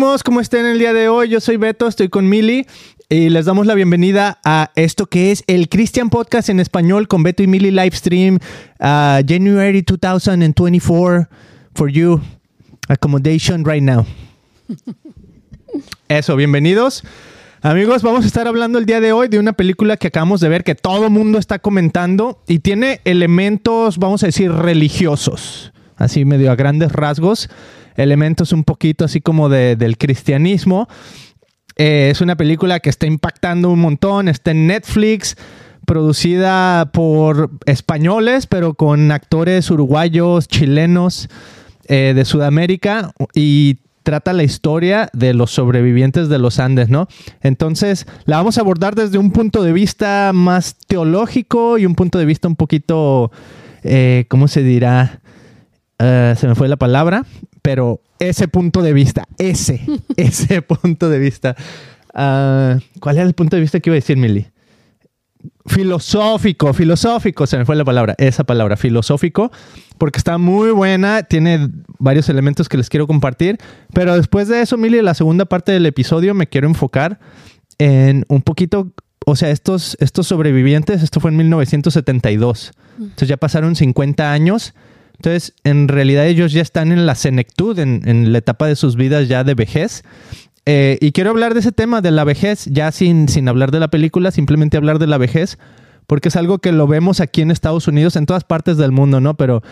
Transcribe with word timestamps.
Amiguísimos, 0.00 0.22
¿cómo 0.22 0.40
están 0.40 0.64
el 0.64 0.78
día 0.78 0.94
de 0.94 1.10
hoy? 1.10 1.28
Yo 1.28 1.40
soy 1.40 1.58
Beto, 1.58 1.86
estoy 1.86 2.08
con 2.08 2.26
Mili 2.26 2.66
y 3.10 3.28
les 3.28 3.44
damos 3.44 3.66
la 3.66 3.74
bienvenida 3.74 4.38
a 4.46 4.70
esto 4.74 5.04
que 5.04 5.30
es 5.30 5.44
el 5.46 5.68
Christian 5.68 6.08
Podcast 6.08 6.48
en 6.48 6.58
español 6.58 7.06
con 7.06 7.22
Beto 7.22 7.42
y 7.42 7.46
Mili 7.46 7.70
Livestream 7.70 8.36
uh, 8.36 9.20
January 9.28 9.82
2024 9.82 11.28
for 11.74 11.90
you. 11.90 12.18
Accommodation 12.88 13.62
right 13.62 13.82
now. 13.82 14.06
Eso, 16.08 16.34
bienvenidos. 16.34 17.04
Amigos, 17.60 18.00
vamos 18.02 18.24
a 18.24 18.26
estar 18.26 18.48
hablando 18.48 18.78
el 18.78 18.86
día 18.86 19.00
de 19.00 19.12
hoy 19.12 19.28
de 19.28 19.38
una 19.38 19.52
película 19.52 19.98
que 19.98 20.06
acabamos 20.06 20.40
de 20.40 20.48
ver 20.48 20.64
que 20.64 20.76
todo 20.76 21.10
mundo 21.10 21.38
está 21.38 21.58
comentando 21.58 22.42
y 22.48 22.60
tiene 22.60 23.02
elementos, 23.04 23.98
vamos 23.98 24.22
a 24.22 24.26
decir, 24.26 24.50
religiosos, 24.50 25.74
así 25.96 26.24
medio 26.24 26.50
a 26.50 26.56
grandes 26.56 26.90
rasgos, 26.90 27.50
elementos 27.96 28.52
un 28.52 28.64
poquito 28.64 29.04
así 29.04 29.20
como 29.20 29.48
de- 29.48 29.76
del 29.76 29.96
cristianismo. 29.98 30.88
Eh, 31.76 32.08
es 32.10 32.20
una 32.20 32.36
película 32.36 32.80
que 32.80 32.90
está 32.90 33.06
impactando 33.06 33.70
un 33.70 33.80
montón, 33.80 34.28
está 34.28 34.50
en 34.50 34.66
Netflix, 34.66 35.36
producida 35.86 36.90
por 36.92 37.50
españoles, 37.66 38.46
pero 38.46 38.74
con 38.74 39.10
actores 39.10 39.70
uruguayos, 39.70 40.46
chilenos 40.46 41.28
eh, 41.88 42.12
de 42.14 42.24
Sudamérica 42.24 43.12
y 43.34 43.78
trata 44.02 44.32
la 44.32 44.42
historia 44.44 45.08
de 45.12 45.34
los 45.34 45.50
sobrevivientes 45.50 46.28
de 46.28 46.38
los 46.38 46.58
Andes, 46.60 46.88
¿no? 46.90 47.08
Entonces, 47.42 48.06
la 48.24 48.36
vamos 48.36 48.56
a 48.56 48.60
abordar 48.60 48.94
desde 48.94 49.18
un 49.18 49.30
punto 49.32 49.62
de 49.62 49.72
vista 49.72 50.30
más 50.32 50.76
teológico 50.86 51.76
y 51.78 51.86
un 51.86 51.94
punto 51.94 52.18
de 52.18 52.24
vista 52.24 52.46
un 52.48 52.56
poquito, 52.56 53.30
eh, 53.82 54.26
¿cómo 54.28 54.48
se 54.48 54.62
dirá? 54.62 55.20
Se 55.98 56.46
me 56.48 56.54
fue 56.54 56.66
la 56.68 56.76
palabra, 56.76 57.26
pero 57.62 58.02
ese 58.18 58.48
punto 58.48 58.82
de 58.82 58.92
vista, 58.92 59.26
ese, 59.38 59.80
ese 60.16 60.62
punto 60.62 61.08
de 61.08 61.18
vista. 61.18 61.56
Ah, 62.14 62.78
¿Cuál 63.00 63.18
era 63.18 63.26
el 63.26 63.34
punto 63.34 63.56
de 63.56 63.62
vista 63.62 63.80
que 63.80 63.90
iba 63.90 63.94
a 63.94 63.96
decir, 63.96 64.16
Milly? 64.16 64.46
Filosófico, 65.66 66.72
filosófico, 66.74 67.46
se 67.46 67.56
me 67.56 67.64
fue 67.64 67.76
la 67.76 67.84
palabra, 67.84 68.14
esa 68.18 68.44
palabra, 68.44 68.76
filosófico, 68.76 69.50
porque 69.96 70.18
está 70.18 70.36
muy 70.36 70.70
buena, 70.70 71.22
tiene 71.22 71.70
varios 71.98 72.28
elementos 72.28 72.68
que 72.68 72.76
les 72.76 72.90
quiero 72.90 73.06
compartir, 73.06 73.58
pero 73.94 74.16
después 74.16 74.48
de 74.48 74.60
eso, 74.60 74.76
Milly, 74.76 75.00
la 75.00 75.14
segunda 75.14 75.46
parte 75.46 75.72
del 75.72 75.86
episodio 75.86 76.34
me 76.34 76.46
quiero 76.46 76.66
enfocar 76.66 77.20
en 77.78 78.26
un 78.28 78.42
poquito, 78.42 78.92
o 79.24 79.36
sea, 79.36 79.50
estos, 79.50 79.96
estos 80.00 80.26
sobrevivientes, 80.26 81.02
esto 81.02 81.20
fue 81.20 81.30
en 81.30 81.38
1972, 81.38 82.72
entonces 82.98 83.28
ya 83.28 83.36
pasaron 83.38 83.76
50 83.76 84.32
años, 84.32 84.74
entonces 85.20 85.52
en 85.64 85.88
realidad 85.88 86.26
ellos 86.26 86.50
ya 86.50 86.62
están 86.62 86.92
en 86.92 87.04
la 87.04 87.14
senectud, 87.14 87.78
en, 87.78 88.08
en 88.08 88.32
la 88.32 88.38
etapa 88.38 88.66
de 88.66 88.74
sus 88.74 88.96
vidas 88.96 89.28
ya 89.28 89.44
de 89.44 89.52
vejez, 89.52 90.02
eh, 90.64 90.96
y 91.02 91.12
quiero 91.12 91.28
hablar 91.28 91.52
de 91.52 91.60
ese 91.60 91.72
tema, 91.72 92.00
de 92.00 92.10
la 92.10 92.24
vejez, 92.24 92.64
ya 92.64 92.90
sin, 92.90 93.28
sin 93.28 93.46
hablar 93.46 93.70
de 93.70 93.80
la 93.80 93.88
película, 93.88 94.30
simplemente 94.30 94.78
hablar 94.78 94.98
de 94.98 95.06
la 95.06 95.18
vejez, 95.18 95.58
porque 96.06 96.28
es 96.28 96.36
algo 96.36 96.58
que 96.58 96.72
lo 96.72 96.86
vemos 96.86 97.20
aquí 97.20 97.42
en 97.42 97.50
Estados 97.50 97.86
Unidos, 97.86 98.16
en 98.16 98.24
todas 98.24 98.44
partes 98.44 98.78
del 98.78 98.92
mundo, 98.92 99.20
¿no? 99.20 99.34
Pero 99.34 99.62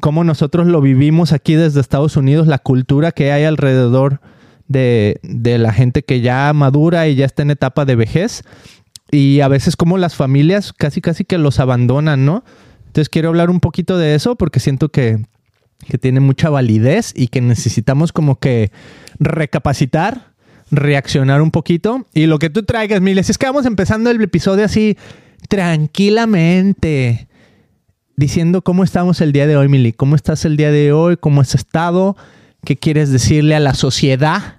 cómo 0.00 0.22
nosotros 0.22 0.66
lo 0.66 0.82
vivimos 0.82 1.32
aquí 1.32 1.54
desde 1.54 1.80
Estados 1.80 2.18
Unidos, 2.18 2.46
la 2.46 2.58
cultura 2.58 3.12
que 3.12 3.32
hay 3.32 3.44
alrededor 3.44 4.20
de, 4.68 5.18
de 5.22 5.56
la 5.56 5.72
gente 5.72 6.02
que 6.02 6.20
ya 6.20 6.52
madura 6.52 7.08
y 7.08 7.14
ya 7.14 7.24
está 7.24 7.42
en 7.42 7.52
etapa 7.52 7.86
de 7.86 7.96
vejez, 7.96 8.42
y 9.10 9.40
a 9.40 9.48
veces 9.48 9.76
como 9.76 9.96
las 9.96 10.14
familias 10.14 10.74
casi 10.74 11.00
casi 11.00 11.24
que 11.24 11.38
los 11.38 11.58
abandonan, 11.58 12.26
¿no? 12.26 12.44
Entonces 12.90 13.08
quiero 13.08 13.28
hablar 13.28 13.50
un 13.50 13.60
poquito 13.60 13.98
de 13.98 14.16
eso 14.16 14.34
porque 14.34 14.58
siento 14.58 14.88
que, 14.88 15.24
que 15.88 15.96
tiene 15.96 16.18
mucha 16.18 16.50
validez 16.50 17.12
y 17.14 17.28
que 17.28 17.40
necesitamos 17.40 18.10
como 18.10 18.40
que 18.40 18.72
recapacitar, 19.20 20.32
reaccionar 20.72 21.40
un 21.40 21.52
poquito. 21.52 22.04
Y 22.14 22.26
lo 22.26 22.40
que 22.40 22.50
tú 22.50 22.64
traigas, 22.64 23.00
Miles, 23.00 23.30
es 23.30 23.38
que 23.38 23.46
vamos 23.46 23.64
empezando 23.64 24.10
el 24.10 24.20
episodio 24.20 24.64
así 24.64 24.98
tranquilamente, 25.46 27.28
diciendo 28.16 28.62
cómo 28.62 28.82
estamos 28.82 29.20
el 29.20 29.30
día 29.30 29.46
de 29.46 29.56
hoy, 29.56 29.68
Mili. 29.68 29.92
¿Cómo 29.92 30.16
estás 30.16 30.44
el 30.44 30.56
día 30.56 30.72
de 30.72 30.92
hoy? 30.92 31.16
¿Cómo 31.16 31.42
has 31.42 31.54
estado? 31.54 32.16
¿Qué 32.64 32.76
quieres 32.76 33.12
decirle 33.12 33.54
a 33.54 33.60
la 33.60 33.74
sociedad 33.74 34.56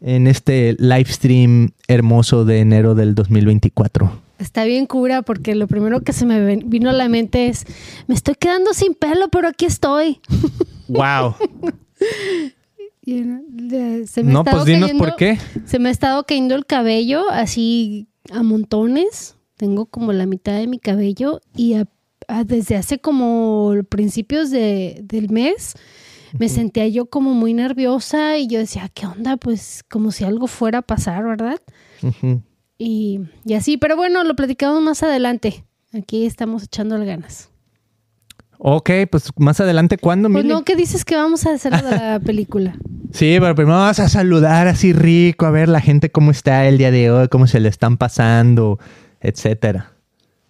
en 0.00 0.28
este 0.28 0.76
live 0.78 1.06
stream 1.06 1.70
hermoso 1.88 2.44
de 2.44 2.60
enero 2.60 2.94
del 2.94 3.16
2024? 3.16 4.27
Está 4.38 4.64
bien 4.64 4.86
cura 4.86 5.22
porque 5.22 5.54
lo 5.54 5.66
primero 5.66 6.00
que 6.02 6.12
se 6.12 6.24
me 6.24 6.56
vino 6.56 6.90
a 6.90 6.92
la 6.92 7.08
mente 7.08 7.48
es, 7.48 7.64
me 8.06 8.14
estoy 8.14 8.34
quedando 8.36 8.72
sin 8.72 8.94
pelo, 8.94 9.28
pero 9.28 9.48
aquí 9.48 9.64
estoy. 9.66 10.20
¡Wow! 10.88 11.34
Y, 13.04 13.24
se 14.06 14.22
me 14.22 14.32
No, 14.32 14.44
pues 14.44 14.64
dinos 14.64 14.90
cayendo- 14.90 14.98
por 15.04 15.16
qué. 15.16 15.38
Se 15.64 15.78
me 15.78 15.88
ha 15.88 15.92
estado 15.92 16.24
cayendo 16.24 16.54
el 16.54 16.66
cabello 16.66 17.28
así 17.30 18.06
a 18.30 18.42
montones. 18.42 19.36
Tengo 19.56 19.86
como 19.86 20.12
la 20.12 20.26
mitad 20.26 20.52
de 20.56 20.66
mi 20.66 20.78
cabello 20.78 21.40
y 21.56 21.74
a- 21.74 21.88
a- 22.28 22.44
desde 22.44 22.76
hace 22.76 23.00
como 23.00 23.74
principios 23.88 24.50
de- 24.50 25.00
del 25.02 25.30
mes 25.30 25.74
me 26.38 26.50
sentía 26.50 26.86
yo 26.88 27.06
como 27.06 27.32
muy 27.32 27.54
nerviosa 27.54 28.36
y 28.36 28.46
yo 28.48 28.58
decía, 28.58 28.90
¿qué 28.92 29.06
onda? 29.06 29.38
Pues 29.38 29.82
como 29.88 30.12
si 30.12 30.24
algo 30.24 30.46
fuera 30.46 30.80
a 30.80 30.82
pasar, 30.82 31.24
¿verdad? 31.24 31.60
Y, 32.78 33.20
y 33.44 33.54
así, 33.54 33.76
pero 33.76 33.96
bueno, 33.96 34.22
lo 34.24 34.36
platicamos 34.36 34.82
más 34.82 35.02
adelante. 35.02 35.64
Aquí 35.92 36.26
estamos 36.26 36.62
echándole 36.64 37.04
ganas. 37.06 37.50
Ok, 38.60 38.90
pues 39.10 39.30
más 39.36 39.60
adelante, 39.60 39.98
¿cuándo, 39.98 40.28
Pues 40.28 40.44
Mili? 40.44 40.52
no, 40.54 40.64
¿qué 40.64 40.74
dices 40.74 41.04
que 41.04 41.14
vamos 41.16 41.46
a 41.46 41.52
hacer 41.52 41.72
de 41.80 41.82
la 41.82 42.20
película? 42.24 42.76
Sí, 43.12 43.36
pero 43.40 43.54
primero 43.54 43.78
vamos 43.78 44.00
a 44.00 44.08
saludar 44.08 44.66
así 44.66 44.92
rico, 44.92 45.46
a 45.46 45.50
ver 45.50 45.68
la 45.68 45.80
gente 45.80 46.10
cómo 46.10 46.30
está 46.32 46.66
el 46.66 46.76
día 46.76 46.90
de 46.90 47.10
hoy, 47.10 47.28
cómo 47.28 47.46
se 47.46 47.60
le 47.60 47.68
están 47.68 47.96
pasando, 47.96 48.78
etcétera. 49.20 49.92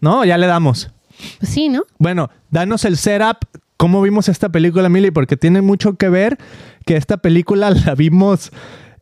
No, 0.01 0.25
ya 0.25 0.39
le 0.39 0.47
damos. 0.47 0.91
Pues 1.39 1.51
sí, 1.53 1.69
¿no? 1.69 1.83
Bueno, 1.99 2.31
danos 2.51 2.85
el 2.87 2.97
setup, 2.97 3.39
cómo 3.77 4.01
vimos 4.01 4.29
esta 4.29 4.49
película, 4.49 4.89
Mili, 4.89 5.11
porque 5.11 5.37
tiene 5.37 5.61
mucho 5.61 5.97
que 5.97 6.09
ver 6.09 6.39
que 6.87 6.97
esta 6.97 7.19
película 7.19 7.71
la 7.87 7.95
vimos 7.95 8.51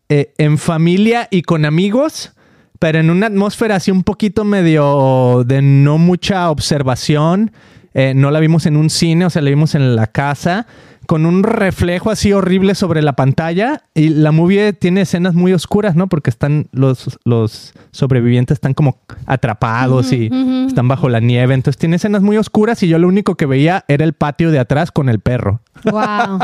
eh, 0.09 0.35
en 0.39 0.59
familia 0.59 1.29
y 1.31 1.43
con 1.43 1.65
amigos, 1.65 2.33
pero 2.79 2.99
en 2.99 3.11
una 3.11 3.27
atmósfera 3.27 3.77
así 3.77 3.91
un 3.91 4.03
poquito 4.03 4.45
medio 4.45 5.45
de 5.47 5.63
no 5.63 5.99
mucha 5.99 6.51
observación. 6.51 7.53
Eh, 7.95 8.13
no 8.15 8.31
la 8.31 8.41
vimos 8.41 8.67
en 8.67 8.77
un 8.77 8.91
cine, 8.91 9.25
o 9.25 9.31
sea, 9.31 9.41
la 9.41 9.49
vimos 9.49 9.75
en 9.75 9.97
la 9.97 10.07
casa, 10.07 10.67
con 11.07 11.27
un 11.27 11.43
reflejo 11.43 12.11
así 12.11 12.33
horrible 12.33 12.75
sobre 12.75 13.03
la 13.03 13.15
pantalla. 13.15 13.85
Y 13.95 14.11
la 14.11 14.33
movie 14.33 14.73
tiene 14.73 15.03
escenas 15.03 15.35
muy 15.35 15.53
oscuras, 15.53 15.97
¿no? 15.97 16.09
Porque 16.09 16.31
están 16.31 16.69
los, 16.73 17.19
los 17.25 17.73
sobrevivientes 17.93 18.57
están 18.57 18.75
como 18.75 18.99
atrapados 19.27 20.13
y 20.13 20.31
están 20.67 20.89
bajo 20.89 21.09
la 21.09 21.21
nieve. 21.21 21.55
Entonces 21.55 21.79
tiene 21.79 21.97
escenas 21.97 22.23
muy 22.23 22.37
oscuras 22.37 22.83
y 22.83 22.89
yo 22.89 22.99
lo 22.99 23.09
único 23.09 23.37
que 23.37 23.47
veía 23.47 23.85
era 23.89 24.05
el 24.05 24.13
patio 24.13 24.51
de 24.51 24.59
atrás 24.59 24.91
con 24.91 25.09
el 25.09 25.21
perro. 25.21 25.61
Wow. 25.85 26.41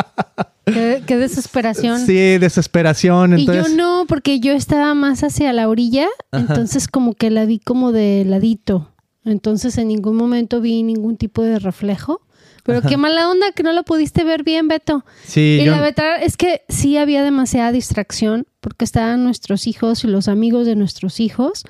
qué, 0.67 1.03
qué 1.06 1.17
desesperación. 1.17 2.00
Sí, 2.06 2.38
desesperación. 2.38 3.32
Entonces, 3.35 3.69
Y 3.69 3.70
yo 3.70 3.76
no, 3.76 4.05
porque 4.06 4.41
yo 4.41 4.53
estaba 4.53 4.94
más 4.94 5.23
hacia 5.23 5.53
la 5.53 5.69
orilla, 5.69 6.06
Ajá. 6.31 6.44
entonces 6.49 6.88
como 6.88 7.14
que 7.14 7.31
la 7.31 7.44
vi 7.44 7.59
como 7.59 7.93
de 7.93 8.25
ladito. 8.25 8.91
Entonces 9.25 9.79
en 9.79 9.88
ningún 9.88 10.17
momento 10.17 10.61
vi 10.61 10.82
ningún 10.82 11.17
tipo 11.17 11.43
de 11.43 11.59
reflejo. 11.59 12.23
Pero 12.64 12.79
Ajá. 12.79 12.88
qué 12.88 12.97
mala 12.97 13.29
onda 13.29 13.53
que 13.53 13.62
no 13.62 13.73
la 13.73 13.82
pudiste 13.82 14.23
ver 14.25 14.44
bien, 14.44 14.69
Beto. 14.69 15.05
sí, 15.25 15.59
y 15.61 15.64
yo- 15.64 15.73
la 15.73 15.81
verdad 15.81 16.23
es 16.23 16.37
que 16.37 16.62
sí 16.69 16.97
había 16.97 17.23
demasiada 17.25 17.73
distracción 17.73 18.47
porque 18.61 18.85
estaban 18.85 19.25
nuestros 19.25 19.67
hijos 19.67 20.05
y 20.05 20.06
los 20.06 20.29
amigos 20.29 20.67
de 20.67 20.76
nuestros 20.76 21.19
hijos. 21.19 21.64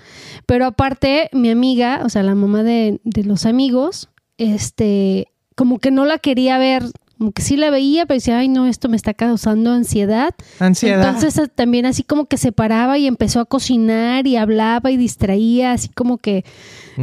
Pero 0.46 0.66
aparte, 0.66 1.30
mi 1.32 1.48
amiga, 1.50 2.02
o 2.04 2.08
sea, 2.10 2.22
la 2.22 2.34
mamá 2.34 2.62
de, 2.62 3.00
de 3.04 3.24
los 3.24 3.46
amigos, 3.46 4.10
este, 4.36 5.28
como 5.56 5.78
que 5.78 5.90
no 5.90 6.04
la 6.04 6.18
quería 6.18 6.58
ver 6.58 6.84
Como 7.18 7.30
que 7.30 7.42
sí 7.42 7.56
la 7.56 7.70
veía, 7.70 8.04
pero 8.04 8.16
decía, 8.18 8.38
ay, 8.38 8.48
no, 8.48 8.66
esto 8.66 8.88
me 8.88 8.96
está 8.96 9.14
causando 9.14 9.70
ansiedad. 9.70 10.34
Ansiedad. 10.58 11.06
Entonces 11.06 11.38
a- 11.38 11.46
también 11.46 11.86
así 11.86 12.02
como 12.02 12.26
que 12.26 12.36
se 12.36 12.50
paraba 12.50 12.98
y 12.98 13.06
empezó 13.06 13.38
a 13.38 13.44
cocinar 13.44 14.26
y 14.26 14.34
hablaba 14.36 14.90
y 14.90 14.96
distraía, 14.96 15.70
así 15.72 15.88
como 15.88 16.18
que 16.18 16.44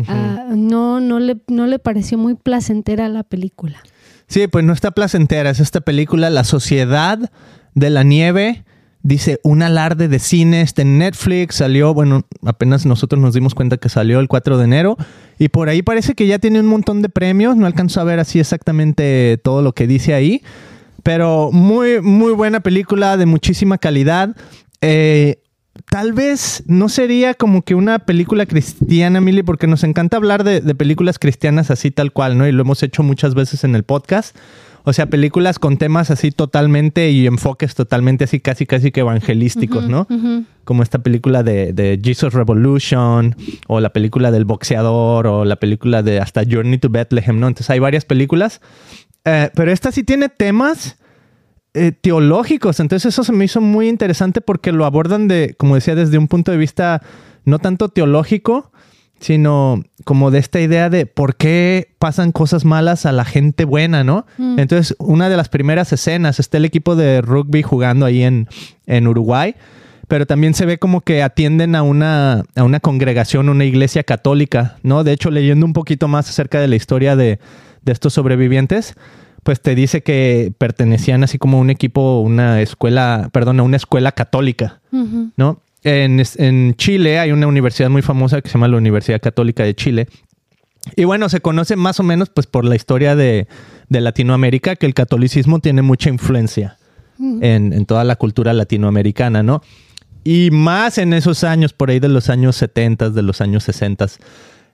ah, 0.08 0.48
no, 0.56 1.00
no, 1.00 1.20
le, 1.20 1.38
no 1.48 1.68
le 1.68 1.80
pareció 1.80 2.18
muy 2.18 2.36
placentera 2.36 3.10
la 3.10 3.24
película. 3.24 3.80
Sí, 4.28 4.48
pues 4.48 4.64
no 4.64 4.74
está 4.74 4.92
placentera. 4.92 5.50
Es 5.50 5.60
esta 5.60 5.82
película, 5.82 6.30
La 6.30 6.44
Sociedad 6.44 7.32
de 7.74 7.90
la 7.90 8.04
Nieve. 8.04 8.64
Dice, 9.02 9.40
un 9.44 9.62
alarde 9.62 10.10
de 10.10 10.20
cine, 10.20 10.62
está 10.62 10.82
en 10.82 10.98
Netflix, 10.98 11.56
salió, 11.56 11.94
bueno, 11.94 12.26
apenas 12.46 12.86
nosotros 12.86 13.22
nos 13.22 13.34
dimos 13.34 13.56
cuenta 13.56 13.78
que 13.78 13.88
salió 13.88 14.20
el 14.20 14.28
4 14.28 14.58
de 14.58 14.66
enero 14.66 14.98
y 15.38 15.48
por 15.48 15.70
ahí 15.70 15.82
parece 15.82 16.16
que 16.16 16.28
ya 16.28 16.38
tiene 16.38 16.60
un 16.60 16.66
montón 16.66 17.02
de 17.02 17.08
premios, 17.08 17.56
no 17.56 17.66
alcanzo 17.66 18.02
a 18.02 18.04
ver 18.04 18.20
así 18.20 18.42
exactamente 18.42 19.40
todo 19.42 19.62
lo 19.62 19.72
que 19.72 19.88
dice 19.88 20.14
ahí, 20.14 20.44
pero 21.02 21.50
muy, 21.54 22.02
muy 22.02 22.34
buena 22.34 22.60
película 22.60 23.16
de 23.16 23.26
muchísima 23.26 23.78
calidad. 23.78 24.36
Eh, 24.82 25.40
tal 25.90 26.14
vez 26.14 26.64
no 26.68 26.90
sería 26.90 27.34
como 27.34 27.64
que 27.64 27.76
una 27.76 28.00
película 28.00 28.46
cristiana, 28.46 29.22
Mili, 29.22 29.44
porque 29.44 29.68
nos 29.68 29.84
encanta 29.84 30.18
hablar 30.18 30.44
de, 30.44 30.62
de 30.62 30.76
películas 30.76 31.20
cristianas 31.20 31.72
así 31.72 31.92
tal 31.92 32.12
cual, 32.12 32.38
¿no? 32.38 32.48
Y 32.48 32.52
lo 32.52 32.62
hemos 32.62 32.84
hecho 32.84 33.04
muchas 33.04 33.36
veces 33.36 33.64
en 33.64 33.76
el 33.76 33.84
podcast. 33.84 34.36
O 34.84 34.94
sea, 34.94 35.08
películas 35.08 35.60
con 35.60 35.78
temas 35.78 36.10
así 36.10 36.31
totalmente 36.31 37.12
y 37.12 37.28
enfoques 37.28 37.76
totalmente 37.76 38.24
así 38.24 38.40
casi 38.40 38.66
casi 38.66 38.92
que 38.92 39.02
evangelísticos, 39.02 39.88
¿no? 39.88 40.08
Como 40.64 40.84
esta 40.84 41.00
película 41.00 41.44
de, 41.44 41.74
de 41.74 42.00
Jesus 42.02 42.34
Revolution 42.34 43.36
o 43.68 43.80
la 43.81 43.92
película 43.92 44.31
del 44.31 44.46
boxeador 44.46 45.28
o 45.28 45.46
la 45.46 45.58
película 45.58 46.02
de 46.02 46.20
hasta 46.20 46.44
Journey 46.50 46.78
to 46.78 46.90
Bethlehem, 46.90 47.40
¿no? 47.40 47.48
Entonces 47.48 47.70
hay 47.70 47.80
varias 47.80 48.06
películas. 48.06 48.62
Eh, 49.26 49.52
pero 49.54 49.72
esta 49.72 49.92
sí 49.92 50.04
tiene 50.04 50.30
temas 50.30 50.98
eh, 51.74 51.92
teológicos. 51.92 52.80
Entonces 52.80 53.13
eso 53.13 53.24
se 53.24 53.31
me 53.31 53.45
hizo 53.45 53.62
muy 53.62 53.89
interesante 53.89 54.42
porque 54.42 54.71
lo 54.71 54.86
abordan 54.86 55.27
de, 55.27 55.56
como 55.57 55.75
decía, 55.75 55.95
desde 55.95 56.18
un 56.18 56.27
punto 56.27 56.51
de 56.51 56.57
vista 56.57 57.01
no 57.45 57.60
tanto 57.60 57.89
teológico, 57.89 58.71
sino 59.19 59.83
como 60.06 60.31
de 60.31 60.39
esta 60.39 60.60
idea 60.62 60.89
de 60.89 61.06
por 61.06 61.36
qué 61.36 61.94
pasan 62.00 62.31
cosas 62.31 62.66
malas 62.66 63.06
a 63.06 63.12
la 63.12 63.25
gente 63.25 63.66
buena, 63.66 64.04
¿no? 64.04 64.25
Mm. 64.38 64.60
Entonces, 64.60 64.95
una 64.98 65.30
de 65.30 65.38
las 65.38 65.50
primeras 65.50 65.92
escenas 65.92 66.39
está 66.39 66.57
el 66.57 66.66
equipo 66.66 66.95
de 66.95 67.21
rugby 67.21 67.62
jugando 67.62 68.06
ahí 68.06 68.24
en, 68.24 68.48
en 68.88 69.07
Uruguay, 69.07 69.56
pero 70.07 70.25
también 70.25 70.54
se 70.54 70.66
ve 70.66 70.80
como 70.80 71.01
que 71.01 71.21
atienden 71.21 71.75
a 71.75 71.83
una, 71.83 72.45
a 72.56 72.63
una 72.63 72.80
congregación, 72.80 73.50
una 73.50 73.66
iglesia 73.66 74.04
católica, 74.04 74.77
¿no? 74.83 75.04
De 75.04 75.12
hecho, 75.12 75.30
leyendo 75.30 75.66
un 75.66 75.74
poquito 75.74 76.07
más 76.07 76.30
acerca 76.30 76.60
de 76.60 76.68
la 76.68 76.77
historia 76.77 77.16
de, 77.16 77.39
de 77.83 77.92
estos 77.92 78.13
sobrevivientes, 78.13 78.95
pues 79.44 79.62
te 79.62 79.76
dice 79.76 80.02
que 80.02 80.54
pertenecían 80.58 81.24
así 81.24 81.38
como 81.38 81.58
a 81.58 81.62
un 81.62 81.70
equipo, 81.70 82.20
una 82.20 82.62
escuela, 82.62 83.30
perdón, 83.32 83.60
a 83.60 83.64
una 83.64 83.78
escuela 83.78 84.12
católica. 84.12 84.82
¿no? 84.92 85.62
En, 85.84 86.22
en 86.38 86.76
Chile 86.76 87.20
hay 87.20 87.32
una 87.32 87.48
universidad 87.48 87.90
muy 87.90 88.02
famosa 88.02 88.42
que 88.42 88.50
se 88.50 88.54
llama 88.54 88.68
la 88.68 88.78
Universidad 88.78 89.22
Católica 89.22 89.64
de 89.64 89.76
Chile. 89.76 90.08
Y 90.96 91.04
bueno, 91.04 91.30
se 91.30 91.42
conoce 91.42 91.76
más 91.76 92.00
o 92.00 92.04
menos 92.04 92.30
pues 92.30 92.48
por 92.48 92.66
la 92.66 92.76
historia 92.76 93.16
de, 93.16 93.48
de 93.90 94.02
Latinoamérica 94.02 94.76
que 94.76 94.86
el 94.86 94.94
catolicismo 94.94 95.60
tiene 95.60 95.82
mucha 95.82 96.10
influencia 96.10 96.78
en, 97.20 97.74
en 97.74 97.86
toda 97.86 98.04
la 98.06 98.16
cultura 98.16 98.54
latinoamericana, 98.54 99.44
¿no? 99.44 99.62
Y 100.24 100.52
más 100.52 100.98
en 100.98 101.14
esos 101.14 101.44
años, 101.44 101.74
por 101.74 101.90
ahí 101.90 102.00
de 102.00 102.10
los 102.10 102.30
años 102.30 102.56
70, 102.58 103.10
de 103.10 103.22
los 103.22 103.42
años 103.42 103.64
60. 103.64 104.08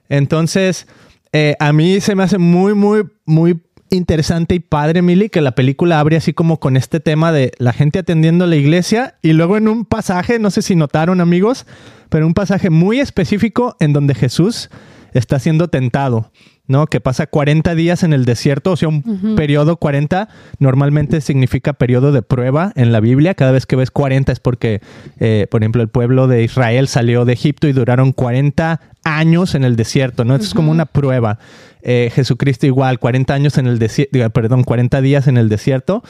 Entonces, 0.08 0.86
eh, 1.32 1.56
a 1.58 1.72
mí 1.72 2.00
se 2.00 2.14
me 2.14 2.22
hace 2.22 2.38
muy, 2.38 2.74
muy, 2.74 3.04
muy 3.24 3.60
interesante 3.90 4.54
y 4.54 4.60
padre, 4.60 5.02
Mili, 5.02 5.28
que 5.28 5.40
la 5.40 5.54
película 5.54 6.00
abre 6.00 6.16
así 6.16 6.32
como 6.32 6.60
con 6.60 6.76
este 6.76 7.00
tema 7.00 7.32
de 7.32 7.52
la 7.58 7.72
gente 7.72 7.98
atendiendo 7.98 8.46
la 8.46 8.56
iglesia 8.56 9.16
y 9.22 9.32
luego 9.32 9.56
en 9.56 9.68
un 9.68 9.84
pasaje, 9.84 10.38
no 10.38 10.50
sé 10.50 10.62
si 10.62 10.76
notaron 10.76 11.20
amigos, 11.20 11.66
pero 12.08 12.26
un 12.26 12.34
pasaje 12.34 12.70
muy 12.70 13.00
específico 13.00 13.76
en 13.80 13.92
donde 13.92 14.14
Jesús 14.14 14.70
está 15.12 15.38
siendo 15.38 15.68
tentado, 15.68 16.30
¿no? 16.68 16.86
Que 16.86 17.00
pasa 17.00 17.26
40 17.26 17.74
días 17.74 18.02
en 18.02 18.12
el 18.12 18.24
desierto, 18.24 18.72
o 18.72 18.76
sea, 18.76 18.88
un 18.88 19.34
periodo 19.36 19.76
40 19.76 20.28
normalmente 20.58 21.20
significa 21.20 21.72
periodo 21.72 22.12
de 22.12 22.22
prueba 22.22 22.72
en 22.76 22.92
la 22.92 23.00
Biblia. 23.00 23.34
Cada 23.34 23.52
vez 23.52 23.66
que 23.66 23.76
ves 23.76 23.90
40 23.90 24.32
es 24.32 24.40
porque, 24.40 24.80
eh, 25.20 25.46
por 25.50 25.62
ejemplo, 25.62 25.82
el 25.82 25.88
pueblo 25.88 26.26
de 26.26 26.42
Israel 26.42 26.88
salió 26.88 27.24
de 27.24 27.32
Egipto 27.32 27.68
y 27.68 27.72
duraron 27.72 28.12
40 28.12 28.80
años 29.04 29.54
en 29.54 29.64
el 29.64 29.76
desierto, 29.76 30.24
¿no? 30.24 30.34
Es 30.34 30.54
como 30.54 30.70
una 30.70 30.86
prueba. 30.86 31.38
Eh, 31.82 32.10
Jesucristo 32.12 32.66
igual, 32.66 32.98
40 32.98 33.32
años 33.32 33.58
en 33.58 33.68
el 33.68 33.78
desierto, 33.78 34.30
perdón, 34.30 34.64
40 34.64 35.00
días 35.00 35.28
en 35.28 35.36
el 35.36 35.48
desierto 35.48 36.02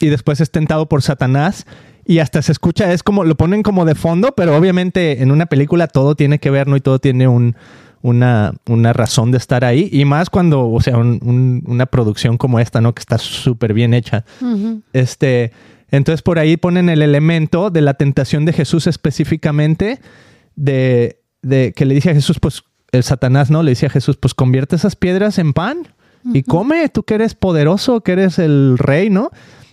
y 0.00 0.08
después 0.08 0.40
es 0.40 0.50
tentado 0.50 0.88
por 0.88 1.02
Satanás 1.02 1.66
y 2.06 2.18
hasta 2.18 2.42
se 2.42 2.52
escucha, 2.52 2.92
es 2.92 3.02
como, 3.02 3.24
lo 3.24 3.36
ponen 3.36 3.62
como 3.62 3.84
de 3.84 3.94
fondo, 3.94 4.32
pero 4.34 4.56
obviamente 4.56 5.22
en 5.22 5.30
una 5.30 5.46
película 5.46 5.86
todo 5.86 6.14
tiene 6.14 6.38
que 6.38 6.50
ver, 6.50 6.66
¿no? 6.66 6.76
Y 6.76 6.80
todo 6.80 6.98
tiene 6.98 7.28
un, 7.28 7.54
una, 8.02 8.52
una 8.66 8.92
razón 8.92 9.30
de 9.30 9.38
estar 9.38 9.64
ahí 9.64 9.88
y 9.92 10.04
más 10.04 10.30
cuando, 10.30 10.70
o 10.70 10.80
sea, 10.80 10.96
un- 10.96 11.20
un- 11.22 11.62
una 11.66 11.86
producción 11.86 12.38
como 12.38 12.58
esta, 12.60 12.80
¿no? 12.80 12.94
Que 12.94 13.00
está 13.00 13.18
súper 13.18 13.74
bien 13.74 13.92
hecha. 13.94 14.24
Este, 14.92 15.52
entonces 15.90 16.22
por 16.22 16.38
ahí 16.38 16.56
ponen 16.56 16.88
el 16.88 17.02
elemento 17.02 17.70
de 17.70 17.80
la 17.82 17.94
tentación 17.94 18.44
de 18.46 18.52
Jesús 18.52 18.86
específicamente, 18.86 20.00
de, 20.56 21.20
de 21.42 21.72
que 21.74 21.84
le 21.84 21.94
dice 21.94 22.10
a 22.10 22.14
Jesús, 22.14 22.38
pues 22.40 22.62
el 22.92 23.02
Satanás, 23.02 23.50
¿no? 23.50 23.62
Le 23.62 23.70
dice 23.72 23.86
a 23.86 23.90
Jesús, 23.90 24.16
pues 24.16 24.34
convierte 24.34 24.76
esas 24.76 24.96
piedras 24.96 25.38
en 25.38 25.52
pan 25.52 25.88
y 26.34 26.42
come, 26.42 26.88
tú 26.90 27.02
que 27.02 27.14
eres 27.14 27.34
poderoso, 27.34 28.00
que 28.02 28.12
eres 28.12 28.38
el 28.38 28.76
rey, 28.78 29.08
¿no? 29.10 29.30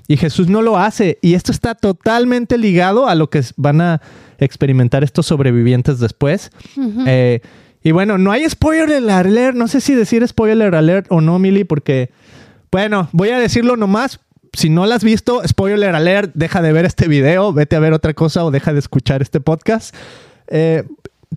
Y 0.07 0.15
Jesús 0.17 0.47
no 0.47 0.61
lo 0.61 0.77
hace. 0.77 1.17
Y 1.21 1.33
esto 1.33 1.51
está 1.51 1.75
totalmente 1.75 2.57
ligado 2.57 3.09
a 3.09 3.15
lo 3.15 3.29
que 3.29 3.41
van 3.57 3.81
a 3.81 4.01
experimentar 4.37 5.03
estos 5.03 5.25
sobrevivientes 5.25 5.99
después. 5.99 6.51
Eh, 7.05 7.41
y 7.83 7.91
bueno, 7.91 8.17
no 8.17 8.31
hay 8.31 8.49
spoiler 8.49 9.09
alert. 9.09 9.55
No 9.55 9.67
sé 9.67 9.81
si 9.81 9.95
decir 9.95 10.27
spoiler 10.27 10.75
alert 10.75 11.07
o 11.09 11.21
no, 11.21 11.39
Mili, 11.39 11.63
porque, 11.63 12.11
bueno, 12.71 13.09
voy 13.11 13.29
a 13.29 13.39
decirlo 13.39 13.77
nomás. 13.77 14.19
Si 14.53 14.69
no 14.69 14.85
la 14.85 14.95
has 14.95 15.03
visto, 15.03 15.41
spoiler 15.47 15.93
alert, 15.93 16.31
deja 16.33 16.61
de 16.61 16.73
ver 16.73 16.85
este 16.85 17.07
video, 17.07 17.53
vete 17.53 17.75
a 17.75 17.79
ver 17.79 17.93
otra 17.93 18.13
cosa 18.13 18.43
o 18.43 18.51
deja 18.51 18.73
de 18.73 18.79
escuchar 18.79 19.21
este 19.21 19.39
podcast. 19.39 19.95
Eh, 20.47 20.83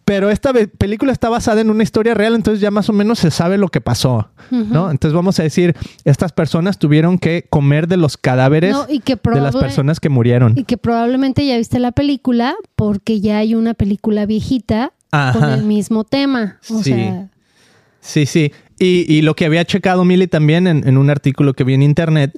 pero 0.04 0.30
esta 0.30 0.52
película 0.52 1.12
está 1.12 1.28
basada 1.28 1.60
en 1.60 1.70
una 1.70 1.82
historia 1.82 2.14
real, 2.14 2.34
entonces 2.34 2.60
ya 2.60 2.70
más 2.70 2.88
o 2.88 2.92
menos 2.92 3.18
se 3.18 3.30
sabe 3.30 3.58
lo 3.58 3.68
que 3.68 3.80
pasó, 3.80 4.30
¿no? 4.50 4.90
Entonces 4.90 5.14
vamos 5.14 5.38
a 5.40 5.42
decir, 5.42 5.76
estas 6.04 6.32
personas 6.32 6.78
tuvieron 6.78 7.18
que 7.18 7.46
comer 7.50 7.88
de 7.88 7.96
los 7.96 8.16
cadáveres 8.16 8.72
No, 8.72 8.86
y 8.88 9.00
que 9.00 9.16
de 9.16 9.40
las 9.40 9.56
personas 9.56 9.98
que 9.98 10.08
murieron. 10.08 10.56
Y 10.56 10.64
que 10.64 10.76
probablemente 10.78 11.44
ya 11.44 11.56
viste 11.56 11.80
la 11.80 11.92
película 11.92 12.54
porque 12.76 13.20
ya 13.20 13.38
hay 13.38 13.54
una 13.54 13.74
película 13.74 14.26
viejita 14.26 14.92
con 15.10 15.44
el 15.50 15.62
mismo 15.64 16.04
tema. 16.04 16.58
O 16.70 16.82
Sí. 16.82 16.92
sea, 16.92 17.28
Sí, 18.00 18.24
sí. 18.26 18.52
Y, 18.78 19.04
y 19.12 19.20
lo 19.22 19.34
que 19.36 19.44
había 19.44 19.64
checado 19.64 20.04
Mili 20.04 20.26
también 20.26 20.66
en, 20.66 20.88
en 20.88 20.96
un 20.96 21.10
artículo 21.10 21.52
que 21.52 21.64
vi 21.64 21.74
en 21.74 21.82
internet 21.82 22.32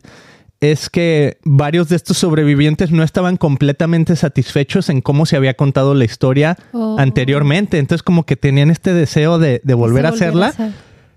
es 0.60 0.90
que 0.90 1.38
varios 1.44 1.88
de 1.88 1.96
estos 1.96 2.18
sobrevivientes 2.18 2.90
no 2.90 3.02
estaban 3.02 3.36
completamente 3.36 4.14
satisfechos 4.16 4.88
en 4.88 5.00
cómo 5.00 5.24
se 5.26 5.36
había 5.36 5.54
contado 5.54 5.94
la 5.94 6.04
historia 6.04 6.56
Oh. 6.72 6.96
anteriormente. 6.98 7.78
Entonces 7.78 8.02
como 8.02 8.24
que 8.26 8.36
tenían 8.36 8.70
este 8.70 8.92
deseo 8.92 9.38
de, 9.38 9.60
de 9.64 9.74
volver 9.74 10.06
a 10.06 10.10
hacerla. 10.10 10.48
hacer. 10.48 10.72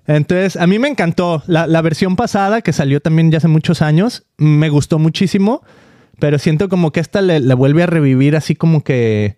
Entonces, 0.08 0.56
a 0.58 0.68
mí 0.68 0.78
me 0.78 0.88
encantó. 0.88 1.42
La, 1.48 1.66
la 1.66 1.82
versión 1.82 2.16
pasada, 2.16 2.62
que 2.62 2.72
salió 2.74 3.00
también 3.02 3.32
ya 3.32 3.40
hace 3.40 3.48
muchos 3.48 3.82
años, 3.82 4.26
me 4.38 4.70
gustó 4.70 5.00
muchísimo, 5.00 5.64
pero 6.20 6.38
siento 6.38 6.70
como 6.70 6.92
que 6.92 7.00
esta 7.00 7.24
le, 7.24 7.40
le 7.40 7.54
vuelve 7.56 7.82
a 7.82 7.88
revivir 7.88 8.36
así 8.36 8.54
como 8.56 8.84
que, 8.84 9.36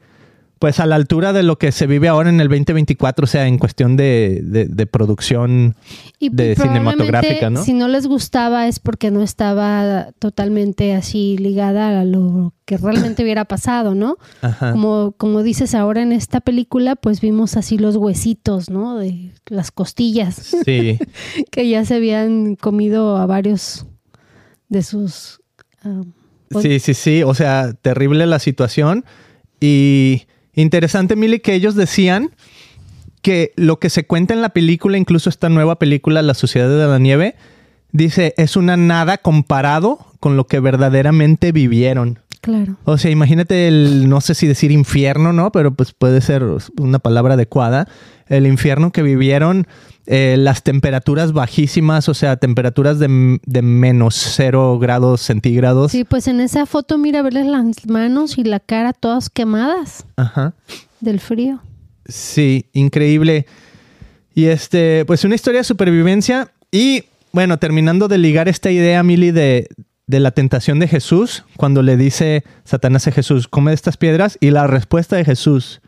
pues 0.59 0.79
a 0.79 0.85
la 0.85 0.95
altura 0.95 1.33
de 1.33 1.43
lo 1.43 1.57
que 1.57 1.71
se 1.71 1.87
vive 1.87 2.07
ahora 2.07 2.29
en 2.29 2.39
el 2.41 2.47
2024, 2.47 3.23
o 3.23 3.27
sea, 3.27 3.47
en 3.47 3.57
cuestión 3.57 3.95
de, 3.97 4.41
de- 4.43 4.65
de 4.65 4.85
producción 4.87 5.75
Y 6.19 6.29
de 6.29 6.55
cinematográfica, 6.55 7.49
¿no? 7.49 7.63
Si 7.63 7.73
no 7.73 7.87
les 7.87 8.07
gustaba 8.07 8.67
es 8.67 8.79
porque 8.79 9.11
no 9.11 9.21
estaba 9.23 10.11
totalmente 10.19 10.93
así 10.93 11.37
ligada 11.37 11.99
a 11.99 12.03
lo 12.05 12.53
que 12.65 12.77
realmente 12.77 13.23
hubiera 13.23 13.45
pasado, 13.45 13.95
¿no? 13.95 14.17
Ajá. 14.41 14.71
Como, 14.71 15.13
como 15.17 15.43
dices 15.43 15.73
ahora 15.75 16.01
en 16.01 16.11
esta 16.11 16.41
película, 16.41 16.95
pues 16.95 17.21
vimos 17.21 17.55
así 17.55 17.77
los 17.77 17.95
huesitos, 17.95 18.69
¿no? 18.69 18.97
De 18.97 19.31
las 19.47 19.71
costillas 19.71 20.35
Sí, 20.65 20.99
que 21.51 21.69
ya 21.69 21.85
se 21.85 21.95
habían 21.95 22.55
comido 22.55 23.17
a 23.17 23.25
varios 23.25 23.85
de 24.69 24.83
sus... 24.83 25.39
ah, 25.83 26.01
sí, 26.61 26.79
sí, 26.79 26.93
sí. 26.93 27.23
O 27.23 27.33
sea, 27.33 27.73
terrible 27.81 28.25
la 28.25 28.39
situación. 28.39 29.05
Y 29.61 30.23
interesante, 30.61 31.15
Mili, 31.15 31.39
que 31.39 31.53
ellos 31.53 31.75
decían 31.75 32.31
que 33.21 33.51
lo 33.55 33.79
que 33.79 33.89
se 33.89 34.05
cuenta 34.05 34.33
en 34.33 34.41
la 34.41 34.49
película, 34.49 34.97
incluso 34.97 35.29
esta 35.29 35.49
nueva 35.49 35.79
película, 35.79 36.21
La 36.21 36.33
Sociedad 36.33 36.69
de 36.69 36.87
la 36.87 36.99
Nieve, 36.99 37.35
dice, 37.91 38.33
es 38.37 38.55
una 38.55 38.77
nada 38.77 39.17
comparado 39.17 40.05
con 40.19 40.37
lo 40.37 40.47
que 40.47 40.59
verdaderamente 40.59 41.51
vivieron. 41.51 42.19
Claro. 42.41 42.77
O 42.85 42.97
sea, 42.97 43.11
imagínate 43.11 43.67
el, 43.67 44.07
no 44.07 44.21
sé 44.21 44.35
si 44.35 44.47
decir 44.47 44.71
infierno, 44.71 45.33
¿no? 45.33 45.51
Pero 45.51 45.73
pues 45.73 45.91
puede 45.93 46.21
ser 46.21 46.43
una 46.77 46.99
palabra 46.99 47.33
adecuada. 47.33 47.87
El 48.27 48.47
infierno 48.47 48.91
que 48.91 49.01
vivieron, 49.01 49.67
eh, 50.09 50.35
las 50.37 50.63
temperaturas 50.63 51.33
bajísimas, 51.33 52.07
o 52.07 52.13
sea, 52.13 52.37
temperaturas 52.37 52.97
de, 52.97 53.39
de 53.45 53.61
menos 53.61 54.15
cero 54.15 54.79
grados 54.79 55.21
centígrados. 55.21 55.91
Sí, 55.91 56.05
pues 56.05 56.27
en 56.27 56.39
esa 56.39 56.65
foto 56.65 56.97
mira 56.97 57.21
verles 57.21 57.45
las 57.45 57.85
manos 57.87 58.37
y 58.37 58.45
la 58.45 58.61
cara 58.61 58.93
todas 58.93 59.29
quemadas 59.29 60.05
Ajá. 60.15 60.53
del 61.01 61.19
frío. 61.19 61.61
Sí, 62.05 62.67
increíble. 62.71 63.47
Y 64.33 64.45
este, 64.45 65.03
pues 65.05 65.25
una 65.25 65.35
historia 65.35 65.59
de 65.59 65.65
supervivencia. 65.65 66.51
Y 66.71 67.03
bueno, 67.33 67.57
terminando 67.59 68.07
de 68.07 68.17
ligar 68.17 68.47
esta 68.47 68.71
idea, 68.71 69.03
Mili, 69.03 69.31
de, 69.31 69.67
de 70.05 70.19
la 70.21 70.31
tentación 70.31 70.79
de 70.79 70.87
Jesús, 70.87 71.43
cuando 71.57 71.81
le 71.81 71.97
dice 71.97 72.45
Satanás 72.63 73.07
a 73.07 73.11
Jesús, 73.11 73.49
come 73.49 73.71
de 73.71 73.75
estas 73.75 73.97
piedras. 73.97 74.37
Y 74.39 74.51
la 74.51 74.67
respuesta 74.67 75.17
de 75.17 75.25
Jesús 75.25 75.81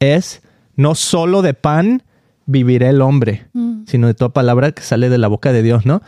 es, 0.00 0.40
no 0.74 0.94
solo 0.94 1.42
de 1.42 1.52
pan 1.52 2.02
vivirá 2.48 2.88
el 2.90 3.00
hombre, 3.02 3.46
Mm. 3.52 3.82
sino 3.86 4.06
de 4.08 4.14
toda 4.14 4.30
palabra 4.32 4.72
que 4.72 4.82
sale 4.82 5.08
de 5.08 5.18
la 5.18 5.28
boca 5.28 5.52
de 5.52 5.62
Dios, 5.62 5.86
¿no? 5.86 6.02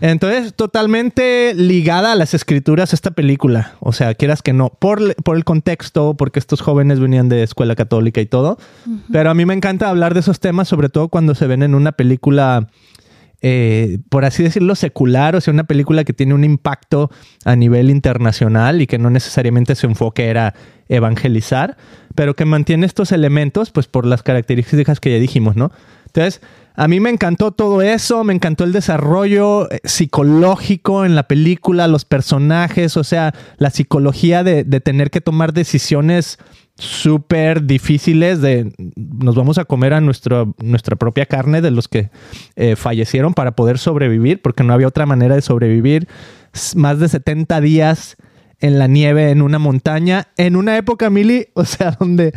Entonces, 0.00 0.54
totalmente 0.54 1.52
ligada 1.54 2.12
a 2.12 2.14
las 2.16 2.34
escrituras 2.34 2.92
esta 2.94 3.10
película. 3.10 3.74
O 3.80 3.92
sea, 3.92 4.14
quieras 4.14 4.42
que 4.42 4.52
no, 4.52 4.70
por, 4.70 5.14
por 5.16 5.36
el 5.36 5.44
contexto, 5.44 6.14
porque 6.14 6.38
estos 6.38 6.60
jóvenes 6.60 6.98
venían 6.98 7.28
de 7.28 7.42
escuela 7.42 7.76
católica 7.76 8.20
y 8.20 8.26
todo. 8.26 8.58
Pero 9.12 9.30
a 9.30 9.34
mí 9.34 9.44
me 9.44 9.54
encanta 9.54 9.88
hablar 9.90 10.14
de 10.14 10.20
esos 10.20 10.40
temas, 10.40 10.66
sobre 10.66 10.88
todo 10.88 11.08
cuando 11.08 11.34
se 11.34 11.46
ven 11.46 11.62
en 11.62 11.74
una 11.74 11.92
película, 11.92 12.68
eh, 13.42 13.98
por 14.08 14.24
así 14.24 14.44
decirlo, 14.44 14.76
secular, 14.76 15.34
o 15.34 15.40
sea, 15.40 15.52
una 15.52 15.64
película 15.64 16.04
que 16.04 16.12
tiene 16.12 16.32
un 16.32 16.44
impacto 16.44 17.10
a 17.44 17.56
nivel 17.56 17.90
internacional 17.90 18.80
y 18.80 18.86
que 18.86 18.98
no 18.98 19.10
necesariamente 19.10 19.74
su 19.74 19.86
enfoque 19.86 20.26
era 20.26 20.54
evangelizar, 20.88 21.76
pero 22.14 22.34
que 22.36 22.44
mantiene 22.44 22.86
estos 22.86 23.10
elementos, 23.10 23.72
pues 23.72 23.88
por 23.88 24.06
las 24.06 24.22
características 24.22 25.00
que 25.00 25.10
ya 25.10 25.18
dijimos, 25.18 25.56
¿no? 25.56 25.72
Entonces, 26.06 26.40
a 26.76 26.86
mí 26.86 27.00
me 27.00 27.10
encantó 27.10 27.50
todo 27.50 27.82
eso, 27.82 28.22
me 28.22 28.32
encantó 28.32 28.62
el 28.62 28.72
desarrollo 28.72 29.70
eh, 29.72 29.80
psicológico 29.82 31.04
en 31.04 31.16
la 31.16 31.24
película, 31.24 31.88
los 31.88 32.04
personajes, 32.04 32.96
o 32.96 33.02
sea, 33.02 33.34
la 33.58 33.70
psicología 33.70 34.44
de, 34.44 34.62
de 34.62 34.80
tener 34.80 35.10
que 35.10 35.20
tomar 35.20 35.52
decisiones 35.52 36.38
súper 36.76 37.64
difíciles 37.64 38.40
de 38.40 38.72
nos 38.96 39.34
vamos 39.34 39.58
a 39.58 39.64
comer 39.64 39.92
a 39.94 40.00
nuestro, 40.00 40.54
nuestra 40.58 40.96
propia 40.96 41.26
carne 41.26 41.60
de 41.60 41.70
los 41.70 41.88
que 41.88 42.10
eh, 42.56 42.76
fallecieron 42.76 43.34
para 43.34 43.52
poder 43.52 43.78
sobrevivir, 43.78 44.40
porque 44.42 44.64
no 44.64 44.72
había 44.72 44.88
otra 44.88 45.06
manera 45.06 45.34
de 45.34 45.42
sobrevivir. 45.42 46.08
Más 46.74 46.98
de 46.98 47.08
70 47.08 47.60
días 47.60 48.16
en 48.60 48.78
la 48.78 48.86
nieve, 48.86 49.30
en 49.30 49.42
una 49.42 49.58
montaña, 49.58 50.28
en 50.36 50.56
una 50.56 50.76
época, 50.76 51.10
Mili, 51.10 51.48
o 51.54 51.64
sea, 51.64 51.96
donde 51.98 52.32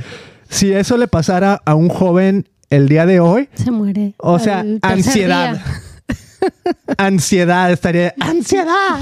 si 0.50 0.72
eso 0.74 0.98
le 0.98 1.08
pasara 1.08 1.62
a 1.66 1.76
un 1.76 1.90
joven 1.90 2.48
el 2.70 2.88
día 2.90 3.06
de 3.06 3.20
hoy, 3.20 3.50
Se 3.54 3.72
muere. 3.72 4.14
o 4.18 4.40
sea, 4.40 4.66
ansiedad. 4.82 5.62
Ansiedad, 6.98 7.72
estaría, 7.72 8.14
ansiedad, 8.20 9.00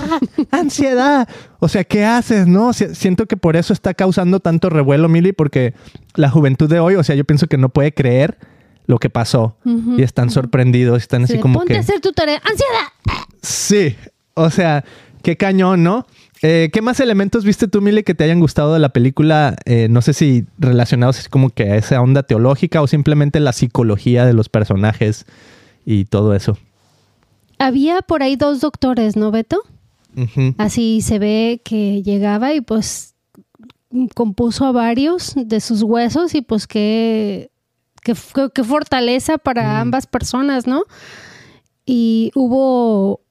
ansiedad. 0.52 1.28
O 1.60 1.68
sea, 1.68 1.84
¿qué 1.84 2.06
haces, 2.06 2.48
no? 2.48 2.74
Si- 2.74 2.94
Siento 2.96 3.26
que 3.26 3.38
por 3.38 3.56
eso 3.56 3.74
está 3.74 3.94
causando 3.94 4.40
tanto 4.40 4.70
revuelo, 4.70 5.10
Mili, 5.10 5.32
porque 5.34 5.74
la 6.16 6.30
juventud 6.30 6.70
de 6.70 6.80
hoy, 6.80 6.96
o 6.96 7.04
sea, 7.04 7.16
yo 7.16 7.24
pienso 7.26 7.48
que 7.48 7.58
no 7.58 7.70
puede 7.70 7.94
creer 7.94 8.38
lo 8.86 9.00
que 9.00 9.10
pasó 9.10 9.56
y 9.98 10.02
están 10.04 10.30
sorprendidos, 10.30 11.02
están 11.02 11.24
así 11.24 11.34
Sí, 11.34 11.40
como 11.40 11.60
Ponte 11.60 11.74
que... 11.74 11.78
a 11.78 11.82
hacer 11.82 12.02
tu 12.02 12.12
tarea. 12.12 12.42
¡Ansiedad! 12.44 13.24
Sí, 13.42 13.96
o 14.34 14.50
sea, 14.50 14.84
qué 15.22 15.38
cañón, 15.38 15.84
¿no? 15.84 16.06
Eh, 16.42 16.70
¿Qué 16.74 16.82
más 16.82 17.00
elementos 17.00 17.46
viste 17.46 17.70
tú, 17.70 17.82
Mili, 17.82 18.04
que 18.04 18.14
te 18.16 18.26
hayan 18.26 18.42
gustado 18.42 18.74
de 18.74 18.80
la 18.80 18.90
película? 18.90 19.56
Eh, 19.64 19.88
no 19.90 20.02
sé 20.02 20.12
si 20.12 20.46
relacionados 20.60 21.30
como 21.30 21.50
que 21.50 21.64
a 21.72 21.78
esa 21.78 22.02
onda 22.02 22.24
teológica 22.24 22.82
o 22.82 22.88
simplemente 22.88 23.40
la 23.40 23.54
psicología 23.54 24.26
de 24.26 24.34
los 24.34 24.50
personajes 24.50 25.26
y 25.86 26.04
todo 26.04 26.36
eso. 26.36 26.58
Había 27.64 28.02
por 28.02 28.24
ahí 28.24 28.36
dos 28.36 28.60
doctores, 28.60 29.16
¿no, 29.16 29.32
Beto? 29.32 29.62
Así 30.58 31.00
se 31.00 31.18
ve 31.18 31.62
que 31.64 32.04
llegaba 32.04 32.54
y 32.54 32.60
pues 32.60 33.16
compuso 34.14 34.66
a 34.66 34.74
varios 34.74 35.34
de 35.34 35.62
sus 35.62 35.82
huesos 35.82 36.36
y 36.36 36.42
pues 36.42 36.68
qué, 36.68 37.52
qué, 38.02 38.16
fortaleza 38.16 39.38
para 39.38 39.80
ambas 39.80 40.08
personas, 40.08 40.68
¿no? 40.68 40.84
Y 41.86 42.34
hubo 42.36 43.22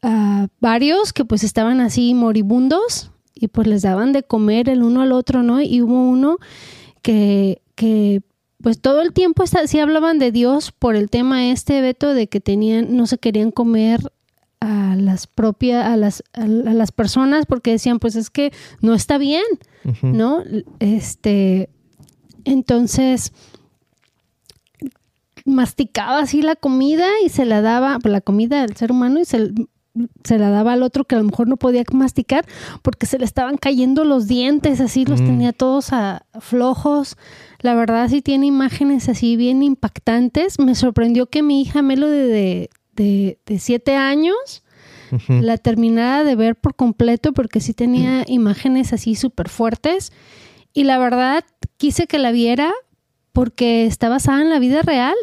ah, 0.00 0.46
varios 0.60 1.12
que 1.12 1.24
pues 1.24 1.42
estaban 1.42 1.80
así 1.80 2.14
moribundos 2.14 3.10
y 3.34 3.48
pues 3.48 3.66
les 3.66 3.82
daban 3.82 4.12
de 4.12 4.22
comer 4.22 4.68
el 4.68 4.84
uno 4.84 5.02
al 5.02 5.10
otro, 5.10 5.42
¿no? 5.42 5.60
Y 5.60 5.82
hubo 5.82 6.08
uno 6.08 6.38
que, 7.02 7.62
que 7.74 8.22
pues 8.62 8.80
todo 8.80 9.02
el 9.02 9.12
tiempo 9.12 9.42
está, 9.42 9.66
sí 9.66 9.78
hablaban 9.78 10.18
de 10.18 10.32
Dios 10.32 10.72
por 10.72 10.96
el 10.96 11.10
tema 11.10 11.50
este, 11.50 11.80
Beto, 11.80 12.14
de 12.14 12.28
que 12.28 12.40
tenían, 12.40 12.96
no 12.96 13.06
se 13.06 13.18
querían 13.18 13.50
comer 13.50 14.12
a 14.60 14.94
las 14.96 15.26
propias, 15.26 15.84
a 15.86 15.96
las, 15.96 16.22
a 16.34 16.46
las 16.46 16.92
personas 16.92 17.46
porque 17.46 17.72
decían, 17.72 17.98
pues 17.98 18.14
es 18.14 18.30
que 18.30 18.52
no 18.80 18.94
está 18.94 19.18
bien. 19.18 19.44
¿no? 20.02 20.42
Este, 20.78 21.68
entonces 22.44 23.32
masticaba 25.44 26.20
así 26.20 26.42
la 26.42 26.54
comida 26.54 27.08
y 27.24 27.28
se 27.28 27.44
la 27.44 27.62
daba, 27.62 27.98
pues, 27.98 28.12
la 28.12 28.20
comida 28.20 28.62
del 28.62 28.76
ser 28.76 28.92
humano 28.92 29.20
y 29.20 29.24
se, 29.24 29.50
se 30.24 30.38
la 30.38 30.48
daba 30.48 30.72
al 30.72 30.82
otro 30.82 31.04
que 31.04 31.14
a 31.14 31.18
lo 31.18 31.24
mejor 31.24 31.48
no 31.48 31.56
podía 31.58 31.82
masticar 31.92 32.46
porque 32.82 33.04
se 33.06 33.18
le 33.18 33.24
estaban 33.26 33.58
cayendo 33.58 34.04
los 34.04 34.26
dientes, 34.26 34.80
así 34.80 35.04
los 35.04 35.20
Mm. 35.20 35.26
tenía 35.26 35.52
todos 35.52 35.92
a- 35.92 36.24
flojos. 36.40 37.16
La 37.60 37.74
verdad 37.74 38.08
sí 38.08 38.22
tiene 38.22 38.46
imágenes 38.46 39.08
así 39.08 39.36
bien 39.36 39.62
impactantes. 39.62 40.58
Me 40.58 40.74
sorprendió 40.74 41.26
que 41.26 41.42
mi 41.42 41.60
hija 41.60 41.82
Melo 41.82 42.08
de, 42.08 42.26
de, 42.26 42.70
de, 42.94 43.38
de 43.46 43.58
siete 43.58 43.94
años 43.96 44.62
la 45.28 45.58
terminara 45.58 46.24
de 46.24 46.34
ver 46.36 46.56
por 46.56 46.74
completo 46.74 47.34
porque 47.34 47.60
sí 47.60 47.74
tenía 47.74 48.24
imágenes 48.26 48.94
así 48.94 49.14
súper 49.14 49.50
fuertes. 49.50 50.10
Y 50.72 50.84
la 50.84 50.98
verdad 50.98 51.44
quise 51.76 52.06
que 52.06 52.18
la 52.18 52.32
viera 52.32 52.72
porque 53.32 53.84
está 53.84 54.08
basada 54.08 54.40
en 54.40 54.48
la 54.48 54.58
vida 54.58 54.80
real. 54.80 55.14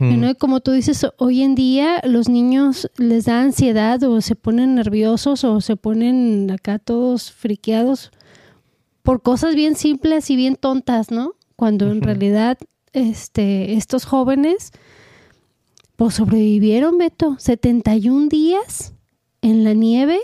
¿No? 0.00 0.34
Como 0.36 0.60
tú 0.60 0.72
dices, 0.72 1.06
hoy 1.18 1.42
en 1.42 1.54
día 1.54 2.00
los 2.04 2.28
niños 2.28 2.90
les 2.96 3.24
da 3.24 3.40
ansiedad 3.40 4.02
o 4.02 4.20
se 4.20 4.36
ponen 4.36 4.74
nerviosos 4.74 5.44
o 5.44 5.60
se 5.60 5.76
ponen 5.76 6.50
acá 6.50 6.78
todos 6.78 7.32
friqueados 7.32 8.10
por 9.02 9.22
cosas 9.22 9.54
bien 9.54 9.76
simples 9.76 10.30
y 10.30 10.36
bien 10.36 10.56
tontas, 10.56 11.10
¿no? 11.10 11.32
Cuando 11.56 11.90
en 11.90 12.02
realidad 12.02 12.58
este, 12.92 13.74
estos 13.74 14.04
jóvenes 14.04 14.72
pues 15.96 16.14
sobrevivieron, 16.14 16.96
Beto, 16.96 17.36
71 17.38 18.28
días 18.28 18.94
en 19.42 19.64
la 19.64 19.74
nieve. 19.74 20.18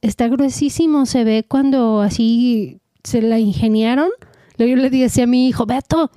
Está 0.00 0.28
gruesísimo, 0.28 1.06
se 1.06 1.24
ve 1.24 1.44
cuando 1.46 2.00
así 2.00 2.80
se 3.02 3.20
la 3.20 3.40
ingeniaron. 3.40 4.10
Yo 4.58 4.64
le 4.76 4.90
decía 4.90 5.24
a 5.24 5.26
mi 5.26 5.48
hijo, 5.48 5.66
Beto, 5.66 6.10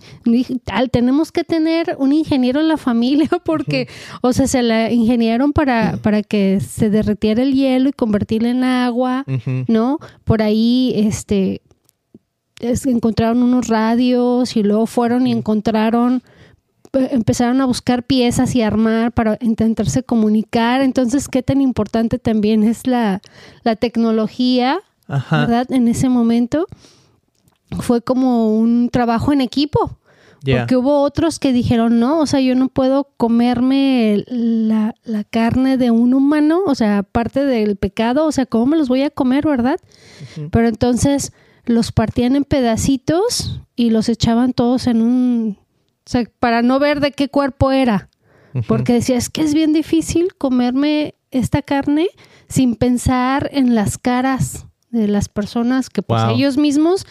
tal, 0.63 0.89
tenemos 0.89 1.31
que 1.31 1.43
tener 1.43 1.95
un 1.99 2.13
ingeniero 2.13 2.59
en 2.59 2.67
la 2.67 2.77
familia 2.77 3.29
porque, 3.45 3.87
o 4.21 4.31
sea, 4.33 4.47
se 4.47 4.61
la 4.63 4.91
ingeniaron 4.91 5.51
para, 5.53 5.97
para 6.01 6.23
que 6.23 6.59
se 6.61 6.89
derritiera 6.89 7.41
el 7.43 7.53
hielo 7.53 7.89
y 7.89 7.93
convertirlo 7.93 8.47
en 8.49 8.63
agua. 8.63 9.25
¿no? 9.67 9.99
Por 10.23 10.41
ahí, 10.41 10.93
este, 10.95 11.61
es- 12.59 12.85
encontraron 12.85 13.43
unos 13.43 13.67
radios 13.67 14.55
y 14.55 14.63
luego 14.63 14.85
fueron 14.85 15.27
y 15.27 15.31
encontraron, 15.31 16.21
eh, 16.93 17.09
empezaron 17.11 17.61
a 17.61 17.65
buscar 17.65 18.03
piezas 18.03 18.55
y 18.55 18.61
armar 18.61 19.11
para 19.11 19.37
intentarse 19.41 20.03
comunicar. 20.03 20.81
Entonces, 20.81 21.27
qué 21.27 21.43
tan 21.43 21.61
importante 21.61 22.19
también 22.19 22.63
es 22.63 22.87
la, 22.87 23.21
la 23.63 23.75
tecnología, 23.75 24.79
Ajá. 25.07 25.41
¿verdad? 25.41 25.71
En 25.71 25.87
ese 25.87 26.09
momento 26.09 26.67
fue 27.81 28.01
como 28.01 28.57
un 28.57 28.89
trabajo 28.89 29.31
en 29.33 29.41
equipo. 29.41 29.97
Porque 30.45 30.77
hubo 30.77 31.01
otros 31.01 31.37
que 31.37 31.51
dijeron, 31.51 31.99
no, 31.99 32.21
o 32.21 32.25
sea, 32.25 32.39
yo 32.39 32.55
no 32.55 32.69
puedo 32.69 33.09
comerme 33.17 34.23
la, 34.27 34.95
la 35.03 35.25
carne 35.25 35.77
de 35.77 35.91
un 35.91 36.13
humano, 36.13 36.61
o 36.65 36.75
sea, 36.75 36.99
aparte 36.99 37.45
del 37.45 37.75
pecado, 37.75 38.25
o 38.25 38.31
sea, 38.31 38.45
¿cómo 38.45 38.65
me 38.67 38.77
los 38.77 38.87
voy 38.87 39.01
a 39.01 39.09
comer, 39.09 39.45
verdad? 39.45 39.77
Pero 40.49 40.69
entonces 40.69 41.33
los 41.65 41.91
partían 41.91 42.37
en 42.37 42.45
pedacitos 42.45 43.59
y 43.75 43.89
los 43.89 44.07
echaban 44.07 44.53
todos 44.53 44.87
en 44.87 45.01
un... 45.01 45.57
O 46.05 46.09
sea, 46.09 46.23
para 46.39 46.61
no 46.61 46.79
ver 46.79 47.01
de 47.01 47.11
qué 47.11 47.27
cuerpo 47.27 47.71
era. 47.71 48.09
Porque 48.67 48.93
decía, 48.93 49.17
es 49.17 49.29
que 49.29 49.41
es 49.41 49.53
bien 49.53 49.73
difícil 49.73 50.33
comerme 50.37 51.15
esta 51.31 51.61
carne 51.61 52.07
sin 52.47 52.75
pensar 52.75 53.49
en 53.53 53.75
las 53.75 53.97
caras 53.97 54.65
de 54.89 55.07
las 55.07 55.27
personas 55.29 55.89
que 55.89 56.01
pues 56.01 56.23
Wow. 56.23 56.31
ellos 56.35 56.57
mismos 56.57 57.05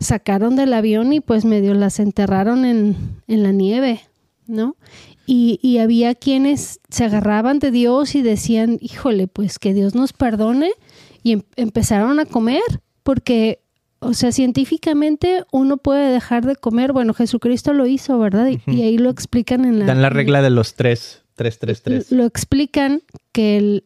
sacaron 0.00 0.56
del 0.56 0.72
avión 0.72 1.12
y 1.12 1.20
pues 1.20 1.44
medio 1.44 1.74
las 1.74 1.98
enterraron 2.00 2.64
en, 2.64 2.96
en 3.26 3.42
la 3.42 3.52
nieve, 3.52 4.00
¿no? 4.46 4.76
Y, 5.26 5.58
y 5.62 5.78
había 5.78 6.14
quienes 6.14 6.80
se 6.88 7.04
agarraban 7.04 7.58
de 7.58 7.70
Dios 7.70 8.14
y 8.14 8.22
decían, 8.22 8.78
híjole, 8.80 9.26
pues 9.28 9.58
que 9.58 9.74
Dios 9.74 9.94
nos 9.94 10.12
perdone 10.12 10.70
y 11.22 11.32
em- 11.32 11.42
empezaron 11.56 12.18
a 12.20 12.24
comer 12.26 12.62
porque, 13.02 13.60
o 13.98 14.14
sea, 14.14 14.32
científicamente 14.32 15.44
uno 15.52 15.76
puede 15.76 16.10
dejar 16.12 16.46
de 16.46 16.56
comer. 16.56 16.92
Bueno, 16.92 17.12
Jesucristo 17.12 17.72
lo 17.74 17.86
hizo, 17.86 18.18
¿verdad? 18.18 18.48
Y, 18.48 18.60
y 18.70 18.82
ahí 18.82 18.96
lo 18.98 19.10
explican 19.10 19.64
en 19.66 19.80
la... 19.80 19.84
Dan 19.86 20.00
la 20.00 20.10
regla 20.10 20.40
de 20.40 20.50
los 20.50 20.74
tres, 20.74 21.22
tres, 21.34 21.58
tres, 21.58 21.82
tres. 21.82 22.10
Lo 22.12 22.24
explican 22.24 23.02
que 23.32 23.58
el- 23.58 23.84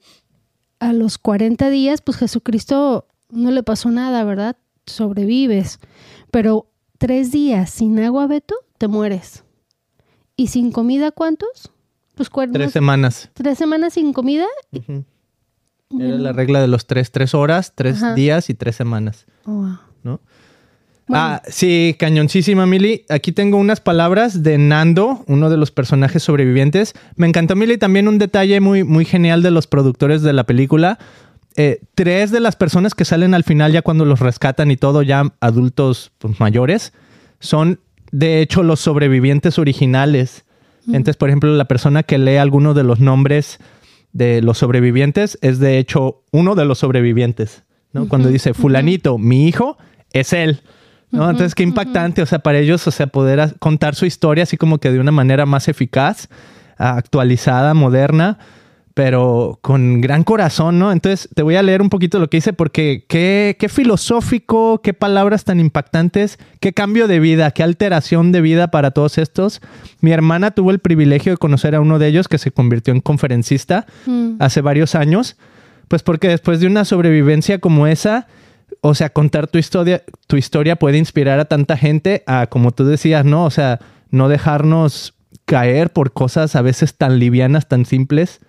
a 0.78 0.92
los 0.92 1.18
40 1.18 1.70
días, 1.70 2.02
pues 2.02 2.18
Jesucristo 2.18 3.06
no 3.30 3.50
le 3.50 3.62
pasó 3.62 3.90
nada, 3.90 4.22
¿verdad? 4.24 4.56
Sobrevives. 4.86 5.78
Pero 6.30 6.66
tres 6.98 7.30
días 7.32 7.70
sin 7.70 7.98
agua, 8.00 8.26
Beto, 8.26 8.54
te 8.78 8.88
mueres. 8.88 9.44
¿Y 10.36 10.48
sin 10.48 10.72
comida 10.72 11.10
cuántos? 11.10 11.70
Pues 12.14 12.30
cuer- 12.30 12.52
Tres 12.52 12.72
semanas. 12.72 13.30
tres 13.34 13.58
semanas 13.58 13.94
sin 13.94 14.12
comida. 14.12 14.46
Era 14.72 16.16
la 16.16 16.32
regla 16.32 16.60
de 16.60 16.68
los 16.68 16.86
tres, 16.86 17.10
tres 17.12 17.34
horas, 17.34 17.72
tres 17.74 17.96
Ajá. 18.02 18.14
días 18.14 18.48
y 18.50 18.54
tres 18.54 18.76
semanas, 18.76 19.26
Oh, 19.44 19.52
wow. 19.52 19.78
¿no? 20.02 20.20
Bueno. 21.08 21.24
Ah, 21.24 21.42
sí, 21.48 21.96
cañoncísima, 21.98 22.64
Mili. 22.64 23.04
Aquí 23.10 23.32
tengo 23.32 23.58
unas 23.58 23.80
palabras 23.80 24.42
de 24.42 24.56
Nando, 24.56 25.24
uno 25.26 25.50
de 25.50 25.56
los 25.58 25.70
personajes 25.70 26.22
sobrevivientes. 26.22 26.94
Me 27.16 27.26
encantó, 27.26 27.56
Mili, 27.56 27.76
también 27.76 28.08
un 28.08 28.18
detalle 28.18 28.60
muy, 28.60 28.84
muy 28.84 29.04
genial 29.04 29.42
de 29.42 29.50
los 29.50 29.66
productores 29.66 30.22
de 30.22 30.32
la 30.32 30.44
película. 30.44 30.98
Eh, 31.56 31.80
tres 31.94 32.30
de 32.30 32.40
las 32.40 32.56
personas 32.56 32.94
que 32.94 33.04
salen 33.04 33.34
al 33.34 33.44
final, 33.44 33.72
ya 33.72 33.82
cuando 33.82 34.04
los 34.04 34.20
rescatan 34.20 34.70
y 34.70 34.76
todo, 34.76 35.02
ya 35.02 35.32
adultos 35.40 36.12
pues, 36.18 36.40
mayores, 36.40 36.92
son 37.40 37.80
de 38.10 38.40
hecho 38.40 38.62
los 38.62 38.80
sobrevivientes 38.80 39.58
originales. 39.58 40.44
Entonces, 40.86 41.16
por 41.16 41.28
ejemplo, 41.28 41.54
la 41.54 41.66
persona 41.66 42.02
que 42.02 42.18
lee 42.18 42.36
alguno 42.36 42.74
de 42.74 42.84
los 42.84 43.00
nombres 43.00 43.58
de 44.12 44.42
los 44.42 44.58
sobrevivientes 44.58 45.38
es 45.40 45.58
de 45.58 45.78
hecho 45.78 46.22
uno 46.32 46.54
de 46.54 46.64
los 46.64 46.78
sobrevivientes. 46.78 47.62
¿no? 47.92 48.08
Cuando 48.08 48.28
dice 48.28 48.54
fulanito, 48.54 49.18
mi 49.18 49.46
hijo, 49.46 49.78
es 50.12 50.32
él. 50.32 50.60
¿no? 51.10 51.30
Entonces, 51.30 51.54
qué 51.54 51.62
impactante, 51.62 52.22
o 52.22 52.26
sea, 52.26 52.40
para 52.40 52.58
ellos, 52.58 52.86
o 52.86 52.90
sea, 52.90 53.06
poder 53.06 53.54
contar 53.58 53.94
su 53.94 54.06
historia 54.06 54.44
así 54.44 54.56
como 54.56 54.78
que 54.78 54.90
de 54.90 54.98
una 54.98 55.12
manera 55.12 55.46
más 55.46 55.68
eficaz, 55.68 56.28
actualizada, 56.78 57.74
moderna, 57.74 58.38
pero 58.94 59.58
con 59.62 60.00
gran 60.00 60.22
corazón, 60.24 60.78
¿no? 60.78 60.92
Entonces, 60.92 61.28
te 61.34 61.42
voy 61.42 61.56
a 61.56 61.62
leer 61.62 61.80
un 61.80 61.88
poquito 61.88 62.18
lo 62.18 62.28
que 62.28 62.36
dice 62.36 62.52
porque 62.52 63.04
qué, 63.08 63.56
qué 63.58 63.68
filosófico, 63.68 64.80
qué 64.82 64.92
palabras 64.92 65.44
tan 65.44 65.60
impactantes, 65.60 66.38
qué 66.60 66.72
cambio 66.72 67.08
de 67.08 67.20
vida, 67.20 67.50
qué 67.52 67.62
alteración 67.62 68.32
de 68.32 68.40
vida 68.40 68.68
para 68.68 68.90
todos 68.90 69.18
estos. 69.18 69.60
Mi 70.00 70.12
hermana 70.12 70.50
tuvo 70.50 70.70
el 70.70 70.78
privilegio 70.78 71.32
de 71.32 71.38
conocer 71.38 71.74
a 71.74 71.80
uno 71.80 71.98
de 71.98 72.08
ellos 72.08 72.28
que 72.28 72.38
se 72.38 72.50
convirtió 72.52 72.92
en 72.92 73.00
conferencista 73.00 73.86
Mm. 74.06 74.36
hace 74.38 74.60
varios 74.60 74.94
años, 74.94 75.36
pues 75.88 76.02
porque 76.02 76.28
después 76.28 76.60
de 76.60 76.66
una 76.66 76.84
sobrevivencia 76.84 77.58
como 77.58 77.86
esa, 77.86 78.26
o 78.80 78.94
sea, 78.94 79.10
contar 79.10 79.46
tu 79.46 79.58
historia, 79.58 80.02
tu 80.26 80.36
historia 80.36 80.76
puede 80.76 80.98
inspirar 80.98 81.38
a 81.38 81.44
tanta 81.44 81.76
gente 81.76 82.22
a, 82.26 82.46
como 82.46 82.72
tú 82.72 82.84
decías, 82.84 83.24
¿no? 83.24 83.44
O 83.44 83.50
sea, 83.50 83.78
no 84.10 84.28
dejarnos 84.28 85.14
caer 85.44 85.90
por 85.92 86.12
cosas 86.12 86.56
a 86.56 86.62
veces 86.62 86.94
tan 86.94 87.18
livianas, 87.18 87.68
tan 87.68 87.84
simples, 87.84 88.40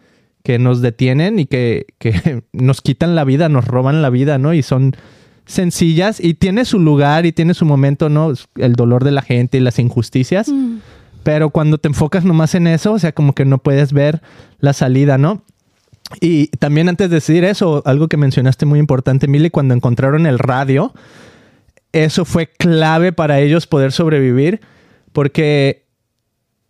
que 0.43 0.59
nos 0.59 0.81
detienen 0.81 1.39
y 1.39 1.45
que, 1.45 1.87
que 1.97 2.43
nos 2.53 2.81
quitan 2.81 3.15
la 3.15 3.23
vida, 3.23 3.49
nos 3.49 3.65
roban 3.65 4.01
la 4.01 4.09
vida, 4.09 4.37
¿no? 4.37 4.53
Y 4.53 4.61
son 4.61 4.95
sencillas 5.45 6.19
y 6.19 6.35
tiene 6.35 6.65
su 6.65 6.79
lugar 6.79 7.25
y 7.25 7.31
tiene 7.31 7.53
su 7.53 7.65
momento, 7.65 8.09
¿no? 8.09 8.33
El 8.55 8.73
dolor 8.73 9.03
de 9.03 9.11
la 9.11 9.21
gente 9.21 9.57
y 9.57 9.61
las 9.61 9.79
injusticias. 9.79 10.49
Mm. 10.49 10.77
Pero 11.23 11.49
cuando 11.51 11.77
te 11.77 11.87
enfocas 11.87 12.25
nomás 12.25 12.53
en 12.55 12.67
eso, 12.67 12.93
o 12.93 12.99
sea, 12.99 13.13
como 13.13 13.33
que 13.33 13.45
no 13.45 13.57
puedes 13.57 13.93
ver 13.93 14.21
la 14.59 14.73
salida, 14.73 15.17
¿no? 15.17 15.41
Y 16.19 16.47
también 16.47 16.89
antes 16.89 17.09
de 17.09 17.15
decir 17.15 17.45
eso, 17.45 17.81
algo 17.85 18.09
que 18.09 18.17
mencionaste 18.17 18.65
muy 18.65 18.79
importante, 18.79 19.27
Mili, 19.27 19.49
cuando 19.49 19.73
encontraron 19.73 20.25
el 20.25 20.37
radio, 20.37 20.93
eso 21.93 22.25
fue 22.25 22.47
clave 22.47 23.13
para 23.13 23.39
ellos 23.39 23.67
poder 23.67 23.93
sobrevivir 23.93 24.59
porque 25.13 25.82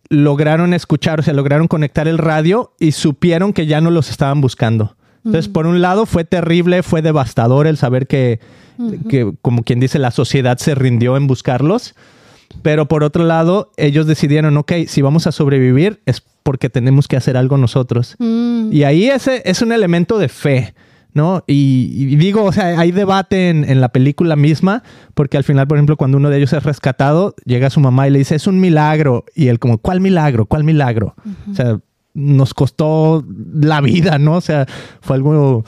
lograron 0.08 0.74
escuchar, 0.74 1.20
o 1.20 1.22
sea, 1.22 1.34
lograron 1.34 1.68
conectar 1.68 2.08
el 2.08 2.18
radio 2.18 2.72
y 2.78 2.92
supieron 2.92 3.52
que 3.52 3.66
ya 3.66 3.80
no 3.80 3.90
los 3.90 4.10
estaban 4.10 4.40
buscando. 4.40 4.96
Entonces, 5.24 5.48
por 5.48 5.66
un 5.66 5.80
lado, 5.80 6.04
fue 6.04 6.24
terrible, 6.24 6.82
fue 6.82 7.00
devastador 7.00 7.66
el 7.66 7.78
saber 7.78 8.06
que, 8.06 8.40
que, 9.08 9.32
como 9.40 9.62
quien 9.62 9.80
dice, 9.80 9.98
la 9.98 10.10
sociedad 10.10 10.58
se 10.58 10.74
rindió 10.74 11.16
en 11.16 11.26
buscarlos. 11.26 11.94
Pero 12.62 12.86
por 12.88 13.02
otro 13.02 13.24
lado, 13.24 13.72
ellos 13.76 14.06
decidieron, 14.06 14.56
ok, 14.58 14.72
si 14.86 15.02
vamos 15.02 15.26
a 15.26 15.32
sobrevivir 15.32 16.02
es 16.06 16.22
porque 16.42 16.68
tenemos 16.68 17.08
que 17.08 17.16
hacer 17.16 17.36
algo 17.36 17.56
nosotros. 17.56 18.16
Mm. 18.18 18.70
Y 18.70 18.84
ahí 18.84 19.08
ese 19.08 19.42
es 19.46 19.62
un 19.62 19.72
elemento 19.72 20.18
de 20.18 20.28
fe, 20.28 20.74
¿no? 21.14 21.42
Y, 21.46 21.90
y 21.92 22.16
digo, 22.16 22.44
o 22.44 22.52
sea, 22.52 22.78
hay 22.78 22.92
debate 22.92 23.48
en, 23.48 23.64
en 23.68 23.80
la 23.80 23.88
película 23.88 24.36
misma, 24.36 24.82
porque 25.14 25.36
al 25.36 25.44
final, 25.44 25.66
por 25.66 25.78
ejemplo, 25.78 25.96
cuando 25.96 26.18
uno 26.18 26.28
de 26.28 26.36
ellos 26.36 26.52
es 26.52 26.62
rescatado, 26.62 27.34
llega 27.44 27.70
su 27.70 27.80
mamá 27.80 28.06
y 28.06 28.10
le 28.10 28.18
dice, 28.18 28.34
es 28.34 28.46
un 28.46 28.60
milagro. 28.60 29.24
Y 29.34 29.48
él 29.48 29.58
como, 29.58 29.78
¿cuál 29.78 30.00
milagro? 30.00 30.46
¿Cuál 30.46 30.64
milagro? 30.64 31.14
O 31.50 31.54
sea, 31.54 31.80
nos 32.12 32.52
costó 32.52 33.24
la 33.54 33.80
vida, 33.80 34.18
¿no? 34.18 34.34
O 34.34 34.40
sea, 34.40 34.66
fue 35.00 35.16
algo... 35.16 35.64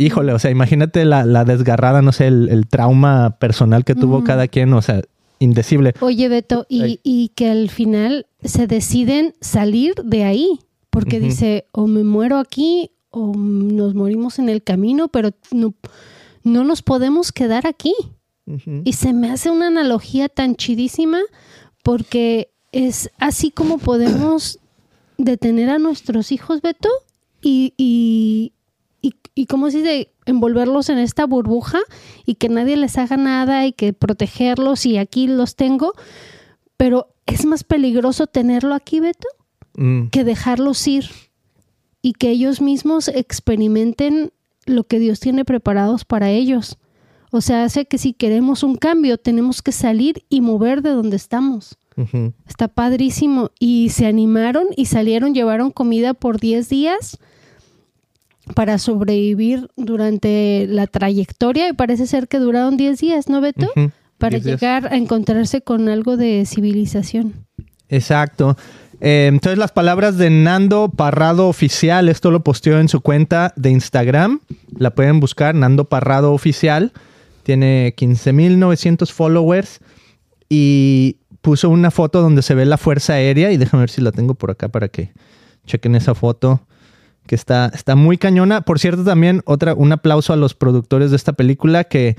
Híjole, 0.00 0.32
o 0.32 0.38
sea, 0.38 0.52
imagínate 0.52 1.04
la, 1.04 1.24
la 1.24 1.44
desgarrada, 1.44 2.02
no 2.02 2.12
sé, 2.12 2.28
el, 2.28 2.48
el 2.50 2.68
trauma 2.68 3.36
personal 3.40 3.84
que 3.84 3.96
tuvo 3.96 4.22
cada 4.22 4.46
quien, 4.46 4.72
o 4.72 4.80
sea, 4.80 5.02
indecible. 5.40 5.92
Oye, 5.98 6.28
Beto, 6.28 6.66
y, 6.68 7.00
y 7.02 7.30
que 7.30 7.50
al 7.50 7.68
final 7.68 8.26
se 8.44 8.68
deciden 8.68 9.34
salir 9.40 9.94
de 10.04 10.22
ahí, 10.22 10.60
porque 10.90 11.18
dice, 11.18 11.66
o 11.72 11.88
me 11.88 12.04
muero 12.04 12.38
aquí 12.38 12.92
o 13.10 13.34
nos 13.34 13.94
morimos 13.94 14.38
en 14.38 14.48
el 14.48 14.62
camino, 14.62 15.08
pero 15.08 15.30
no, 15.50 15.74
no 16.42 16.64
nos 16.64 16.82
podemos 16.82 17.32
quedar 17.32 17.66
aquí. 17.66 17.94
Y 18.82 18.94
se 18.94 19.12
me 19.12 19.30
hace 19.30 19.50
una 19.50 19.66
analogía 19.66 20.30
tan 20.30 20.56
chidísima 20.56 21.18
porque 21.82 22.50
es 22.72 23.10
así 23.18 23.50
como 23.50 23.76
podemos 23.76 24.58
detener 25.18 25.68
a 25.68 25.78
nuestros 25.78 26.32
hijos, 26.32 26.62
Beto, 26.62 26.88
y, 27.42 27.74
y, 27.76 28.54
y, 29.02 29.16
y 29.34 29.46
¿cómo 29.46 29.70
se 29.70 29.78
dice? 29.78 30.12
envolverlos 30.24 30.88
en 30.88 30.96
esta 30.96 31.26
burbuja 31.26 31.80
y 32.24 32.36
que 32.36 32.48
nadie 32.48 32.78
les 32.78 32.96
haga 32.96 33.18
nada 33.18 33.66
y 33.66 33.72
que 33.72 33.92
protegerlos 33.92 34.86
y 34.86 34.96
aquí 34.96 35.26
los 35.26 35.54
tengo, 35.54 35.92
pero 36.78 37.14
es 37.26 37.44
más 37.44 37.64
peligroso 37.64 38.26
tenerlo 38.26 38.74
aquí, 38.74 39.00
Beto, 39.00 39.28
Mm, 39.78 40.08
que 40.08 40.24
dejarlos 40.24 40.84
ir 40.88 41.08
y 42.08 42.14
que 42.14 42.30
ellos 42.30 42.62
mismos 42.62 43.08
experimenten 43.08 44.32
lo 44.64 44.84
que 44.84 44.98
Dios 44.98 45.20
tiene 45.20 45.44
preparados 45.44 46.06
para 46.06 46.30
ellos. 46.30 46.78
O 47.30 47.42
sea, 47.42 47.64
hace 47.64 47.84
que 47.84 47.98
si 47.98 48.14
queremos 48.14 48.62
un 48.62 48.76
cambio, 48.76 49.18
tenemos 49.18 49.60
que 49.60 49.72
salir 49.72 50.24
y 50.30 50.40
mover 50.40 50.80
de 50.80 50.88
donde 50.88 51.16
estamos. 51.16 51.76
Está 52.48 52.68
padrísimo. 52.68 53.50
Y 53.60 53.90
se 53.90 54.06
animaron 54.06 54.68
y 54.74 54.86
salieron, 54.86 55.34
llevaron 55.34 55.70
comida 55.70 56.14
por 56.14 56.40
10 56.40 56.70
días 56.70 57.18
para 58.54 58.78
sobrevivir 58.78 59.68
durante 59.76 60.66
la 60.66 60.86
trayectoria 60.86 61.68
y 61.68 61.74
parece 61.74 62.06
ser 62.06 62.26
que 62.26 62.38
duraron 62.38 62.78
10 62.78 62.98
días, 63.00 63.28
¿no, 63.28 63.42
Beto? 63.42 63.68
Para 64.16 64.38
días. 64.38 64.46
llegar 64.46 64.94
a 64.94 64.96
encontrarse 64.96 65.60
con 65.60 65.90
algo 65.90 66.16
de 66.16 66.46
civilización. 66.46 67.34
Exacto. 67.90 68.56
Eh, 69.00 69.26
entonces 69.28 69.58
las 69.58 69.72
palabras 69.72 70.18
de 70.18 70.30
Nando 70.30 70.88
Parrado 70.88 71.48
Oficial, 71.48 72.08
esto 72.08 72.30
lo 72.30 72.42
posteó 72.42 72.80
en 72.80 72.88
su 72.88 73.00
cuenta 73.00 73.52
de 73.56 73.70
Instagram, 73.70 74.40
la 74.76 74.90
pueden 74.90 75.20
buscar, 75.20 75.54
Nando 75.54 75.84
Parrado 75.84 76.32
Oficial, 76.32 76.92
tiene 77.44 77.94
15.900 77.96 79.10
followers 79.12 79.80
y 80.48 81.16
puso 81.40 81.70
una 81.70 81.90
foto 81.90 82.20
donde 82.20 82.42
se 82.42 82.54
ve 82.54 82.66
la 82.66 82.76
Fuerza 82.76 83.14
Aérea. 83.14 83.50
Y 83.52 83.56
déjame 83.56 83.82
ver 83.82 83.90
si 83.90 84.02
la 84.02 84.12
tengo 84.12 84.34
por 84.34 84.50
acá 84.50 84.68
para 84.68 84.88
que 84.88 85.12
chequen 85.66 85.94
esa 85.94 86.14
foto 86.14 86.60
que 87.26 87.34
está, 87.34 87.70
está 87.74 87.94
muy 87.94 88.18
cañona. 88.18 88.62
Por 88.62 88.78
cierto, 88.78 89.04
también 89.04 89.42
otra, 89.44 89.74
un 89.74 89.92
aplauso 89.92 90.32
a 90.32 90.36
los 90.36 90.54
productores 90.54 91.10
de 91.10 91.16
esta 91.16 91.32
película 91.32 91.84
que 91.84 92.16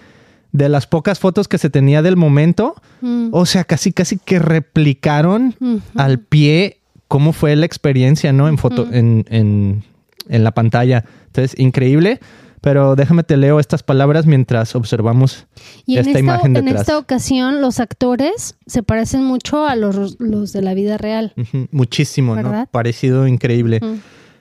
de 0.52 0.68
las 0.70 0.88
pocas 0.88 1.20
fotos 1.20 1.48
que 1.48 1.58
se 1.58 1.70
tenía 1.70 2.02
del 2.02 2.16
momento, 2.18 2.76
Mm. 3.02 3.30
o 3.32 3.46
sea, 3.46 3.64
casi 3.64 3.94
casi 3.94 4.18
que 4.18 4.40
replicaron 4.40 5.56
al 5.96 6.20
pie 6.20 6.80
cómo 7.08 7.34
fue 7.34 7.56
la 7.56 7.66
experiencia, 7.66 8.34
¿no? 8.34 8.48
En 8.48 8.58
foto, 8.58 8.88
en, 8.92 9.26
en, 9.30 9.84
en 10.28 10.44
la 10.44 10.52
pantalla. 10.52 11.06
Entonces, 11.28 11.58
increíble. 11.60 12.20
Pero 12.62 12.98
déjame 12.98 13.24
te 13.24 13.38
leo 13.38 13.58
estas 13.62 13.84
palabras 13.84 14.26
mientras 14.26 14.76
observamos 14.76 15.48
Y 15.86 15.94
en 15.94 16.00
esta 16.00 16.10
esta, 16.10 16.20
imagen 16.20 16.58
en 16.58 16.66
detrás. 16.66 16.82
esta 16.82 16.98
ocasión 16.98 17.62
los 17.62 17.80
actores 17.80 18.56
se 18.68 18.84
parecen 18.84 19.24
mucho 19.24 19.66
a 19.66 19.78
los, 19.78 20.18
los 20.20 20.52
de 20.52 20.62
la 20.62 20.74
vida 20.74 20.98
real. 20.98 21.32
Muchísimo, 21.72 22.36
¿no? 22.36 22.68
Parecido 22.70 23.28
increíble. 23.28 23.80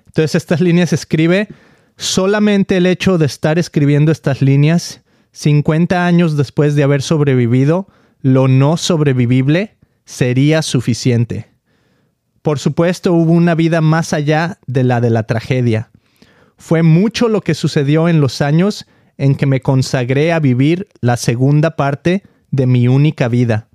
Entonces, 0.06 0.34
estas 0.34 0.60
líneas 0.60 0.92
escribe, 0.92 1.46
solamente 1.96 2.76
el 2.78 2.86
hecho 2.86 3.18
de 3.18 3.26
estar 3.26 3.56
escribiendo 3.56 4.10
estas 4.10 4.42
líneas, 4.42 5.00
50 5.38 6.04
años 6.04 6.36
después 6.36 6.74
de 6.74 6.82
haber 6.82 7.00
sobrevivido, 7.00 7.86
lo 8.22 8.48
no 8.48 8.76
sobrevivible 8.76 9.76
sería 10.04 10.62
suficiente. 10.62 11.46
Por 12.42 12.58
supuesto, 12.58 13.12
hubo 13.12 13.30
una 13.30 13.54
vida 13.54 13.80
más 13.80 14.12
allá 14.12 14.58
de 14.66 14.82
la 14.82 15.00
de 15.00 15.10
la 15.10 15.22
tragedia. 15.28 15.90
Fue 16.56 16.82
mucho 16.82 17.28
lo 17.28 17.40
que 17.40 17.54
sucedió 17.54 18.08
en 18.08 18.20
los 18.20 18.42
años 18.42 18.84
en 19.16 19.36
que 19.36 19.46
me 19.46 19.60
consagré 19.60 20.32
a 20.32 20.40
vivir 20.40 20.88
la 21.02 21.16
segunda 21.16 21.76
parte 21.76 22.24
de 22.50 22.66
mi 22.66 22.88
única 22.88 23.28
vida, 23.28 23.68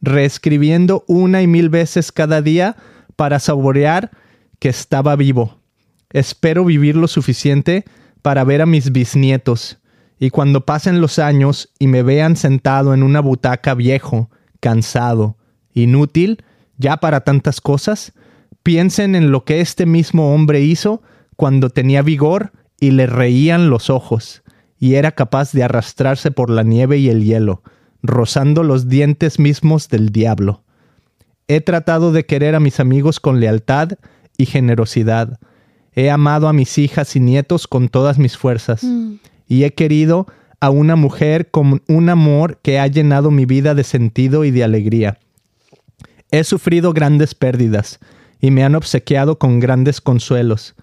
reescribiendo 0.00 1.04
una 1.06 1.42
y 1.42 1.46
mil 1.46 1.68
veces 1.68 2.12
cada 2.12 2.40
día 2.40 2.76
para 3.14 3.40
saborear 3.40 4.10
que 4.58 4.70
estaba 4.70 5.16
vivo. 5.16 5.60
Espero 6.08 6.64
vivir 6.64 6.96
lo 6.96 7.08
suficiente 7.08 7.84
para 8.22 8.42
ver 8.42 8.62
a 8.62 8.66
mis 8.66 8.90
bisnietos, 8.90 9.78
y 10.18 10.30
cuando 10.30 10.64
pasen 10.64 11.00
los 11.00 11.18
años 11.18 11.70
y 11.78 11.86
me 11.86 12.02
vean 12.02 12.36
sentado 12.36 12.94
en 12.94 13.02
una 13.02 13.20
butaca 13.20 13.74
viejo, 13.74 14.30
cansado, 14.60 15.36
inútil, 15.72 16.44
ya 16.78 16.98
para 16.98 17.20
tantas 17.20 17.60
cosas, 17.60 18.12
piensen 18.62 19.14
en 19.14 19.30
lo 19.30 19.44
que 19.44 19.60
este 19.60 19.86
mismo 19.86 20.34
hombre 20.34 20.60
hizo 20.60 21.02
cuando 21.36 21.70
tenía 21.70 22.02
vigor 22.02 22.52
y 22.80 22.92
le 22.92 23.06
reían 23.06 23.70
los 23.70 23.90
ojos, 23.90 24.42
y 24.78 24.94
era 24.94 25.12
capaz 25.12 25.52
de 25.52 25.62
arrastrarse 25.62 26.30
por 26.30 26.50
la 26.50 26.62
nieve 26.62 26.98
y 26.98 27.08
el 27.08 27.24
hielo, 27.24 27.62
rozando 28.02 28.62
los 28.62 28.88
dientes 28.88 29.38
mismos 29.38 29.88
del 29.88 30.10
diablo. 30.10 30.62
He 31.48 31.60
tratado 31.60 32.12
de 32.12 32.24
querer 32.24 32.54
a 32.54 32.60
mis 32.60 32.80
amigos 32.80 33.20
con 33.20 33.40
lealtad 33.40 33.92
y 34.36 34.46
generosidad. 34.46 35.38
He 35.92 36.10
amado 36.10 36.48
a 36.48 36.52
mis 36.52 36.78
hijas 36.78 37.16
y 37.16 37.20
nietos 37.20 37.68
con 37.68 37.88
todas 37.88 38.18
mis 38.18 38.36
fuerzas. 38.36 38.82
Mm. 38.82 39.14
Y 39.54 39.62
he 39.62 39.72
querido 39.72 40.26
a 40.58 40.70
una 40.70 40.96
mujer 40.96 41.52
con 41.52 41.80
un 41.86 42.08
amor 42.08 42.58
que 42.60 42.80
ha 42.80 42.88
llenado 42.88 43.30
mi 43.30 43.46
vida 43.46 43.76
de 43.76 43.84
sentido 43.84 44.44
y 44.44 44.50
de 44.50 44.64
alegría. 44.64 45.20
He 46.32 46.42
sufrido 46.42 46.92
grandes 46.92 47.36
pérdidas 47.36 48.00
y 48.40 48.50
me 48.50 48.64
han 48.64 48.74
obsequiado 48.74 49.38
con 49.38 49.60
grandes 49.60 50.00
consuelos. 50.00 50.74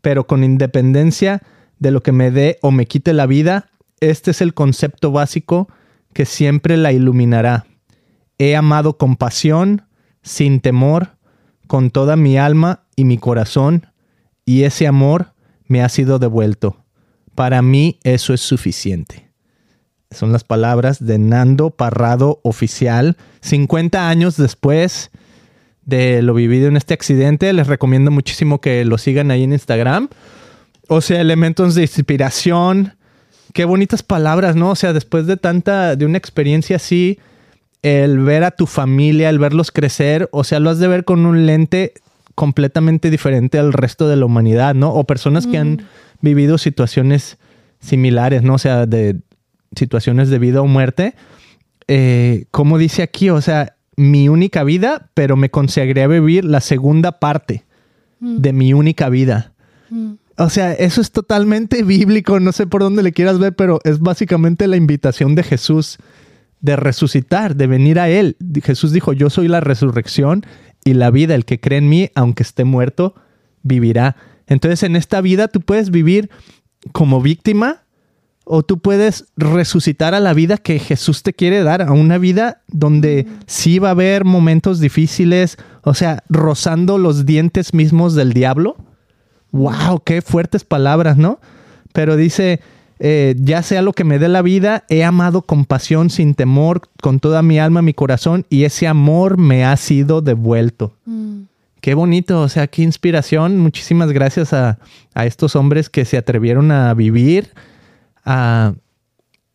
Pero 0.00 0.26
con 0.26 0.42
independencia 0.42 1.42
de 1.78 1.92
lo 1.92 2.02
que 2.02 2.10
me 2.10 2.32
dé 2.32 2.58
o 2.60 2.72
me 2.72 2.86
quite 2.86 3.12
la 3.12 3.26
vida, 3.26 3.70
este 4.00 4.32
es 4.32 4.40
el 4.40 4.52
concepto 4.52 5.12
básico 5.12 5.68
que 6.12 6.24
siempre 6.24 6.76
la 6.76 6.90
iluminará. 6.90 7.66
He 8.38 8.56
amado 8.56 8.98
con 8.98 9.14
pasión, 9.14 9.82
sin 10.22 10.58
temor, 10.58 11.10
con 11.68 11.92
toda 11.92 12.16
mi 12.16 12.36
alma 12.36 12.82
y 12.96 13.04
mi 13.04 13.16
corazón, 13.16 13.86
y 14.44 14.64
ese 14.64 14.88
amor 14.88 15.34
me 15.68 15.84
ha 15.84 15.88
sido 15.88 16.18
devuelto. 16.18 16.78
Para 17.38 17.62
mí 17.62 18.00
eso 18.02 18.34
es 18.34 18.40
suficiente. 18.40 19.30
Son 20.10 20.32
las 20.32 20.42
palabras 20.42 21.06
de 21.06 21.20
Nando 21.20 21.70
Parrado 21.70 22.40
Oficial, 22.42 23.16
50 23.42 24.08
años 24.08 24.36
después 24.36 25.12
de 25.84 26.20
lo 26.22 26.34
vivido 26.34 26.66
en 26.66 26.76
este 26.76 26.94
accidente. 26.94 27.52
Les 27.52 27.68
recomiendo 27.68 28.10
muchísimo 28.10 28.60
que 28.60 28.84
lo 28.84 28.98
sigan 28.98 29.30
ahí 29.30 29.44
en 29.44 29.52
Instagram. 29.52 30.08
O 30.88 31.00
sea, 31.00 31.20
elementos 31.20 31.76
de 31.76 31.82
inspiración. 31.82 32.96
Qué 33.52 33.64
bonitas 33.64 34.02
palabras, 34.02 34.56
¿no? 34.56 34.70
O 34.70 34.74
sea, 34.74 34.92
después 34.92 35.28
de 35.28 35.36
tanta, 35.36 35.94
de 35.94 36.06
una 36.06 36.18
experiencia 36.18 36.74
así, 36.74 37.20
el 37.82 38.18
ver 38.18 38.42
a 38.42 38.50
tu 38.50 38.66
familia, 38.66 39.30
el 39.30 39.38
verlos 39.38 39.70
crecer, 39.70 40.28
o 40.32 40.42
sea, 40.42 40.58
lo 40.58 40.70
has 40.70 40.80
de 40.80 40.88
ver 40.88 41.04
con 41.04 41.24
un 41.24 41.46
lente 41.46 41.92
completamente 42.34 43.10
diferente 43.10 43.60
al 43.60 43.72
resto 43.72 44.08
de 44.08 44.16
la 44.16 44.24
humanidad, 44.24 44.74
¿no? 44.74 44.92
O 44.92 45.04
personas 45.04 45.46
que 45.46 45.58
han 45.58 45.86
vivido 46.20 46.58
situaciones 46.58 47.38
similares, 47.80 48.42
¿no? 48.42 48.54
O 48.54 48.58
sea, 48.58 48.86
de 48.86 49.20
situaciones 49.76 50.30
de 50.30 50.38
vida 50.38 50.60
o 50.62 50.66
muerte. 50.66 51.14
Eh, 51.86 52.46
como 52.50 52.78
dice 52.78 53.02
aquí, 53.02 53.30
o 53.30 53.40
sea, 53.40 53.76
mi 53.96 54.28
única 54.28 54.64
vida, 54.64 55.10
pero 55.14 55.36
me 55.36 55.50
consagré 55.50 56.02
a 56.02 56.06
vivir 56.06 56.44
la 56.44 56.60
segunda 56.60 57.18
parte 57.18 57.64
de 58.20 58.52
mi 58.52 58.72
única 58.72 59.08
vida. 59.08 59.52
Mm. 59.90 60.14
O 60.36 60.50
sea, 60.50 60.72
eso 60.72 61.00
es 61.00 61.10
totalmente 61.10 61.82
bíblico, 61.84 62.40
no 62.40 62.52
sé 62.52 62.66
por 62.66 62.82
dónde 62.82 63.02
le 63.02 63.12
quieras 63.12 63.38
ver, 63.38 63.54
pero 63.54 63.80
es 63.84 64.00
básicamente 64.00 64.66
la 64.66 64.76
invitación 64.76 65.34
de 65.34 65.42
Jesús 65.42 65.98
de 66.60 66.76
resucitar, 66.76 67.56
de 67.56 67.66
venir 67.66 67.98
a 68.00 68.08
Él. 68.08 68.36
Jesús 68.62 68.92
dijo, 68.92 69.12
yo 69.12 69.30
soy 69.30 69.48
la 69.48 69.60
resurrección 69.60 70.44
y 70.84 70.94
la 70.94 71.10
vida, 71.10 71.34
el 71.34 71.44
que 71.44 71.60
cree 71.60 71.78
en 71.78 71.88
mí, 71.88 72.10
aunque 72.14 72.42
esté 72.42 72.64
muerto, 72.64 73.14
vivirá. 73.62 74.16
Entonces 74.48 74.82
en 74.82 74.96
esta 74.96 75.20
vida 75.20 75.48
tú 75.48 75.60
puedes 75.60 75.90
vivir 75.90 76.30
como 76.92 77.22
víctima 77.22 77.84
o 78.44 78.62
tú 78.62 78.78
puedes 78.78 79.26
resucitar 79.36 80.14
a 80.14 80.20
la 80.20 80.32
vida 80.32 80.56
que 80.56 80.78
Jesús 80.78 81.22
te 81.22 81.34
quiere 81.34 81.62
dar, 81.62 81.82
a 81.82 81.92
una 81.92 82.16
vida 82.16 82.62
donde 82.68 83.26
sí 83.46 83.78
va 83.78 83.88
a 83.88 83.92
haber 83.92 84.24
momentos 84.24 84.80
difíciles, 84.80 85.58
o 85.82 85.92
sea, 85.92 86.24
rozando 86.30 86.96
los 86.96 87.26
dientes 87.26 87.74
mismos 87.74 88.14
del 88.14 88.32
diablo. 88.32 88.76
¡Wow! 89.52 90.02
¡Qué 90.02 90.22
fuertes 90.22 90.64
palabras, 90.64 91.18
¿no? 91.18 91.40
Pero 91.92 92.16
dice, 92.16 92.60
eh, 93.00 93.34
ya 93.38 93.62
sea 93.62 93.82
lo 93.82 93.92
que 93.92 94.04
me 94.04 94.18
dé 94.18 94.28
la 94.28 94.40
vida, 94.40 94.84
he 94.88 95.04
amado 95.04 95.42
con 95.42 95.66
pasión, 95.66 96.08
sin 96.08 96.34
temor, 96.34 96.82
con 97.02 97.20
toda 97.20 97.42
mi 97.42 97.58
alma, 97.58 97.82
mi 97.82 97.92
corazón, 97.92 98.46
y 98.48 98.64
ese 98.64 98.86
amor 98.86 99.36
me 99.36 99.66
ha 99.66 99.76
sido 99.76 100.22
devuelto. 100.22 100.94
Mm. 101.04 101.42
Qué 101.80 101.94
bonito, 101.94 102.40
o 102.40 102.48
sea, 102.48 102.66
qué 102.66 102.82
inspiración. 102.82 103.58
Muchísimas 103.58 104.12
gracias 104.12 104.52
a, 104.52 104.78
a 105.14 105.26
estos 105.26 105.56
hombres 105.56 105.88
que 105.88 106.04
se 106.04 106.16
atrevieron 106.16 106.70
a 106.72 106.92
vivir, 106.94 107.52
a, 108.24 108.74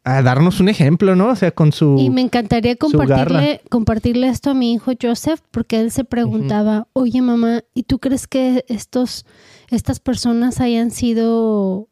a 0.03 0.21
darnos 0.21 0.59
un 0.59 0.69
ejemplo, 0.69 1.15
¿no? 1.15 1.29
O 1.29 1.35
sea, 1.35 1.51
con 1.51 1.71
su... 1.71 1.97
Y 1.99 2.09
me 2.09 2.21
encantaría 2.21 2.75
compartirle, 2.75 3.61
compartirle 3.69 4.27
esto 4.27 4.51
a 4.51 4.53
mi 4.53 4.73
hijo 4.73 4.91
Joseph, 5.01 5.41
porque 5.51 5.79
él 5.79 5.91
se 5.91 6.03
preguntaba, 6.03 6.87
oye 6.93 7.21
mamá, 7.21 7.63
¿y 7.73 7.83
tú 7.83 7.99
crees 7.99 8.27
que 8.27 8.65
estos, 8.67 9.25
estas 9.69 9.99
personas 9.99 10.59
hayan 10.59 10.91
sido 10.91 11.87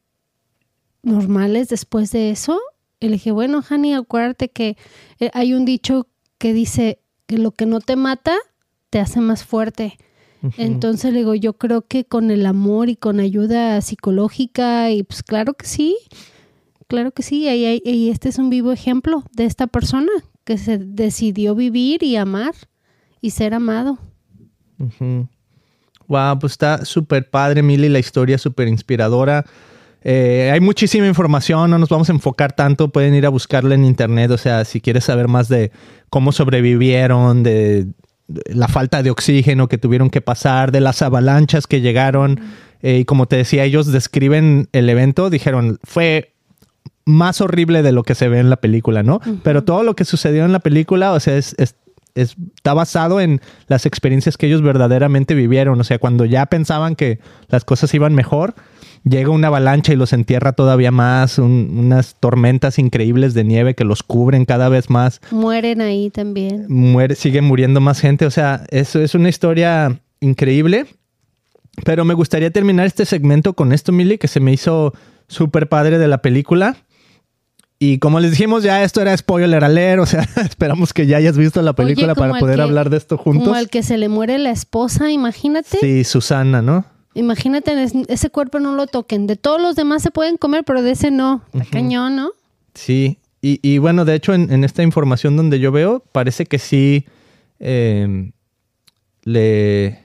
normales 1.03 1.69
después 1.69 2.11
de 2.11 2.31
eso? 2.31 2.59
Y 2.99 3.07
le 3.07 3.13
dije, 3.13 3.31
bueno, 3.31 3.63
Hani, 3.67 3.95
acuérdate 3.95 4.49
que 4.49 4.77
eh, 5.19 5.31
hay 5.33 5.53
un 5.53 5.65
dicho 5.65 6.07
que 6.37 6.53
dice 6.53 6.99
que 7.25 7.37
lo 7.37 7.51
que 7.51 7.65
no 7.65 7.79
te 7.79 7.95
mata 7.95 8.35
te 8.89 8.99
hace 8.99 9.21
más 9.21 9.43
fuerte. 9.43 9.97
Entonces 10.57 11.13
le 11.13 11.19
digo, 11.19 11.35
yo 11.35 11.53
creo 11.53 11.83
que 11.87 12.05
con 12.05 12.31
el 12.31 12.45
amor 12.45 12.89
y 12.89 12.95
con 12.95 13.19
ayuda 13.19 13.79
psicológica, 13.81 14.89
y 14.91 15.03
pues 15.03 15.21
claro 15.23 15.53
que 15.53 15.67
sí, 15.67 15.95
claro 16.87 17.11
que 17.11 17.21
sí, 17.23 17.47
y, 17.47 17.65
y- 17.65 17.81
y 17.89 18.09
este 18.09 18.29
es 18.29 18.37
un 18.39 18.49
vivo 18.49 18.71
ejemplo 18.71 19.23
de 19.33 19.45
esta 19.45 19.67
persona 19.67 20.11
que 20.43 20.57
se 20.57 20.77
decidió 20.79 21.53
vivir 21.55 22.01
y 22.03 22.15
amar 22.15 22.53
y 23.21 23.29
ser 23.31 23.53
amado. 23.53 23.99
Wow, 26.07 26.39
pues 26.39 26.53
está 26.53 26.83
súper 26.85 27.29
padre, 27.29 27.61
Mili, 27.61 27.87
la 27.87 27.99
historia 27.99 28.37
súper 28.37 28.67
inspiradora. 28.67 29.45
Eh, 30.03 30.49
hay 30.51 30.59
muchísima 30.59 31.05
información, 31.07 31.69
no 31.69 31.77
nos 31.77 31.89
vamos 31.89 32.09
a 32.09 32.13
enfocar 32.13 32.53
tanto, 32.53 32.89
pueden 32.91 33.13
ir 33.13 33.25
a 33.25 33.29
buscarla 33.29 33.75
en 33.75 33.85
internet, 33.85 34.31
o 34.31 34.37
sea, 34.37 34.65
si 34.65 34.81
quieres 34.81 35.03
saber 35.03 35.27
más 35.27 35.47
de 35.47 35.71
cómo 36.09 36.31
sobrevivieron, 36.31 37.43
de 37.43 37.85
la 38.45 38.67
falta 38.67 39.03
de 39.03 39.11
oxígeno 39.11 39.67
que 39.67 39.77
tuvieron 39.77 40.09
que 40.09 40.21
pasar, 40.21 40.71
de 40.71 40.81
las 40.81 41.01
avalanchas 41.01 41.67
que 41.67 41.81
llegaron, 41.81 42.39
eh, 42.81 42.99
y 42.99 43.05
como 43.05 43.27
te 43.27 43.35
decía, 43.35 43.63
ellos 43.63 43.91
describen 43.91 44.67
el 44.71 44.89
evento, 44.89 45.29
dijeron, 45.29 45.79
fue 45.83 46.33
más 47.05 47.41
horrible 47.41 47.81
de 47.83 47.91
lo 47.91 48.03
que 48.03 48.15
se 48.15 48.27
ve 48.29 48.39
en 48.39 48.49
la 48.49 48.57
película, 48.57 49.03
¿no? 49.03 49.19
Pero 49.43 49.63
todo 49.63 49.83
lo 49.83 49.95
que 49.95 50.05
sucedió 50.05 50.45
en 50.45 50.51
la 50.51 50.59
película, 50.59 51.11
o 51.13 51.19
sea, 51.19 51.35
es, 51.37 51.55
es- 51.57 51.75
es- 52.13 52.35
está 52.55 52.73
basado 52.73 53.21
en 53.21 53.39
las 53.67 53.85
experiencias 53.85 54.37
que 54.37 54.47
ellos 54.47 54.61
verdaderamente 54.61 55.33
vivieron. 55.33 55.79
O 55.79 55.83
sea, 55.85 55.97
cuando 55.97 56.25
ya 56.25 56.45
pensaban 56.45 56.95
que 56.95 57.19
las 57.47 57.63
cosas 57.63 57.93
iban 57.93 58.13
mejor, 58.13 58.53
llega 59.03 59.29
una 59.29 59.47
avalancha 59.47 59.93
y 59.93 59.95
los 59.95 60.13
entierra 60.13 60.53
todavía 60.53 60.91
más, 60.91 61.37
un- 61.39 61.75
unas 61.77 62.15
tormentas 62.19 62.77
increíbles 62.79 63.33
de 63.33 63.43
nieve 63.43 63.73
que 63.75 63.83
los 63.83 64.03
cubren 64.03 64.45
cada 64.45 64.69
vez 64.69 64.89
más. 64.89 65.21
Mueren 65.31 65.81
ahí 65.81 66.09
también. 66.09 66.65
Muere, 66.69 67.15
sigue 67.15 67.41
muriendo 67.41 67.81
más 67.81 67.99
gente. 67.99 68.25
O 68.25 68.31
sea, 68.31 68.63
eso 68.69 68.99
es 68.99 69.15
una 69.15 69.29
historia 69.29 69.99
increíble. 70.19 70.85
Pero 71.85 72.03
me 72.05 72.13
gustaría 72.13 72.51
terminar 72.51 72.85
este 72.85 73.05
segmento 73.05 73.53
con 73.53 73.71
esto, 73.71 73.91
Milly, 73.91 74.17
que 74.17 74.27
se 74.27 74.39
me 74.41 74.51
hizo 74.51 74.93
súper 75.27 75.69
padre 75.69 75.97
de 75.97 76.07
la 76.07 76.21
película. 76.21 76.75
Y 77.79 77.97
como 77.97 78.19
les 78.19 78.31
dijimos, 78.31 78.61
ya 78.61 78.83
esto 78.83 79.01
era 79.01 79.15
spoiler 79.17 79.63
alert, 79.63 80.01
o 80.01 80.05
sea, 80.05 80.21
esperamos 80.47 80.93
que 80.93 81.07
ya 81.07 81.17
hayas 81.17 81.35
visto 81.37 81.61
la 81.63 81.73
película 81.73 82.13
para 82.13 82.33
poder 82.33 82.57
que- 82.57 82.61
hablar 82.61 82.89
de 82.91 82.97
esto 82.97 83.17
juntos. 83.17 83.45
Como 83.45 83.55
al 83.55 83.69
que 83.69 83.81
se 83.81 83.97
le 83.97 84.07
muere 84.09 84.37
la 84.37 84.51
esposa, 84.51 85.09
imagínate. 85.11 85.79
Sí, 85.79 86.03
Susana, 86.03 86.61
¿no? 86.61 86.85
Imagínate, 87.13 87.81
es- 87.83 87.93
ese 88.07 88.29
cuerpo 88.29 88.59
no 88.59 88.75
lo 88.75 88.87
toquen. 88.87 89.27
De 89.27 89.35
todos 89.35 89.61
los 89.61 89.75
demás 89.75 90.01
se 90.01 90.11
pueden 90.11 90.37
comer, 90.37 90.63
pero 90.65 90.81
de 90.81 90.91
ese 90.91 91.11
no. 91.11 91.43
Está 91.53 91.65
cañón, 91.71 92.15
¿no? 92.15 92.31
Sí. 92.73 93.17
Y, 93.41 93.59
y 93.63 93.79
bueno, 93.79 94.05
de 94.05 94.15
hecho, 94.15 94.33
en, 94.33 94.51
en 94.51 94.63
esta 94.63 94.83
información 94.83 95.35
donde 95.35 95.59
yo 95.59 95.71
veo, 95.71 96.03
parece 96.11 96.45
que 96.45 96.59
sí 96.59 97.05
eh, 97.59 98.31
le. 99.23 99.99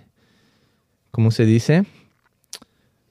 ¿Cómo 1.11 1.31
se 1.31 1.45
dice? 1.47 1.85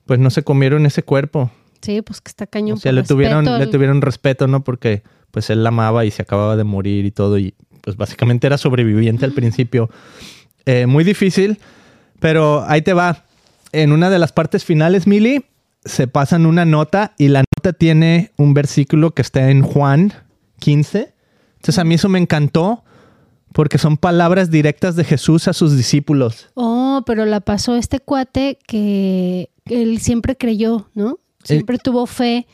Pues 0.06 0.20
no 0.20 0.30
se 0.30 0.44
comieron 0.44 0.86
ese 0.86 1.04
cuerpo. 1.04 1.50
Sí, 1.82 2.02
pues 2.02 2.22
que 2.22 2.30
está 2.30 2.48
cañón. 2.48 2.78
O 2.78 2.80
sea, 2.82 2.92
le 2.92 3.04
tuvieron, 3.04 3.46
le 3.46 3.68
tuvieron 3.68 4.02
respeto, 4.02 4.48
¿no? 4.48 4.64
Porque 4.64 5.04
pues 5.32 5.50
él 5.50 5.64
la 5.64 5.70
amaba 5.70 6.06
y 6.06 6.12
se 6.12 6.22
acababa 6.22 6.56
de 6.56 6.64
morir 6.64 7.06
y 7.06 7.12
todo. 7.12 7.38
Y 7.38 7.54
pues 7.82 7.98
básicamente 7.98 8.48
era 8.48 8.58
sobreviviente 8.58 9.26
al 9.26 9.32
principio. 9.34 9.90
Eh, 10.66 10.86
muy 10.88 11.04
difícil, 11.04 11.60
pero 12.20 12.64
ahí 12.68 12.82
te 12.82 12.94
va. 12.94 13.25
En 13.76 13.92
una 13.92 14.10
de 14.10 14.20
las 14.20 14.32
partes 14.32 14.64
finales, 14.64 15.06
Mili, 15.06 15.48
se 15.84 16.08
pasan 16.08 16.46
una 16.46 16.64
nota 16.64 17.14
y 17.18 17.28
la 17.28 17.44
nota 17.58 17.74
tiene 17.74 18.32
un 18.38 18.54
versículo 18.54 19.12
que 19.12 19.22
está 19.22 19.50
en 19.50 19.64
Juan 19.64 20.14
15. 20.60 21.14
Entonces 21.56 21.78
a 21.78 21.84
mí 21.84 21.96
eso 21.96 22.08
me 22.08 22.18
encantó 22.18 22.86
porque 23.52 23.78
son 23.78 23.98
palabras 23.98 24.50
directas 24.50 24.96
de 24.96 25.04
Jesús 25.04 25.50
a 25.50 25.54
sus 25.54 25.76
discípulos. 25.76 26.48
Oh, 26.54 27.04
pero 27.06 27.26
la 27.26 27.42
pasó 27.42 27.76
este 27.76 28.00
cuate 28.00 28.60
que 28.66 29.50
él 29.66 30.00
siempre 30.00 30.38
creyó, 30.38 30.90
¿no? 30.94 31.20
Siempre 31.44 31.78
tuvo 31.78 32.06
fe 32.06 32.48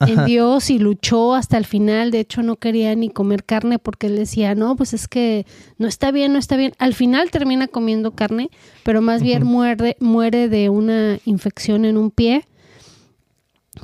en 0.00 0.24
Dios 0.26 0.70
y 0.70 0.78
luchó 0.78 1.34
hasta 1.34 1.56
el 1.56 1.64
final. 1.64 2.10
De 2.10 2.20
hecho, 2.20 2.42
no 2.42 2.56
quería 2.56 2.94
ni 2.94 3.08
comer 3.10 3.44
carne 3.44 3.78
porque 3.78 4.06
él 4.06 4.16
decía, 4.16 4.54
no, 4.54 4.76
pues 4.76 4.94
es 4.94 5.08
que 5.08 5.46
no 5.78 5.88
está 5.88 6.10
bien, 6.10 6.32
no 6.32 6.38
está 6.38 6.56
bien. 6.56 6.72
Al 6.78 6.94
final 6.94 7.30
termina 7.30 7.68
comiendo 7.68 8.12
carne, 8.12 8.50
pero 8.84 9.02
más 9.02 9.22
bien 9.22 9.44
muere, 9.44 9.96
muere 10.00 10.48
de 10.48 10.68
una 10.68 11.18
infección 11.24 11.84
en 11.84 11.96
un 11.96 12.10
pie 12.10 12.44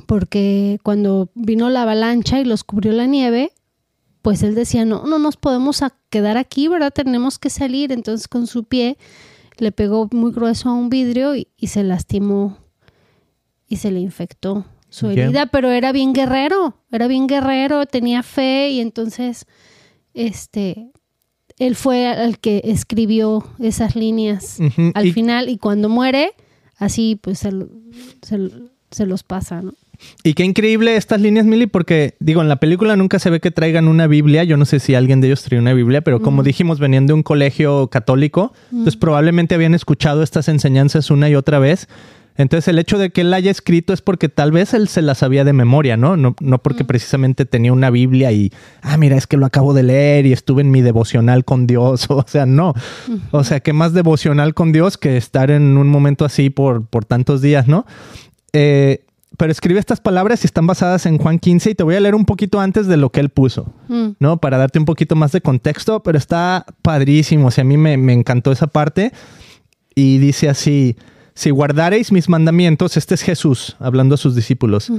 porque 0.05 0.79
cuando 0.83 1.29
vino 1.35 1.69
la 1.69 1.83
avalancha 1.83 2.39
y 2.39 2.45
los 2.45 2.63
cubrió 2.63 2.91
la 2.91 3.05
nieve, 3.05 3.51
pues 4.21 4.43
él 4.43 4.55
decía, 4.55 4.85
no, 4.85 5.05
no 5.05 5.19
nos 5.19 5.37
podemos 5.37 5.81
quedar 6.09 6.37
aquí, 6.37 6.67
¿verdad? 6.67 6.91
Tenemos 6.93 7.39
que 7.39 7.49
salir. 7.49 7.91
Entonces 7.91 8.27
con 8.27 8.47
su 8.47 8.63
pie 8.63 8.97
le 9.57 9.71
pegó 9.71 10.09
muy 10.11 10.31
grueso 10.31 10.69
a 10.69 10.73
un 10.73 10.89
vidrio 10.89 11.35
y, 11.35 11.47
se 11.67 11.83
lastimó 11.83 12.57
y 13.67 13.77
se 13.77 13.91
le 13.91 13.99
infectó 13.99 14.65
su 14.95 15.09
herida, 15.09 15.47
pero 15.47 15.71
era 15.71 15.91
bien 15.91 16.13
guerrero, 16.13 16.77
era 16.91 17.07
bien 17.07 17.27
guerrero, 17.27 17.85
tenía 17.85 18.23
fe 18.23 18.69
y 18.69 18.79
entonces, 18.79 19.45
este, 20.13 20.91
él 21.59 21.75
fue 21.75 22.23
el 22.23 22.39
que 22.39 22.61
escribió 22.63 23.43
esas 23.59 23.95
líneas 23.95 24.59
al 24.93 25.11
final 25.11 25.49
y 25.49 25.57
cuando 25.57 25.89
muere, 25.89 26.31
así 26.77 27.19
pues 27.21 27.39
se, 27.39 27.51
se 28.91 29.05
los 29.05 29.23
pasa, 29.23 29.61
¿no? 29.61 29.73
Y 30.23 30.33
qué 30.33 30.43
increíble 30.43 30.95
estas 30.95 31.21
líneas, 31.21 31.45
Milly, 31.45 31.67
porque 31.67 32.15
digo, 32.19 32.41
en 32.41 32.49
la 32.49 32.57
película 32.57 32.95
nunca 32.95 33.19
se 33.19 33.29
ve 33.29 33.39
que 33.39 33.51
traigan 33.51 33.87
una 33.87 34.07
Biblia. 34.07 34.43
Yo 34.43 34.57
no 34.57 34.65
sé 34.65 34.79
si 34.79 34.95
alguien 34.95 35.21
de 35.21 35.27
ellos 35.27 35.43
trae 35.43 35.59
una 35.59 35.73
Biblia, 35.73 36.01
pero 36.01 36.21
como 36.21 36.43
dijimos, 36.43 36.79
venían 36.79 37.07
de 37.07 37.13
un 37.13 37.23
colegio 37.23 37.87
católico, 37.87 38.53
entonces 38.71 38.97
mm. 38.97 38.99
probablemente 38.99 39.55
habían 39.55 39.73
escuchado 39.73 40.23
estas 40.23 40.47
enseñanzas 40.47 41.11
una 41.11 41.29
y 41.29 41.35
otra 41.35 41.59
vez. 41.59 41.87
Entonces 42.37 42.67
el 42.67 42.79
hecho 42.79 42.97
de 42.97 43.11
que 43.11 43.21
él 43.21 43.33
haya 43.33 43.49
escrito 43.49 43.93
es 43.93 44.01
porque 44.01 44.29
tal 44.29 44.51
vez 44.51 44.73
él 44.73 44.87
se 44.87 45.01
las 45.01 45.19
sabía 45.19 45.43
de 45.43 45.53
memoria, 45.53 45.95
¿no? 45.97 46.17
No, 46.17 46.35
no 46.39 46.61
porque 46.61 46.83
mm. 46.83 46.87
precisamente 46.87 47.45
tenía 47.45 47.71
una 47.71 47.89
Biblia 47.89 48.31
y, 48.31 48.51
ah, 48.81 48.97
mira, 48.97 49.15
es 49.15 49.27
que 49.27 49.37
lo 49.37 49.45
acabo 49.45 49.73
de 49.73 49.83
leer 49.83 50.25
y 50.25 50.33
estuve 50.33 50.61
en 50.61 50.71
mi 50.71 50.81
devocional 50.81 51.45
con 51.45 51.67
Dios. 51.67 52.07
O 52.15 52.23
sea, 52.27 52.45
no. 52.45 52.73
O 53.31 53.43
sea, 53.43 53.59
¿qué 53.59 53.73
más 53.73 53.93
devocional 53.93 54.53
con 54.53 54.71
Dios 54.71 54.97
que 54.97 55.17
estar 55.17 55.51
en 55.51 55.77
un 55.77 55.89
momento 55.89 56.25
así 56.25 56.49
por, 56.49 56.85
por 56.85 57.05
tantos 57.05 57.41
días, 57.41 57.67
¿no? 57.67 57.85
Eh, 58.53 59.05
pero 59.37 59.51
escribe 59.51 59.79
estas 59.79 59.99
palabras 59.99 60.43
y 60.43 60.47
están 60.47 60.67
basadas 60.67 61.05
en 61.05 61.17
Juan 61.17 61.39
15 61.39 61.71
y 61.71 61.75
te 61.75 61.83
voy 61.83 61.95
a 61.95 61.99
leer 61.99 62.15
un 62.15 62.25
poquito 62.25 62.59
antes 62.59 62.87
de 62.87 62.97
lo 62.97 63.11
que 63.11 63.19
él 63.19 63.29
puso, 63.29 63.73
mm. 63.87 64.11
¿no? 64.19 64.37
Para 64.37 64.57
darte 64.57 64.79
un 64.79 64.85
poquito 64.85 65.15
más 65.15 65.31
de 65.31 65.41
contexto, 65.41 66.03
pero 66.03 66.17
está 66.17 66.65
padrísimo, 66.81 67.47
o 67.47 67.51
sea, 67.51 67.63
a 67.63 67.65
mí 67.65 67.77
me, 67.77 67.93
encantó 68.13 68.51
esa 68.51 68.67
parte 68.67 69.11
y 69.93 70.17
dice 70.17 70.49
así, 70.49 70.95
si 71.35 71.49
guardareis 71.49 72.13
mis 72.13 72.29
mandamientos, 72.29 72.95
este 72.95 73.13
es 73.13 73.21
Jesús 73.21 73.75
hablando 73.79 74.15
a 74.15 74.17
sus 74.17 74.35
discípulos, 74.35 74.89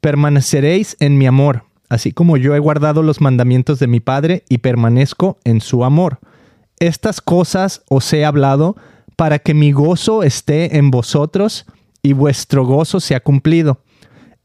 permaneceréis 0.00 0.96
en 1.00 1.18
mi 1.18 1.26
amor, 1.26 1.64
así 1.90 2.12
como 2.12 2.38
yo 2.38 2.54
he 2.54 2.58
guardado 2.58 3.02
los 3.02 3.20
mandamientos 3.20 3.78
de 3.78 3.86
mi 3.86 4.00
Padre 4.00 4.44
y 4.48 4.58
permanezco 4.58 5.38
en 5.44 5.60
su 5.60 5.84
amor. 5.84 6.18
Estas 6.78 7.20
cosas 7.20 7.82
os 7.88 8.10
he 8.12 8.24
hablado 8.24 8.74
para 9.16 9.38
que 9.38 9.52
mi 9.52 9.70
gozo 9.72 10.22
esté 10.22 10.78
en 10.78 10.90
vosotros 10.90 11.66
y 12.02 12.14
vuestro 12.14 12.64
gozo 12.64 12.98
se 12.98 13.14
ha 13.14 13.20
cumplido. 13.20 13.82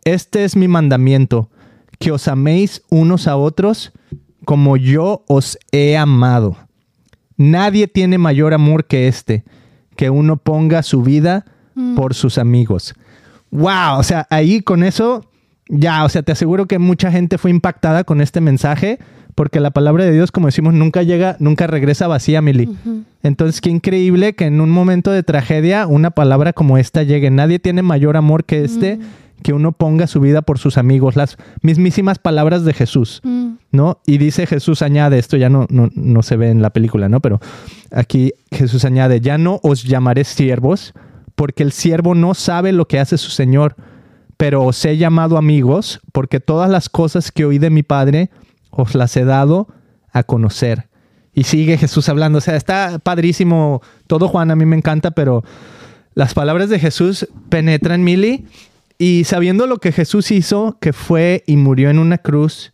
Este 0.04 0.44
es 0.44 0.58
mi 0.58 0.68
mandamiento, 0.68 1.50
que 1.98 2.12
os 2.12 2.28
améis 2.28 2.84
unos 2.90 3.26
a 3.28 3.38
otros 3.38 3.94
como 4.46 4.78
yo 4.78 5.24
os 5.28 5.58
he 5.72 5.98
amado. 5.98 6.58
Nadie 7.38 7.88
tiene 7.88 8.18
mayor 8.18 8.54
amor 8.54 8.86
que 8.86 9.08
este, 9.08 9.44
que 9.98 10.10
uno 10.10 10.38
ponga 10.38 10.84
su 10.84 11.04
vida 11.04 11.46
mm. 11.76 11.96
por 11.96 12.14
sus 12.14 12.38
amigos. 12.38 12.96
Wow, 13.52 14.00
o 14.00 14.04
sea, 14.04 14.28
ahí 14.30 14.62
con 14.62 14.84
eso, 14.84 15.26
ya, 15.68 16.06
o 16.06 16.10
sea, 16.10 16.24
te 16.24 16.32
aseguro 16.32 16.68
que 16.68 16.80
mucha 16.80 17.12
gente 17.12 17.38
fue 17.38 17.52
impactada 17.52 18.06
con 18.06 18.22
este 18.22 18.40
mensaje 18.40 19.00
porque 19.38 19.60
la 19.60 19.70
palabra 19.70 20.04
de 20.04 20.12
Dios, 20.12 20.32
como 20.32 20.48
decimos, 20.48 20.74
nunca 20.74 21.04
llega, 21.04 21.38
nunca 21.40 21.68
regresa 21.68 22.08
vacía, 22.08 22.42
Mili. 22.42 22.76
Entonces, 23.22 23.62
qué 23.62 23.70
increíble 23.70 24.34
que 24.34 24.46
en 24.46 24.60
un 24.62 24.72
momento 24.72 25.12
de 25.12 25.22
tragedia 25.22 25.86
una 25.86 26.10
palabra 26.10 26.54
como 26.54 26.80
esta 26.80 27.04
llegue. 27.04 27.30
Nadie 27.30 27.60
tiene 27.60 27.84
mayor 27.84 28.18
amor 28.18 28.46
que 28.46 28.64
este, 28.64 28.98
que 29.44 29.54
uno 29.54 29.74
ponga 29.74 30.08
su 30.08 30.20
vida 30.22 30.42
por 30.42 30.58
sus 30.58 30.80
amigos, 30.80 31.16
las 31.16 31.38
mismísimas 31.62 32.18
palabras 32.18 32.66
de 32.66 32.74
Jesús, 32.74 33.22
¿no? 33.72 34.02
Y 34.06 34.18
dice 34.18 34.48
Jesús 34.48 34.82
añade, 34.82 35.20
esto 35.20 35.38
ya 35.38 35.50
no, 35.50 35.66
no, 35.70 35.90
no 35.94 36.24
se 36.24 36.38
ve 36.38 36.50
en 36.50 36.62
la 36.62 36.72
película, 36.72 37.10
¿no? 37.10 37.20
Pero 37.20 37.40
aquí 37.92 38.34
Jesús 38.52 38.86
añade, 38.86 39.22
ya 39.22 39.38
no 39.38 39.60
os 39.64 39.84
llamaré 39.84 40.24
siervos, 40.24 40.94
porque 41.36 41.64
el 41.64 41.72
siervo 41.72 42.16
no 42.16 42.34
sabe 42.34 42.72
lo 42.72 42.88
que 42.88 43.00
hace 43.00 43.18
su 43.18 43.30
Señor, 43.30 43.76
pero 44.38 44.64
os 44.64 44.84
he 44.86 44.98
llamado 44.98 45.38
amigos, 45.38 46.00
porque 46.12 46.40
todas 46.40 46.70
las 46.70 46.90
cosas 46.90 47.32
que 47.32 47.46
oí 47.46 47.58
de 47.58 47.70
mi 47.70 47.84
Padre, 47.84 48.30
os 48.70 48.96
las 48.96 49.16
he 49.18 49.26
dado 49.26 49.68
a 50.12 50.24
conocer. 50.24 50.88
Y 51.34 51.44
sigue 51.44 51.78
Jesús 51.78 52.10
hablando. 52.10 52.40
O 52.40 52.42
sea, 52.42 52.56
está 52.56 53.00
padrísimo 53.00 53.82
todo, 54.08 54.28
Juan, 54.28 54.52
a 54.52 54.56
mí 54.56 54.66
me 54.66 54.76
encanta, 54.76 55.12
pero 55.12 55.44
las 56.14 56.34
palabras 56.34 56.70
de 56.70 56.80
Jesús 56.80 57.28
penetran, 57.50 58.04
Mili. 58.04 58.46
Y 58.98 59.26
sabiendo 59.26 59.68
lo 59.68 59.78
que 59.78 59.92
Jesús 59.92 60.32
hizo, 60.32 60.78
que 60.82 60.94
fue 60.94 61.44
y 61.46 61.58
murió 61.58 61.92
en 61.92 62.00
una 62.00 62.18
cruz, 62.18 62.72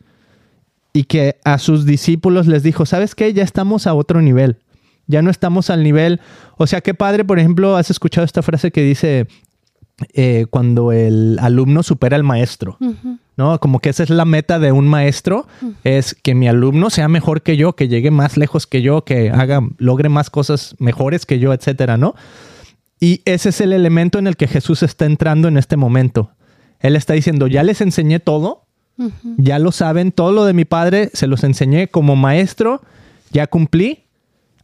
y 0.94 1.06
que 1.06 1.38
a 1.44 1.58
sus 1.58 1.86
discípulos 1.86 2.48
les 2.48 2.62
dijo, 2.64 2.86
¿sabes 2.86 3.16
qué? 3.16 3.34
Ya 3.34 3.44
estamos 3.44 3.88
a 3.88 3.96
otro 3.96 4.22
nivel. 4.22 4.60
Ya 5.08 5.22
no 5.22 5.32
estamos 5.32 5.70
al 5.70 5.84
nivel. 5.84 6.22
O 6.58 6.68
sea, 6.68 6.82
qué 6.82 6.94
padre, 6.94 7.26
por 7.26 7.40
ejemplo, 7.40 7.76
has 7.76 7.90
escuchado 7.90 8.24
esta 8.24 8.44
frase 8.44 8.72
que 8.72 8.84
dice, 8.84 9.28
eh, 10.14 10.46
cuando 10.50 10.92
el 10.92 11.38
alumno 11.40 11.84
supera 11.84 12.16
al 12.16 12.24
maestro, 12.24 12.78
¿no? 13.36 13.60
Como 13.60 13.80
que 13.80 13.90
esa 13.90 14.04
es 14.04 14.10
la 14.10 14.26
meta 14.26 14.60
de 14.60 14.72
un 14.72 14.88
maestro, 14.88 15.48
es 15.84 16.16
que 16.16 16.36
mi 16.36 16.48
alumno 16.48 16.90
sea 16.90 17.08
mejor 17.08 17.42
que 17.42 17.58
yo, 17.58 17.74
que 17.74 17.88
llegue 17.88 18.12
más 18.12 18.38
lejos 18.38 18.68
que 18.68 18.82
yo, 18.82 19.04
que 19.04 19.30
haga, 19.32 19.62
logre 19.78 20.10
más 20.10 20.30
cosas 20.30 20.76
mejores 20.80 21.26
que 21.26 21.40
yo, 21.40 21.54
etcétera, 21.54 21.98
¿no? 21.98 22.16
Y 23.00 23.22
ese 23.26 23.50
es 23.50 23.62
el 23.62 23.74
elemento 23.74 24.20
en 24.20 24.28
el 24.28 24.38
que 24.38 24.48
Jesús 24.48 24.84
está 24.84 25.06
entrando 25.06 25.48
en 25.48 25.58
este 25.58 25.76
momento. 25.76 26.32
Él 26.80 26.96
está 26.96 27.14
diciendo, 27.14 27.48
ya 27.48 27.64
les 27.64 27.82
enseñé 27.82 28.20
todo, 28.20 28.66
ya 29.38 29.60
lo 29.60 29.72
saben, 29.72 30.12
todo 30.12 30.32
lo 30.32 30.46
de 30.46 30.54
mi 30.54 30.66
padre 30.66 31.10
se 31.14 31.28
los 31.28 31.44
enseñé. 31.44 31.88
Como 31.88 32.16
maestro, 32.16 32.82
ya 33.32 33.48
cumplí, 33.48 34.04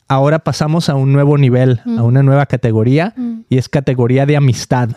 ahora 0.07 0.39
pasamos 0.39 0.89
a 0.89 0.95
un 0.95 1.13
nuevo 1.13 1.37
nivel, 1.37 1.81
a 1.97 2.03
una 2.03 2.23
nueva 2.23 2.45
categoría, 2.45 3.13
y 3.49 3.57
es 3.57 3.69
categoría 3.69 4.25
de 4.25 4.37
amistad. 4.37 4.89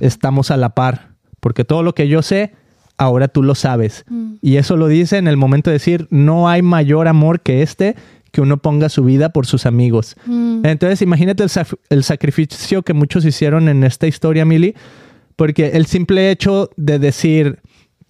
Estamos 0.00 0.50
a 0.50 0.56
la 0.56 0.70
par, 0.70 1.10
porque 1.40 1.64
todo 1.64 1.82
lo 1.82 1.94
que 1.94 2.08
yo 2.08 2.22
sé, 2.22 2.52
ahora 2.98 3.28
tú 3.28 3.42
lo 3.42 3.54
sabes. 3.54 4.04
Y 4.40 4.56
eso 4.56 4.76
lo 4.76 4.88
dice 4.88 5.18
en 5.18 5.26
el 5.26 5.36
momento 5.36 5.70
de 5.70 5.74
decir, 5.74 6.06
no 6.10 6.48
hay 6.48 6.62
mayor 6.62 7.08
amor 7.08 7.40
que 7.40 7.62
este, 7.62 7.96
que 8.32 8.40
uno 8.40 8.56
ponga 8.56 8.88
su 8.88 9.04
vida 9.04 9.28
por 9.28 9.46
sus 9.46 9.66
amigos. 9.66 10.16
Entonces, 10.26 11.02
imagínate 11.02 11.44
el, 11.90 12.04
sacrificio 12.04 12.82
que 12.82 12.94
muchos 12.94 13.24
hicieron 13.24 13.68
en 13.68 13.84
esta 13.84 14.06
historia, 14.06 14.44
Mili, 14.44 14.74
porque 15.36 15.72
el 15.74 15.86
simple 15.86 16.30
hecho 16.30 16.70
de 16.76 16.98
decir, 16.98 17.58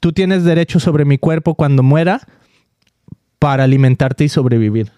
tú 0.02 0.12
tienes 0.12 0.44
derecho 0.44 0.80
sobre 0.80 1.06
mi 1.06 1.16
cuerpo 1.16 1.54
cuando 1.54 1.82
muera 1.82 2.20
para 3.38 3.64
alimentarte 3.64 4.24
y 4.24 4.28
sobrevivir 4.28 4.92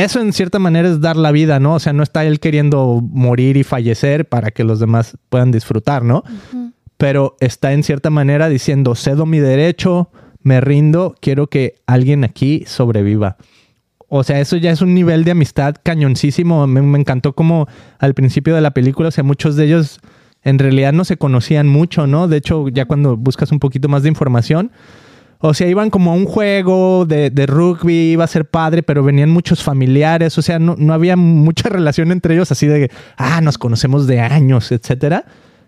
eso 0.00 0.20
en 0.20 0.32
cierta 0.32 0.58
manera 0.58 0.88
es 0.88 1.00
dar 1.00 1.16
la 1.16 1.32
vida, 1.32 1.60
¿no? 1.60 1.74
O 1.74 1.78
sea, 1.78 1.92
no 1.92 2.02
está 2.02 2.24
él 2.24 2.40
queriendo 2.40 3.02
morir 3.02 3.56
y 3.56 3.64
fallecer 3.64 4.26
para 4.26 4.50
que 4.50 4.64
los 4.64 4.80
demás 4.80 5.18
puedan 5.28 5.50
disfrutar, 5.50 6.02
¿no? 6.02 6.24
Pero 6.96 7.36
está 7.40 7.72
en 7.72 7.82
cierta 7.82 8.10
manera 8.10 8.48
diciendo, 8.48 8.94
cedo 8.94 9.26
mi 9.26 9.38
derecho, 9.38 10.10
me 10.42 10.60
rindo, 10.60 11.14
quiero 11.20 11.48
que 11.48 11.74
alguien 11.86 12.24
aquí 12.24 12.64
sobreviva. 12.66 13.36
O 14.08 14.24
sea, 14.24 14.40
eso 14.40 14.56
ya 14.56 14.70
es 14.70 14.82
un 14.82 14.94
nivel 14.94 15.24
de 15.24 15.32
amistad 15.32 15.74
cañoncísimo. 15.82 16.66
Me, 16.66 16.82
me 16.82 16.98
encantó 16.98 17.34
como 17.34 17.66
al 17.98 18.14
principio 18.14 18.54
de 18.54 18.60
la 18.60 18.72
película, 18.72 19.08
o 19.08 19.12
sea, 19.12 19.24
muchos 19.24 19.56
de 19.56 19.64
ellos 19.64 20.00
en 20.44 20.58
realidad 20.58 20.92
no 20.92 21.04
se 21.04 21.16
conocían 21.16 21.68
mucho, 21.68 22.06
¿no? 22.06 22.28
De 22.28 22.36
hecho, 22.36 22.68
ya 22.68 22.84
cuando 22.84 23.16
buscas 23.16 23.52
un 23.52 23.58
poquito 23.58 23.88
más 23.88 24.02
de 24.02 24.08
información, 24.08 24.72
o 25.44 25.54
sea, 25.54 25.68
iban 25.68 25.90
como 25.90 26.12
a 26.12 26.14
un 26.14 26.24
juego 26.24 27.04
de, 27.04 27.30
rugby, 27.46 28.12
iba 28.12 28.22
a 28.22 28.28
ser 28.28 28.44
padre, 28.44 28.84
pero 28.84 29.02
venían 29.02 29.28
muchos 29.28 29.62
familiares. 29.62 30.38
O 30.38 30.42
sea, 30.42 30.60
no, 30.60 30.76
había 30.92 31.16
mucha 31.16 31.68
relación 31.70 32.12
entre 32.12 32.34
ellos 32.34 32.52
así 32.52 32.68
de, 32.68 32.90
ah, 33.16 33.40
nos 33.40 33.58
conocemos 33.58 34.06
de 34.06 34.20
años, 34.20 34.70
etcétera. 34.70 35.24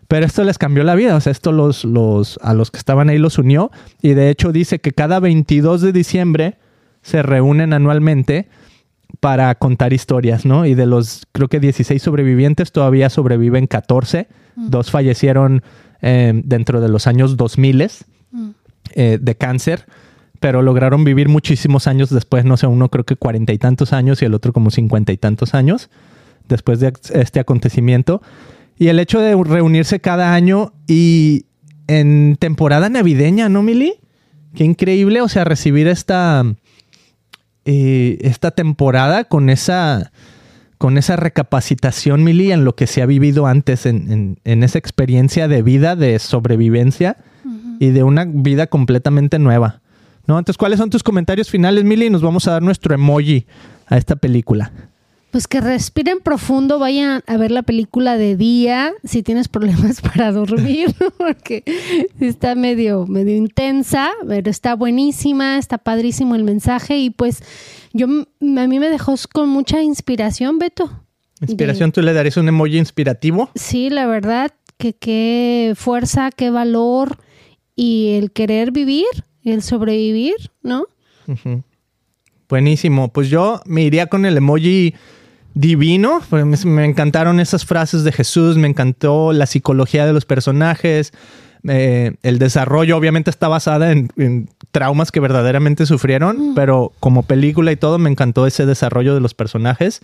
Pero 0.06 0.26
esto 0.26 0.44
les 0.44 0.58
cambió 0.58 0.84
la 0.84 0.94
vida. 0.94 1.16
O 1.16 1.20
sea, 1.20 1.32
esto 1.32 1.50
los, 1.50 1.84
los, 1.84 2.38
a 2.42 2.54
los 2.54 2.70
que 2.70 2.78
estaban 2.78 3.08
ahí 3.08 3.18
los 3.18 3.37
unió. 3.37 3.72
Y 4.00 4.14
de 4.14 4.30
hecho 4.30 4.52
dice 4.52 4.78
que 4.78 4.92
cada 4.92 5.18
22 5.18 5.80
de 5.80 5.92
diciembre 5.92 6.56
se 7.02 7.24
reúnen 7.24 7.72
anualmente 7.72 8.48
para 9.24 9.54
contar 9.54 9.94
historias, 9.94 10.44
¿no? 10.44 10.66
Y 10.66 10.74
de 10.74 10.84
los, 10.84 11.26
creo 11.32 11.48
que 11.48 11.58
16 11.58 12.02
sobrevivientes, 12.02 12.72
todavía 12.72 13.08
sobreviven 13.08 13.66
14. 13.66 14.28
Dos 14.54 14.90
fallecieron 14.90 15.62
eh, 16.02 16.42
dentro 16.44 16.82
de 16.82 16.90
los 16.90 17.06
años 17.06 17.38
2000 17.38 17.88
Mm. 18.30 18.50
eh, 18.96 19.18
de 19.18 19.34
cáncer, 19.34 19.87
pero 20.40 20.60
lograron 20.60 21.04
vivir 21.04 21.30
muchísimos 21.30 21.87
años 21.87 22.10
después, 22.10 22.44
no 22.44 22.58
sé, 22.58 22.66
uno 22.66 22.90
creo 22.90 23.04
que 23.04 23.16
cuarenta 23.16 23.54
y 23.54 23.58
tantos 23.58 23.94
años 23.94 24.20
y 24.20 24.26
el 24.26 24.34
otro 24.34 24.52
como 24.52 24.70
cincuenta 24.70 25.10
y 25.10 25.16
tantos 25.16 25.54
años 25.54 25.88
después 26.46 26.80
de 26.80 26.92
este 27.14 27.40
acontecimiento. 27.40 28.20
Y 28.76 28.88
el 28.88 28.98
hecho 28.98 29.20
de 29.20 29.34
reunirse 29.42 30.00
cada 30.00 30.34
año 30.34 30.74
y 30.87 31.46
en 31.87 32.37
temporada 32.38 32.90
navideña, 32.90 33.48
¿no, 33.48 33.62
Mili? 33.62 33.94
Qué 34.54 34.64
increíble, 34.64 35.22
o 35.22 35.28
sea, 35.30 35.44
recibir 35.44 35.88
esta, 35.88 36.44
eh, 37.64 38.18
esta 38.20 38.50
temporada 38.50 39.24
con 39.24 39.48
esa, 39.50 40.12
con 40.79 40.98
esa 40.98 41.16
recapacitación, 41.16 42.24
Mili, 42.24 42.53
en 42.53 42.64
lo 42.64 42.74
que 42.77 42.87
se 42.87 43.03
ha 43.03 43.07
vivido 43.07 43.46
antes, 43.46 43.87
en, 43.87 44.11
en- 44.12 44.38
en 44.44 44.62
esa 44.62 44.79
experiencia 44.79 45.48
de 45.48 45.62
vida, 45.62 45.96
de 45.96 46.18
sobrevivencia 46.18 47.16
y 47.81 47.88
de 47.90 48.03
una 48.03 48.24
vida 48.27 48.66
completamente 48.66 49.38
nueva. 49.38 49.81
¿No? 50.27 50.38
Entonces, 50.38 50.57
¿cuáles 50.57 50.79
son 50.79 50.88
tus 50.88 51.03
comentarios 51.03 51.50
finales, 51.50 51.85
Mili? 51.85 52.07
Y 52.07 52.11
nos 52.11 52.22
vamos 52.22 52.48
a 52.48 52.53
dar 52.53 52.62
nuestro 52.62 52.94
emoji 52.94 53.46
a 53.87 53.98
esta 53.98 54.16
película. 54.16 54.72
Pues 55.35 55.49
que 55.49 55.61
respiren 55.61 56.20
profundo, 56.20 56.79
vayan 56.79 57.25
a 57.27 57.37
ver 57.37 57.51
la 57.51 57.64
película 57.64 58.16
de 58.16 58.37
día 58.37 58.92
si 59.03 59.25
tienes 59.25 59.49
problemas 59.49 60.01
para 60.01 60.31
dormir, 60.31 60.94
porque 61.18 61.64
está 62.20 62.55
medio, 62.55 63.09
medio 63.09 63.35
intensa, 63.35 64.12
pero 64.29 64.49
está 64.49 64.77
buenísima, 64.77 65.59
está 65.59 65.79
padrísimo 65.79 66.37
el 66.37 66.44
mensaje 66.44 66.99
y 66.99 67.11
pues 67.11 67.42
yo 67.92 68.07
a 68.07 68.66
mí 68.68 68.79
me 68.79 68.88
dejó 68.88 69.16
con 69.33 69.49
mucha 69.49 69.83
inspiración, 69.83 70.61
Beto. 70.61 71.03
Inspiración, 71.40 71.90
¿tú 71.90 72.01
le 72.01 72.12
darías 72.12 72.37
un 72.37 72.47
emoji 72.47 72.79
inspirativo? 72.79 73.51
Sí, 73.57 73.90
la 73.90 74.07
verdad, 74.07 74.53
que 74.77 74.92
qué 74.92 75.73
fuerza, 75.75 76.31
qué 76.31 76.51
valor 76.51 77.18
y 77.75 78.11
el 78.12 78.31
querer 78.31 78.70
vivir, 78.70 79.09
el 79.42 79.64
sobrevivir, 79.64 80.53
¿no? 80.62 80.87
Buenísimo. 82.49 83.12
Pues 83.12 83.31
yo 83.31 83.62
me 83.66 83.83
iría 83.83 84.07
con 84.07 84.27
el 84.27 84.37
emoji 84.37 84.94
divino. 85.54 86.20
Me, 86.30 86.84
encantaron 86.84 87.40
esas 87.40 87.64
frases 87.64 88.04
de 88.04 88.12
Jesús, 88.12 88.56
me 88.56 88.68
encantó 88.68 89.32
la 89.32 89.46
psicología 89.46 90.06
de 90.06 90.12
los 90.12 90.24
personajes. 90.24 91.12
eh, 91.66 92.16
el 92.22 92.38
desarrollo 92.38 92.96
obviamente 92.96 93.30
está 93.30 93.48
basada 93.48 93.92
en, 93.92 94.10
en 94.16 94.50
traumas 94.70 95.12
que 95.12 95.20
verdaderamente 95.20 95.86
sufrieron, 95.86 96.54
pero 96.54 96.92
como 97.00 97.22
película 97.22 97.72
y 97.72 97.76
todo 97.76 97.98
me 97.98 98.10
encantó 98.10 98.46
ese 98.46 98.66
desarrollo 98.66 99.14
de 99.14 99.20
los 99.20 99.34
personajes, 99.34 100.02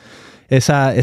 esa, 0.51 0.95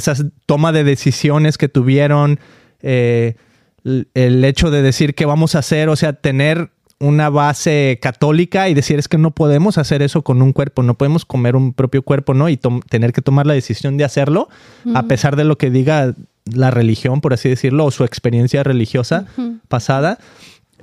toma 0.46 0.72
de 0.72 0.84
decisiones 0.84 1.58
que 1.58 1.70
tuvieron, 1.70 2.40
eh, 2.82 3.36
el 3.84 4.44
hecho 4.44 4.70
de 4.70 4.82
decir 4.82 5.16
qué 5.16 5.26
vamos 5.26 5.56
a 5.56 5.60
hacer, 5.60 5.88
o 5.88 5.96
sea, 5.96 6.14
tener 6.14 6.72
una 7.00 7.30
base 7.30 8.00
católica 8.02 8.70
y 8.70 8.74
decir 8.74 8.98
es 8.98 9.08
que 9.08 9.18
no 9.18 9.32
podemos 9.32 9.78
hacer 9.78 10.02
eso 10.02 10.24
con 10.24 10.42
un 10.42 10.54
cuerpo, 10.54 10.82
no 10.84 10.96
podemos 10.96 11.26
comer 11.26 11.56
un 11.56 11.74
propio 11.74 12.02
cuerpo, 12.02 12.34
¿no? 12.34 12.50
Y 12.50 12.58
tener 12.90 13.14
que 13.14 13.22
tomar 13.22 13.46
la 13.46 13.54
decisión 13.54 13.98
de 13.98 14.04
hacerlo, 14.04 14.50
a 14.96 15.04
pesar 15.04 15.36
de 15.36 15.44
lo 15.44 15.58
que 15.58 15.70
diga 15.70 16.16
la 16.46 16.72
religión, 16.72 17.22
por 17.22 17.34
así 17.34 17.50
decirlo, 17.50 17.86
o 17.86 17.92
su 17.92 18.04
experiencia 18.04 18.64
religiosa 18.64 19.26
pasada. 19.68 20.18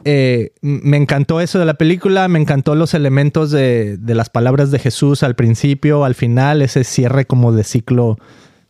Eh, 0.05 0.53
me 0.61 0.99
encantó 0.99 1.41
eso 1.41 1.59
de 1.59 1.65
la 1.65 1.75
película, 1.75 2.29
me 2.29 2.39
encantó 2.39 2.75
los 2.75 2.95
elementos 2.95 3.51
de, 3.51 3.97
de 3.97 4.15
las 4.15 4.29
palabras 4.29 4.71
de 4.71 4.79
Jesús 4.79 5.23
al 5.23 5.35
principio, 5.35 6.05
al 6.05 6.15
final, 6.15 6.63
ese 6.63 6.85
cierre 6.85 7.27
como 7.27 7.53
de 7.53 7.65
ciclo 7.65 8.19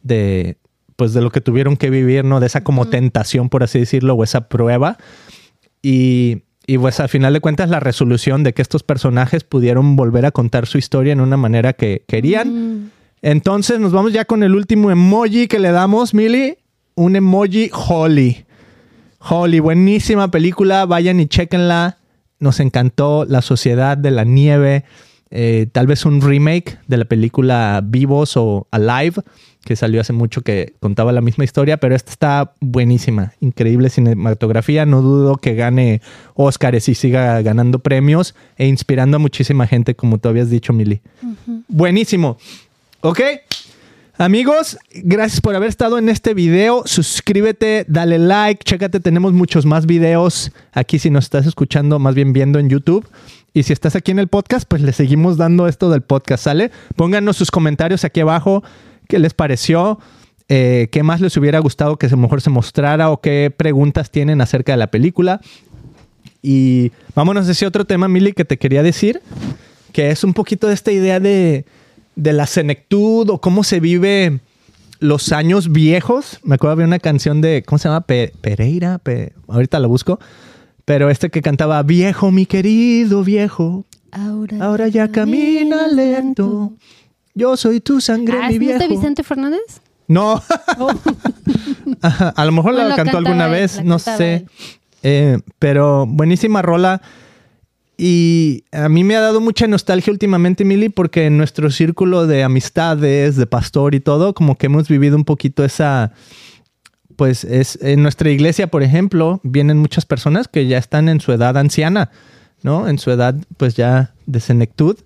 de 0.03 0.59
pues 0.97 1.13
de 1.13 1.21
lo 1.21 1.31
que 1.31 1.41
tuvieron 1.41 1.77
que 1.77 1.91
vivir, 1.91 2.25
¿no? 2.25 2.41
De 2.41 2.47
esa 2.47 2.63
como 2.63 2.87
tentación, 2.87 3.49
por 3.49 3.65
así 3.65 3.81
decirlo, 3.81 4.15
o 4.15 4.23
esa 4.23 4.49
prueba. 4.49 4.97
Y, 5.83 6.43
y 6.67 6.79
pues 6.79 7.01
al 7.01 7.09
final 7.09 7.33
de 7.33 7.41
cuentas 7.41 7.69
la 7.69 7.81
resolución 7.81 8.43
de 8.43 8.55
que 8.55 8.63
estos 8.63 8.83
personajes 8.83 9.45
pudieron 9.45 9.97
volver 9.97 10.27
a 10.27 10.31
contar 10.31 10.67
su 10.67 10.79
historia 10.79 11.13
en 11.13 11.21
una 11.21 11.37
manera 11.37 11.73
que 11.73 12.05
querían. 12.07 12.49
Mm, 12.85 12.91
Entonces 13.23 13.81
nos 13.81 13.93
vamos 13.93 14.13
ya 14.13 14.25
con 14.25 14.43
el 14.43 14.55
último 14.55 14.91
emoji 14.91 15.47
que 15.47 15.59
le 15.59 15.73
damos, 15.73 16.15
Mili. 16.15 16.57
Un 16.95 17.17
emoji 17.17 17.71
Holly. 17.73 18.45
Holly, 19.19 19.61
buenísima 19.61 20.31
película. 20.31 20.87
Vayan 20.87 21.21
y 21.21 21.27
chequenla. 21.27 21.99
Nos 22.39 22.61
encantó 22.61 23.25
La 23.25 23.43
Sociedad 23.43 23.97
de 23.97 24.11
la 24.11 24.25
Nieve. 24.25 24.85
Eh, 25.37 25.67
tal 25.73 25.89
vez 25.89 26.07
un 26.07 26.21
remake 26.21 26.79
de 26.87 26.97
la 26.97 27.07
película 27.07 27.83
Vivos 27.85 28.37
o 28.37 28.69
Alive, 28.71 29.21
que 29.65 29.75
salió 29.75 30.01
hace 30.01 30.13
mucho 30.13 30.43
que 30.43 30.75
contaba 30.79 31.11
la 31.11 31.21
misma 31.21 31.43
historia, 31.43 31.77
pero 31.77 31.97
esta 31.97 32.13
está 32.13 32.53
buenísima. 32.61 33.33
Increíble 33.41 33.91
cinematografía. 33.91 34.87
No 34.87 35.03
dudo 35.03 35.37
que 35.39 35.57
gane 35.57 36.03
Oscars 36.35 36.89
y 36.89 36.95
siga 36.95 37.43
ganando 37.43 37.81
premios 37.81 38.37
e 38.57 38.69
inspirando 38.69 39.17
a 39.17 39.19
muchísima 39.19 39.67
gente, 39.67 39.97
como 39.97 40.19
tú 40.19 40.29
habías 40.29 40.51
dicho, 40.51 40.73
Mili. 40.73 41.01
Buenísimo. 41.67 42.39
¿Ok? 43.01 43.21
Amigos, 44.17 44.79
gracias 44.93 45.41
por 45.41 45.57
haber 45.57 45.69
estado 45.69 45.99
en 45.99 46.09
este 46.09 46.35
video. 46.35 46.85
Suscríbete, 46.87 47.85
dale 47.89 48.21
like, 48.21 48.63
chécate, 48.63 49.01
tenemos 49.01 49.33
muchos 49.33 49.67
más 49.67 49.87
videos 49.87 50.53
aquí 50.73 51.01
si 51.01 51.11
nos 51.11 51.25
estás 51.25 51.47
escuchando, 51.47 51.99
más 51.99 52.15
bien 52.15 52.33
viendo 52.33 52.61
en 52.61 52.69
YouTube. 52.69 53.05
Y 53.55 53.63
si 53.63 53.73
estás 53.73 53.95
aquí 53.95 54.11
en 54.11 54.19
el 54.19 54.27
podcast, 54.29 54.67
pues 54.69 54.83
le 54.83 54.93
seguimos 54.93 55.37
dando 55.37 55.69
esto 55.69 55.89
del 55.91 56.03
podcast, 56.03 56.45
¿sale? 56.45 56.71
Pónganos 56.97 57.37
sus 57.37 57.51
comentarios 57.53 58.05
aquí 58.05 58.21
abajo, 58.21 58.65
qué 59.09 59.19
les 59.21 59.33
pareció, 59.33 60.01
eh, 60.49 60.89
qué 60.91 61.03
más 61.05 61.21
les 61.21 61.37
hubiera 61.37 61.61
gustado 61.61 61.97
que 61.97 62.07
a 62.07 62.11
lo 62.11 62.17
mejor 62.17 62.41
se 62.41 62.51
mostrara 62.51 63.11
o 63.11 63.21
qué 63.21 63.53
preguntas 63.57 64.11
tienen 64.11 64.41
acerca 64.41 64.73
de 64.73 64.79
la 64.79 64.89
película. 64.89 65.41
Y 66.43 66.91
vámonos 67.15 67.49
a 67.49 67.53
ese 67.53 67.65
otro 67.65 67.85
tema, 67.85 68.09
Mili, 68.09 68.33
que 68.33 68.45
te 68.45 68.59
quería 68.59 68.83
decir, 68.83 69.23
que 69.93 70.11
es 70.11 70.25
un 70.25 70.35
poquito 70.35 70.67
de 70.67 70.75
esta 70.75 70.91
idea 70.91 71.21
de, 71.21 71.65
de 72.17 72.33
la 72.33 72.47
senectud 72.47 73.31
o 73.31 73.41
cómo 73.41 73.63
se 73.63 73.79
vive 73.79 74.41
los 74.99 75.31
años 75.33 75.71
viejos. 75.71 76.41
Me 76.43 76.57
acuerdo 76.57 76.77
de 76.77 76.85
una 76.85 76.99
canción 76.99 77.41
de, 77.41 77.63
¿cómo 77.65 77.79
se 77.79 77.89
llama? 77.89 78.01
Pe- 78.01 78.33
Pereira, 78.41 78.99
Pe- 78.99 79.33
ahorita 79.49 79.79
la 79.79 79.87
busco. 79.87 80.19
Pero 80.85 81.09
este 81.11 81.31
que 81.31 81.41
cantaba, 81.43 81.83
viejo, 81.83 82.31
mi 82.31 82.47
querido 82.47 83.25
viejo, 83.25 83.85
Ahora, 84.13 84.57
ahora 84.65 84.89
ya 84.89 85.09
camina 85.09 85.89
lento. 85.89 86.73
Yo 87.35 87.57
soy 87.57 87.81
tu 87.81 88.01
sangre, 88.01 88.39
Ah, 88.41 88.47
mi 88.49 88.55
¿es 88.55 88.61
de 88.61 88.67
viejo. 88.67 88.89
Vicente 88.89 89.23
Fernández? 89.25 89.81
No, 90.07 90.41
Oh. 90.79 90.91
Ajá, 92.03 92.29
a 92.37 92.45
lo 92.45 92.53
mejor 92.53 92.75
Bueno, 92.75 92.89
la 92.91 92.95
cantó 92.97 93.19
alguna 93.19 93.47
él, 93.47 93.53
vez, 93.53 93.83
no 93.85 93.99
sé. 93.99 94.47
Eh, 95.03 95.39
pero 95.59 96.07
buenísima 96.07 96.63
rola. 96.63 97.03
Y 97.97 98.65
a 98.73 98.89
mí 98.89 99.05
me 99.05 99.15
ha 99.17 99.21
dado 99.21 99.41
mucha 99.41 99.67
nostalgia 99.67 100.13
últimamente, 100.13 100.65
Mili, 100.65 100.89
porque 100.89 101.27
en 101.27 101.37
nuestro 101.39 101.71
círculo 101.71 102.27
de 102.27 102.43
amistades, 102.43 103.37
de 103.37 103.47
pastor 103.47 103.95
y 103.95 104.01
todo, 104.01 104.35
como 104.35 104.57
que 104.57 104.67
hemos 104.67 104.89
vivido 104.89 105.17
un 105.17 105.25
poquito 105.25 105.65
esa. 105.65 106.13
Pues 107.17 107.45
es 107.45 107.79
en 107.83 108.03
nuestra 108.03 108.31
iglesia, 108.31 108.67
por 108.67 108.83
ejemplo, 108.83 109.41
vienen 109.43 109.79
muchas 109.79 110.07
personas 110.07 110.49
que 110.49 110.67
ya 110.67 110.79
están 110.79 111.09
en 111.09 111.21
su 111.21 111.33
edad 111.33 111.57
anciana, 111.57 112.11
¿no? 112.63 112.89
En 112.89 112.99
su 112.99 113.11
edad, 113.11 113.35
pues 113.57 113.75
ya 113.75 114.15
de 114.27 114.41
senectud. 114.41 114.99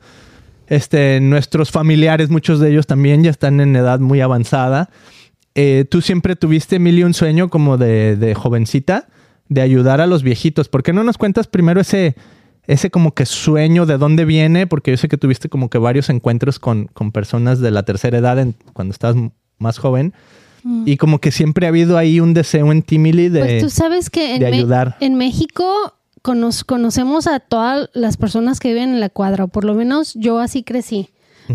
Este, 0.69 1.21
nuestros 1.21 1.71
familiares, 1.71 2.31
muchos 2.31 2.61
de 2.61 2.71
ellos 2.71 2.87
también 2.87 3.23
ya 3.23 3.31
están 3.31 3.61
en 3.61 3.75
edad 3.77 4.01
muy 4.01 4.21
avanzada. 4.21 4.91
Eh, 5.55 5.85
tú 5.89 6.03
siempre 6.03 6.37
tuviste, 6.37 6.77
Emilio, 6.77 7.07
un 7.07 7.15
sueño 7.15 7.49
como 7.49 7.77
de, 7.77 8.17
de 8.17 8.35
jovencita 8.35 9.09
de 9.49 9.61
ayudar 9.61 10.01
a 10.01 10.07
los 10.07 10.23
viejitos. 10.23 10.69
¿Por 10.69 10.83
qué 10.83 10.93
no 10.93 11.05
nos 11.05 11.19
cuentas 11.19 11.47
primero 11.47 11.81
ese, 11.81 12.15
ese 12.67 12.91
como 12.91 13.15
que 13.15 13.27
sueño 13.27 13.87
de 13.87 13.99
dónde 13.99 14.25
viene? 14.25 14.67
Porque 14.67 14.91
yo 14.91 14.97
sé 14.97 15.09
que 15.09 15.17
tuviste 15.17 15.49
como 15.49 15.71
que 15.71 15.79
varios 15.79 16.11
encuentros 16.11 16.59
con, 16.59 16.87
con 16.87 17.13
personas 17.13 17.61
de 17.61 17.71
la 17.71 17.83
tercera 17.83 18.19
edad 18.19 18.47
cuando 18.73 18.93
estabas 18.93 19.17
más 19.59 19.79
joven. 19.79 20.15
Y 20.85 20.97
como 20.97 21.19
que 21.19 21.31
siempre 21.31 21.67
ha 21.67 21.71
habido 21.71 21.97
ahí 21.97 22.21
un 22.21 22.35
deseo 22.35 22.71
en 22.73 22.83
ti, 22.83 22.99
Mili, 22.99 23.29
de... 23.29 23.41
Pues 23.41 23.63
tú 23.63 23.71
sabes 23.71 24.11
que 24.11 24.35
en, 24.35 24.45
ayudar. 24.45 24.97
en 25.01 25.15
México 25.15 25.95
cono- 26.23 26.51
conocemos 26.67 27.27
a 27.27 27.41
todas 27.41 27.89
las 27.95 28.17
personas 28.17 28.61
que 28.61 28.69
viven 28.75 28.91
en 28.91 29.01
la 29.01 29.09
cuadra, 29.09 29.45
o 29.45 29.49
por 29.49 29.65
lo 29.65 29.75
menos 29.75 30.15
yo 30.15 30.39
así 30.41 30.63
crecí, 30.63 31.09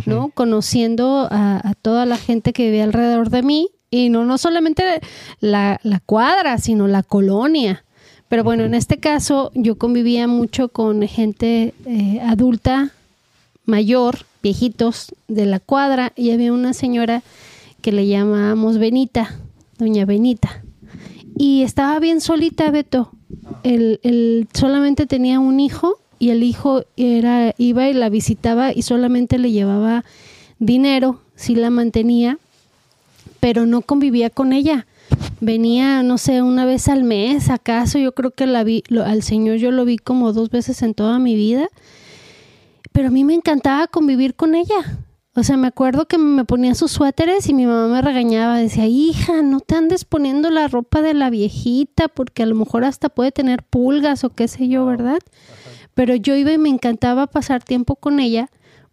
¿no? 0.06 0.30
Conociendo 0.30 1.28
a, 1.30 1.62
a 1.64 1.74
toda 1.76 2.06
la 2.06 2.18
gente 2.18 2.54
que 2.54 2.66
vive 2.66 2.82
alrededor 2.82 3.30
de 3.30 3.44
mí, 3.44 3.70
y 3.92 4.10
no, 4.10 4.26
no 4.26 4.40
solamente 4.40 4.84
la, 5.40 5.80
la 5.84 6.00
cuadra, 6.00 6.58
sino 6.58 6.88
la 6.88 7.04
colonia. 7.04 7.84
Pero 8.30 8.44
bueno, 8.44 8.64
en 8.64 8.74
este 8.74 8.98
caso 8.98 9.52
yo 9.54 9.78
convivía 9.78 10.28
mucho 10.28 10.70
con 10.70 11.08
gente 11.08 11.76
eh, 11.86 12.20
adulta, 12.26 12.90
mayor, 13.66 14.26
viejitos 14.42 15.14
de 15.28 15.46
la 15.46 15.60
cuadra, 15.60 16.14
y 16.16 16.32
había 16.32 16.52
una 16.52 16.74
señora 16.74 17.22
que 17.84 17.92
le 17.92 18.08
llamábamos 18.08 18.80
Benita, 18.80 19.36
doña 19.78 20.06
Benita. 20.06 20.64
Y 21.38 21.62
estaba 21.62 22.00
bien 22.00 22.22
solita, 22.22 22.72
Beto. 22.72 23.12
Él, 23.64 24.00
él 24.04 24.48
solamente 24.54 25.06
tenía 25.06 25.40
un 25.40 25.60
hijo 25.60 26.00
y 26.18 26.30
el 26.30 26.42
hijo 26.44 26.84
era, 26.98 27.54
iba 27.58 27.90
y 27.90 27.94
la 27.94 28.10
visitaba 28.10 28.72
y 28.74 28.82
solamente 28.84 29.38
le 29.38 29.52
llevaba 29.52 30.04
dinero, 30.60 31.20
sí 31.36 31.56
la 31.56 31.70
mantenía, 31.70 32.38
pero 33.40 33.66
no 33.66 33.82
convivía 33.82 34.30
con 34.32 34.54
ella. 34.54 34.88
venía, 35.42 36.02
no 36.04 36.18
sé, 36.18 36.42
una 36.42 36.66
vez 36.66 36.88
al 36.88 37.04
mes, 37.04 37.50
acaso, 37.50 38.00
yo 38.00 38.14
creo 38.14 38.32
que 38.32 38.48
la 38.48 38.64
vi, 38.64 38.84
lo- 38.88 39.04
al 39.04 39.22
Señor 39.24 39.58
yo 39.58 39.72
lo 39.72 39.84
vi 39.84 39.98
como 39.98 40.32
dos 40.32 40.50
veces 40.50 40.82
en 40.82 40.94
toda 40.94 41.20
mi 41.20 41.36
vida, 41.36 41.68
pero 42.94 43.10
a 43.10 43.12
mí 43.12 43.26
me 43.26 43.34
encantaba 43.34 43.88
convivir 43.88 44.36
con 44.36 44.56
ella. 44.56 44.98
O 45.36 45.42
sea, 45.44 45.58
me 45.58 45.68
acuerdo 45.68 46.08
que 46.08 46.20
me 46.20 46.46
ponía 46.46 46.76
sus 46.76 46.92
suéteres 46.92 47.50
y 47.50 47.56
mi 47.56 47.66
mamá 47.66 47.88
me 47.88 48.02
regañaba, 48.04 48.58
decía, 48.58 48.86
hija, 48.86 49.42
no 49.42 49.62
te 49.62 49.74
andes 49.76 50.06
poniendo 50.06 50.52
la 50.52 50.68
ropa 50.68 51.02
de 51.02 51.16
la 51.16 51.32
viejita 51.32 52.08
porque 52.08 52.44
a 52.44 52.46
lo 52.46 52.54
mejor 52.54 52.84
hasta 52.86 53.10
puede 53.10 53.32
tener 53.32 53.64
pulgas 53.64 54.24
o 54.24 54.30
qué 54.30 54.48
sé 54.48 54.68
yo, 54.68 54.86
¿verdad? 54.86 55.18
Pero 55.96 56.14
yo 56.16 56.36
iba 56.36 56.52
y 56.52 56.58
me 56.60 56.70
encantaba 56.70 57.26
pasar 57.28 57.64
tiempo 57.64 57.96
con 57.96 58.20
ella 58.20 58.50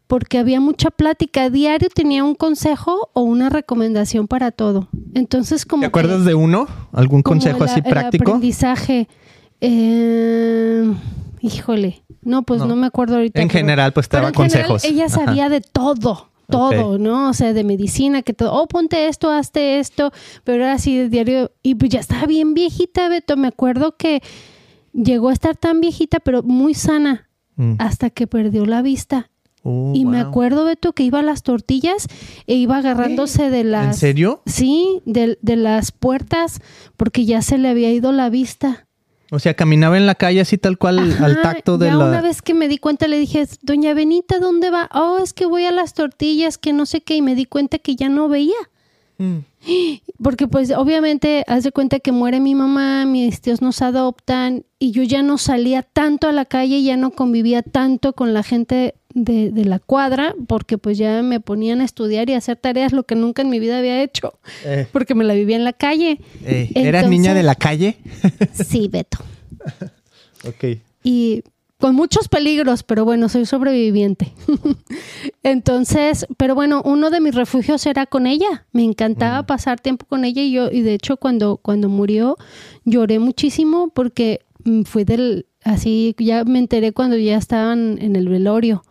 porque 0.06 0.38
había 0.38 0.60
mucha 0.60 0.90
plática. 0.90 1.50
Diario 1.50 1.88
tenía 1.94 2.24
un 2.24 2.34
consejo 2.34 3.10
o 3.12 3.20
una 3.20 3.50
recomendación 3.50 4.26
para 4.26 4.50
todo. 4.50 4.88
Entonces, 5.14 5.66
como 5.66 5.82
¿Te 5.82 5.84
que- 5.84 5.88
acuerdas 5.88 6.24
de 6.24 6.34
uno? 6.34 6.66
¿Algún 6.92 7.22
consejo 7.22 7.64
el- 7.64 7.70
así 7.70 7.80
el 7.84 7.90
práctico? 7.90 8.30
aprendizaje. 8.32 9.08
Eh, 9.60 10.90
híjole, 11.42 12.02
no, 12.22 12.42
pues 12.44 12.60
No. 12.60 12.66
no, 12.68 12.76
me 12.76 12.86
acuerdo 12.86 13.16
ahorita. 13.16 13.40
En 13.42 13.48
pero- 13.48 13.58
general, 13.60 13.92
pues 13.92 14.08
te 14.08 14.16
daba 14.16 14.30
general, 14.30 14.66
consejos. 14.68 14.84
ella 14.84 15.04
Ajá. 15.04 15.24
sabía 15.26 15.48
de 15.50 15.60
todo, 15.60 16.29
todo. 16.50 16.98
¿no? 16.98 17.30
O 17.30 17.32
sea, 17.32 17.52
de 17.52 17.64
medicina, 17.64 18.22
que 18.22 18.32
todo, 18.34 18.52
oh, 18.52 18.66
ponte 18.66 19.08
esto, 19.08 19.30
hazte 19.30 19.78
esto, 19.78 20.12
pero 20.44 20.64
era 20.64 20.72
así 20.74 20.96
de 20.96 21.08
diario. 21.08 21.52
Y 21.62 21.74
pues 21.76 21.90
ya 21.90 22.00
estaba 22.00 22.26
bien 22.26 22.54
viejita, 22.54 23.08
Beto. 23.08 23.36
Me 23.36 23.48
acuerdo 23.48 23.96
que 23.96 24.22
llegó 24.92 25.28
a 25.28 25.32
estar 25.32 25.56
tan 25.56 25.80
viejita, 25.80 26.20
pero 26.20 26.42
muy 26.42 26.74
sana, 26.74 27.28
Mm. 27.56 27.74
hasta 27.78 28.08
que 28.10 28.26
perdió 28.26 28.64
la 28.64 28.80
vista. 28.80 29.30
Oh, 29.62 29.92
y 29.94 30.06
me 30.06 30.18
acuerdo, 30.18 30.64
Beto, 30.64 30.94
que 30.94 31.02
iba 31.02 31.18
a 31.18 31.22
las 31.22 31.42
tortillas 31.42 32.06
e 32.46 32.54
iba 32.54 32.78
agarrándose 32.78 33.50
de 33.50 33.64
las... 33.64 33.86
¿En 33.86 33.94
serio? 33.94 34.42
Sí, 34.46 35.02
de, 35.04 35.38
de 35.42 35.56
las 35.56 35.92
puertas, 35.92 36.60
porque 36.96 37.26
ya 37.26 37.42
se 37.42 37.58
le 37.58 37.68
había 37.68 37.92
ido 37.92 38.12
la 38.12 38.30
vista. 38.30 38.86
O 39.30 39.38
sea, 39.38 39.54
caminaba 39.54 39.96
en 39.96 40.06
la 40.06 40.16
calle 40.16 40.40
así 40.40 40.58
tal 40.58 40.76
cual 40.76 40.98
Ajá, 40.98 41.24
al 41.24 41.40
tacto 41.40 41.78
de 41.78 41.86
ya 41.86 41.94
la... 41.94 42.06
una 42.06 42.20
vez 42.20 42.42
que 42.42 42.52
me 42.52 42.66
di 42.66 42.78
cuenta 42.78 43.06
le 43.06 43.18
dije, 43.18 43.46
doña 43.62 43.94
Benita, 43.94 44.40
¿dónde 44.40 44.70
va? 44.70 44.90
Oh, 44.92 45.18
es 45.22 45.32
que 45.32 45.46
voy 45.46 45.64
a 45.66 45.70
las 45.70 45.94
tortillas, 45.94 46.58
que 46.58 46.72
no 46.72 46.84
sé 46.84 47.00
qué, 47.00 47.14
y 47.14 47.22
me 47.22 47.34
di 47.34 47.46
cuenta 47.46 47.78
que 47.78 47.94
ya 47.94 48.08
no 48.08 48.28
veía. 48.28 48.56
Mm. 49.20 49.38
Porque 50.22 50.48
pues 50.48 50.70
obviamente 50.70 51.44
haz 51.46 51.62
de 51.64 51.72
cuenta 51.72 51.98
que 52.00 52.10
muere 52.10 52.40
mi 52.40 52.54
mamá, 52.54 53.04
mis 53.04 53.40
tíos 53.42 53.60
nos 53.60 53.82
adoptan 53.82 54.64
y 54.78 54.92
yo 54.92 55.02
ya 55.02 55.22
no 55.22 55.36
salía 55.36 55.82
tanto 55.82 56.26
a 56.28 56.32
la 56.32 56.46
calle, 56.46 56.82
ya 56.82 56.96
no 56.96 57.10
convivía 57.10 57.62
tanto 57.62 58.14
con 58.14 58.32
la 58.32 58.42
gente 58.42 58.94
de, 59.12 59.50
de 59.50 59.64
la 59.66 59.78
cuadra, 59.78 60.34
porque 60.46 60.78
pues 60.78 60.96
ya 60.96 61.20
me 61.22 61.40
ponían 61.40 61.80
a 61.82 61.84
estudiar 61.84 62.30
y 62.30 62.34
a 62.34 62.38
hacer 62.38 62.56
tareas, 62.56 62.92
lo 62.92 63.02
que 63.04 63.14
nunca 63.14 63.42
en 63.42 63.50
mi 63.50 63.58
vida 63.60 63.78
había 63.78 64.02
hecho, 64.02 64.32
Eh, 64.64 64.86
porque 64.92 65.14
me 65.14 65.24
la 65.24 65.34
vivía 65.34 65.56
en 65.56 65.64
la 65.64 65.72
calle. 65.74 66.20
eh, 66.46 66.70
¿Eras 66.74 67.08
niña 67.08 67.34
de 67.34 67.42
la 67.42 67.54
calle? 67.56 67.96
Sí, 68.54 68.88
Beto. 68.88 69.18
ok. 70.48 70.78
y 71.04 71.42
con 71.80 71.94
muchos 71.94 72.28
peligros, 72.28 72.82
pero 72.82 73.04
bueno, 73.04 73.28
soy 73.28 73.46
sobreviviente. 73.46 74.32
Entonces, 75.42 76.26
pero 76.36 76.54
bueno, 76.54 76.82
uno 76.84 77.10
de 77.10 77.20
mis 77.20 77.34
refugios 77.34 77.84
era 77.86 78.06
con 78.06 78.26
ella. 78.26 78.66
Me 78.72 78.84
encantaba 78.84 79.46
pasar 79.46 79.80
tiempo 79.80 80.06
con 80.06 80.24
ella 80.24 80.42
y 80.42 80.52
yo, 80.52 80.70
y 80.70 80.82
de 80.82 80.94
hecho 80.94 81.16
cuando, 81.16 81.56
cuando 81.56 81.88
murió 81.88 82.36
lloré 82.84 83.18
muchísimo 83.18 83.90
porque 83.94 84.40
mm, 84.64 84.82
fui 84.82 85.04
del, 85.04 85.46
así, 85.64 86.14
ya 86.18 86.44
me 86.44 86.58
enteré 86.58 86.92
cuando 86.92 87.16
ya 87.16 87.36
estaban 87.36 87.98
en 88.00 88.14
el 88.14 88.28
velorio. 88.28 88.84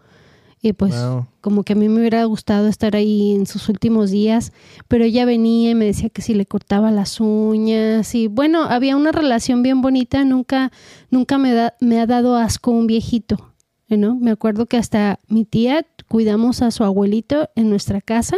Y 0.61 0.73
pues 0.73 0.93
Wow. 0.93 1.25
como 1.39 1.63
que 1.63 1.71
a 1.73 1.75
mí 1.77 1.87
me 1.87 1.99
hubiera 1.99 2.23
gustado 2.25 2.67
estar 2.67 2.95
ahí 2.95 3.33
en 3.33 3.45
sus 3.45 3.69
últimos 3.69 4.11
días, 4.11 4.51
pero 4.89 5.05
ella 5.05 5.23
venía 5.23 5.71
y 5.71 5.75
me 5.75 5.85
decía 5.85 6.09
que 6.09 6.21
si 6.21 6.33
le 6.33 6.45
cortaba 6.45 6.91
las 6.91 7.21
uñas 7.21 8.13
y 8.13 8.27
bueno, 8.27 8.63
había 8.63 8.97
una 8.97 9.11
relación 9.13 9.63
bien 9.63 9.81
bonita, 9.81 10.25
nunca 10.25 10.71
nunca 11.09 11.37
me, 11.37 11.53
da- 11.53 11.75
me 11.79 11.99
ha 12.01 12.05
dado 12.05 12.35
asco 12.35 12.71
un 12.71 12.87
viejito, 12.87 13.53
¿no? 13.87 14.15
Me 14.15 14.31
acuerdo 14.31 14.65
que 14.65 14.75
hasta 14.77 15.19
mi 15.29 15.45
tía 15.45 15.85
cuidamos 16.09 16.61
a 16.61 16.71
su 16.71 16.83
abuelito 16.83 17.49
en 17.55 17.69
nuestra 17.69 18.01
casa 18.01 18.35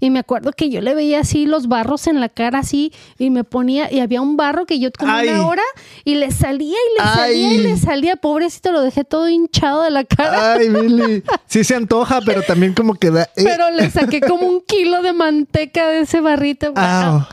y 0.00 0.08
me 0.10 0.20
acuerdo 0.20 0.52
que 0.52 0.70
yo 0.70 0.80
le 0.80 0.94
veía 0.94 1.20
así 1.20 1.44
los 1.44 1.66
barros 1.68 2.06
en 2.06 2.20
la 2.20 2.28
cara 2.30 2.60
así 2.60 2.92
y 3.18 3.28
me 3.30 3.44
ponía 3.44 3.92
y 3.92 3.98
había 4.00 4.22
un 4.22 4.36
barro 4.36 4.64
que 4.64 4.78
yo 4.78 4.90
como 4.96 5.12
Ay. 5.12 5.28
una 5.28 5.46
hora 5.46 5.62
y 6.04 6.14
le 6.14 6.30
salía 6.30 6.76
y 6.76 6.98
le 7.02 7.04
salía 7.04 7.52
y 7.52 7.58
le 7.58 7.76
salía, 7.76 8.16
pobrecito, 8.16 8.72
lo 8.72 8.80
dejé 8.82 9.04
todo 9.04 9.28
hinchado 9.28 9.82
de 9.82 9.90
la 9.90 10.04
cara. 10.04 10.54
Ay, 10.54 10.68
Billy. 10.70 11.22
Sí 11.46 11.64
se 11.64 11.74
antoja, 11.74 12.20
pero 12.24 12.42
también 12.42 12.72
como 12.72 12.94
que 12.94 13.10
da... 13.10 13.24
eh. 13.36 13.42
Pero 13.44 13.70
le 13.72 13.90
saqué 13.90 14.20
como 14.20 14.46
un 14.46 14.60
kilo 14.60 15.02
de 15.02 15.12
manteca 15.12 15.88
de 15.88 16.00
ese 16.00 16.20
barrito. 16.20 16.72
Au. 16.76 17.26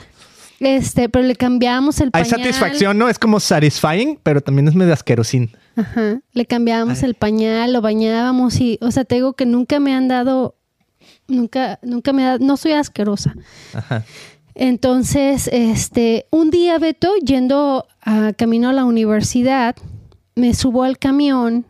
Este, 0.59 1.09
pero 1.09 1.25
le 1.25 1.35
cambiamos 1.35 1.99
el 1.99 2.09
Hay 2.13 2.23
pañal. 2.23 2.39
satisfacción, 2.41 2.97
¿no? 2.97 3.07
Es 3.07 3.19
como 3.19 3.39
satisfying, 3.39 4.19
pero 4.23 4.41
también 4.41 4.67
es 4.67 4.73
medio 4.73 4.93
asquerosín. 4.93 5.51
Ajá. 5.75 6.21
Le 6.33 6.45
cambiábamos 6.45 6.99
Ay. 7.03 7.09
el 7.09 7.15
pañal, 7.15 7.73
lo 7.73 7.81
bañábamos 7.81 8.59
y, 8.61 8.77
o 8.81 8.91
sea, 8.91 9.03
te 9.05 9.15
digo 9.15 9.33
que 9.33 9.45
nunca 9.45 9.79
me 9.79 9.93
han 9.93 10.07
dado, 10.07 10.55
nunca, 11.27 11.79
nunca 11.81 12.13
me 12.13 12.23
ha 12.23 12.27
dado, 12.31 12.45
no 12.45 12.57
soy 12.57 12.71
asquerosa. 12.73 13.35
Ajá. 13.73 14.05
Entonces, 14.55 15.49
este, 15.51 16.27
un 16.31 16.49
día, 16.49 16.79
Beto, 16.79 17.13
yendo 17.17 17.85
a 18.01 18.31
camino 18.33 18.69
a 18.69 18.73
la 18.73 18.85
universidad, 18.85 19.75
me 20.35 20.53
subo 20.53 20.83
al 20.83 20.97
camión 20.97 21.65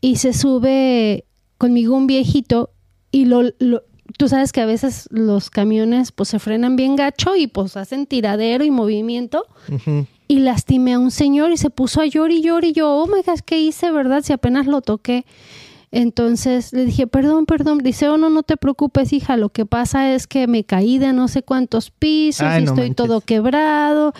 y 0.00 0.16
se 0.16 0.32
sube 0.32 1.24
conmigo 1.58 1.96
un 1.96 2.06
viejito 2.06 2.70
y 3.10 3.24
lo, 3.24 3.42
lo- 3.58 3.82
tú 4.16 4.28
sabes 4.28 4.52
que 4.52 4.60
a 4.60 4.66
veces 4.66 5.08
los 5.10 5.50
camiones 5.50 6.12
pues 6.12 6.28
se 6.28 6.38
frenan 6.38 6.76
bien 6.76 6.94
gacho 6.94 7.34
y 7.34 7.48
pues 7.48 7.76
hacen 7.76 8.06
tiradero 8.06 8.64
y 8.64 8.70
movimiento 8.70 9.44
Ujú. 9.72 10.06
Y 10.28 10.40
lastimé 10.40 10.92
a 10.92 10.98
un 10.98 11.10
señor 11.10 11.50
y 11.50 11.56
se 11.56 11.70
puso 11.70 12.02
a 12.02 12.06
llorar 12.06 12.32
y 12.32 12.42
llorar 12.42 12.64
y 12.66 12.72
yo, 12.72 12.90
oh 12.90 13.06
my 13.06 13.22
gosh, 13.26 13.40
¿qué 13.44 13.58
hice, 13.60 13.90
verdad? 13.90 14.22
Si 14.22 14.32
apenas 14.32 14.66
lo 14.66 14.82
toqué. 14.82 15.24
Entonces 15.90 16.74
le 16.74 16.84
dije, 16.84 17.06
perdón, 17.06 17.46
perdón. 17.46 17.78
Dice, 17.78 18.08
oh, 18.10 18.18
no, 18.18 18.28
no 18.28 18.42
te 18.42 18.58
preocupes, 18.58 19.12
hija. 19.14 19.38
Lo 19.38 19.48
que 19.48 19.64
pasa 19.64 20.12
es 20.12 20.26
que 20.26 20.46
me 20.46 20.64
caí 20.64 20.98
de 20.98 21.14
no 21.14 21.28
sé 21.28 21.42
cuántos 21.42 21.90
pisos 21.90 22.46
Ay, 22.46 22.62
y 22.62 22.64
no 22.66 22.72
estoy 22.72 22.88
manches. 22.90 22.96
todo 22.96 23.20
quebrado. 23.22 24.12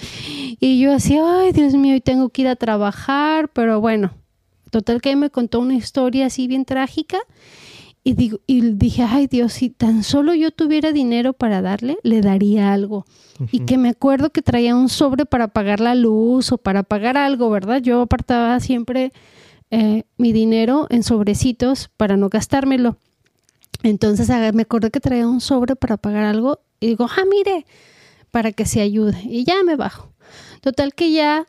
Y 0.61 0.81
yo 0.81 0.95
así, 0.95 1.19
ay, 1.23 1.53
Dios 1.53 1.75
mío, 1.75 1.95
y 1.95 2.01
tengo 2.01 2.31
que 2.31 2.43
ir 2.43 2.49
a 2.49 2.57
trabajar. 2.57 3.51
Pero 3.53 3.83
bueno, 3.83 4.13
total 4.71 5.03
que 5.03 5.15
me 5.15 5.29
contó 5.29 5.61
una 5.61 5.75
historia 5.75 6.27
así 6.27 6.47
bien 6.47 6.65
trágica. 6.65 7.19
Y, 8.09 8.15
digo, 8.15 8.41
y 8.47 8.63
dije, 8.63 9.03
ay 9.03 9.27
Dios, 9.27 9.53
si 9.53 9.69
tan 9.69 10.03
solo 10.03 10.33
yo 10.33 10.51
tuviera 10.51 10.93
dinero 10.93 11.35
para 11.35 11.61
darle, 11.61 11.99
le 12.03 12.23
daría 12.23 12.73
algo. 12.73 13.05
Y 13.53 13.67
que 13.67 13.77
me 13.77 13.91
acuerdo 13.91 14.31
que 14.31 14.41
traía 14.41 14.75
un 14.75 14.89
sobre 14.89 15.27
para 15.27 15.49
pagar 15.49 15.81
la 15.81 15.95
luz 15.95 16.51
o 16.51 16.57
para 16.57 16.85
pagar 16.85 17.19
algo, 17.19 17.51
¿verdad? 17.51 17.83
Yo 17.83 18.01
apartaba 18.01 18.61
siempre 18.61 19.13
eh, 19.71 20.05
mi 20.17 20.33
dinero 20.33 20.87
en 20.89 21.03
sobrecitos 21.03 21.91
para 21.99 22.17
no 22.17 22.31
gastármelo. 22.31 22.97
Entonces 23.83 24.31
me 24.55 24.63
acuerdo 24.63 24.89
que 24.89 25.01
traía 25.01 25.29
un 25.29 25.43
sobre 25.43 25.77
para 25.77 25.99
pagar 25.99 26.25
algo 26.25 26.61
y 26.81 26.87
digo, 26.87 27.09
ah, 27.15 27.25
mire, 27.31 27.67
para 28.31 28.53
que 28.53 28.65
se 28.65 28.81
ayude. 28.81 29.21
Y 29.23 29.45
ya 29.45 29.63
me 29.65 29.77
bajo. 29.77 30.15
Total 30.63 30.95
que 30.95 31.13
ya 31.13 31.47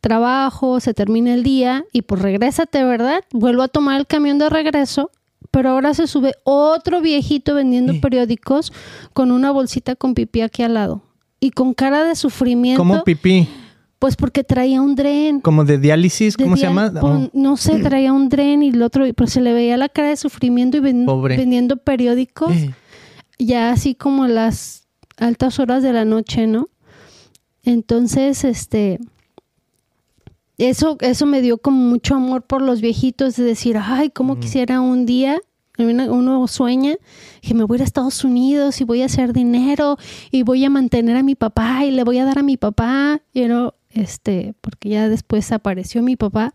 trabajo, 0.00 0.80
se 0.80 0.94
termina 0.94 1.34
el 1.34 1.42
día 1.42 1.84
y 1.92 2.00
pues 2.00 2.22
regrésate, 2.22 2.82
¿verdad? 2.82 3.22
Vuelvo 3.30 3.60
a 3.60 3.68
tomar 3.68 4.00
el 4.00 4.06
camión 4.06 4.38
de 4.38 4.48
regreso, 4.48 5.10
pero 5.54 5.70
ahora 5.70 5.94
se 5.94 6.06
sube 6.08 6.34
otro 6.42 7.00
viejito 7.00 7.54
vendiendo 7.54 7.92
Sí. 7.92 8.00
periódicos 8.00 8.72
con 9.12 9.30
una 9.30 9.52
bolsita 9.52 9.94
con 9.94 10.14
pipí 10.14 10.40
aquí 10.40 10.62
al 10.64 10.74
lado 10.74 11.02
y 11.40 11.50
con 11.52 11.72
cara 11.74 12.02
de 12.04 12.16
sufrimiento, 12.16 12.80
Como 12.80 13.04
pipí, 13.04 13.48
pues 14.00 14.16
porque 14.16 14.42
traía 14.42 14.82
un 14.82 14.96
dren. 14.96 15.40
como 15.40 15.64
de 15.64 15.78
diálisis, 15.78 16.36
de 16.36 16.42
¿cómo 16.44 16.56
se 16.56 16.64
llama? 16.64 16.90
pues, 16.90 17.02
Oh. 17.04 17.30
No 17.32 17.56
sé, 17.56 17.78
traía 17.82 18.12
un 18.12 18.28
dren 18.28 18.62
y 18.64 18.70
el 18.70 18.82
otro, 18.82 19.04
pero 19.14 19.28
se 19.28 19.40
le 19.40 19.52
veía 19.52 19.76
la 19.76 19.88
cara 19.88 20.08
de 20.08 20.16
sufrimiento 20.16 20.76
y 20.78 20.80
ven- 20.80 21.06
Pobre. 21.06 21.36
vendiendo 21.36 21.76
periódicos 21.76 22.52
Eh, 22.52 22.74
ya 23.38 23.70
así 23.70 23.94
como 23.94 24.26
las 24.26 24.88
altas 25.16 25.60
horas 25.60 25.82
de 25.84 25.92
la 25.92 26.04
noche, 26.04 26.46
¿no? 26.48 26.68
Entonces, 27.62 28.44
este, 28.44 28.98
eso, 30.58 30.96
eso 31.00 31.26
me 31.26 31.42
dio 31.42 31.58
como 31.58 31.78
mucho 31.78 32.14
amor 32.14 32.42
por 32.42 32.62
los 32.62 32.80
viejitos, 32.80 33.36
de 33.36 33.44
decir, 33.44 33.76
ay, 33.80 34.10
cómo 34.10 34.38
quisiera 34.38 34.80
un 34.80 35.06
día, 35.06 35.40
uno 35.78 36.46
sueña, 36.46 36.96
que 37.40 37.54
me 37.54 37.64
voy 37.64 37.76
a 37.76 37.78
ir 37.78 37.82
a 37.82 37.84
Estados 37.84 38.24
Unidos 38.24 38.80
y 38.80 38.84
voy 38.84 39.02
a 39.02 39.06
hacer 39.06 39.32
dinero 39.32 39.98
y 40.30 40.42
voy 40.42 40.64
a 40.64 40.70
mantener 40.70 41.16
a 41.16 41.22
mi 41.22 41.34
papá 41.34 41.84
y 41.84 41.90
le 41.90 42.04
voy 42.04 42.18
a 42.18 42.24
dar 42.24 42.38
a 42.38 42.42
mi 42.42 42.56
papá, 42.56 43.20
you 43.32 43.46
know, 43.46 43.72
este, 43.90 44.54
porque 44.60 44.90
ya 44.90 45.08
después 45.08 45.50
apareció 45.50 46.02
mi 46.02 46.16
papá 46.16 46.54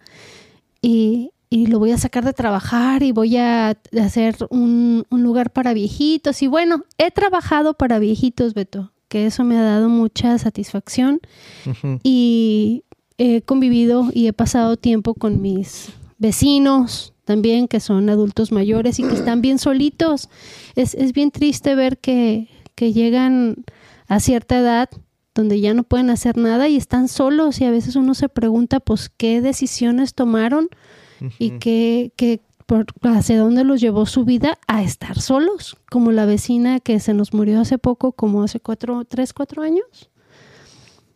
y, 0.82 1.32
y 1.50 1.68
lo 1.68 1.80
voy 1.80 1.92
a 1.92 1.98
sacar 1.98 2.24
de 2.24 2.34
trabajar 2.34 3.04
y 3.04 3.12
voy 3.12 3.38
a 3.38 3.78
hacer 4.02 4.36
un, 4.50 5.06
un 5.10 5.24
lugar 5.24 5.52
para 5.52 5.74
viejitos. 5.74 6.42
Y 6.42 6.48
bueno, 6.48 6.86
he 6.98 7.12
trabajado 7.12 7.74
para 7.74 8.00
viejitos, 8.00 8.54
Beto, 8.54 8.92
que 9.08 9.26
eso 9.26 9.44
me 9.44 9.58
ha 9.58 9.64
dado 9.64 9.90
mucha 9.90 10.38
satisfacción. 10.38 11.20
Y 12.04 12.84
he 13.20 13.42
convivido 13.42 14.10
y 14.14 14.28
he 14.28 14.34
pasado 14.34 14.78
tiempo 14.78 15.14
con 15.14 15.42
mis 15.42 15.92
vecinos 16.18 17.14
también, 17.26 17.68
que 17.68 17.80
son 17.80 18.10
adultos 18.10 18.52
mayores 18.52 18.98
y 18.98 19.04
que 19.04 19.14
están 19.14 19.42
bien 19.42 19.60
solitos. 19.60 20.30
Es, 20.76 20.96
es 20.96 21.14
bien 21.14 21.30
triste 21.30 21.76
ver 21.76 22.00
que, 22.00 22.48
que 22.74 22.92
llegan 22.92 23.66
a 24.08 24.20
cierta 24.20 24.58
edad 24.58 24.90
donde 25.36 25.60
ya 25.60 25.74
no 25.74 25.84
pueden 25.84 26.10
hacer 26.10 26.38
nada 26.38 26.68
y 26.70 26.76
están 26.76 27.08
solos 27.08 27.62
y 27.62 27.66
a 27.66 27.72
veces 27.72 27.96
uno 27.96 28.16
se 28.16 28.30
pregunta 28.30 28.80
pues 28.80 29.10
qué 29.10 29.42
decisiones 29.42 30.16
tomaron 30.16 30.70
y 31.38 31.60
qué, 31.60 32.12
qué 32.16 32.42
por, 32.66 32.86
hacia 33.04 33.40
dónde 33.40 33.64
los 33.64 33.82
llevó 33.82 34.06
su 34.06 34.26
vida 34.26 34.58
a 34.68 34.82
estar 34.82 35.20
solos, 35.20 35.78
como 35.92 36.12
la 36.12 36.26
vecina 36.26 36.80
que 36.80 37.00
se 37.00 37.14
nos 37.14 37.34
murió 37.34 37.62
hace 37.62 37.78
poco, 37.78 38.14
como 38.14 38.44
hace 38.44 38.60
cuatro, 38.60 39.06
tres, 39.06 39.34
cuatro 39.34 39.62
años. 39.62 40.10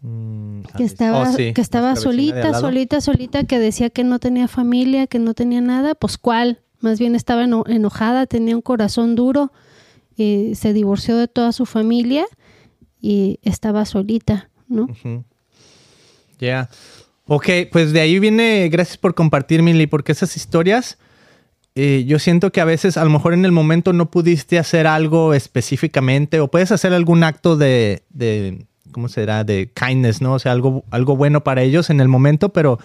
Mm, 0.06 0.62
Que 0.76 0.84
estaba, 0.84 1.22
oh, 1.22 1.26
sí, 1.34 1.54
que 1.54 1.62
estaba 1.62 1.96
solita, 1.96 2.54
solita, 2.60 3.00
solita, 3.02 3.44
que 3.46 3.58
decía 3.58 3.90
que 3.90 4.04
no 4.04 4.20
tenía 4.20 4.48
familia, 4.50 5.08
que 5.08 5.18
no 5.18 5.34
tenía 5.34 5.62
nada. 5.62 5.96
Pues 5.96 6.18
cuál, 6.18 6.60
más 6.82 7.00
bien 7.00 7.16
estaba 7.16 7.46
eno- 7.46 7.64
enojada, 7.68 8.26
tenía 8.26 8.56
un 8.56 8.62
corazón 8.62 9.16
duro, 9.16 9.52
y 10.18 10.56
se 10.56 10.74
divorció 10.74 11.16
de 11.18 11.28
toda 11.30 11.54
su 11.54 11.66
familia 11.66 12.26
y 13.02 13.40
estaba 13.44 13.86
solita, 13.86 14.50
¿no? 14.68 14.88
Ya. 16.40 16.70
Ok, 17.26 17.48
pues 17.72 17.94
de 17.94 18.02
ahí 18.02 18.20
viene, 18.20 18.68
gracias 18.70 18.98
por 18.98 19.16
compartir, 19.16 19.64
Mili, 19.64 19.88
porque 19.88 20.12
esas 20.12 20.36
historias, 20.36 20.98
eh, 21.76 22.04
yo 22.06 22.20
siento 22.20 22.52
que 22.52 22.60
a 22.62 22.66
veces 22.66 22.98
a 22.98 23.04
lo 23.06 23.10
mejor 23.10 23.34
en 23.34 23.46
el 23.46 23.52
momento 23.54 23.94
no 23.94 24.12
pudiste 24.12 24.60
hacer 24.60 24.86
algo 24.86 25.34
específicamente 25.34 26.42
o 26.42 26.50
puedes 26.52 26.72
hacer 26.74 26.94
algún 26.94 27.24
acto 27.24 27.56
de, 27.56 28.04
de 28.10 28.68
¿cómo 28.92 29.08
será? 29.08 29.44
De 29.44 29.72
kindness, 29.74 30.22
¿no? 30.22 30.34
O 30.34 30.40
sea, 30.40 30.52
algo, 30.52 30.84
algo 30.92 31.16
bueno 31.16 31.44
para 31.44 31.62
ellos 31.62 31.90
en 31.90 32.00
el 32.00 32.08
momento, 32.08 32.50
pero 32.50 32.80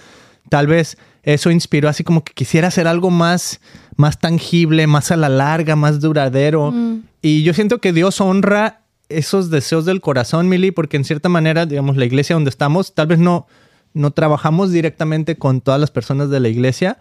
tal 0.48 0.66
vez 0.66 0.96
eso 1.22 1.50
inspiró 1.50 1.88
así 1.88 2.04
como 2.04 2.24
que 2.24 2.32
quisiera 2.32 2.68
hacer 2.68 2.86
algo 2.86 3.10
más, 3.10 3.60
más 3.96 4.18
tangible, 4.18 4.86
más 4.86 5.10
a 5.10 5.16
la 5.16 5.28
larga, 5.28 5.76
más 5.76 6.00
duradero. 6.00 6.70
Mm. 6.72 7.02
Y 7.22 7.42
yo 7.42 7.52
siento 7.54 7.78
que 7.78 7.92
Dios 7.92 8.20
honra 8.20 8.80
esos 9.08 9.50
deseos 9.50 9.84
del 9.84 10.00
corazón, 10.00 10.48
Mili, 10.48 10.70
porque 10.70 10.96
en 10.96 11.04
cierta 11.04 11.28
manera, 11.28 11.66
digamos, 11.66 11.96
la 11.96 12.04
iglesia 12.04 12.34
donde 12.34 12.50
estamos, 12.50 12.94
tal 12.94 13.06
vez 13.06 13.18
no, 13.18 13.46
no 13.94 14.10
trabajamos 14.10 14.70
directamente 14.70 15.36
con 15.36 15.60
todas 15.60 15.80
las 15.80 15.90
personas 15.90 16.30
de 16.30 16.40
la 16.40 16.48
iglesia, 16.48 16.98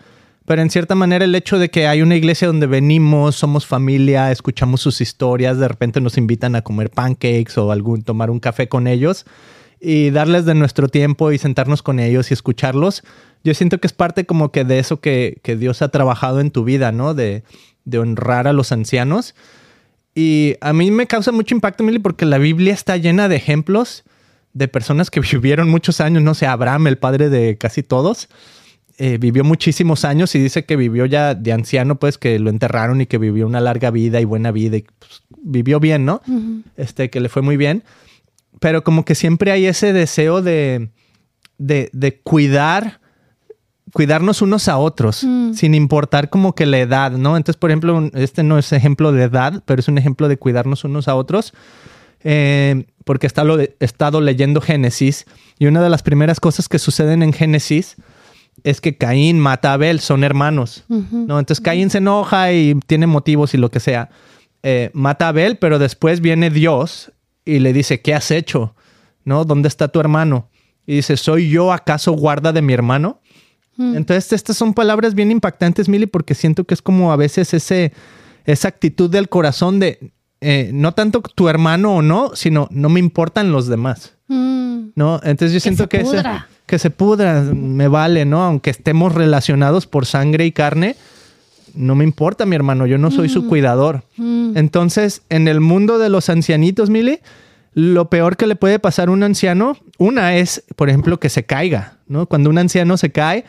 pero 0.47 0.61
en 0.61 0.69
cierta 0.69 0.95
manera 0.95 1.25
el 1.25 1.35
hecho 1.35 1.59
de 1.59 1.69
que 1.69 1.87
hay 1.87 2.01
una 2.01 2.15
iglesia 2.15 2.47
donde 2.47 2.67
venimos, 2.67 3.35
somos 3.35 3.65
familia, 3.65 4.31
escuchamos 4.31 4.79
sus 4.79 5.01
historias, 5.01 5.57
de 5.57 5.67
repente 5.67 5.99
nos 5.99 6.17
invitan 6.17 6.55
a 6.55 6.61
comer 6.61 6.89
pancakes 6.89 7.57
o 7.57 7.69
algún, 7.69 8.01
tomar 8.01 8.29
un 8.29 8.39
café 8.39 8.69
con 8.69 8.87
ellos 8.87 9.25
y 9.81 10.09
darles 10.09 10.45
de 10.45 10.55
nuestro 10.55 10.87
tiempo 10.87 11.33
y 11.33 11.37
sentarnos 11.37 11.83
con 11.83 11.99
ellos 11.99 12.31
y 12.31 12.33
escucharlos, 12.33 13.03
yo 13.43 13.53
siento 13.53 13.79
que 13.79 13.87
es 13.87 13.93
parte 13.93 14.25
como 14.25 14.53
que 14.53 14.63
de 14.63 14.79
eso 14.79 15.01
que, 15.01 15.41
que 15.43 15.57
Dios 15.57 15.81
ha 15.81 15.89
trabajado 15.89 16.39
en 16.39 16.49
tu 16.49 16.63
vida, 16.63 16.93
¿no? 16.93 17.13
De, 17.13 17.43
de 17.83 17.99
honrar 17.99 18.47
a 18.47 18.53
los 18.53 18.71
ancianos. 18.71 19.35
Y 20.15 20.55
a 20.61 20.71
mí 20.71 20.91
me 20.91 21.07
causa 21.07 21.33
mucho 21.33 21.55
impacto, 21.55 21.83
Mili, 21.83 21.99
porque 21.99 22.25
la 22.25 22.37
Biblia 22.37 22.73
está 22.73 22.95
llena 22.95 23.27
de 23.27 23.35
ejemplos 23.35 24.05
de 24.53 24.69
personas 24.69 25.11
que 25.11 25.19
vivieron 25.31 25.69
muchos 25.69 25.99
años. 25.99 26.23
No 26.23 26.33
sé, 26.35 26.47
Abraham, 26.47 26.87
el 26.87 26.97
padre 26.97 27.27
de 27.27 27.57
casi 27.57 27.83
todos, 27.83 28.29
eh, 28.97 29.17
vivió 29.19 29.43
muchísimos 29.43 30.05
años 30.05 30.33
y 30.35 30.39
dice 30.39 30.65
que 30.65 30.75
vivió 30.75 31.05
ya 31.05 31.35
de 31.35 31.51
anciano, 31.53 31.99
pues 31.99 32.17
que 32.17 32.39
lo 32.39 32.49
enterraron 32.49 33.01
y 33.01 33.05
que 33.05 33.17
vivió 33.17 33.45
una 33.45 33.61
larga 33.61 33.91
vida 33.91 34.19
y 34.19 34.25
buena 34.25 34.51
vida 34.51 34.77
y 34.77 34.85
pues, 34.99 35.23
vivió 35.41 35.79
bien, 35.79 36.05
¿no? 36.05 36.21
Este, 36.77 37.09
que 37.09 37.19
le 37.19 37.29
fue 37.29 37.41
muy 37.41 37.57
bien. 37.57 37.83
Pero 38.59 38.83
como 38.83 39.05
que 39.05 39.13
siempre 39.13 39.51
hay 39.51 39.67
ese 39.67 39.93
deseo 39.93 40.41
de, 40.41 40.89
de, 41.59 41.89
de 41.93 42.19
cuidar, 42.21 42.99
cuidarnos 43.93 44.41
unos 44.41 44.67
a 44.67 44.77
otros, 44.77 45.23
Mm. 45.23 45.53
sin 45.53 45.75
importar 45.75 46.29
como 46.29 46.55
que 46.55 46.65
la 46.65 46.79
edad, 46.79 47.11
¿no? 47.11 47.37
Entonces, 47.37 47.59
por 47.59 47.69
ejemplo, 47.69 48.09
este 48.13 48.41
no 48.41 48.57
es 48.57 48.71
ejemplo 48.73 49.11
de 49.11 49.23
edad, 49.23 49.63
pero 49.65 49.79
es 49.79 49.87
un 49.87 49.97
ejemplo 49.99 50.27
de 50.27 50.37
cuidarnos 50.37 50.83
unos 50.83 51.07
a 51.07 51.15
otros. 51.15 51.53
Eh, 52.23 52.85
porque 53.05 53.27
he 53.27 53.29
estado, 53.29 53.59
he 53.59 53.75
estado 53.79 54.21
leyendo 54.21 54.59
Génesis 54.59 55.25
y 55.59 55.67
una 55.67 55.83
de 55.83 55.89
las 55.89 56.01
primeras 56.01 56.39
cosas 56.39 56.67
que 56.67 56.79
suceden 56.79 57.21
en 57.21 57.31
Génesis 57.31 57.95
es 58.63 58.81
que 58.81 58.97
Caín 58.97 59.39
mata 59.39 59.71
a 59.71 59.73
Abel, 59.73 59.99
son 59.99 60.23
hermanos. 60.23 60.83
¿no? 60.89 61.39
Entonces 61.39 61.61
Caín 61.61 61.89
se 61.89 61.99
enoja 61.99 62.51
y 62.53 62.75
tiene 62.87 63.07
motivos 63.07 63.53
y 63.53 63.57
lo 63.57 63.69
que 63.71 63.79
sea. 63.79 64.09
Eh, 64.63 64.89
mata 64.93 65.25
a 65.25 65.29
Abel, 65.29 65.57
pero 65.57 65.79
después 65.79 66.19
viene 66.21 66.49
Dios 66.49 67.11
y 67.45 67.59
le 67.59 67.71
dice, 67.73 68.01
¿qué 68.01 68.13
has 68.13 68.31
hecho? 68.31 68.75
¿No? 69.23 69.45
¿Dónde 69.45 69.67
está 69.67 69.87
tu 69.87 69.99
hermano? 69.99 70.49
Y 70.85 70.95
dice, 70.95 71.17
¿soy 71.17 71.49
yo 71.49 71.71
acaso 71.71 72.13
guarda 72.13 72.51
de 72.53 72.61
mi 72.61 72.73
hermano? 72.73 73.21
Mm. 73.77 73.95
Entonces 73.97 74.33
estas 74.33 74.57
son 74.57 74.73
palabras 74.73 75.13
bien 75.13 75.31
impactantes, 75.31 75.87
Mili, 75.87 76.05
porque 76.07 76.33
siento 76.33 76.63
que 76.63 76.73
es 76.73 76.81
como 76.81 77.11
a 77.11 77.15
veces 77.15 77.53
ese, 77.53 77.93
esa 78.45 78.67
actitud 78.69 79.09
del 79.09 79.29
corazón 79.29 79.79
de, 79.79 80.11
eh, 80.41 80.71
no 80.73 80.93
tanto 80.93 81.21
tu 81.21 81.47
hermano 81.49 81.95
o 81.97 82.01
no, 82.01 82.31
sino 82.35 82.67
no 82.71 82.89
me 82.89 82.99
importan 82.99 83.51
los 83.51 83.67
demás. 83.67 84.15
Mm. 84.27 84.89
¿no? 84.95 85.19
Entonces 85.23 85.53
yo 85.53 85.59
siento 85.59 85.87
que 85.87 85.97
ese- 85.97 86.05
pudra. 86.07 86.47
Que 86.67 86.77
se 86.77 86.91
pudra, 86.91 87.41
me 87.41 87.87
vale, 87.87 88.25
¿no? 88.25 88.43
Aunque 88.43 88.69
estemos 88.69 89.15
relacionados 89.15 89.87
por 89.87 90.05
sangre 90.05 90.45
y 90.45 90.51
carne, 90.51 90.97
no 91.73 91.95
me 91.95 92.03
importa, 92.03 92.45
mi 92.45 92.55
hermano, 92.55 92.85
yo 92.85 92.97
no 92.97 93.09
soy 93.09 93.29
su 93.29 93.47
cuidador. 93.47 94.03
Mm. 94.17 94.57
Entonces, 94.57 95.21
en 95.29 95.47
el 95.47 95.61
mundo 95.61 95.97
de 95.97 96.09
los 96.09 96.29
ancianitos, 96.29 96.89
Mili, 96.89 97.19
lo 97.73 98.09
peor 98.09 98.37
que 98.37 98.47
le 98.47 98.55
puede 98.55 98.79
pasar 98.79 99.07
a 99.07 99.11
un 99.11 99.23
anciano, 99.23 99.77
una 99.97 100.35
es, 100.35 100.63
por 100.75 100.89
ejemplo, 100.89 101.19
que 101.19 101.29
se 101.29 101.45
caiga, 101.45 101.99
¿no? 102.07 102.25
Cuando 102.25 102.49
un 102.49 102.57
anciano 102.57 102.97
se 102.97 103.11
cae, 103.11 103.45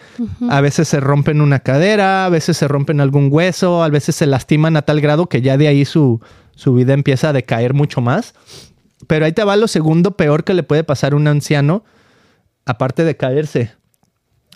a 0.49 0.61
veces 0.61 0.87
se 0.87 1.01
rompen 1.01 1.41
una 1.41 1.61
cadera, 1.61 2.27
a 2.27 2.29
veces 2.29 2.57
se 2.57 2.69
rompen 2.69 3.01
algún 3.01 3.29
hueso, 3.33 3.83
a 3.83 3.89
veces 3.89 4.15
se 4.15 4.27
lastiman 4.27 4.77
a 4.77 4.83
tal 4.83 5.01
grado 5.01 5.27
que 5.27 5.41
ya 5.43 5.57
de 5.57 5.67
ahí 5.67 5.85
su, 5.85 6.21
su 6.55 6.75
vida 6.75 6.93
empieza 6.93 7.31
a 7.31 7.33
decaer 7.33 7.75
mucho 7.75 8.01
más. 8.01 8.35
Pero 9.07 9.25
ahí 9.25 9.33
te 9.33 9.45
va 9.45 9.57
lo 9.57 9.67
segundo 9.67 10.13
peor 10.13 10.45
que 10.45 10.55
le 10.55 10.63
puede 10.63 10.85
pasar 10.85 11.15
a 11.15 11.17
un 11.17 11.27
anciano, 11.27 11.83
aparte 12.69 13.05
de 13.05 13.17
caerse. 13.17 13.73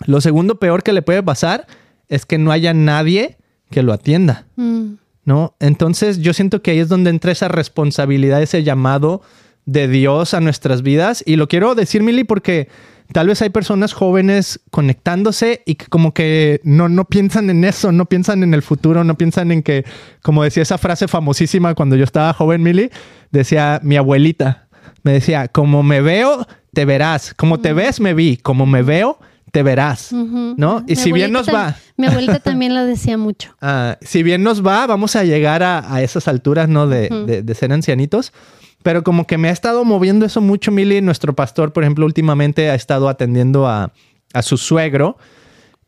Lo 0.05 0.21
segundo 0.21 0.59
peor 0.59 0.83
que 0.83 0.93
le 0.93 1.01
puede 1.01 1.21
pasar 1.21 1.67
es 2.07 2.25
que 2.25 2.37
no 2.37 2.51
haya 2.51 2.73
nadie 2.73 3.37
que 3.69 3.83
lo 3.83 3.91
atienda. 3.91 4.45
Mm. 4.55 4.93
¿no? 5.25 5.55
Entonces 5.59 6.19
yo 6.19 6.33
siento 6.33 6.61
que 6.61 6.71
ahí 6.71 6.79
es 6.79 6.89
donde 6.89 7.09
entra 7.09 7.31
esa 7.31 7.47
responsabilidad, 7.47 8.41
ese 8.41 8.63
llamado 8.63 9.21
de 9.65 9.87
Dios 9.87 10.33
a 10.33 10.41
nuestras 10.41 10.81
vidas. 10.81 11.23
Y 11.25 11.35
lo 11.37 11.47
quiero 11.47 11.75
decir, 11.75 12.03
Mili, 12.03 12.23
porque 12.23 12.67
tal 13.11 13.27
vez 13.27 13.41
hay 13.41 13.49
personas 13.49 13.93
jóvenes 13.93 14.59
conectándose 14.71 15.61
y 15.65 15.75
que 15.75 15.85
como 15.87 16.13
que 16.13 16.59
no, 16.63 16.89
no 16.89 17.05
piensan 17.05 17.49
en 17.49 17.63
eso, 17.63 17.91
no 17.91 18.05
piensan 18.05 18.43
en 18.43 18.53
el 18.53 18.61
futuro, 18.61 19.03
no 19.03 19.17
piensan 19.17 19.51
en 19.51 19.63
que, 19.63 19.85
como 20.21 20.43
decía 20.43 20.63
esa 20.63 20.77
frase 20.77 21.07
famosísima 21.07 21.75
cuando 21.75 21.95
yo 21.95 22.03
estaba 22.03 22.33
joven, 22.33 22.61
Mili, 22.61 22.89
decía 23.31 23.79
mi 23.83 23.95
abuelita, 23.95 24.67
me 25.03 25.13
decía, 25.13 25.47
como 25.47 25.83
me 25.83 26.01
veo, 26.01 26.47
te 26.73 26.85
verás, 26.85 27.33
como 27.35 27.59
te 27.59 27.73
ves, 27.73 27.99
me 27.99 28.13
vi, 28.13 28.37
como 28.37 28.65
me 28.65 28.81
veo, 28.81 29.19
te 29.51 29.61
verás. 29.63 30.11
¿no? 30.11 30.83
Y 30.87 30.91
Mi 30.91 30.95
si 30.95 31.11
bien 31.11 31.31
nos 31.31 31.47
va... 31.47 31.75
Mi 31.97 32.07
abuelita 32.07 32.39
también 32.39 32.73
lo 32.73 32.85
decía 32.85 33.17
mucho. 33.17 33.55
Ah, 33.61 33.97
si 34.01 34.23
bien 34.23 34.41
nos 34.43 34.65
va, 34.65 34.87
vamos 34.87 35.15
a 35.15 35.23
llegar 35.23 35.61
a, 35.61 35.93
a 35.93 36.01
esas 36.01 36.27
alturas, 36.27 36.67
¿no? 36.69 36.87
De, 36.87 37.09
de- 37.27 37.43
de 37.43 37.55
ser 37.55 37.71
ancianitos. 37.71 38.33
Pero 38.81 39.03
como 39.03 39.27
que 39.27 39.37
me 39.37 39.47
ha 39.49 39.51
estado 39.51 39.85
moviendo 39.85 40.25
eso 40.25 40.41
mucho, 40.41 40.71
Mili. 40.71 40.99
Nuestro 41.01 41.33
pastor, 41.35 41.71
por 41.71 41.83
ejemplo, 41.83 42.05
últimamente 42.05 42.69
ha 42.69 42.75
estado 42.75 43.07
atendiendo 43.07 43.67
a, 43.67 43.93
a 44.33 44.41
su 44.41 44.57
suegro. 44.57 45.17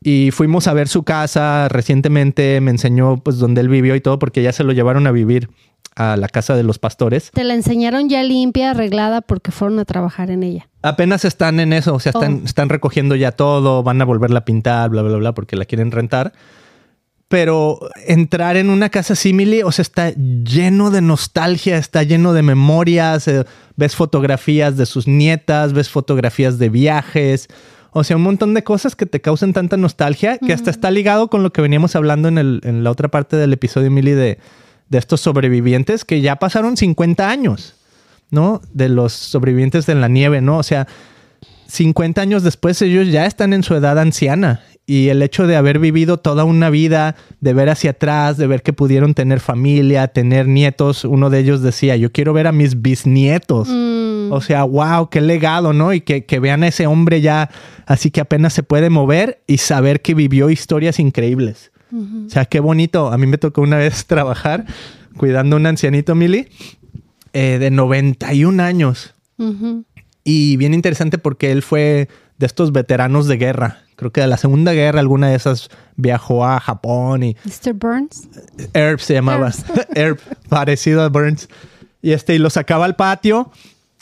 Y 0.02 0.30
fuimos 0.30 0.66
a 0.68 0.72
ver 0.72 0.88
su 0.88 1.02
casa 1.02 1.68
recientemente. 1.68 2.60
Me 2.60 2.70
enseñó, 2.70 3.16
pues, 3.18 3.38
dónde 3.38 3.60
él 3.60 3.68
vivió 3.68 3.96
y 3.96 4.00
todo, 4.00 4.18
porque 4.18 4.42
ya 4.42 4.52
se 4.52 4.62
lo 4.64 4.72
llevaron 4.72 5.06
a 5.06 5.10
vivir 5.10 5.50
a 5.94 6.16
la 6.16 6.28
casa 6.28 6.54
de 6.56 6.62
los 6.62 6.78
pastores. 6.78 7.30
Te 7.32 7.44
la 7.44 7.54
enseñaron 7.54 8.08
ya 8.08 8.22
limpia, 8.22 8.72
arreglada, 8.72 9.20
porque 9.22 9.50
fueron 9.50 9.78
a 9.78 9.84
trabajar 9.84 10.30
en 10.30 10.42
ella. 10.42 10.68
Apenas 10.82 11.24
están 11.24 11.60
en 11.60 11.72
eso, 11.72 11.94
o 11.94 12.00
sea, 12.00 12.10
están, 12.10 12.40
Oh. 12.42 12.46
están 12.46 12.68
recogiendo 12.68 13.14
ya 13.14 13.32
todo, 13.32 13.82
van 13.82 14.00
a 14.02 14.04
volverla 14.04 14.40
a 14.40 14.44
pintar, 14.44 14.90
bla, 14.90 15.02
bla, 15.02 15.16
bla, 15.16 15.32
porque 15.34 15.56
la 15.56 15.64
quieren 15.64 15.90
rentar. 15.90 16.32
Pero 17.28 17.80
entrar 18.06 18.56
en 18.56 18.70
una 18.70 18.88
casa 18.88 19.16
simile, 19.16 19.64
o 19.64 19.72
sea, 19.72 19.82
está 19.82 20.10
lleno 20.12 20.92
de 20.92 21.00
nostalgia, 21.02 21.76
está 21.76 22.04
lleno 22.04 22.32
de 22.32 22.42
memorias, 22.42 23.26
eh, 23.26 23.44
ves 23.74 23.96
fotografías 23.96 24.76
de 24.76 24.86
sus 24.86 25.08
nietas, 25.08 25.72
ves 25.72 25.88
fotografías 25.88 26.58
de 26.60 26.68
viajes, 26.68 27.48
o 27.90 28.04
sea, 28.04 28.14
un 28.16 28.22
montón 28.22 28.54
de 28.54 28.62
cosas 28.62 28.94
que 28.94 29.06
te 29.06 29.20
causan 29.20 29.52
tanta 29.54 29.76
nostalgia 29.76 30.38
que 30.38 30.52
hasta 30.52 30.70
está 30.70 30.90
ligado 30.92 31.28
con 31.28 31.42
lo 31.42 31.52
que 31.52 31.62
veníamos 31.62 31.96
hablando 31.96 32.28
en, 32.28 32.38
el- 32.38 32.60
en 32.62 32.84
la 32.84 32.92
otra 32.92 33.08
parte 33.08 33.36
del 33.36 33.52
episodio, 33.54 33.88
Emily, 33.88 34.12
de, 34.12 34.38
de 34.88 34.98
estos 34.98 35.20
sobrevivientes 35.20 36.04
que 36.04 36.20
ya 36.20 36.36
pasaron 36.36 36.76
50 36.76 37.28
años, 37.28 37.74
¿no? 38.30 38.60
De 38.72 38.88
los 38.88 39.12
sobrevivientes 39.12 39.86
de 39.86 39.94
la 39.94 40.08
nieve, 40.08 40.40
¿no? 40.40 40.58
O 40.58 40.62
sea, 40.62 40.86
50 41.68 42.20
años 42.20 42.42
después 42.42 42.80
ellos 42.82 43.08
ya 43.08 43.26
están 43.26 43.52
en 43.52 43.62
su 43.62 43.74
edad 43.74 43.98
anciana 43.98 44.62
y 44.86 45.08
el 45.08 45.20
hecho 45.20 45.48
de 45.48 45.56
haber 45.56 45.80
vivido 45.80 46.18
toda 46.18 46.44
una 46.44 46.70
vida, 46.70 47.16
de 47.40 47.52
ver 47.52 47.68
hacia 47.68 47.90
atrás, 47.90 48.36
de 48.36 48.46
ver 48.46 48.62
que 48.62 48.72
pudieron 48.72 49.14
tener 49.14 49.40
familia, 49.40 50.06
tener 50.08 50.46
nietos, 50.46 51.04
uno 51.04 51.28
de 51.28 51.40
ellos 51.40 51.60
decía, 51.60 51.96
yo 51.96 52.12
quiero 52.12 52.32
ver 52.32 52.46
a 52.46 52.52
mis 52.52 52.80
bisnietos. 52.80 53.68
Mm. 53.68 54.30
O 54.30 54.40
sea, 54.40 54.62
wow, 54.62 55.08
qué 55.10 55.20
legado, 55.20 55.72
¿no? 55.72 55.92
Y 55.92 56.02
que, 56.02 56.24
que 56.24 56.38
vean 56.38 56.62
a 56.62 56.68
ese 56.68 56.86
hombre 56.86 57.20
ya 57.20 57.50
así 57.86 58.10
que 58.10 58.20
apenas 58.20 58.52
se 58.52 58.62
puede 58.62 58.88
mover 58.88 59.42
y 59.48 59.58
saber 59.58 60.02
que 60.02 60.14
vivió 60.14 60.50
historias 60.50 61.00
increíbles. 61.00 61.72
O 61.92 62.30
sea, 62.30 62.44
qué 62.44 62.60
bonito. 62.60 63.12
A 63.12 63.18
mí 63.18 63.26
me 63.26 63.38
tocó 63.38 63.62
una 63.62 63.76
vez 63.76 64.06
trabajar 64.06 64.66
cuidando 65.16 65.56
a 65.56 65.58
un 65.58 65.66
ancianito, 65.66 66.14
Mili, 66.14 66.48
eh, 67.32 67.58
de 67.58 67.70
91 67.70 68.62
años. 68.62 69.14
Ujú. 69.38 69.84
Y 70.24 70.56
bien 70.56 70.74
interesante 70.74 71.18
porque 71.18 71.52
él 71.52 71.62
fue 71.62 72.08
de 72.38 72.46
estos 72.46 72.72
veteranos 72.72 73.26
de 73.26 73.36
guerra. 73.36 73.78
Creo 73.96 74.12
que 74.12 74.20
de 74.20 74.26
la 74.26 74.36
Segunda 74.36 74.72
Guerra, 74.72 75.00
alguna 75.00 75.28
de 75.28 75.36
esas 75.36 75.70
viajó 75.96 76.44
a 76.44 76.60
Japón 76.60 77.22
y 77.22 77.36
Mr. 77.44 77.72
Burns. 77.72 78.28
Herb 78.74 79.00
se 79.00 79.14
llamaba. 79.14 79.50
Herb, 79.94 80.18
parecido 80.48 81.02
a 81.02 81.08
Burns. 81.08 81.48
Y 82.02 82.12
este, 82.12 82.34
y 82.34 82.38
lo 82.38 82.50
sacaba 82.50 82.84
al 82.84 82.96
patio 82.96 83.50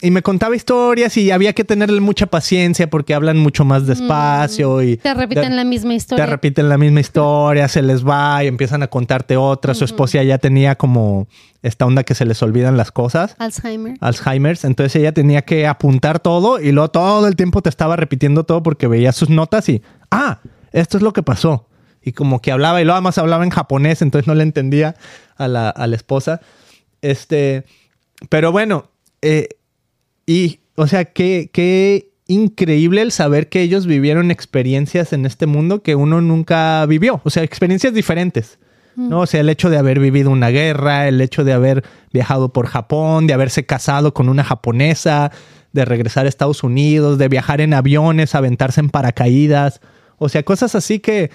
y 0.01 0.11
me 0.11 0.21
contaba 0.21 0.55
historias 0.55 1.15
y 1.15 1.31
había 1.31 1.53
que 1.53 1.63
tenerle 1.63 2.01
mucha 2.01 2.25
paciencia 2.25 2.89
porque 2.89 3.13
hablan 3.13 3.37
mucho 3.37 3.63
más 3.63 3.87
despacio 3.87 4.81
y... 4.81 4.97
Te 4.97 5.13
repiten 5.13 5.55
la 5.55 5.63
misma 5.63 5.93
historia. 5.93 6.25
Te 6.25 6.31
repiten 6.31 6.67
la 6.67 6.77
misma 6.77 6.99
historia, 6.99 7.67
se 7.69 7.81
les 7.81 8.05
va 8.05 8.43
y 8.43 8.47
empiezan 8.47 8.83
a 8.83 8.87
contarte 8.87 9.37
otra. 9.37 9.73
Su 9.73 9.85
esposa 9.85 10.21
ya 10.23 10.37
tenía 10.37 10.75
como 10.75 11.27
esta 11.61 11.85
onda 11.85 12.03
que 12.03 12.13
se 12.13 12.25
les 12.25 12.43
olvidan 12.43 12.75
las 12.75 12.91
cosas. 12.91 13.35
Alzheimer. 13.39 13.97
Alzheimer's, 14.01 14.65
entonces 14.65 14.97
ella 14.97 15.13
tenía 15.13 15.43
que 15.43 15.65
apuntar 15.65 16.19
todo 16.19 16.59
y 16.59 16.73
luego 16.73 16.89
todo 16.89 17.27
el 17.27 17.37
tiempo 17.37 17.61
te 17.61 17.69
estaba 17.69 17.95
repitiendo 17.95 18.43
todo 18.43 18.63
porque 18.63 18.87
veía 18.87 19.13
sus 19.13 19.29
notas 19.29 19.69
y, 19.69 19.81
ah, 20.11 20.39
esto 20.73 20.97
es 20.97 21.03
lo 21.03 21.13
que 21.13 21.23
pasó. 21.23 21.69
Y 22.03 22.11
como 22.11 22.41
que 22.41 22.51
hablaba 22.51 22.81
y 22.81 22.83
luego 22.83 22.97
además 22.97 23.17
hablaba 23.17 23.45
en 23.45 23.49
japonés, 23.49 24.01
entonces 24.01 24.27
no 24.27 24.35
le 24.35 24.43
entendía 24.43 24.95
a 25.37 25.47
la, 25.47 25.69
a 25.69 25.87
la 25.87 25.95
esposa. 25.95 26.41
Este, 27.01 27.63
pero 28.29 28.51
bueno, 28.51 28.91
eh, 29.21 29.47
y, 30.25 30.59
o 30.75 30.87
sea, 30.87 31.05
qué, 31.05 31.49
qué 31.53 32.09
increíble 32.27 33.01
el 33.01 33.11
saber 33.11 33.49
que 33.49 33.61
ellos 33.61 33.85
vivieron 33.85 34.31
experiencias 34.31 35.13
en 35.13 35.25
este 35.25 35.45
mundo 35.45 35.81
que 35.83 35.95
uno 35.95 36.21
nunca 36.21 36.85
vivió. 36.87 37.21
O 37.23 37.29
sea, 37.29 37.43
experiencias 37.43 37.93
diferentes. 37.93 38.57
¿no? 38.95 39.19
O 39.21 39.25
sea, 39.25 39.41
el 39.41 39.49
hecho 39.49 39.69
de 39.69 39.77
haber 39.77 39.99
vivido 39.99 40.31
una 40.31 40.49
guerra, 40.49 41.07
el 41.09 41.19
hecho 41.19 41.43
de 41.43 41.51
haber 41.51 41.83
viajado 42.13 42.53
por 42.53 42.65
Japón, 42.67 43.27
de 43.27 43.33
haberse 43.33 43.65
casado 43.65 44.13
con 44.13 44.29
una 44.29 44.45
japonesa, 44.45 45.31
de 45.73 45.83
regresar 45.83 46.25
a 46.25 46.29
Estados 46.29 46.63
Unidos, 46.63 47.17
de 47.17 47.27
viajar 47.27 47.59
en 47.59 47.73
aviones, 47.73 48.35
aventarse 48.35 48.79
en 48.79 48.89
paracaídas. 48.89 49.81
O 50.17 50.29
sea, 50.29 50.43
cosas 50.43 50.75
así 50.75 50.99
que, 50.99 51.29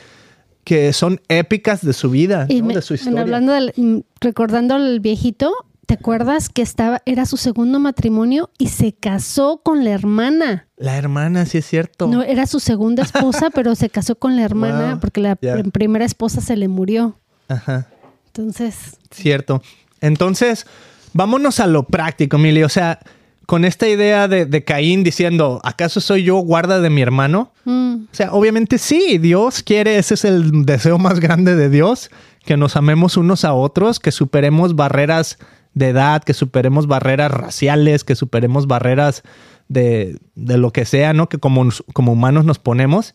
que 0.65 0.95
son 0.95 1.21
épicas 1.29 1.85
de 1.85 1.93
su 1.93 2.09
vida, 2.11 2.47
Y 2.49 2.63
¿no? 2.63 2.69
me- 2.69 2.75
de 2.77 2.83
su 2.83 2.95
historia. 2.95 3.21
hablando 3.21 3.53
del, 3.53 3.75
mm, 3.77 3.99
recordando 4.23 4.75
al 4.77 5.01
viejito, 5.01 5.53
¿te 5.91 5.95
acuerdas 5.95 6.49
que 6.49 6.63
estaba, 6.63 7.03
era 7.05 7.27
su 7.27 7.37
segundo 7.37 7.81
matrimonio 7.81 8.51
y 8.59 8.69
se 8.69 8.93
casó 8.93 9.61
con 9.65 9.83
la 9.83 9.91
hermana? 9.91 10.69
La 10.77 10.97
hermana, 10.97 11.47
sí 11.47 11.59
es 11.59 11.67
cierto. 11.67 12.07
No, 12.07 12.23
era 12.23 12.47
su 12.47 12.61
segunda 12.61 13.03
esposa, 13.03 13.51
pero 13.55 13.75
se 13.75 13.91
casó 13.91 14.15
con 14.15 14.37
la 14.37 14.43
hermana 14.45 14.91
Wow. 14.93 15.01
porque 15.01 15.21
la 15.21 15.35
primera 15.35 16.05
esposa 16.05 16.41
se 16.41 16.57
le 16.57 16.69
murió. 16.69 17.19
Ajá. 17.49 17.89
Entonces, 18.29 18.99
Cierto. 19.11 19.63
Entonces, 20.01 20.65
vámonos 21.13 21.59
a 21.59 21.67
lo 21.67 21.83
práctico, 21.83 22.39
Mili. 22.39 22.63
O 22.63 22.69
sea, 22.69 23.01
con 23.47 23.65
esta 23.65 23.89
idea 23.89 24.29
de, 24.29 24.47
de 24.47 24.63
Caín 24.63 25.03
diciendo, 25.03 25.61
¿acaso 25.65 26.01
soy 26.01 26.23
yo 26.23 26.37
guarda 26.37 26.79
de 26.81 26.89
mi 26.91 27.03
hermano? 27.03 27.53
mm, 27.65 27.95
O 28.05 28.15
sea, 28.15 28.33
obviamente 28.33 28.79
sí, 28.79 29.19
Dios 29.19 29.65
quiere, 29.65 29.99
ese 29.99 30.15
es 30.15 30.25
el 30.25 30.65
deseo 30.65 30.99
más 30.99 31.19
grande 31.19 31.57
de 31.57 31.69
Dios, 31.69 32.13
que 32.45 32.57
nos 32.57 32.77
amemos 32.77 33.17
unos 33.17 33.45
a 33.45 33.55
otros, 33.55 33.99
que 33.99 34.13
superemos 34.13 34.77
barreras 34.77 35.37
de 35.75 35.89
edad, 35.89 36.23
que 36.25 36.35
superemos 36.35 36.87
barreras 36.87 37.31
raciales, 37.31 38.05
que 38.05 38.17
superemos 38.17 38.67
barreras 38.67 39.23
de, 39.69 40.19
de 40.35 40.59
lo 40.59 40.73
que 40.73 40.85
sea, 40.85 41.13
¿no? 41.13 41.29
Que 41.29 41.39
como, 41.39 41.69
como 41.93 42.13
humanos 42.13 42.45
nos 42.45 42.59
ponemos 42.59 43.15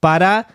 para, 0.00 0.46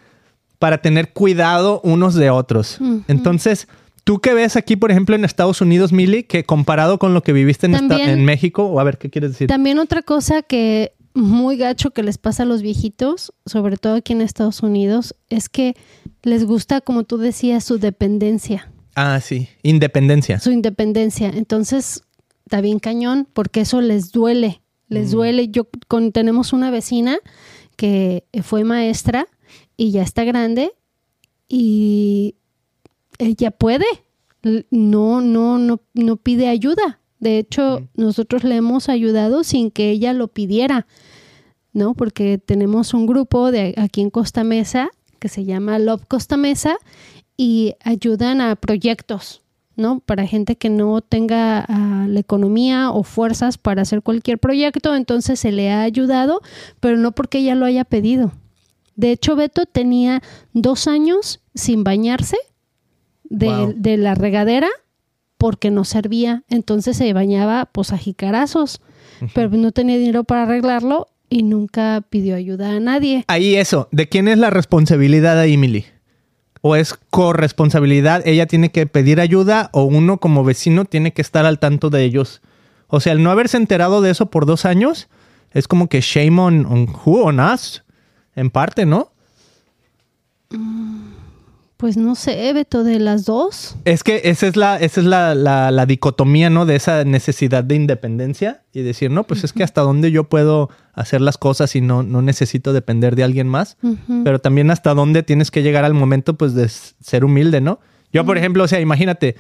para 0.60 0.78
tener 0.80 1.12
cuidado 1.14 1.82
unos 1.84 2.14
de 2.16 2.30
otros. 2.30 2.80
Entonces, 3.08 3.68
tú 4.06 4.20
que 4.20 4.34
ves 4.34 4.56
aquí, 4.56 4.76
por 4.78 4.90
ejemplo, 4.92 5.16
en 5.16 5.26
Estados 5.26 5.60
Unidos, 5.60 5.92
Mili, 5.92 6.24
que 6.24 6.46
comparado 6.46 6.98
con 6.98 7.14
lo 7.14 7.24
que 7.24 7.34
viviste 7.34 7.66
en, 7.66 7.76
esta- 7.76 7.98
en 8.14 8.26
México, 8.26 8.64
o 8.64 8.80
a 8.80 8.84
ver, 8.86 8.98
¿qué 8.98 9.10
quieres 9.10 9.32
decir? 9.32 9.48
también 9.48 9.80
otra 9.80 10.02
cosa 10.02 10.42
que 10.44 10.94
muy 11.16 11.58
gacho 11.58 11.92
que 11.92 12.02
les 12.04 12.18
pasa 12.18 12.44
a 12.44 12.46
los 12.46 12.62
viejitos, 12.64 13.34
sobre 13.46 13.78
todo 13.78 13.96
aquí 13.96 14.14
en 14.14 14.22
Estados 14.22 14.64
Unidos, 14.64 15.16
es 15.30 15.48
que 15.50 15.76
les 16.24 16.44
gusta, 16.46 16.82
como 16.82 17.04
tú 17.04 17.18
decías, 17.18 17.64
su 17.66 17.78
dependencia. 17.78 18.72
Ah, 18.96 19.20
sí, 19.20 19.48
independencia. 19.64 20.40
su 20.40 20.52
independencia. 20.52 21.30
Entonces, 21.30 22.04
está 22.46 22.62
bien 22.62 22.80
cañón 22.80 23.28
porque 23.34 23.62
eso 23.62 23.82
les 23.82 24.12
duele, 24.12 24.62
les 24.88 25.12
duele. 25.12 25.50
Yo 25.50 25.68
con, 25.88 26.12
tenemos 26.12 26.54
una 26.54 26.70
vecina 26.70 27.18
que 27.76 28.26
fue 28.44 28.64
maestra 28.64 29.28
y 29.78 29.92
ya 29.92 30.04
está 30.04 30.24
grande 30.24 30.72
y 31.48 32.36
ella 33.18 33.52
puede, 33.52 33.86
no, 34.70 35.22
no, 35.22 35.58
no, 35.58 35.82
no 35.94 36.18
pide 36.18 36.48
ayuda. 36.48 37.00
De 37.20 37.40
hecho, 37.40 37.88
nosotros 37.96 38.44
le 38.44 38.56
hemos 38.58 38.90
ayudado 38.90 39.44
sin 39.44 39.72
que 39.72 39.90
ella 39.90 40.14
lo 40.14 40.28
pidiera, 40.28 40.88
¿no? 41.72 41.94
Porque 41.94 42.38
tenemos 42.38 42.94
un 42.94 43.06
grupo 43.06 43.52
de 43.52 43.74
aquí 43.78 44.02
en 44.02 44.10
Costa 44.10 44.44
Mesa 44.44 44.90
que 45.20 45.30
se 45.30 45.46
llama 45.46 45.80
Love 45.80 46.06
Costa 46.08 46.36
Mesa 46.36 46.78
y 47.44 47.76
ayudan 47.84 48.40
a 48.40 48.56
proyectos, 48.56 49.42
¿no? 49.76 50.00
Para 50.00 50.26
gente 50.26 50.56
que 50.56 50.70
no 50.70 51.02
tenga 51.02 51.66
ah, 51.68 52.06
la 52.08 52.22
economía 52.22 52.90
o 52.90 53.04
fuerzas 53.04 53.58
para 53.58 53.82
hacer 53.82 54.02
cualquier 54.02 54.40
proyecto, 54.40 54.96
entonces 54.96 55.42
se 55.42 55.52
le 55.52 55.70
ha 55.70 55.82
ayudado, 55.82 56.42
pero 56.80 56.96
no 56.96 57.12
porque 57.12 57.40
ella 57.40 57.56
lo 57.56 57.66
haya 57.66 57.84
pedido. 57.84 58.32
De 58.96 59.12
hecho, 59.12 59.36
Beto 59.36 59.66
tenía 59.66 60.22
dos 60.54 60.88
años 60.88 61.42
sin 61.54 61.84
bañarse 61.84 62.38
de, 63.26 63.48
Wow. 63.48 63.74
de 63.76 63.98
la 63.98 64.16
regadera 64.16 64.70
porque 65.38 65.70
no 65.70 65.84
servía. 65.84 66.44
Entonces 66.48 66.96
se 66.96 67.12
bañaba 67.12 67.66
pues 67.66 67.92
a 67.92 67.98
jicarazos, 67.98 68.80
pero 69.36 69.50
no 69.50 69.74
tenía 69.74 69.98
dinero 69.98 70.24
para 70.24 70.44
arreglarlo 70.44 71.10
y 71.30 71.44
nunca 71.44 72.06
pidió 72.10 72.38
ayuda 72.38 72.72
a 72.72 72.80
nadie. 72.80 73.26
Ahí 73.28 73.56
eso, 73.56 73.90
¿de 73.92 74.08
quién 74.08 74.30
es 74.30 74.38
la 74.38 74.50
responsabilidad 74.50 75.38
ahí, 75.38 75.58
Mili? 75.58 75.84
¿O 76.66 76.78
es 76.78 76.94
corresponsabilidad? 77.10 78.26
¿Ella 78.26 78.46
tiene 78.46 78.72
que 78.72 78.88
pedir 78.88 79.20
ayuda 79.20 79.70
o 79.74 79.84
uno 79.84 80.18
como 80.20 80.46
vecino 80.46 80.86
tiene 80.86 81.12
que 81.12 81.22
estar 81.22 81.46
al 81.46 81.60
tanto 81.60 81.90
de 81.90 82.06
ellos? 82.06 82.42
O 82.88 83.02
sea, 83.02 83.12
el 83.12 83.22
no 83.22 83.32
haberse 83.32 83.58
enterado 83.58 84.02
de 84.02 84.12
eso 84.12 84.28
por 84.28 84.46
dos 84.46 84.64
años 84.64 85.10
es 85.52 85.68
como 85.68 85.90
que 85.90 86.00
shame 86.00 86.40
on, 86.40 86.66
on 86.66 86.88
who, 86.88 87.22
on 87.22 87.42
us, 87.42 87.84
en 88.34 88.50
parte, 88.50 88.86
¿no? 88.86 89.12
Pues 91.84 91.98
no 91.98 92.16
sé, 92.16 92.54
Beto, 92.54 92.86
de 92.86 92.98
las 92.98 93.26
dos. 93.26 93.76
Es 93.84 94.06
que 94.06 94.22
esa 94.24 94.48
es 94.48 94.56
la, 94.56 94.78
esa 94.78 95.02
es 95.02 95.06
la, 95.06 95.36
la- 95.36 95.70
la 95.70 95.86
dicotomía, 95.86 96.50
¿no? 96.50 96.66
De 96.66 96.78
esa 96.78 97.04
necesidad 97.04 97.62
de 97.62 97.76
independencia 97.76 98.62
y 98.72 98.84
decir, 98.84 99.12
no, 99.12 99.26
pues 99.26 99.44
es 99.44 99.52
que 99.52 99.64
hasta 99.64 99.82
dónde 99.82 100.10
yo 100.10 100.24
puedo 100.30 100.70
hacer 100.94 101.20
las 101.20 101.38
cosas 101.38 101.76
y 101.76 101.82
no, 101.82 102.02
no 102.02 102.22
necesito 102.22 102.72
depender 102.72 103.18
de 103.18 103.26
alguien 103.26 103.50
más. 103.50 103.76
Pero 104.24 104.40
también 104.40 104.72
hasta 104.72 104.94
dónde 104.94 105.24
tienes 105.24 105.52
que 105.52 105.62
llegar 105.62 105.84
al 105.84 105.94
momento 105.94 106.36
pues 106.38 106.54
de 106.54 106.70
ser 106.70 107.26
humilde, 107.26 107.60
¿no? 107.60 107.82
Yo, 108.14 108.26
por 108.26 108.38
ejemplo, 108.38 108.64
o 108.64 108.68
sea, 108.70 108.80
imagínate, 108.80 109.36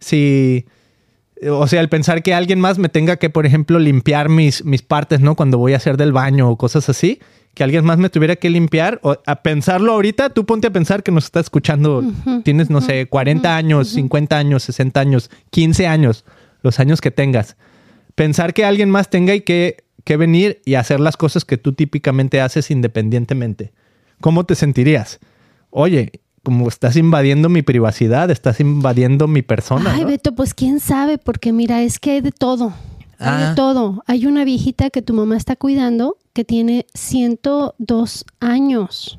si, 0.00 0.66
o 1.48 1.68
sea, 1.68 1.80
el 1.80 1.88
pensar 1.88 2.24
que 2.24 2.34
alguien 2.34 2.58
más 2.58 2.78
me 2.78 2.88
tenga 2.88 3.16
que, 3.16 3.30
por 3.30 3.46
ejemplo, 3.46 3.78
limpiar 3.78 4.28
mis, 4.28 4.64
mis 4.64 4.82
partes, 4.82 5.20
¿no? 5.20 5.36
Cuando 5.36 5.56
voy 5.58 5.74
a 5.74 5.76
hacer 5.76 5.96
del 5.96 6.12
baño 6.12 6.50
o 6.50 6.56
cosas 6.58 6.88
así, 6.88 7.20
que 7.56 7.64
alguien 7.64 7.86
más 7.86 7.96
me 7.96 8.10
tuviera 8.10 8.36
que 8.36 8.50
limpiar, 8.50 9.00
o 9.02 9.16
a 9.24 9.36
pensarlo 9.36 9.94
ahorita, 9.94 10.28
tú 10.28 10.44
ponte 10.44 10.66
a 10.66 10.70
pensar 10.70 11.02
que 11.02 11.10
nos 11.10 11.24
está 11.24 11.40
escuchando, 11.40 12.04
tienes, 12.44 12.68
no 12.68 12.82
sé, 12.82 13.06
40 13.06 13.56
años, 13.56 13.88
50 13.88 14.36
años, 14.36 14.62
60 14.64 15.00
años, 15.00 15.30
15 15.52 15.86
años, 15.86 16.26
los 16.60 16.78
años 16.80 17.00
que 17.00 17.10
tengas. 17.10 17.56
Pensar 18.14 18.52
que 18.52 18.66
alguien 18.66 18.90
más 18.90 19.08
tenga 19.08 19.34
y 19.34 19.40
que, 19.40 19.84
que 20.04 20.18
venir 20.18 20.60
y 20.66 20.74
hacer 20.74 21.00
las 21.00 21.16
cosas 21.16 21.46
que 21.46 21.56
tú 21.56 21.72
típicamente 21.72 22.42
haces 22.42 22.70
independientemente. 22.70 23.72
¿Cómo 24.20 24.44
te 24.44 24.54
sentirías? 24.54 25.18
Oye, 25.70 26.12
como 26.42 26.68
estás 26.68 26.94
invadiendo 26.96 27.48
mi 27.48 27.62
privacidad, 27.62 28.30
estás 28.30 28.60
invadiendo 28.60 29.28
mi 29.28 29.40
persona. 29.40 29.94
Ay, 29.94 30.02
¿no? 30.02 30.08
Beto, 30.08 30.34
pues 30.34 30.52
quién 30.52 30.78
sabe, 30.78 31.16
porque 31.16 31.54
mira, 31.54 31.80
es 31.82 31.98
que 31.98 32.10
hay 32.10 32.20
de 32.20 32.32
todo. 32.32 32.74
Hay 33.18 33.42
Ah. 33.44 33.54
todo. 33.56 34.02
Hay 34.06 34.26
una 34.26 34.44
viejita 34.44 34.90
que 34.90 35.02
tu 35.02 35.14
mamá 35.14 35.36
está 35.36 35.56
cuidando 35.56 36.16
que 36.32 36.44
tiene 36.44 36.86
102 36.94 38.24
años. 38.40 39.18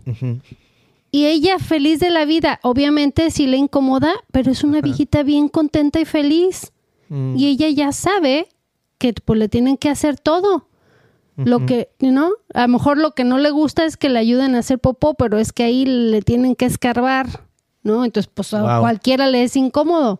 Y 1.12 1.26
ella 1.26 1.58
feliz 1.60 2.00
de 2.00 2.12
la 2.12 2.26
vida. 2.26 2.60
Obviamente 2.64 3.32
sí 3.32 3.48
le 3.48 3.58
incomoda, 3.58 4.12
pero 4.32 4.52
es 4.52 4.64
una 4.64 4.82
viejita 4.82 5.24
bien 5.24 5.50
contenta 5.50 6.00
y 6.00 6.06
feliz. 6.06 6.72
Mm. 7.10 7.36
Y 7.38 7.48
ella 7.48 7.70
ya 7.70 7.92
sabe 7.92 8.50
que 9.00 9.14
pues 9.14 9.40
le 9.40 9.50
tienen 9.50 9.78
que 9.78 9.90
hacer 9.90 10.20
todo. 10.20 10.68
Lo 11.38 11.68
que, 11.68 11.90
¿no? 12.00 12.32
A 12.56 12.64
lo 12.64 12.68
mejor 12.70 12.98
lo 12.98 13.12
que 13.14 13.24
no 13.24 13.38
le 13.38 13.52
gusta 13.52 13.86
es 13.86 13.96
que 13.96 14.10
le 14.10 14.18
ayuden 14.18 14.56
a 14.56 14.60
hacer 14.60 14.80
popó, 14.80 15.14
pero 15.14 15.38
es 15.38 15.54
que 15.54 15.62
ahí 15.64 15.86
le 15.86 16.24
tienen 16.24 16.56
que 16.56 16.66
escarbar, 16.66 17.28
¿no? 17.84 18.04
Entonces, 18.06 18.32
pues 18.34 18.56
a 18.56 18.80
cualquiera 18.80 19.28
le 19.28 19.44
es 19.44 19.56
incómodo. 19.56 20.20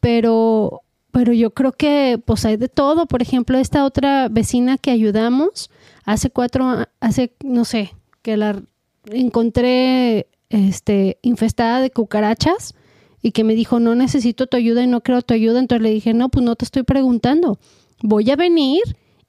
Pero, 0.00 0.82
pero 1.10 1.32
yo 1.32 1.50
creo 1.50 1.72
que 1.72 2.20
pues 2.24 2.44
hay 2.44 2.56
de 2.56 2.68
todo. 2.68 3.06
Por 3.06 3.22
ejemplo, 3.22 3.58
esta 3.58 3.84
otra 3.84 4.28
vecina 4.28 4.78
que 4.78 4.90
ayudamos 4.90 5.70
hace 6.04 6.30
cuatro, 6.30 6.86
hace, 7.00 7.32
no 7.44 7.64
sé, 7.64 7.94
que 8.22 8.36
la 8.36 8.62
encontré 9.06 10.28
este, 10.50 11.18
infestada 11.22 11.80
de 11.80 11.90
cucarachas 11.90 12.74
y 13.22 13.32
que 13.32 13.44
me 13.44 13.54
dijo, 13.54 13.80
no 13.80 13.94
necesito 13.94 14.46
tu 14.46 14.56
ayuda 14.56 14.82
y 14.82 14.86
no 14.86 15.02
creo 15.02 15.22
tu 15.22 15.34
ayuda. 15.34 15.58
Entonces 15.58 15.82
le 15.82 15.90
dije, 15.90 16.14
no, 16.14 16.28
pues 16.28 16.44
no 16.44 16.56
te 16.56 16.64
estoy 16.64 16.82
preguntando. 16.82 17.58
Voy 18.02 18.30
a 18.30 18.36
venir 18.36 18.82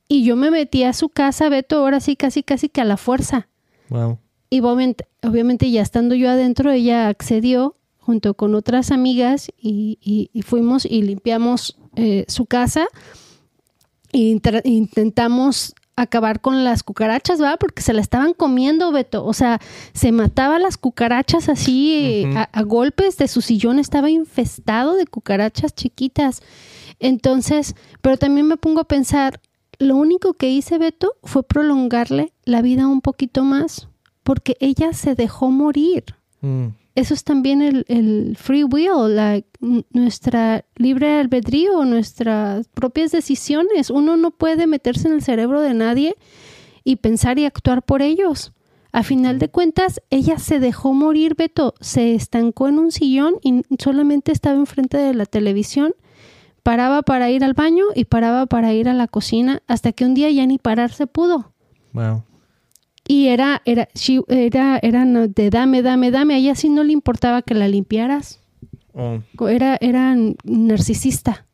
Y 0.08 0.24
yo 0.24 0.36
me 0.36 0.52
metí 0.52 0.84
a 0.84 0.94
su 0.94 1.10
casa, 1.10 1.50
Beto, 1.50 1.78
ahora 1.78 2.00
sí, 2.00 2.16
casi, 2.16 2.42
casi 2.44 2.68
que 2.68 2.82
a 2.82 2.86
la 2.86 2.98
fuerza. 2.98 3.48
Wow. 3.90 4.18
Y 4.50 4.62
obviamente, 4.62 5.08
obviamente 5.22 5.70
ya 5.70 5.82
estando 5.82 6.16
yo 6.16 6.30
adentro, 6.30 6.72
ella 6.72 7.08
accedió 7.08 7.76
junto 8.10 8.34
con 8.34 8.56
otras 8.56 8.90
amigas 8.90 9.52
y, 9.62 10.00
y- 10.02 10.32
y 10.34 10.42
fuimos 10.42 10.84
y 10.84 11.04
limpiamos 11.04 11.78
eh, 11.96 12.26
su 12.28 12.48
casa 12.48 12.88
e 14.12 14.36
intentamos 14.64 15.76
acabar 15.96 16.42
con 16.42 16.64
las 16.64 16.82
cucarachas, 16.82 17.40
¿verdad? 17.40 17.58
Porque 17.60 17.84
se 17.84 17.94
la 17.94 18.02
estaban 18.02 18.34
comiendo, 18.34 18.92
Beto. 18.92 19.24
O 19.26 19.34
sea, 19.34 19.60
se 19.94 20.12
mataba 20.12 20.58
las 20.58 20.78
cucarachas 20.78 21.50
así 21.50 21.94
eh, 21.94 22.48
a 22.52 22.64
golpes 22.64 23.18
de 23.18 23.28
su 23.28 23.42
sillón, 23.42 23.78
estaba 23.78 24.10
infestado 24.10 24.96
de 24.96 25.06
cucarachas 25.06 25.76
chiquitas. 25.76 26.42
Entonces, 27.00 27.76
pero 28.02 28.18
también 28.18 28.48
me 28.48 28.58
pongo 28.58 28.80
a 28.82 28.86
pensar, 28.88 29.40
lo 29.78 29.96
único 29.98 30.34
que 30.34 30.50
hice, 30.50 30.80
Beto, 30.80 31.14
fue 31.24 31.44
prolongarle 31.44 32.34
la 32.44 32.64
vida 32.64 32.88
un 32.88 33.02
poquito 33.02 33.44
más, 33.44 33.88
porque 34.24 34.58
ella 34.60 34.94
se 34.94 35.14
dejó 35.14 35.52
morir. 35.52 36.06
Mm. 36.42 36.68
Eso 37.00 37.14
es 37.14 37.24
también 37.24 37.62
el, 37.62 38.36
free 38.38 38.66
will, 38.66 39.16
la, 39.16 39.42
nuestra 39.92 40.66
libre 40.76 41.22
albedrío, 41.22 41.86
nuestras 41.86 42.68
propias 42.68 43.14
decisiones. 43.14 43.90
Uno 43.90 44.18
no 44.18 44.32
puede 44.32 44.68
meterse 44.68 45.08
en 45.08 45.14
el 45.14 45.24
cerebro 45.24 45.62
de 45.62 45.74
nadie 45.74 46.18
y 46.84 46.98
pensar 46.98 47.40
y 47.40 47.46
actuar 47.46 47.84
por 47.84 48.02
ellos. 48.02 48.52
A 48.92 49.04
final 49.04 49.40
de 49.40 49.48
cuentas, 49.48 50.02
ella 50.10 50.40
se 50.40 50.60
dejó 50.60 50.94
morir, 50.94 51.36
Beto, 51.36 51.74
se 51.80 52.16
estancó 52.16 52.68
en 52.68 52.80
un 52.80 52.92
sillón 52.92 53.36
y 53.44 53.64
solamente 53.82 54.34
estaba 54.34 54.58
enfrente 54.58 54.98
de 54.98 55.14
la 55.14 55.26
televisión, 55.26 55.94
paraba 56.64 57.02
para 57.02 57.30
ir 57.30 57.46
al 57.46 57.54
baño 57.54 57.86
y 57.96 58.06
paraba 58.06 58.46
para 58.46 58.74
ir 58.74 58.90
a 58.90 58.94
la 58.94 59.08
cocina, 59.08 59.64
hasta 59.68 59.94
que 59.94 60.04
un 60.04 60.16
día 60.16 60.30
ya 60.32 60.46
ni 60.46 60.58
parar 60.58 60.92
se 60.92 61.08
pudo. 61.08 61.54
Wow. 61.94 62.24
Y 63.12 63.30
era, 63.30 63.64
era, 63.66 63.88
she- 63.96 64.22
era, 64.28 64.78
era 64.84 65.04
no, 65.04 65.28
de 65.28 65.50
dame, 65.50 65.82
dame, 65.82 66.12
dame. 66.12 66.36
A 66.36 66.38
ella 66.38 66.54
sí 66.54 66.70
no 66.70 66.84
le 66.84 66.94
importaba 66.94 67.42
que 67.42 67.56
la 67.56 67.68
limpiaras. 67.68 68.40
Oh. 68.94 69.18
Era, 69.48 69.78
era 69.82 70.16
narcisista. 70.44 71.48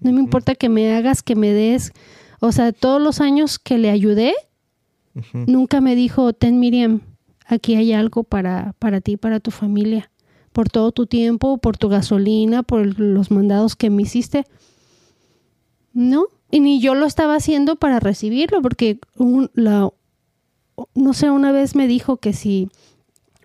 No 0.00 0.10
me 0.12 0.18
importa 0.18 0.56
que 0.56 0.68
me 0.68 0.92
hagas, 0.96 1.22
que 1.22 1.36
me 1.36 1.52
des. 1.52 1.92
O 2.40 2.50
sea, 2.50 2.72
todos 2.72 3.00
los 3.00 3.20
años 3.20 3.60
que 3.60 3.78
le 3.78 3.90
ayudé, 3.90 4.34
nunca 5.32 5.80
me 5.80 5.94
dijo, 5.94 6.32
ten 6.32 6.58
Miriam, 6.58 7.02
aquí 7.46 7.76
hay 7.76 7.92
algo 7.92 8.24
para, 8.24 8.74
para 8.80 9.00
ti, 9.00 9.16
para 9.16 9.38
tu 9.38 9.52
familia. 9.52 10.10
Por 10.52 10.68
todo 10.70 10.90
tu 10.90 11.06
tiempo, 11.06 11.58
por 11.58 11.76
tu 11.78 11.88
gasolina, 11.88 12.64
por 12.64 12.98
los 12.98 13.30
mandados 13.30 13.76
que 13.76 13.90
me 13.90 14.02
hiciste. 14.02 14.44
No. 15.92 16.26
Y 16.50 16.58
ni 16.60 16.80
yo 16.80 16.94
lo 16.96 17.06
estaba 17.06 17.36
haciendo 17.36 17.76
para 17.76 18.00
recibirlo, 18.00 18.60
porque 18.60 18.98
un- 19.16 19.50
la, 19.54 19.88
no 20.94 21.14
sé, 21.14 21.30
una 21.30 21.52
vez 21.52 21.74
me 21.74 21.86
dijo 21.86 22.18
que 22.18 22.32
si 22.32 22.68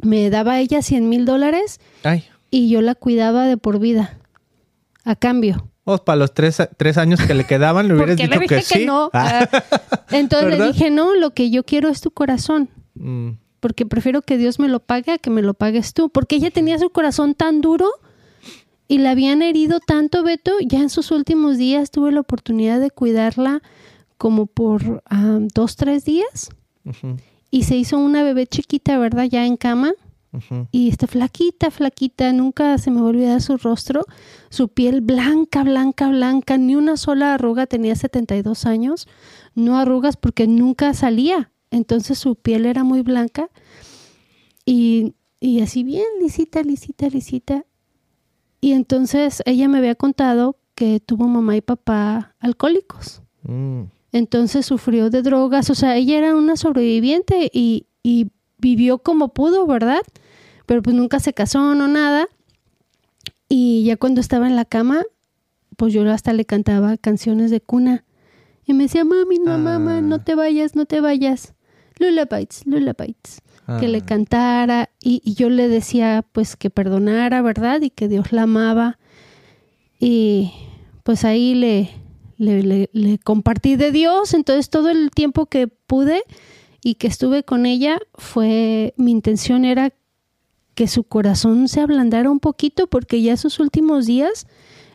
me 0.02 0.30
daba 0.30 0.60
ella 0.60 0.82
100 0.82 1.10
mil 1.10 1.26
dólares 1.26 1.80
y 2.50 2.70
yo 2.70 2.82
la 2.82 2.96
cuidaba 2.96 3.46
de 3.46 3.58
por 3.58 3.80
vida, 3.80 4.18
a 5.04 5.16
cambio. 5.16 5.68
Oh, 5.84 5.98
para 5.98 6.18
los 6.18 6.34
tres, 6.34 6.62
tres 6.78 6.98
años 6.98 7.20
que 7.22 7.34
le 7.34 7.46
quedaban, 7.46 7.88
le 7.88 7.96
hubieras 7.96 8.16
dicho 8.16 8.30
le 8.30 8.48
que, 8.48 8.56
dije 8.56 8.56
que, 8.56 8.80
sí. 8.80 8.86
no. 8.86 9.10
Ah. 9.14 9.50
Ah, 9.52 10.04
Entonces 10.12 10.50
¿Verdad? 10.50 10.68
le 10.68 10.74
dije, 10.74 10.92
no, 10.92 11.16
lo 11.16 11.34
que 11.34 11.50
yo 11.50 11.64
quiero 11.64 11.90
es 11.90 12.02
tu 12.02 12.12
corazón. 12.12 12.70
Mm. 12.94 13.32
Porque 13.60 13.86
prefiero 13.86 14.22
que 14.22 14.38
Dios 14.38 14.60
me 14.60 14.68
lo 14.68 14.80
pague 14.80 15.14
a 15.14 15.18
que 15.18 15.30
me 15.30 15.42
lo 15.42 15.54
pagues 15.54 15.94
tú. 15.94 16.10
Porque 16.10 16.36
ella 16.36 16.52
tenía 16.52 16.78
su 16.78 16.92
corazón 16.92 17.34
tan 17.34 17.62
duro 17.62 17.90
y 18.88 19.00
la 19.00 19.12
habían 19.12 19.42
herido 19.42 19.80
tanto, 19.80 20.24
Beto. 20.24 20.52
Ya 20.62 20.80
en 20.80 20.90
sus 20.90 21.12
últimos 21.12 21.58
días 21.58 21.90
tuve 21.92 22.12
la 22.12 22.20
oportunidad 22.20 22.80
de 22.80 22.92
cuidarla 22.92 23.62
como 24.18 24.46
por 24.46 25.02
ah, 25.08 25.40
dos, 25.54 25.76
tres 25.78 26.06
días. 26.06 26.50
Y 27.50 27.64
se 27.64 27.76
hizo 27.76 27.98
una 27.98 28.24
bebé 28.24 28.48
chiquita, 28.48 28.98
¿verdad? 28.98 29.26
Ya 29.26 29.46
en 29.46 29.58
cama. 29.58 29.94
Y 30.72 30.88
está 30.88 31.08
flaquita, 31.08 31.72
flaquita, 31.72 32.32
nunca 32.32 32.78
se 32.78 32.90
me 32.90 33.02
va 33.02 33.08
a 33.08 33.10
olvidar 33.10 33.42
su 33.42 33.58
rostro, 33.58 34.06
su 34.50 34.70
piel 34.70 35.02
blanca, 35.02 35.62
blanca, 35.64 36.08
blanca, 36.08 36.58
ni 36.58 36.78
una 36.78 36.96
sola 36.96 37.34
arruga, 37.34 37.66
tenía 37.66 37.96
72 37.98 38.66
años, 38.66 39.10
no 39.56 39.78
arrugas 39.78 40.16
porque 40.16 40.48
nunca 40.48 40.94
salía, 40.94 41.52
entonces 41.70 42.18
su 42.18 42.36
piel 42.36 42.66
era 42.66 42.86
muy 42.86 43.02
blanca 43.02 43.50
y, 44.66 45.16
y 45.42 45.60
así 45.60 45.84
bien 45.84 46.06
lisita, 46.22 46.64
lisita, 46.64 47.10
lisita. 47.10 47.66
Y 48.62 48.72
entonces 48.72 49.44
ella 49.46 49.68
me 49.68 49.80
había 49.80 49.96
contado 49.96 50.58
que 50.76 51.02
tuvo 51.02 51.28
mamá 51.28 51.58
y 51.58 51.62
papá 51.62 52.36
alcohólicos. 52.40 53.22
Mm. 53.44 53.84
Entonces 54.12 54.66
sufrió 54.66 55.09
de 55.09 55.22
drogas, 55.22 55.70
o 55.70 55.76
sea, 55.76 55.95
ella 55.95 56.18
era 56.18 56.36
una 56.36 56.57
sobreviviente 56.57 57.49
y, 57.53 57.86
y 58.03 58.28
vivió 58.57 58.97
como 58.99 59.30
pudo, 59.34 59.66
¿verdad? 59.66 60.01
Pero 60.66 60.82
pues 60.82 60.95
nunca 60.95 61.20
se 61.20 61.34
casó, 61.34 61.76
no 61.76 61.88
nada. 61.88 62.28
Y 63.49 63.84
ya 63.86 63.97
cuando 63.97 64.22
estaba 64.22 64.47
en 64.47 64.55
la 64.55 64.66
cama, 64.66 65.03
pues 65.78 65.93
yo 65.93 66.09
hasta 66.12 66.34
le 66.34 66.45
cantaba 66.45 66.97
canciones 66.97 67.51
de 67.51 67.62
cuna. 67.62 68.03
Y 68.66 68.74
me 68.74 68.84
decía, 68.84 69.03
mami, 69.03 69.39
no, 69.39 69.57
mamá, 69.57 69.97
Ah. 69.97 70.01
no 70.01 70.20
te 70.24 70.36
vayas, 70.36 70.76
no 70.76 70.86
te 70.86 71.01
vayas. 71.01 71.53
Lullabites, 71.99 72.66
lullabites. 72.66 73.41
Que 73.80 73.88
le 73.88 73.99
Ah. 73.99 74.05
cantara 74.05 74.89
y, 75.01 75.22
y 75.24 75.34
yo 75.36 75.49
le 75.49 75.68
decía 75.70 76.26
pues 76.34 76.55
que 76.57 76.70
perdonara, 76.70 77.41
¿verdad? 77.41 77.82
Y 77.82 77.89
que 77.89 78.07
Dios 78.07 78.32
la 78.34 78.43
amaba. 78.43 78.99
Y 79.99 80.51
pues 81.03 81.24
ahí 81.26 81.55
le, 81.55 81.89
le, 82.42 82.64
le- 82.64 82.89
le 82.94 83.18
compartí 83.20 83.76
de 83.76 83.92
Dios. 83.92 84.34
Entonces 84.34 84.70
todo 84.70 84.89
el 84.89 85.12
tiempo 85.12 85.46
que 85.46 85.68
pude 85.68 86.24
y 86.84 86.96
que 86.96 87.08
estuve 87.08 87.44
con 87.44 87.66
ella 87.66 88.00
fue, 88.16 88.94
mi 88.98 89.12
intención 89.12 89.66
era 89.66 89.94
que 90.74 90.88
su 90.88 91.04
corazón 91.04 91.68
se 91.68 91.82
ablandara 91.82 92.30
un 92.32 92.39
poquito 92.39 92.88
porque 92.88 93.22
ya 93.22 93.38
sus 93.38 93.60
últimos 93.60 94.06
días 94.06 94.48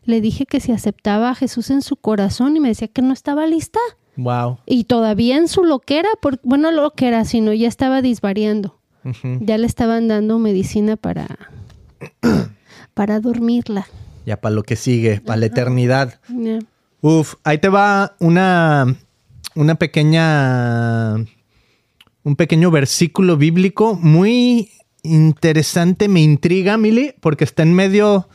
le 0.05 0.20
dije 0.20 0.47
que 0.47 0.61
si 0.61 0.72
aceptaba 0.72 1.30
a 1.30 1.34
Jesús 1.34 1.70
en 1.70 1.82
su 1.82 1.97
corazón 1.97 2.57
y 2.57 2.61
me 2.61 2.68
decía 2.68 2.88
que 2.88 3.03
no 3.03 3.12
estaba 3.12 3.47
lista. 3.47 3.80
Wow. 4.16 4.59
Y 4.66 4.84
todavía 4.84 5.36
en 5.36 5.47
su 5.49 5.62
loquera, 5.64 6.09
por, 6.22 6.40
bueno, 6.42 6.70
no 6.70 6.82
loquera, 6.82 7.24
sino 7.24 7.53
ya 7.53 7.68
estaba 7.68 8.03
disvariando. 8.03 8.78
Ya 9.40 9.57
le 9.59 9.66
estaban 9.66 10.09
dando 10.09 10.38
medicina 10.40 10.97
para, 10.97 11.28
para 12.94 13.20
dormirla. 13.20 13.86
Ya 14.24 14.40
para 14.40 14.55
lo 14.55 14.62
que 14.64 14.74
sigue, 14.76 15.20
para 15.20 15.36
la 15.38 15.47
eternidad. 15.47 16.18
Uf, 17.07 17.34
ahí 17.44 17.59
te 17.59 17.68
va 17.68 18.16
una, 18.18 18.96
una 19.54 19.76
pequeña, 19.76 21.14
un 22.24 22.34
pequeño 22.36 22.72
versículo 22.72 23.36
bíblico 23.36 23.94
muy 23.94 24.70
interesante, 25.04 26.09
me 26.09 26.20
intriga, 26.20 26.76
Mili, 26.76 27.14
porque 27.20 27.44
está 27.44 27.62
en 27.62 27.74
medio 27.74 28.28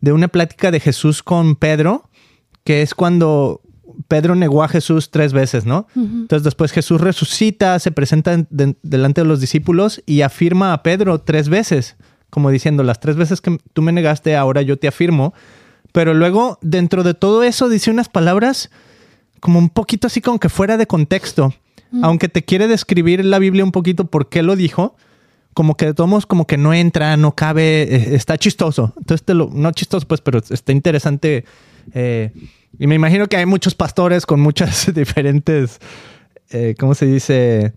de 0.00 0.12
una 0.12 0.28
plática 0.28 0.70
de 0.70 0.80
Jesús 0.80 1.22
con 1.22 1.54
Pedro, 1.54 2.08
que 2.64 2.80
es 2.80 2.94
cuando 2.94 3.60
Pedro 4.08 4.34
negó 4.36 4.62
a 4.62 4.68
Jesús 4.68 5.10
tres 5.10 5.34
veces, 5.34 5.66
¿no? 5.66 5.86
Entonces 5.94 6.44
después 6.44 6.72
Jesús 6.72 7.02
resucita, 7.02 7.78
se 7.78 7.90
presenta 7.90 8.32
en- 8.32 8.46
de- 8.48 8.76
delante 8.82 9.20
de 9.20 9.26
los 9.26 9.38
discípulos 9.42 10.02
y 10.06 10.22
afirma 10.22 10.72
a 10.72 10.82
Pedro 10.82 11.20
tres 11.20 11.50
veces, 11.50 11.96
como 12.30 12.48
diciendo, 12.50 12.84
las 12.84 13.00
tres 13.00 13.16
veces 13.16 13.42
que 13.42 13.58
tú 13.74 13.82
me 13.82 13.92
negaste, 13.92 14.34
ahora 14.34 14.62
yo 14.62 14.78
te 14.78 14.88
afirmo. 14.88 15.34
Pero 15.94 16.12
luego, 16.12 16.58
dentro 16.60 17.04
de 17.04 17.14
todo 17.14 17.44
eso, 17.44 17.68
dice 17.68 17.88
unas 17.88 18.08
palabras 18.08 18.68
como 19.38 19.60
un 19.60 19.68
poquito 19.68 20.08
así 20.08 20.20
como 20.20 20.40
que 20.40 20.48
fuera 20.48 20.76
de 20.76 20.88
contexto. 20.88 21.54
Aunque 22.02 22.28
te 22.28 22.44
quiere 22.44 22.66
describir 22.66 23.24
la 23.24 23.38
Biblia 23.38 23.62
un 23.62 23.70
poquito 23.70 24.06
por 24.06 24.28
qué 24.28 24.42
lo 24.42 24.56
dijo, 24.56 24.96
como 25.54 25.76
que 25.76 25.86
de 25.86 25.94
todos 25.94 26.26
como 26.26 26.48
que 26.48 26.58
no 26.58 26.74
entra, 26.74 27.16
no 27.16 27.36
cabe, 27.36 27.82
eh, 27.82 28.16
está 28.16 28.36
chistoso. 28.36 28.92
Entonces, 28.96 29.24
te 29.24 29.34
lo, 29.34 29.48
no 29.52 29.70
chistoso 29.70 30.08
pues, 30.08 30.20
pero 30.20 30.40
está 30.40 30.72
interesante. 30.72 31.44
eh, 31.92 32.32
y 32.76 32.88
me 32.88 32.96
imagino 32.96 33.28
que 33.28 33.36
hay 33.36 33.46
muchos 33.46 33.76
pastores 33.76 34.26
con 34.26 34.40
muchas 34.40 34.92
diferentes, 34.94 35.78
eh, 36.50 36.74
¿cómo 36.76 36.96
se 36.96 37.06
dice? 37.06 37.72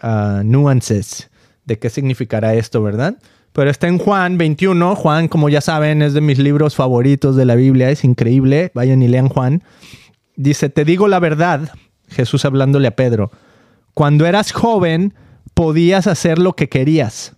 Ah, 0.00 0.40
nuances 0.42 1.28
de 1.66 1.78
qué 1.78 1.90
significará 1.90 2.54
esto, 2.54 2.82
¿verdad? 2.82 3.18
Pero 3.54 3.70
está 3.70 3.86
en 3.86 3.98
Juan 3.98 4.36
21. 4.36 4.96
Juan, 4.96 5.28
como 5.28 5.48
ya 5.48 5.60
saben, 5.60 6.02
es 6.02 6.12
de 6.12 6.20
mis 6.20 6.40
libros 6.40 6.74
favoritos 6.74 7.36
de 7.36 7.44
la 7.44 7.54
Biblia. 7.54 7.88
Es 7.88 8.02
increíble. 8.02 8.72
Vayan 8.74 9.00
y 9.00 9.06
lean 9.06 9.28
Juan. 9.28 9.62
Dice, 10.34 10.70
te 10.70 10.84
digo 10.84 11.06
la 11.06 11.20
verdad, 11.20 11.70
Jesús 12.08 12.44
hablándole 12.44 12.88
a 12.88 12.96
Pedro. 12.96 13.30
Cuando 13.94 14.26
eras 14.26 14.50
joven, 14.50 15.14
podías 15.54 16.08
hacer 16.08 16.40
lo 16.40 16.54
que 16.54 16.68
querías. 16.68 17.36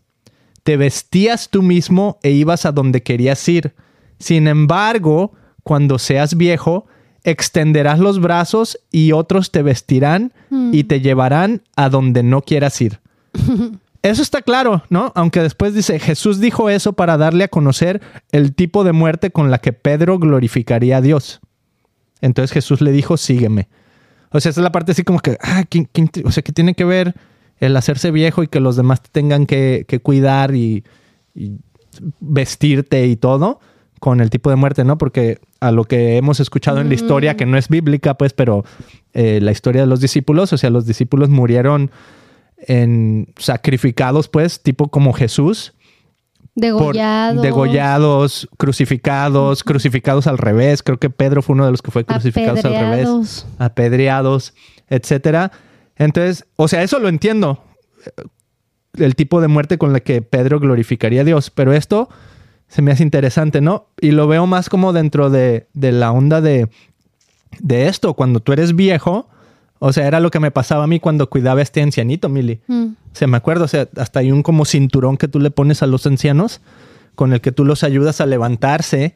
Te 0.63 0.79
vestías 0.79 1.51
tú 1.51 1.63
mismo 1.63 2.19
e 2.23 2.31
ibas 2.31 2.65
a 2.65 2.73
donde 2.73 3.03
querías 3.03 3.47
ir. 3.47 3.75
Sin 4.19 4.49
embargo, 4.49 5.35
cuando 5.63 5.99
seas 5.99 6.39
viejo, 6.39 6.87
extenderás 7.25 7.99
los 7.99 8.21
brazos 8.23 8.79
y 8.91 9.13
otros 9.13 9.53
te 9.53 9.63
vestirán 9.63 10.33
y 10.73 10.85
te 10.85 11.03
llevarán 11.03 11.61
a 11.77 11.91
donde 11.91 12.23
no 12.23 12.41
quieras 12.41 12.81
ir. 12.81 13.01
Eso 14.03 14.23
está 14.23 14.43
claro, 14.43 14.83
¿no? 14.91 15.13
Aunque 15.15 15.43
después 15.43 15.75
dice, 15.75 15.99
Jesús 15.99 16.41
dijo 16.41 16.71
eso 16.71 16.93
para 16.95 17.17
darle 17.17 17.45
a 17.45 17.49
conocer 17.49 18.01
el 18.33 18.55
tipo 18.55 18.85
de 18.85 18.93
muerte 18.93 19.31
con 19.31 19.51
la 19.51 19.59
que 19.59 19.73
Pedro 19.73 20.19
glorificaría 20.19 20.99
a 20.99 21.01
Dios. 21.01 21.41
Entonces 22.21 22.53
Jesús 22.53 22.81
le 22.81 22.93
dijo, 22.93 23.17
sígueme. 23.17 23.69
O 24.31 24.41
sea, 24.41 24.51
esa 24.51 24.61
es 24.61 24.65
la 24.65 24.73
parte 24.73 24.93
así 24.93 25.03
como 25.03 25.21
que, 25.21 25.39
ah, 25.41 25.65
¿qué- 25.69 25.89
o 26.25 26.31
sea, 26.31 26.43
que 26.43 26.53
tiene 26.53 26.75
que 26.75 26.85
ver 26.85 27.15
el 27.59 27.77
hacerse 27.77 28.11
viejo 28.11 28.43
y 28.43 28.49
que 28.49 28.61
los 28.61 28.77
demás 28.77 29.03
te 29.03 29.09
tengan 29.11 29.47
que, 29.47 29.85
que 29.89 30.01
cuidar 30.01 30.55
y, 30.55 30.85
y 31.35 31.53
vestirte 32.21 33.07
y 33.07 33.17
todo 33.17 33.61
con 33.99 34.21
el 34.21 34.29
tipo 34.31 34.51
de 34.51 34.57
muerte, 34.57 34.85
¿no? 34.85 34.99
Porque 34.99 35.39
a 35.61 35.71
lo 35.73 35.85
que 35.85 36.19
hemos 36.19 36.39
escuchado 36.39 36.81
en 36.81 36.89
la 36.89 36.95
historia, 36.95 37.37
que 37.37 37.47
no 37.47 37.57
es 37.57 37.69
bíblica, 37.69 38.15
pues, 38.15 38.35
pero 38.35 38.65
eh, 39.15 39.41
la 39.41 39.53
historia 39.53 39.81
de 39.81 39.87
los 39.87 40.01
discípulos, 40.01 40.53
o 40.53 40.59
sea, 40.59 40.69
los 40.69 40.85
discípulos 40.87 41.31
murieron 41.31 41.91
en 42.59 43.33
sacrificados, 43.39 44.29
pues, 44.29 44.63
tipo 44.63 44.89
como 44.89 45.13
Jesús, 45.13 45.73
por- 46.55 46.63
Degollados. 46.63 47.43
degollados, 47.43 48.49
crucificados, 48.57 49.63
crucificados 49.63 50.27
al 50.27 50.39
revés. 50.39 50.83
Creo 50.83 50.99
que 50.99 51.11
Pedro 51.11 51.43
fue 51.43 51.55
uno 51.55 51.67
de 51.67 51.71
los 51.71 51.83
que 51.83 51.91
fue 51.91 52.05
crucificados 52.05 52.65
al 52.65 52.73
revés, 52.73 53.07
apedreados. 53.07 53.47
apedreados, 53.59 54.55
etcétera. 54.89 55.53
Entonces, 55.97 56.47
o 56.57 56.67
sea, 56.69 56.83
eso 56.83 56.99
lo 56.99 57.09
entiendo. 57.09 57.63
El 58.95 59.15
tipo 59.17 59.43
de 59.43 59.49
muerte 59.49 59.77
con 59.77 59.93
la 59.93 60.01
que 60.01 60.23
Pedro 60.23 60.59
glorificaría 60.59 61.21
a 61.21 61.25
Dios. 61.25 61.51
Pero 61.51 61.75
esto 61.75 62.09
se 62.69 62.81
me 62.81 62.91
hace 62.91 63.03
interesante, 63.03 63.61
¿no? 63.61 63.89
Y 64.01 64.13
lo 64.13 64.27
veo 64.27 64.47
más 64.47 64.71
como 64.71 64.95
dentro 64.95 65.29
de, 65.29 65.67
de 65.75 65.93
la 65.93 66.11
onda 66.13 66.41
de, 66.41 66.69
de 67.61 67.89
esto. 67.89 68.15
Cuando 68.15 68.41
tú 68.41 68.53
eres 68.55 68.75
viejo, 68.75 69.29
o 69.79 69.93
sea, 69.93 70.07
era 70.07 70.21
lo 70.21 70.31
que 70.31 70.41
me 70.41 70.51
pasaba 70.51 70.85
a 70.85 70.87
mí 70.87 71.01
cuando 71.01 71.29
cuidaba 71.29 71.61
a 71.61 71.63
este 71.63 71.83
ancianito, 71.83 72.29
Mili. 72.29 72.61
Mm. 72.67 72.85
O 72.85 73.15
sea, 73.15 73.29
me 73.29 73.37
acuerdo, 73.37 73.65
o 73.65 73.69
sea, 73.69 73.89
hasta 73.97 74.21
hay 74.21 74.33
un 74.33 74.43
como 74.43 74.65
cinturón 74.65 75.17
que 75.17 75.29
tú 75.29 75.41
le 75.41 75.51
pones 75.51 75.83
a 75.83 75.87
los 75.87 76.07
ancianos 76.07 76.61
con 77.15 77.33
el 77.33 77.41
que 77.41 77.53
tú 77.53 77.65
los 77.65 77.83
ayudas 77.83 78.21
a 78.21 78.27
levantarse 78.27 79.15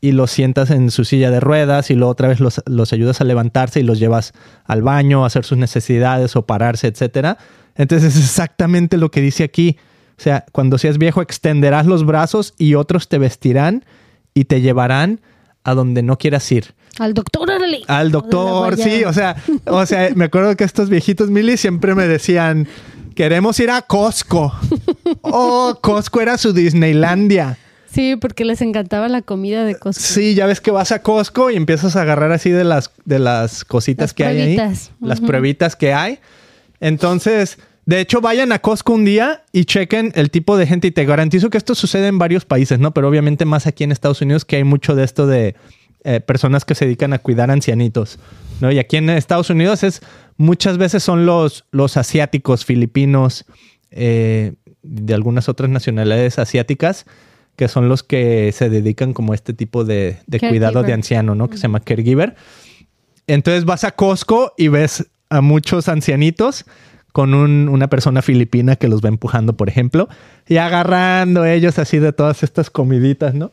y 0.00 0.12
los 0.12 0.30
sientas 0.30 0.70
en 0.70 0.90
su 0.90 1.04
silla 1.04 1.30
de 1.30 1.40
ruedas 1.40 1.90
y 1.90 1.94
luego 1.94 2.12
otra 2.12 2.28
vez 2.28 2.40
los, 2.40 2.62
los 2.66 2.92
ayudas 2.92 3.20
a 3.20 3.24
levantarse 3.24 3.80
y 3.80 3.82
los 3.82 3.98
llevas 3.98 4.32
al 4.64 4.82
baño 4.82 5.24
a 5.24 5.26
hacer 5.26 5.44
sus 5.44 5.58
necesidades 5.58 6.36
o 6.36 6.46
pararse, 6.46 6.86
etcétera. 6.86 7.38
Entonces 7.74 8.16
es 8.16 8.22
exactamente 8.22 8.96
lo 8.96 9.10
que 9.10 9.20
dice 9.20 9.44
aquí. 9.44 9.76
O 10.18 10.20
sea, 10.20 10.44
cuando 10.52 10.78
seas 10.78 10.98
viejo 10.98 11.22
extenderás 11.22 11.86
los 11.86 12.04
brazos 12.04 12.54
y 12.58 12.74
otros 12.74 13.08
te 13.08 13.18
vestirán 13.18 13.84
y 14.34 14.44
te 14.44 14.60
llevarán 14.60 15.20
a 15.64 15.74
donde 15.74 16.02
no 16.02 16.18
quieras 16.18 16.50
ir. 16.52 16.74
Al 16.98 17.14
doctor, 17.14 17.47
Al 17.86 18.10
doctor, 18.10 18.76
sí, 18.76 19.04
o 19.04 19.12
sea, 19.12 19.36
o 19.66 19.84
sea, 19.86 20.10
me 20.14 20.26
acuerdo 20.26 20.56
que 20.56 20.64
estos 20.64 20.88
viejitos 20.90 21.30
Mili 21.30 21.56
siempre 21.56 21.94
me 21.94 22.06
decían, 22.06 22.68
queremos 23.14 23.58
ir 23.60 23.70
a 23.70 23.82
Costco. 23.82 24.52
Oh, 25.22 25.78
Costco 25.80 26.20
era 26.20 26.36
su 26.38 26.52
Disneylandia. 26.52 27.56
Sí, 27.90 28.16
porque 28.16 28.44
les 28.44 28.60
encantaba 28.60 29.08
la 29.08 29.22
comida 29.22 29.64
de 29.64 29.74
Costco. 29.74 30.02
Sí, 30.04 30.34
ya 30.34 30.46
ves 30.46 30.60
que 30.60 30.70
vas 30.70 30.92
a 30.92 31.02
Costco 31.02 31.50
y 31.50 31.56
empiezas 31.56 31.96
a 31.96 32.02
agarrar 32.02 32.30
así 32.32 32.50
de 32.50 32.64
las, 32.64 32.90
de 33.06 33.18
las 33.18 33.64
cositas 33.64 34.04
Las 34.10 34.14
que 34.14 34.24
hay 34.26 34.40
ahí. 34.40 34.54
pruebitas. 34.56 34.90
Las 35.00 35.18
Ujú. 35.18 35.26
pruebitas 35.28 35.76
que 35.76 35.94
hay. 35.94 36.18
Entonces, 36.80 37.58
de 37.86 38.00
hecho, 38.00 38.20
vayan 38.20 38.52
a 38.52 38.58
Costco 38.60 38.92
un 38.92 39.04
día 39.04 39.42
y 39.52 39.64
chequen 39.64 40.12
el 40.14 40.30
tipo 40.30 40.56
de 40.56 40.66
gente. 40.66 40.88
Y 40.88 40.90
te 40.90 41.04
garantizo 41.04 41.50
que 41.50 41.58
esto 41.58 41.74
sucede 41.74 42.06
en 42.08 42.18
varios 42.18 42.44
países, 42.44 42.78
¿no? 42.78 42.92
Pero 42.92 43.08
obviamente 43.08 43.44
más 43.44 43.66
aquí 43.66 43.84
en 43.84 43.92
Estados 43.92 44.20
Unidos 44.20 44.44
que 44.44 44.56
hay 44.56 44.64
mucho 44.64 44.94
de 44.94 45.04
esto 45.04 45.26
de 45.26 45.56
eh, 46.04 46.20
personas 46.20 46.64
que 46.64 46.74
se 46.74 46.84
dedican 46.84 47.12
a 47.12 47.18
cuidar 47.18 47.50
ancianitos, 47.50 48.18
¿no? 48.60 48.70
Y 48.70 48.78
aquí 48.78 48.96
en 48.96 49.10
Estados 49.10 49.50
Unidos 49.50 49.82
es 49.82 50.00
muchas 50.36 50.78
veces 50.78 51.02
son 51.02 51.26
los, 51.26 51.64
los 51.70 51.96
asiáticos, 51.96 52.64
filipinos, 52.64 53.44
eh, 53.90 54.54
de 54.82 55.14
algunas 55.14 55.48
otras 55.48 55.70
nacionalidades 55.70 56.38
asiáticas 56.38 57.04
que 57.56 57.66
son 57.66 57.88
los 57.88 58.04
que 58.04 58.52
se 58.52 58.70
dedican 58.70 59.12
como 59.12 59.32
a 59.32 59.34
este 59.34 59.52
tipo 59.52 59.84
de, 59.84 60.18
de 60.28 60.38
cuidado 60.38 60.84
de 60.84 60.92
anciano, 60.92 61.34
¿no? 61.34 61.50
Que 61.50 61.56
se 61.56 61.62
llama 61.62 61.80
caregiver. 61.80 62.36
Entonces 63.26 63.64
vas 63.64 63.82
a 63.82 63.90
Costco 63.90 64.54
y 64.56 64.68
ves 64.68 65.10
a 65.28 65.40
muchos 65.40 65.88
ancianitos 65.88 66.64
con 67.12 67.34
un- 67.34 67.68
una 67.68 67.88
persona 67.88 68.22
filipina 68.22 68.76
que 68.76 68.88
los 68.88 69.00
va 69.02 69.08
empujando, 69.08 69.56
por 69.56 69.68
ejemplo, 69.68 70.08
y 70.46 70.58
agarrando 70.58 71.44
ellos 71.44 71.78
así 71.78 71.98
de 71.98 72.12
todas 72.12 72.42
estas 72.42 72.70
comiditas, 72.70 73.34
¿no? 73.34 73.50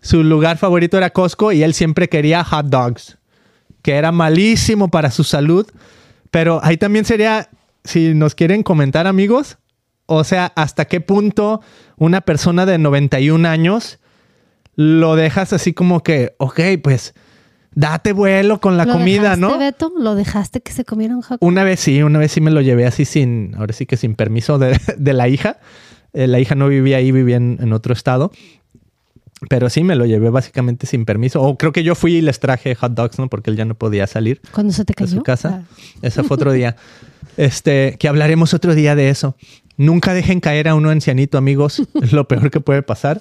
Su 0.00 0.22
lugar 0.24 0.58
favorito 0.58 0.96
era 0.98 1.10
Costco 1.10 1.52
y 1.52 1.62
él 1.62 1.72
siempre 1.72 2.08
quería 2.08 2.44
hot 2.44 2.66
dogs, 2.66 3.18
que 3.82 3.92
era 3.94 4.12
malísimo 4.12 4.88
para 4.88 5.10
su 5.10 5.24
salud, 5.24 5.66
pero 6.30 6.60
ahí 6.62 6.76
también 6.76 7.04
sería, 7.04 7.48
si 7.84 8.12
nos 8.14 8.34
quieren 8.34 8.62
comentar 8.62 9.06
amigos, 9.06 9.58
o 10.06 10.24
sea, 10.24 10.52
hasta 10.56 10.84
qué 10.86 11.00
punto 11.00 11.60
una 11.96 12.20
persona 12.20 12.66
de 12.66 12.78
91 12.78 13.46
años 13.46 13.98
lo 14.74 15.16
dejas 15.16 15.52
así 15.52 15.72
como 15.72 16.02
que, 16.02 16.34
ok, 16.38 16.60
pues 16.82 17.14
date 17.76 18.12
vuelo 18.12 18.60
con 18.60 18.76
la 18.76 18.84
¿Lo 18.86 18.94
comida, 18.94 19.36
dejaste, 19.36 19.40
¿no? 19.40 19.58
Beto? 19.58 19.92
¿Lo 19.96 20.16
dejaste 20.16 20.60
que 20.62 20.72
se 20.72 20.84
comiera 20.84 21.14
un 21.14 21.22
hot 21.22 21.38
Una 21.40 21.62
vez 21.62 21.78
sí, 21.78 22.02
una 22.02 22.18
vez 22.18 22.32
sí 22.32 22.40
me 22.40 22.50
lo 22.50 22.60
llevé 22.62 22.86
así 22.86 23.04
sin, 23.04 23.54
ahora 23.56 23.72
sí 23.72 23.86
que 23.86 23.96
sin 23.96 24.14
permiso 24.16 24.58
de, 24.58 24.80
de 24.96 25.12
la 25.12 25.28
hija. 25.28 25.58
Eh, 26.12 26.26
la 26.26 26.40
hija 26.40 26.54
no 26.56 26.66
vivía 26.68 26.96
ahí, 26.96 27.12
vivía 27.12 27.36
en, 27.36 27.58
en 27.60 27.72
otro 27.72 27.92
estado. 27.92 28.32
Pero 29.50 29.68
sí, 29.68 29.84
me 29.84 29.94
lo 29.96 30.06
llevé 30.06 30.30
básicamente 30.30 30.86
sin 30.86 31.04
permiso. 31.04 31.42
O 31.42 31.58
creo 31.58 31.70
que 31.70 31.82
yo 31.84 31.94
fui 31.94 32.16
y 32.16 32.20
les 32.22 32.40
traje 32.40 32.74
hot 32.74 32.92
dogs, 32.94 33.18
¿no? 33.18 33.28
Porque 33.28 33.50
él 33.50 33.56
ya 33.56 33.66
no 33.66 33.74
podía 33.74 34.06
salir 34.06 34.40
¿Cuándo 34.50 34.72
se 34.72 34.84
te 34.86 34.92
de 34.92 34.94
cayó? 34.94 35.18
su 35.18 35.22
casa. 35.22 35.62
Ah. 35.62 35.76
Ese 36.00 36.22
fue 36.22 36.34
otro 36.36 36.52
día. 36.52 36.76
Este, 37.36 37.96
que 37.98 38.08
hablaremos 38.08 38.54
otro 38.54 38.74
día 38.74 38.94
de 38.94 39.10
eso. 39.10 39.36
Nunca 39.76 40.14
dejen 40.14 40.40
caer 40.40 40.68
a 40.68 40.74
uno 40.74 40.88
ancianito, 40.88 41.36
amigos. 41.36 41.82
Es 42.02 42.14
lo 42.14 42.26
peor 42.26 42.50
que 42.50 42.60
puede 42.60 42.82
pasar. 42.82 43.20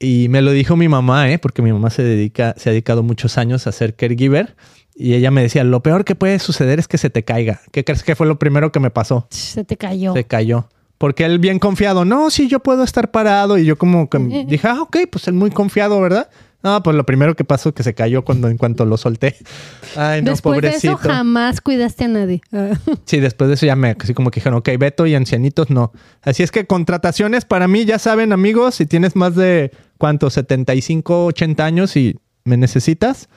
Y 0.00 0.28
me 0.28 0.42
lo 0.42 0.52
dijo 0.52 0.76
mi 0.76 0.88
mamá, 0.88 1.30
¿eh? 1.30 1.38
Porque 1.38 1.62
mi 1.62 1.72
mamá 1.72 1.90
se 1.90 2.02
dedica, 2.02 2.54
se 2.56 2.68
ha 2.68 2.72
dedicado 2.72 3.02
muchos 3.02 3.36
años 3.36 3.66
a 3.66 3.72
ser 3.72 3.94
caregiver. 3.94 4.54
Y 4.94 5.14
ella 5.14 5.30
me 5.30 5.42
decía, 5.42 5.64
lo 5.64 5.82
peor 5.82 6.04
que 6.04 6.14
puede 6.14 6.38
suceder 6.38 6.78
es 6.78 6.88
que 6.88 6.98
se 6.98 7.10
te 7.10 7.24
caiga. 7.24 7.60
¿Qué 7.72 7.84
crees 7.84 8.02
que 8.02 8.16
fue 8.16 8.26
lo 8.26 8.38
primero 8.38 8.72
que 8.72 8.80
me 8.80 8.90
pasó? 8.90 9.26
Se 9.30 9.64
te 9.64 9.76
cayó. 9.76 10.12
Se 10.12 10.24
cayó. 10.24 10.68
Porque 10.98 11.24
él 11.24 11.38
bien 11.38 11.60
confiado, 11.60 12.04
no, 12.04 12.30
sí, 12.30 12.48
yo 12.48 12.58
puedo 12.60 12.82
estar 12.82 13.10
parado. 13.10 13.58
Y 13.58 13.64
yo 13.64 13.78
como 13.78 14.10
que 14.10 14.18
dije, 14.48 14.66
ah, 14.68 14.82
ok, 14.82 14.98
pues 15.10 15.28
él 15.28 15.34
muy 15.34 15.50
confiado, 15.50 16.00
¿verdad? 16.00 16.28
No, 16.60 16.82
pues 16.82 16.96
lo 16.96 17.06
primero 17.06 17.36
que 17.36 17.44
pasó 17.44 17.72
que 17.72 17.84
se 17.84 17.94
cayó 17.94 18.24
cuando 18.24 18.48
en 18.48 18.58
cuanto 18.58 18.84
lo 18.84 18.96
solté. 18.96 19.36
Ay, 19.96 20.22
no, 20.22 20.32
Después 20.32 20.60
de 20.60 20.68
pobrecito. 20.68 20.92
eso 20.94 20.96
jamás 20.96 21.60
cuidaste 21.60 22.04
a 22.04 22.08
nadie. 22.08 22.40
Sí, 23.04 23.20
después 23.20 23.48
de 23.48 23.54
eso 23.54 23.66
ya 23.66 23.76
me, 23.76 23.96
así 23.98 24.12
como 24.12 24.30
que 24.30 24.40
dijeron, 24.40 24.58
ok, 24.58 24.70
Beto 24.78 25.06
y 25.06 25.14
ancianitos 25.14 25.70
no. 25.70 25.92
Así 26.22 26.42
es 26.42 26.50
que 26.50 26.66
contrataciones 26.66 27.44
para 27.44 27.68
mí, 27.68 27.84
ya 27.84 28.00
saben, 28.00 28.32
amigos, 28.32 28.74
si 28.74 28.86
tienes 28.86 29.14
más 29.14 29.36
de, 29.36 29.70
¿cuánto? 29.98 30.30
75, 30.30 31.26
80 31.26 31.64
años 31.64 31.96
y 31.96 32.18
me 32.44 32.56
necesitas, 32.56 33.28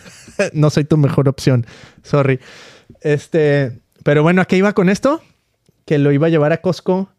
no 0.52 0.70
soy 0.70 0.84
tu 0.84 0.96
mejor 0.96 1.28
opción. 1.28 1.66
Sorry. 2.02 2.38
Este, 3.00 3.80
pero 4.04 4.22
bueno, 4.22 4.42
¿a 4.42 4.44
qué 4.44 4.56
iba 4.56 4.72
con 4.72 4.88
esto? 4.88 5.20
Que 5.84 5.98
lo 5.98 6.12
iba 6.12 6.28
a 6.28 6.30
llevar 6.30 6.52
a 6.52 6.60
Costco 6.60 7.10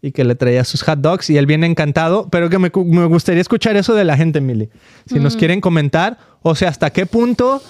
y 0.00 0.12
que 0.12 0.24
le 0.24 0.34
traía 0.34 0.64
sus 0.64 0.82
hot 0.82 0.98
dogs 0.98 1.30
y 1.30 1.38
él 1.38 1.46
viene 1.46 1.66
encantado, 1.66 2.28
pero 2.30 2.50
que 2.50 2.58
me, 2.58 2.70
me 2.74 3.04
gustaría 3.06 3.40
escuchar 3.40 3.76
eso 3.76 3.94
de 3.94 4.04
la 4.04 4.16
gente, 4.16 4.40
Mili. 4.40 4.68
Si 5.06 5.20
nos 5.20 5.36
quieren 5.36 5.60
comentar, 5.60 6.18
o 6.42 6.56
sea, 6.56 6.68
hasta 6.70 6.90
qué 6.90 7.06
punto 7.06 7.62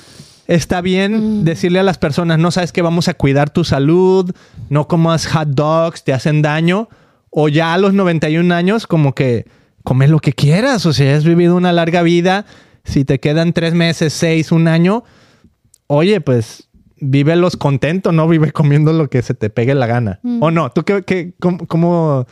está 0.46 0.80
bien 0.80 1.44
decirle 1.44 1.78
a 1.78 1.82
las 1.82 1.98
personas, 1.98 2.38
no 2.38 2.50
sabes 2.50 2.72
que 2.72 2.80
vamos 2.80 3.08
a 3.08 3.14
cuidar 3.14 3.50
tu 3.50 3.64
salud, 3.64 4.30
no 4.70 4.88
comas 4.88 5.26
hot 5.26 5.48
dogs, 5.48 6.04
te 6.04 6.14
hacen 6.14 6.40
daño, 6.40 6.88
o 7.28 7.48
ya 7.48 7.74
a 7.74 7.78
los 7.78 7.92
91 7.92 8.54
años 8.54 8.86
como 8.86 9.14
que 9.14 9.46
come 9.84 10.08
lo 10.08 10.18
que 10.20 10.32
quieras, 10.32 10.86
o 10.86 10.92
sea, 10.92 11.16
has 11.16 11.24
vivido 11.24 11.56
una 11.56 11.72
larga 11.72 12.02
vida, 12.02 12.44
si 12.84 13.04
te 13.04 13.20
quedan 13.20 13.52
tres 13.52 13.74
meses, 13.74 14.12
seis, 14.12 14.52
un 14.52 14.68
año, 14.68 15.04
oye, 15.86 16.20
pues 16.20 16.68
vívelos 17.04 17.56
contento, 17.56 18.12
no 18.12 18.28
vive 18.28 18.52
comiendo 18.52 18.92
lo 18.92 19.08
que 19.10 19.22
se 19.22 19.34
te 19.34 19.50
pegue 19.50 19.74
la 19.74 19.86
gana. 19.86 20.20
O 20.40 20.50
no, 20.50 20.70
tú 20.70 20.84
qué, 20.84 21.02
qué 21.02 21.34
cómo, 21.40 21.66
cómo- 21.66 22.26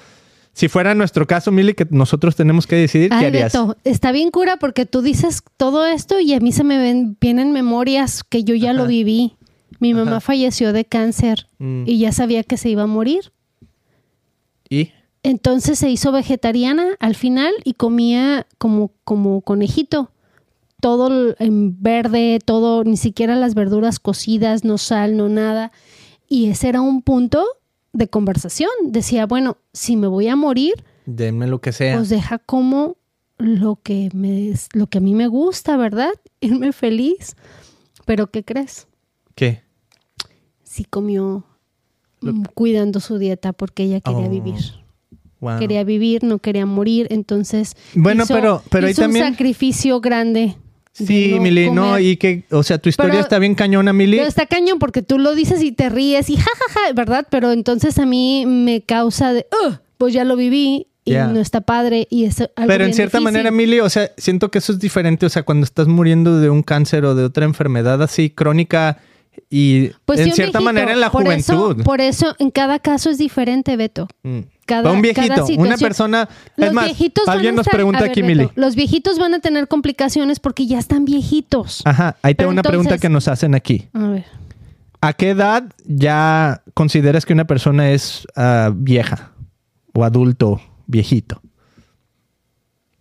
si 0.53 0.69
fuera 0.69 0.95
nuestro 0.95 1.27
caso, 1.27 1.51
Mili, 1.53 1.75
que 1.75 1.87
nosotros 1.91 2.35
tenemos 2.37 2.67
que 2.67 2.77
decidir, 2.77 3.11
¿qué 3.11 3.27
harías? 3.27 3.53
Beto, 3.53 3.77
está 3.85 4.13
bien 4.13 4.31
cura 4.31 4.57
porque 4.59 4.85
tú 4.87 5.01
dices 5.01 5.43
todo 5.57 5.87
esto 5.87 6.19
y 6.21 6.35
a 6.35 6.41
mí 6.41 6.53
se 6.53 6.65
me 6.65 6.77
ven, 6.79 7.17
vienen 7.21 7.53
memorias 7.53 8.23
que 8.25 8.43
yo 8.45 8.55
ya 8.57 8.73
lo 8.73 8.87
viví. 8.87 9.37
Mi 9.79 9.95
mamá 9.95 10.11
Ajá. 10.17 10.21
falleció 10.21 10.73
de 10.73 10.85
cáncer 10.85 11.47
Mm. 11.59 11.85
y 11.87 11.99
ya 11.99 12.13
sabía 12.13 12.43
que 12.43 12.57
se 12.57 12.69
iba 12.69 12.83
a 12.83 12.87
morir. 12.87 13.33
Entonces 15.23 15.79
se 15.79 15.91
hizo 15.91 16.13
vegetariana 16.13 16.97
al 16.99 17.15
final 17.15 17.53
y 17.65 17.75
comía 17.75 18.47
como, 18.59 18.93
como 19.05 19.43
conejito. 19.43 20.11
Todo 20.81 21.35
en 21.39 21.83
verde, 21.83 22.39
todo, 22.45 22.85
ni 22.85 22.97
siquiera 22.97 23.37
las 23.37 23.55
verduras 23.55 23.99
cocidas, 23.99 24.65
no 24.65 24.79
sal, 24.79 25.17
no 25.17 25.29
nada. 25.29 25.73
Y 26.27 26.49
ese 26.49 26.71
era 26.71 26.81
un 26.81 27.03
punto 27.03 27.45
de 27.93 28.09
conversación. 28.09 28.71
Decía, 28.85 29.27
bueno, 29.27 29.59
si 29.75 29.97
me 29.97 30.07
voy 30.07 30.29
a 30.29 30.37
morir, 30.37 30.75
Denme 31.05 31.47
lo 31.49 31.61
que 31.61 31.73
sea. 31.73 31.97
pues 31.97 32.09
deja 32.09 32.39
como 32.39 32.97
lo 33.37 33.77
que, 33.83 34.09
me, 34.15 34.53
lo 34.73 34.87
que 34.87 34.99
a 34.99 35.01
mí 35.03 35.15
me 35.15 35.27
gusta, 35.27 35.77
¿verdad? 35.77 36.13
Irme 36.41 36.73
feliz. 36.73 37.37
Pero 38.07 38.31
¿qué 38.31 38.43
crees? 38.43 38.87
¿Qué? 39.35 39.63
Sí 40.63 40.85
comió 40.85 41.45
mm, 42.23 42.45
cuidando 42.55 43.01
su 43.01 43.19
dieta 43.19 43.53
porque 43.53 43.83
ella 43.83 44.01
quería 44.01 44.27
Oh. 44.27 44.31
vivir. 44.31 44.80
Wow. 45.41 45.59
Quería 45.59 45.85
vivir, 45.85 46.23
no 46.23 46.39
quería 46.39 46.67
morir, 46.67 47.07
entonces 47.11 47.75
Bueno, 47.95 48.25
hizo- 48.25 48.35
pero- 48.35 48.63
pero 48.71 48.87
ahí 48.87 48.93
hizo 48.93 49.03
también- 49.03 49.25
un 49.25 49.31
sacrificio 49.33 50.01
grande. 50.01 50.57
de 50.99 51.07
Sí, 51.07 51.33
no 51.37 51.41
Mili, 51.43 51.71
no, 51.71 51.99
y 52.01 52.17
que, 52.17 52.45
o 52.51 52.63
sea, 52.65 52.77
tu 52.79 52.89
historia 52.89 53.13
Pero- 53.13 53.23
está 53.23 53.39
bien 53.39 53.55
cañona, 53.55 53.93
Mili. 53.93 54.17
Pero 54.19 54.29
está 54.29 54.45
cañón 54.47 54.79
porque 54.79 55.03
tú 55.03 55.19
lo 55.19 55.35
dices 55.35 55.63
y 55.63 55.71
te 55.73 55.89
ríes 55.89 56.29
y 56.29 56.37
jajaja, 56.37 56.93
¿verdad? 56.95 57.27
Pero 57.31 57.53
entonces 57.53 57.97
a 57.99 58.05
mí 58.07 58.45
me 58.45 58.83
causa 58.83 59.33
de, 59.33 59.47
"Ugh", 59.67 59.79
pues 59.97 60.13
ya 60.13 60.25
lo 60.25 60.35
viví 60.37 60.89
y 61.05 61.13
no 61.13 61.39
está 61.41 61.61
padre 61.63 62.07
y 62.11 62.25
es 62.25 62.41
algo 62.41 62.51
Pero 62.67 62.85
en 62.85 62.93
cierta 62.93 63.19
difícil. 63.19 63.25
manera, 63.33 63.51
Mili, 63.51 63.81
o 63.81 63.89
sea, 63.89 64.11
siento 64.19 64.51
que 64.51 64.59
eso 64.59 64.73
es 64.73 64.79
diferente. 64.81 65.25
O 65.25 65.29
sea, 65.31 65.45
cuando 65.45 65.65
estás 65.65 65.87
muriendo 65.87 66.39
de 66.39 66.51
un 66.51 66.63
cáncer 66.63 67.05
o 67.05 67.15
de 67.15 67.25
otra 67.25 67.45
enfermedad 67.47 68.03
así 68.03 68.29
crónica 68.29 68.99
y 69.49 69.91
Pues 70.05 70.19
en 70.21 70.33
cierta 70.33 70.59
viejito. 70.59 70.61
manera 70.61 70.93
en 70.93 71.01
la 71.01 71.11
Por 71.11 71.27
eso- 71.29 71.57
juventud. 71.57 71.85
por 71.85 72.01
eso 72.01 72.35
en 72.41 72.51
cada 72.51 72.79
caso 72.81 73.11
es 73.11 73.17
diferente, 73.19 73.77
Beto. 73.77 74.09
Mm. 74.25 74.41
Cada- 74.71 74.91
un 74.93 75.03
cada 75.03 75.25
viejito, 75.45 75.47
una 75.63 75.77
persona. 75.77 76.29
Los 76.57 76.69
es 76.69 76.73
más, 76.73 76.85
viejitos 76.87 77.27
van 77.27 77.37
alguien 77.37 77.55
a 77.55 77.57
nos 77.57 77.67
estar- 77.67 77.77
pregunta 77.77 78.01
ver, 78.01 78.11
aquí, 78.11 78.23
Mili. 78.23 78.49
Los 78.55 78.75
viejitos 78.77 79.19
van 79.19 79.35
a 79.35 79.41
tener 79.41 79.69
complicaciones 79.69 80.41
porque 80.41 80.67
ya 80.67 80.79
están 80.79 81.05
viejitos. 81.05 81.83
Ajá, 81.85 82.17
ahí 82.23 82.35
tengo 82.35 82.51
una 82.51 82.63
pregunta 82.63 82.99
que 82.99 83.09
nos 83.09 83.29
hacen 83.29 83.55
aquí. 83.55 83.89
A 83.93 84.07
ver. 84.09 84.25
¿A 85.03 85.13
qué 85.15 85.31
edad 85.31 85.65
ya 85.87 86.63
consideras 86.75 87.25
que 87.27 87.33
una 87.33 87.47
persona 87.47 87.91
es 87.91 88.27
ah, 88.37 88.71
vieja 88.75 89.33
o 89.95 90.05
adulto, 90.05 90.61
viejito? 90.87 91.41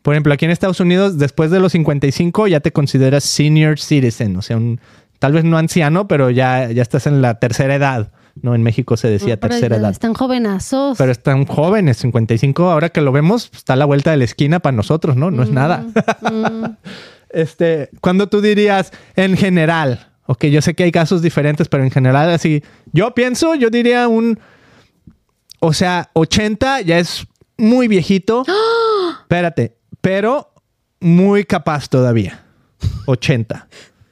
Por 0.01 0.13
ejemplo, 0.13 0.34
aquí 0.34 0.45
en 0.45 0.51
Estados 0.51 0.80
Unidos, 0.80 1.17
después 1.17 1.51
de 1.51 1.59
los 1.59 1.74
55 1.74 2.47
ya 2.47 2.61
te 2.61 2.72
consideras 2.72 3.24
senior 3.26 3.80
citizen, 3.80 4.38
o 4.38 4.41
sea, 4.41 4.55
un, 4.57 4.80
tal 5.20 5.34
vez 5.34 5.43
no 5.43 5.57
anciano, 5.57 6.07
pero 6.07 6.30
ya, 6.30 6.72
ya 6.72 6.82
estás 6.82 7.05
en 7.05 7.22
la 7.22 7.38
tercera 7.39 7.76
edad. 7.76 8.11
No, 8.42 8.56
en 8.56 8.64
México 8.64 8.98
se 8.98 9.10
decía 9.10 9.40
Pero 9.40 9.52
tercera 9.52 9.78
edad. 9.78 9.92
Están 9.92 10.14
jovenazos. 10.14 10.98
Pero 10.98 11.12
están 11.12 11.46
jóvenes, 11.46 11.98
55. 11.98 12.70
Ahora 12.70 12.90
que 12.90 13.02
lo 13.02 13.12
vemos, 13.12 13.50
está 13.54 13.74
a 13.74 13.76
la 13.76 13.86
vuelta 13.86 14.12
de 14.12 14.18
la 14.18 14.24
esquina 14.24 14.60
para 14.60 14.76
nosotros, 14.76 15.16
¿no? 15.16 15.32
No 15.32 15.44
es 15.44 15.52
nada. 15.52 15.86
Mm, 16.22 16.66
Este, 17.30 17.92
cuando 18.02 18.28
tú 18.28 18.42
dirías 18.42 18.92
en 19.16 19.38
general, 19.38 20.12
ok, 20.26 20.46
yo 20.46 20.62
sé 20.62 20.74
que 20.74 20.84
hay 20.84 20.92
casos 20.92 21.22
diferentes, 21.22 21.68
pero 21.68 21.84
en 21.84 21.92
general 21.92 22.30
así, 22.32 22.64
yo 22.92 23.14
pienso, 23.14 23.56
yo 23.56 23.70
diría 23.70 24.08
un, 24.08 24.40
o 25.60 25.74
sea, 25.74 26.10
80 26.14 26.82
ya 26.82 26.98
es 26.98 27.28
muy 27.58 27.88
viejito. 27.88 28.44
Espérate, 29.22 29.78
pero 30.02 30.54
muy 31.00 31.46
capaz 31.46 31.88
todavía. 31.88 32.46
80. 33.06 33.68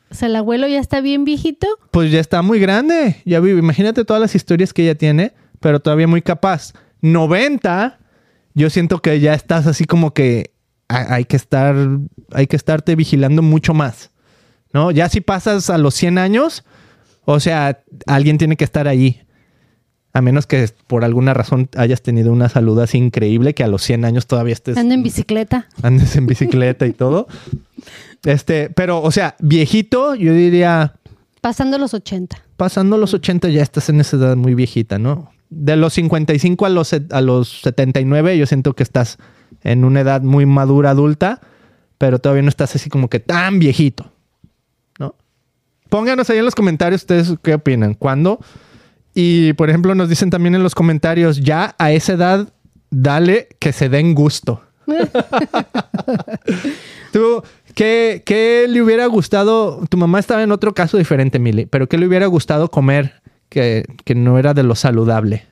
O 0.09 0.15
sea, 0.15 0.27
el 0.27 0.35
abuelo 0.35 0.67
ya 0.67 0.79
está 0.79 1.01
bien 1.01 1.25
viejito. 1.25 1.67
Pues 1.91 2.11
ya 2.11 2.19
está 2.19 2.41
muy 2.41 2.59
grande, 2.59 3.17
ya 3.25 3.39
vive. 3.39 3.59
Imagínate 3.59 4.05
todas 4.05 4.21
las 4.21 4.35
historias 4.35 4.73
que 4.73 4.83
ella 4.83 4.95
tiene, 4.95 5.33
pero 5.59 5.79
todavía 5.79 6.07
muy 6.07 6.21
capaz. 6.21 6.73
90, 7.01 7.99
yo 8.53 8.69
siento 8.69 9.01
que 9.01 9.19
ya 9.19 9.33
estás 9.33 9.67
así 9.67 9.85
como 9.85 10.13
que 10.13 10.51
ha- 10.87 11.13
hay 11.15 11.25
que 11.25 11.35
estar, 11.35 11.75
hay 12.31 12.47
que 12.47 12.55
estarte 12.55 12.95
vigilando 12.95 13.41
mucho 13.41 13.73
más, 13.73 14.11
¿no? 14.73 14.91
Ya 14.91 15.09
si 15.09 15.21
pasas 15.21 15.69
a 15.69 15.77
los 15.77 15.93
100 15.95 16.17
años, 16.17 16.63
o 17.25 17.39
sea, 17.39 17.79
alguien 18.05 18.37
tiene 18.37 18.55
que 18.55 18.63
estar 18.63 18.87
ahí. 18.87 19.21
A 20.13 20.21
menos 20.21 20.47
que 20.47 20.67
por 20.87 21.03
alguna 21.03 21.33
razón 21.35 21.69
hayas 21.75 22.01
tenido 22.01 22.31
una 22.31 22.49
salud 22.49 22.79
así 22.79 22.97
increíble 22.97 23.53
que 23.53 23.63
a 23.63 23.67
los 23.67 23.83
100 23.83 24.03
años 24.05 24.25
todavía 24.25 24.53
estés 24.53 24.75
Anda 24.77 24.95
en 24.95 25.03
bicicleta. 25.03 25.67
andes 25.83 26.15
en 26.15 26.25
bicicleta 26.25 26.87
y 26.87 26.93
todo. 26.93 27.27
Este, 28.23 28.69
pero, 28.69 29.01
o 29.01 29.11
sea, 29.11 29.35
viejito, 29.39 30.15
yo 30.15 30.33
diría, 30.33 30.95
Pasando 31.41 31.77
los 31.77 31.93
80. 31.93 32.37
pasando 32.57 32.97
los 32.97 33.13
80 33.13 33.49
ya 33.49 33.61
estás 33.61 33.89
en 33.89 34.01
esa 34.01 34.17
edad 34.17 34.35
muy 34.35 34.55
viejita, 34.55 34.99
¿no? 34.99 35.31
De 35.49 35.75
los 35.75 35.93
55 35.93 36.65
a 36.65 36.69
los, 36.69 36.93
a 36.93 37.21
los 37.21 37.61
79 37.61 38.37
yo 38.37 38.45
siento 38.45 38.73
que 38.73 38.83
estás 38.83 39.17
en 39.63 39.85
una 39.85 40.01
edad 40.01 40.21
muy 40.21 40.45
madura, 40.45 40.89
adulta, 40.89 41.39
pero 41.97 42.19
todavía 42.19 42.43
no 42.43 42.49
estás 42.49 42.75
así 42.75 42.89
como 42.89 43.09
que 43.09 43.19
tan 43.19 43.59
viejito, 43.59 44.11
¿no? 44.99 45.15
Pónganos 45.89 46.29
ahí 46.29 46.39
en 46.39 46.45
los 46.45 46.55
comentarios 46.55 47.01
ustedes 47.01 47.33
qué 47.41 47.53
opinan, 47.53 47.93
cuándo. 47.93 48.39
Y, 49.13 49.53
por 49.53 49.69
ejemplo, 49.69 49.95
nos 49.95 50.09
dicen 50.09 50.29
también 50.29 50.53
en 50.53 50.63
los 50.63 50.75
comentarios, 50.75 51.39
ya 51.39 51.75
a 51.79 51.91
esa 51.91 52.13
edad, 52.13 52.53
dale 52.91 53.47
que 53.59 53.73
se 53.73 53.89
den 53.89 54.13
gusto. 54.13 54.61
Tú, 57.11 57.43
¿qué, 57.77 58.23
qué 58.25 58.65
le 58.67 58.81
hubiera 58.81 59.05
gustado? 59.05 59.81
Tu 59.89 59.95
mamá 59.97 60.19
estaba 60.19 60.43
en 60.43 60.51
otro 60.51 60.73
caso 60.73 60.97
diferente, 60.97 61.39
Mili, 61.39 61.65
pero 61.65 61.87
¿qué 61.87 61.97
le 61.97 62.07
hubiera 62.07 62.25
gustado 62.27 62.69
comer 62.69 63.21
que, 63.49 63.85
que 64.03 64.15
no 64.15 64.37
era 64.37 64.53
de 64.53 64.63
lo 64.63 64.75
saludable? 64.75 65.45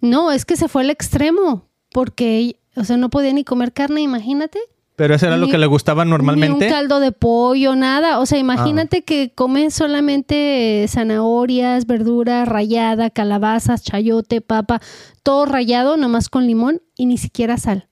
No, 0.00 0.32
es 0.32 0.44
que 0.46 0.56
se 0.56 0.68
fue 0.68 0.82
al 0.82 0.90
extremo. 0.90 1.66
Porque, 1.92 2.54
o 2.76 2.84
sea, 2.84 2.96
no 2.96 3.10
podía 3.10 3.32
ni 3.32 3.42
comer 3.42 3.72
carne, 3.72 4.00
imagínate. 4.00 4.60
Pero 4.94 5.14
eso 5.16 5.26
era 5.26 5.36
lo 5.36 5.46
Ni- 5.46 5.50
que 5.52 5.58
le 5.58 5.66
gustaba 5.66 6.04
Ni 6.04 6.10
normalmente. 6.12 6.66
un 6.66 6.70
caldo 6.70 7.00
de 7.00 7.10
pollo, 7.10 7.74
nada. 7.74 8.20
O 8.20 8.26
sea, 8.26 8.38
imagínate 8.38 8.98
Ah. 8.98 9.02
que 9.04 9.32
come 9.34 9.70
solamente 9.72 10.86
zanahorias, 10.88 11.86
verdura 11.86 12.44
rallada, 12.44 13.10
calabazas, 13.10 13.82
chayote, 13.82 14.40
papa, 14.40 14.80
todo 15.24 15.46
rallado, 15.46 15.96
nomás 15.96 16.28
con 16.28 16.46
limón 16.46 16.80
y 16.96 17.06
ni 17.06 17.18
siquiera 17.18 17.56
sal. 17.56 17.88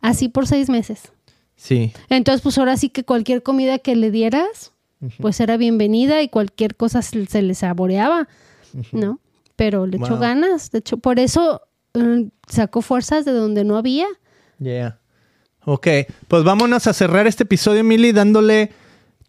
Así 0.00 0.28
por 0.30 0.46
seis 0.46 0.70
meses. 0.70 1.12
Sí. 1.62 1.92
Entonces, 2.08 2.42
pues 2.42 2.58
ahora 2.58 2.76
sí 2.76 2.88
que 2.88 3.04
cualquier 3.04 3.44
comida 3.44 3.78
que 3.78 3.94
le 3.94 4.10
dieras, 4.10 4.72
pues 5.20 5.38
era 5.38 5.56
bienvenida 5.56 6.20
y 6.20 6.28
cualquier 6.28 6.74
cosa 6.74 7.02
se, 7.02 7.24
se 7.26 7.40
le 7.40 7.54
saboreaba, 7.54 8.26
¿no? 8.90 9.20
Pero 9.54 9.86
le 9.86 9.98
echó 9.98 10.18
ganas. 10.18 10.72
De 10.72 10.80
hecho, 10.80 10.96
por 10.96 11.20
eso 11.20 11.62
eh, 11.94 12.30
sacó 12.48 12.82
fuerzas 12.82 13.24
de 13.24 13.30
donde 13.30 13.62
no 13.62 13.76
había. 13.76 14.06
Yeah. 14.58 14.98
Ok, 15.64 15.86
pues 16.26 16.42
vámonos 16.42 16.88
a 16.88 16.92
cerrar 16.92 17.28
este 17.28 17.44
episodio, 17.44 17.84
Mili, 17.84 18.10
dándole 18.10 18.72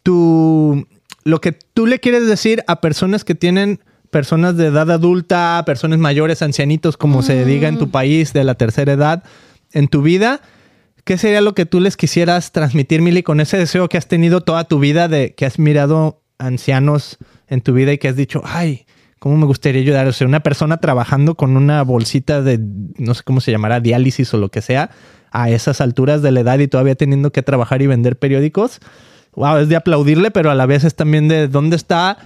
tu 0.02 0.88
lo 1.24 1.40
que 1.40 1.52
tú 1.52 1.86
le 1.86 2.00
quieres 2.00 2.26
decir 2.26 2.64
a 2.66 2.82
personas 2.82 3.24
que 3.24 3.36
tienen 3.36 3.80
personas 4.10 4.58
de 4.58 4.68
edad 4.68 4.90
adulta, 4.90 5.62
personas 5.68 6.00
mayores, 6.00 6.42
ancianitos, 6.42 6.98
como 6.98 7.22
se 7.22 7.46
diga 7.46 7.68
en 7.68 7.78
tu 7.78 7.92
país, 7.92 8.34
de 8.34 8.44
la 8.44 8.56
tercera 8.56 8.94
edad, 8.94 9.24
en 9.72 9.88
tu 9.88 10.02
vida. 10.02 10.42
¿Qué 11.04 11.18
sería 11.18 11.42
lo 11.42 11.54
que 11.54 11.66
tú 11.66 11.82
les 11.82 11.98
quisieras 11.98 12.54
transmitir, 12.54 13.02
Mili, 13.02 13.24
con 13.24 13.42
ese 13.42 13.58
deseo 13.58 13.90
que 13.90 13.98
has 13.98 14.08
tenido 14.08 14.42
toda 14.42 14.64
tu 14.64 14.80
vida 14.80 15.10
de 15.10 15.36
que 15.36 15.46
has 15.46 15.60
mirado 15.60 16.22
ancianos 16.38 17.18
en 17.48 17.62
tu 17.62 17.74
vida 17.74 17.92
y 17.92 17.98
que 17.98 18.08
has 18.08 18.16
dicho, 18.16 18.42
ay, 18.46 18.86
¿cómo 19.20 19.36
me 19.36 19.46
gustaría 19.46 19.82
ayudar? 19.82 20.08
O 20.08 20.14
sea, 20.14 20.28
una 20.28 20.40
persona 20.40 20.78
trabajando 20.78 21.36
con 21.36 21.58
una 21.58 21.82
bolsita 21.84 22.42
de, 22.42 22.60
no 22.98 23.14
sé 23.14 23.24
cómo 23.24 23.42
se 23.42 23.52
llamará, 23.52 23.82
diálisis 23.82 24.34
o 24.34 24.38
lo 24.38 24.50
que 24.50 24.62
sea, 24.62 24.92
a 25.32 25.50
esas 25.50 25.82
alturas 25.82 26.22
de 26.22 26.32
la 26.32 26.40
edad 26.40 26.60
y 26.60 26.68
todavía 26.68 26.96
teniendo 26.96 27.32
que 27.34 27.42
trabajar 27.42 27.82
y 27.82 27.88
vender 27.88 28.18
periódicos. 28.18 28.80
Wow, 29.36 29.58
es 29.58 29.68
de 29.68 29.76
aplaudirle, 29.76 30.32
pero 30.32 30.52
a 30.52 30.56
la 30.56 30.66
vez 30.66 30.84
es 30.86 30.96
también 30.96 31.28
de 31.28 31.48
dónde 31.50 31.76
está, 31.76 32.18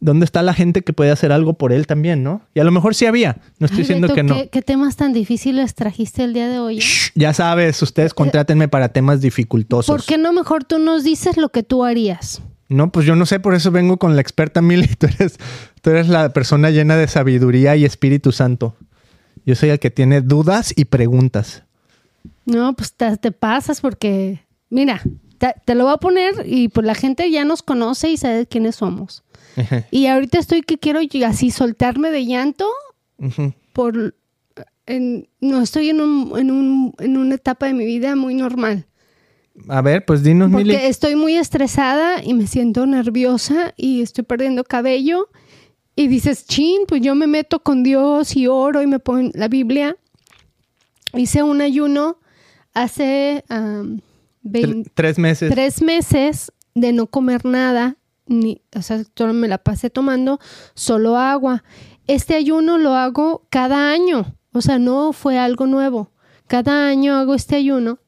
dónde 0.00 0.24
está 0.24 0.42
la 0.42 0.54
gente 0.54 0.82
que 0.82 0.92
puede 0.92 1.10
hacer 1.10 1.32
algo 1.32 1.54
por 1.54 1.72
él 1.72 1.86
también, 1.86 2.22
¿no? 2.22 2.42
Y 2.54 2.60
a 2.60 2.64
lo 2.64 2.70
mejor 2.72 2.94
sí 2.94 3.06
había, 3.06 3.38
no 3.58 3.66
estoy 3.66 3.78
Ay, 3.78 3.82
diciendo 3.82 4.06
Beto, 4.08 4.14
que 4.14 4.22
no. 4.22 4.34
¿qué, 4.34 4.48
qué 4.48 4.62
temas 4.62 4.96
tan 4.96 5.12
difíciles 5.12 5.74
trajiste 5.74 6.24
el 6.24 6.32
día 6.34 6.48
de 6.48 6.58
hoy? 6.58 6.78
eh? 6.78 6.80
Shh, 6.80 7.10
ya 7.14 7.32
sabes, 7.32 7.80
ustedes 7.82 8.14
contrátenme 8.14 8.68
para 8.68 8.88
temas 8.90 9.20
dificultosos. 9.20 9.94
¿Por 9.94 10.04
qué 10.04 10.18
no 10.18 10.32
mejor 10.32 10.64
tú 10.64 10.78
nos 10.78 11.04
dices 11.04 11.36
lo 11.36 11.48
que 11.50 11.62
tú 11.62 11.84
harías? 11.84 12.40
No, 12.68 12.92
pues 12.92 13.06
yo 13.06 13.16
no 13.16 13.24
sé, 13.26 13.40
por 13.40 13.54
eso 13.54 13.70
vengo 13.70 13.96
con 13.98 14.14
la 14.14 14.20
experta 14.20 14.60
Mili. 14.62 14.86
Tú 14.88 15.06
eres, 15.06 15.38
tú 15.80 15.90
eres 15.90 16.08
la 16.08 16.32
persona 16.32 16.70
llena 16.70 16.96
de 16.96 17.08
sabiduría 17.08 17.76
y 17.76 17.84
Espíritu 17.84 18.30
Santo. 18.32 18.76
Yo 19.46 19.54
soy 19.54 19.70
el 19.70 19.78
que 19.78 19.90
tiene 19.90 20.20
dudas 20.20 20.74
y 20.76 20.84
preguntas. 20.84 21.62
No, 22.44 22.74
pues 22.74 22.92
te, 22.92 23.16
te 23.16 23.32
pasas 23.32 23.80
porque, 23.80 24.44
mira, 24.68 25.00
te, 25.38 25.54
te 25.64 25.74
lo 25.74 25.84
voy 25.84 25.94
a 25.94 25.98
poner 25.98 26.34
y 26.46 26.68
pues 26.68 26.86
la 26.86 26.94
gente 26.94 27.30
ya 27.30 27.44
nos 27.46 27.62
conoce 27.62 28.10
y 28.10 28.16
sabe 28.18 28.46
quiénes 28.46 28.76
somos. 28.76 29.22
Y 29.90 30.06
ahorita 30.06 30.38
estoy 30.38 30.62
que 30.62 30.78
quiero 30.78 31.00
así 31.26 31.50
soltarme 31.50 32.10
de 32.10 32.26
llanto 32.26 32.66
por... 33.72 34.14
en- 34.86 35.28
no 35.40 35.60
estoy 35.62 35.90
en, 35.90 36.00
un, 36.00 36.38
en, 36.38 36.50
un, 36.50 36.94
en 36.98 37.16
una 37.16 37.34
etapa 37.34 37.66
de 37.66 37.74
mi 37.74 37.84
vida 37.84 38.16
muy 38.16 38.34
normal. 38.34 38.86
A 39.68 39.82
ver, 39.82 40.04
pues 40.04 40.22
dinos, 40.22 40.48
Mili. 40.50 40.72
Porque 40.72 40.88
estoy 40.88 41.16
muy 41.16 41.34
estresada 41.34 42.22
y 42.22 42.32
me 42.34 42.46
siento 42.46 42.86
nerviosa 42.86 43.74
y 43.76 44.02
estoy 44.02 44.24
perdiendo 44.24 44.62
cabello. 44.64 45.28
Y 45.96 46.06
dices, 46.06 46.46
chin, 46.46 46.82
pues 46.86 47.00
yo 47.02 47.16
me 47.16 47.26
meto 47.26 47.60
con 47.60 47.82
Dios 47.82 48.36
y 48.36 48.46
oro 48.46 48.82
y 48.82 48.86
me 48.86 49.00
pongo 49.00 49.30
la 49.34 49.48
Biblia. 49.48 49.96
Hice 51.12 51.42
un 51.42 51.60
ayuno 51.60 52.18
hace 52.72 53.44
meses. 55.18 55.50
tres 55.50 55.82
meses 55.82 56.52
de 56.74 56.92
no 56.92 57.08
comer 57.08 57.44
nada. 57.44 57.96
Ni, 58.28 58.62
o 58.76 58.82
sea, 58.82 59.02
me 59.32 59.48
la 59.48 59.58
pasé 59.58 59.90
tomando 59.90 60.38
solo 60.74 61.16
agua. 61.16 61.64
Este 62.06 62.34
ayuno 62.34 62.78
lo 62.78 62.94
hago 62.94 63.46
cada 63.50 63.90
año. 63.90 64.36
O 64.52 64.60
sea, 64.60 64.78
no 64.78 65.12
fue 65.12 65.38
algo 65.38 65.66
nuevo. 65.66 66.12
Cada 66.46 66.88
año 66.88 67.16
hago 67.16 67.34
este 67.34 67.56
ayuno. 67.56 67.98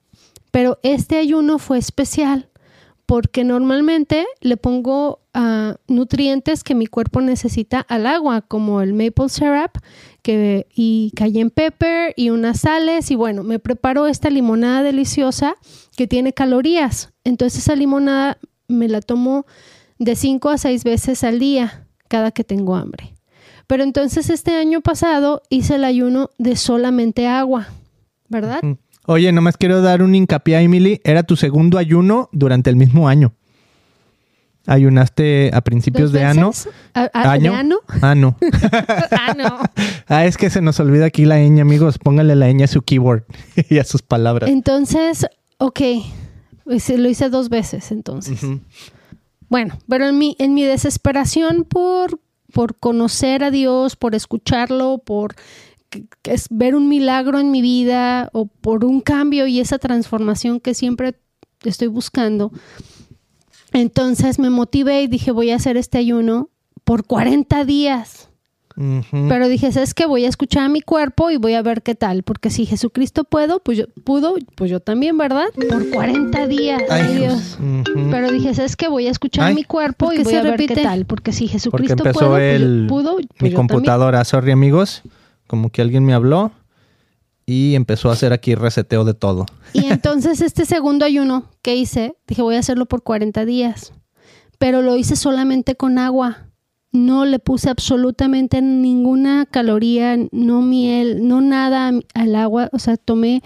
Pero 0.50 0.78
este 0.82 1.18
ayuno 1.18 1.58
fue 1.58 1.78
especial 1.78 2.50
porque 3.10 3.42
normalmente 3.42 4.24
le 4.40 4.56
pongo 4.56 5.18
ah, 5.34 5.74
nutrientes 5.88 6.62
que 6.62 6.76
mi 6.76 6.86
cuerpo 6.86 7.20
necesita 7.20 7.80
al 7.80 8.06
agua, 8.06 8.40
como 8.40 8.82
el 8.82 8.94
maple 8.94 9.28
syrup 9.28 9.72
que, 10.22 10.68
y 10.72 11.12
cayenne 11.16 11.50
pepper 11.50 12.14
y 12.16 12.30
unas 12.30 12.60
sales. 12.60 13.10
Y 13.10 13.16
bueno, 13.16 13.42
me 13.42 13.58
preparo 13.58 14.06
esta 14.06 14.30
limonada 14.30 14.84
deliciosa 14.84 15.56
que 15.96 16.06
tiene 16.06 16.32
calorías. 16.32 17.12
Entonces 17.24 17.62
esa 17.62 17.74
limonada 17.74 18.38
me 18.68 18.86
la 18.86 19.00
tomo 19.00 19.44
de 20.00 20.16
5 20.16 20.48
a 20.48 20.58
6 20.58 20.82
veces 20.82 21.22
al 21.22 21.38
día 21.38 21.86
cada 22.08 22.32
que 22.32 22.42
tengo 22.42 22.74
hambre. 22.74 23.14
Pero 23.68 23.84
entonces 23.84 24.30
este 24.30 24.56
año 24.56 24.80
pasado 24.80 25.42
hice 25.48 25.76
el 25.76 25.84
ayuno 25.84 26.30
de 26.38 26.56
solamente 26.56 27.28
agua, 27.28 27.68
¿verdad? 28.28 28.60
Oye, 29.06 29.30
nomás 29.30 29.56
quiero 29.56 29.80
dar 29.80 30.02
un 30.02 30.14
hincapié 30.14 30.56
a 30.56 30.62
Emily. 30.62 31.00
Era 31.04 31.22
tu 31.22 31.36
segundo 31.36 31.78
ayuno 31.78 32.28
durante 32.32 32.68
el 32.70 32.76
mismo 32.76 33.08
año. 33.08 33.32
Ayunaste 34.66 35.50
a 35.52 35.60
principios 35.60 36.12
de 36.12 36.24
año. 36.24 36.50
¿Año? 37.12 37.54
¿Ano? 37.54 37.80
Ano. 38.02 38.36
ah, 40.08 40.24
es 40.24 40.36
que 40.36 40.50
se 40.50 40.60
nos 40.60 40.80
olvida 40.80 41.06
aquí 41.06 41.24
la 41.24 41.38
ñ, 41.38 41.60
amigos. 41.60 41.98
Póngale 41.98 42.34
la 42.36 42.50
ñ 42.50 42.64
a 42.64 42.66
su 42.66 42.82
keyboard 42.82 43.24
y 43.68 43.78
a 43.78 43.84
sus 43.84 44.02
palabras. 44.02 44.50
Entonces, 44.50 45.26
ok. 45.58 45.80
Pues, 46.64 46.88
lo 46.90 47.08
hice 47.08 47.30
dos 47.30 47.48
veces, 47.48 47.90
entonces. 47.92 48.40
Bueno, 49.50 49.76
pero 49.88 50.06
en 50.06 50.16
mi, 50.16 50.36
en 50.38 50.54
mi 50.54 50.62
desesperación 50.62 51.64
por, 51.64 52.20
por 52.52 52.76
conocer 52.76 53.42
a 53.42 53.50
Dios, 53.50 53.96
por 53.96 54.14
escucharlo, 54.14 54.98
por 55.04 55.34
ver 56.50 56.76
un 56.76 56.88
milagro 56.88 57.40
en 57.40 57.50
mi 57.50 57.60
vida 57.60 58.30
o 58.32 58.46
por 58.46 58.84
un 58.84 59.00
cambio 59.00 59.48
y 59.48 59.58
esa 59.58 59.78
transformación 59.78 60.60
que 60.60 60.72
siempre 60.72 61.20
estoy 61.64 61.88
buscando. 61.88 62.52
Entonces 63.72 64.38
me 64.38 64.50
motivé 64.50 65.02
y 65.02 65.08
dije, 65.08 65.32
voy 65.32 65.50
a 65.50 65.56
hacer 65.56 65.76
este 65.76 65.98
ayuno 65.98 66.48
por 66.84 67.04
40 67.04 67.64
días. 67.64 68.29
Pero 69.10 69.48
dije, 69.48 69.72
¿sabes 69.72 69.94
qué? 69.94 70.06
Voy 70.06 70.24
a 70.24 70.28
escuchar 70.28 70.64
a 70.64 70.68
mi 70.68 70.80
cuerpo 70.80 71.30
y 71.30 71.36
voy 71.36 71.54
a 71.54 71.62
ver 71.62 71.82
qué 71.82 71.94
tal. 71.94 72.22
Porque 72.22 72.50
si 72.50 72.66
Jesucristo 72.66 73.24
puedo, 73.24 73.60
pues 73.60 73.78
yo, 73.78 73.84
pudo, 74.04 74.34
pues 74.54 74.70
yo 74.70 74.80
también, 74.80 75.18
¿verdad? 75.18 75.46
Por 75.68 75.90
40 75.90 76.46
días. 76.46 76.82
Ay, 76.88 77.16
Dios. 77.16 77.58
Pero 78.10 78.30
dije, 78.30 78.54
¿sabes 78.54 78.76
qué? 78.76 78.88
Voy 78.88 79.06
a 79.06 79.10
escuchar 79.10 79.50
a 79.50 79.54
mi 79.54 79.64
cuerpo 79.64 80.12
y 80.12 80.22
voy 80.22 80.34
a 80.34 80.42
ver 80.42 80.56
qué 80.56 80.74
tal. 80.76 81.04
Porque 81.04 81.32
si 81.32 81.48
Jesucristo 81.48 82.02
puedo, 82.04 82.38
pues 82.38 82.88
pudo, 82.88 83.16
pues 83.36 83.52
mi 83.52 83.52
computadora. 83.52 84.24
Sorry, 84.24 84.52
amigos 84.52 85.02
como 85.50 85.70
que 85.70 85.82
alguien 85.82 86.04
me 86.04 86.14
habló 86.14 86.52
y 87.44 87.74
empezó 87.74 88.08
a 88.08 88.12
hacer 88.12 88.32
aquí 88.32 88.54
reseteo 88.54 89.04
de 89.04 89.14
todo. 89.14 89.46
Y 89.72 89.86
entonces 89.86 90.40
este 90.40 90.64
segundo 90.64 91.04
ayuno 91.04 91.46
que 91.60 91.74
hice, 91.74 92.14
dije 92.28 92.40
voy 92.40 92.54
a 92.54 92.60
hacerlo 92.60 92.86
por 92.86 93.02
40 93.02 93.44
días, 93.44 93.92
pero 94.60 94.80
lo 94.80 94.96
hice 94.96 95.16
solamente 95.16 95.74
con 95.74 95.98
agua. 95.98 96.46
No 96.92 97.24
le 97.24 97.38
puse 97.38 97.70
absolutamente 97.70 98.60
ninguna 98.62 99.46
caloría, 99.46 100.16
no 100.32 100.62
miel, 100.62 101.26
no 101.26 101.40
nada 101.40 101.92
al 102.14 102.34
agua. 102.34 102.68
O 102.72 102.78
sea, 102.78 102.96
tomé, 102.96 103.42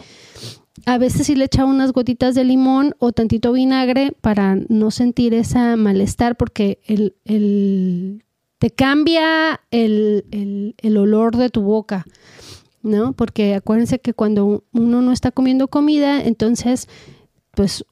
a 0.86 0.98
veces 0.98 1.26
sí 1.26 1.34
le 1.34 1.44
echaba 1.44 1.70
unas 1.70 1.92
gotitas 1.92 2.34
de 2.34 2.44
limón 2.44 2.94
o 2.98 3.12
tantito 3.12 3.52
vinagre 3.52 4.12
para 4.20 4.56
no 4.68 4.90
sentir 4.90 5.34
esa 5.34 5.76
malestar 5.76 6.36
porque 6.36 6.80
el, 6.86 7.16
el 7.24 8.24
te 8.64 8.70
cambia 8.70 9.60
el, 9.70 10.74
olor 10.96 11.36
de 11.36 11.50
tu 11.50 11.60
boca, 11.60 12.06
¿no? 12.82 13.12
Porque 13.12 13.54
acuérdense 13.54 13.98
que 13.98 14.14
cuando 14.14 14.64
uno 14.72 15.02
no 15.02 15.12
está 15.12 15.30
comiendo 15.30 15.68
comida, 15.68 16.22
entonces, 16.22 16.88
pues... 17.50 17.84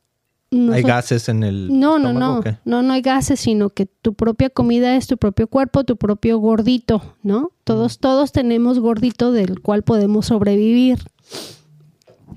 No 0.52 0.72
hay 0.74 0.82
gases 0.82 1.28
en 1.28 1.42
el... 1.42 1.80
No, 1.80 1.98
no, 1.98 2.12
no, 2.12 2.42
no, 2.64 2.82
no 2.82 2.92
hay 2.92 3.00
gases, 3.00 3.40
sino 3.40 3.70
que 3.70 3.86
tu 3.86 4.14
propia 4.14 4.50
comida 4.50 4.96
es 4.96 5.06
tu 5.06 5.16
propio 5.16 5.46
cuerpo, 5.46 5.84
tu 5.84 5.96
propio 5.96 6.38
gordito, 6.38 7.16
¿no? 7.22 7.52
Todos, 7.64 7.98
todos 7.98 8.32
tenemos 8.32 8.78
gordito 8.78 9.32
del 9.32 9.60
cual 9.60 9.82
podemos 9.82 10.26
sobrevivir. 10.26 10.98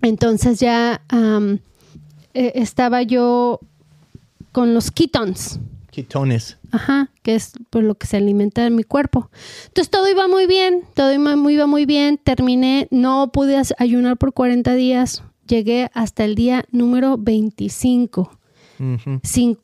Entonces 0.01 0.59
ya 0.59 1.01
eh, 2.33 2.51
estaba 2.55 3.03
yo 3.03 3.59
con 4.51 4.73
los 4.73 4.91
ketones, 4.91 5.59
Ketones. 5.95 6.57
Ajá, 6.71 7.09
que 7.23 7.35
es 7.35 7.53
por 7.69 7.81
lo 7.81 7.95
que 7.95 8.05
se 8.05 8.17
alimenta 8.17 8.65
en 8.65 8.75
mi 8.75 8.83
cuerpo. 8.83 9.29
Entonces 9.67 9.89
todo 9.89 10.09
iba 10.09 10.27
muy 10.27 10.45
bien, 10.45 10.83
todo 10.93 11.13
iba 11.13 11.37
muy, 11.37 11.53
iba 11.53 11.67
muy 11.67 11.85
bien. 11.85 12.17
Terminé, 12.17 12.89
no 12.91 13.31
pude 13.31 13.61
ayunar 13.77 14.17
por 14.17 14.33
40 14.33 14.73
días. 14.73 15.23
Llegué 15.45 15.89
hasta 15.93 16.25
el 16.25 16.35
día 16.35 16.65
número 16.71 17.17
25 17.17 18.39
sin 19.23 19.57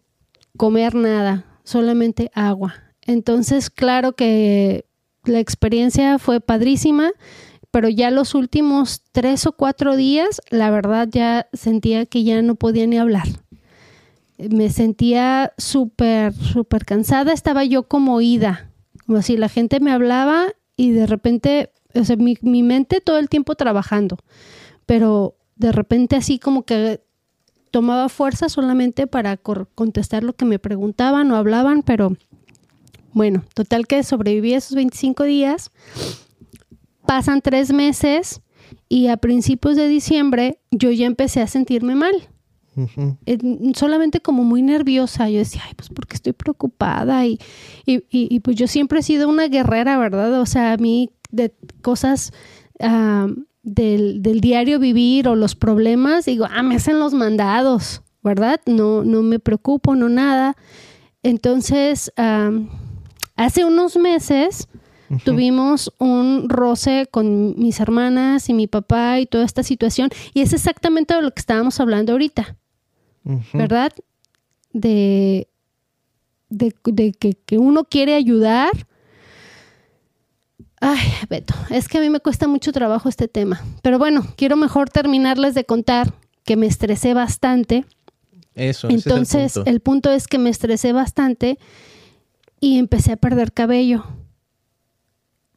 comer 0.57 0.95
nada, 0.95 1.45
solamente 1.63 2.31
agua. 2.33 2.75
Entonces, 3.01 3.69
claro 3.69 4.13
que 4.13 4.85
la 5.23 5.39
experiencia 5.39 6.17
fue 6.19 6.39
padrísima, 6.39 7.11
pero 7.71 7.89
ya 7.89 8.11
los 8.11 8.35
últimos 8.35 9.01
tres 9.11 9.45
o 9.45 9.53
cuatro 9.53 9.95
días, 9.95 10.41
la 10.49 10.69
verdad 10.71 11.07
ya 11.11 11.47
sentía 11.53 12.05
que 12.05 12.23
ya 12.23 12.41
no 12.41 12.55
podía 12.55 12.87
ni 12.87 12.97
hablar 12.97 13.27
me 14.49 14.69
sentía 14.69 15.53
súper, 15.57 16.33
súper 16.33 16.85
cansada, 16.85 17.33
estaba 17.33 17.63
yo 17.63 17.83
como 17.83 18.15
oída, 18.15 18.71
como 19.05 19.21
si 19.21 19.37
la 19.37 19.49
gente 19.49 19.79
me 19.79 19.91
hablaba 19.91 20.47
y 20.75 20.91
de 20.91 21.05
repente, 21.05 21.71
o 21.93 22.03
sea, 22.03 22.15
mi, 22.15 22.37
mi 22.41 22.63
mente 22.63 23.01
todo 23.01 23.17
el 23.17 23.29
tiempo 23.29 23.55
trabajando, 23.55 24.17
pero 24.85 25.35
de 25.61 25.71
repente 25.71 26.15
así 26.15 26.39
como 26.39 26.63
que 26.63 27.01
tomaba 27.69 28.09
fuerza 28.09 28.49
solamente 28.49 29.07
para 29.07 29.37
contestar 29.37 30.23
lo 30.23 30.33
que 30.33 30.43
me 30.43 30.59
preguntaban 30.59 31.31
o 31.31 31.37
hablaban, 31.37 31.83
pero 31.83 32.17
bueno, 33.13 33.43
total 33.53 33.87
que 33.87 34.03
sobreviví 34.03 34.53
esos 34.53 34.75
25 34.75 35.23
días, 35.23 35.71
pasan 37.05 37.41
tres 37.41 37.71
meses 37.71 38.41
y 38.89 39.07
a 39.07 39.17
principios 39.17 39.75
de 39.75 39.87
diciembre 39.87 40.59
yo 40.71 40.91
ya 40.91 41.05
empecé 41.05 41.41
a 41.41 41.47
sentirme 41.47 41.95
mal 41.95 42.27
solamente 43.75 44.21
como 44.21 44.43
muy 44.43 44.61
nerviosa. 44.61 45.29
Yo 45.29 45.39
decía, 45.39 45.61
ay, 45.67 45.73
pues 45.75 45.89
porque 45.89 46.15
estoy 46.15 46.33
preocupada 46.33 47.25
y, 47.25 47.37
y, 47.85 48.39
pues 48.39 48.55
yo 48.55 48.67
siempre 48.67 48.99
he 48.99 49.03
sido 49.03 49.27
una 49.27 49.47
guerrera, 49.49 49.97
¿verdad? 49.97 50.39
O 50.39 50.45
sea, 50.45 50.73
a 50.73 50.77
mí 50.77 51.11
de 51.31 51.53
cosas 51.81 52.31
ah, 52.79 53.27
del, 53.63 54.21
diario 54.21 54.79
vivir 54.79 55.27
o 55.27 55.35
los 55.35 55.55
problemas, 55.55 56.25
digo, 56.25 56.47
ah, 56.49 56.63
me 56.63 56.75
hacen 56.75 56.99
los 56.99 57.13
mandados, 57.13 58.01
¿verdad? 58.23 58.59
No, 58.65 59.03
no 59.03 59.21
me 59.21 59.39
preocupo, 59.39 59.95
no 59.95 60.09
nada. 60.09 60.55
Entonces, 61.23 62.11
hace 63.35 63.65
unos 63.65 63.97
meses 63.97 64.67
tuvimos 65.25 65.93
un 65.99 66.47
roce 66.47 67.07
con 67.11 67.59
mis 67.59 67.79
hermanas 67.79 68.49
y 68.49 68.53
mi 68.53 68.67
papá 68.67 69.19
y 69.19 69.25
toda 69.25 69.43
esta 69.43 69.61
situación 69.61 70.09
y 70.33 70.41
es 70.41 70.53
exactamente 70.53 71.13
de 71.13 71.21
lo 71.21 71.31
que 71.31 71.41
estábamos 71.41 71.79
hablando 71.79 72.13
ahorita. 72.13 72.57
¿verdad? 73.53 73.91
De, 74.73 75.47
de, 76.49 76.71
que, 77.45 77.57
uno 77.57 77.83
quiere 77.85 78.15
ayudar. 78.15 78.71
Ay, 80.83 80.99
Beto, 81.29 81.53
es 81.69 81.87
que 81.87 81.99
a 81.99 82.01
mí 82.01 82.09
me 82.09 82.19
cuesta 82.19 82.47
mucho 82.47 82.71
trabajo 82.71 83.07
este 83.07 83.27
tema. 83.27 83.61
Pero 83.83 83.99
bueno, 83.99 84.25
quiero 84.35 84.57
mejor 84.57 84.89
terminarles 84.89 85.53
de 85.53 85.63
contar 85.63 86.11
que 86.43 86.57
me 86.57 86.65
estresé 86.65 87.13
bastante. 87.13 87.85
Eso, 88.55 88.89
Entonces, 88.89 89.57
el, 89.65 89.79
punto. 89.79 90.11
es 90.11 90.27
que 90.27 90.39
me 90.39 90.49
estresé 90.49 90.91
bastante 90.91 91.59
y 92.59 92.79
empecé 92.79 93.11
a 93.11 93.17
perder 93.17 93.53
cabello. 93.53 94.03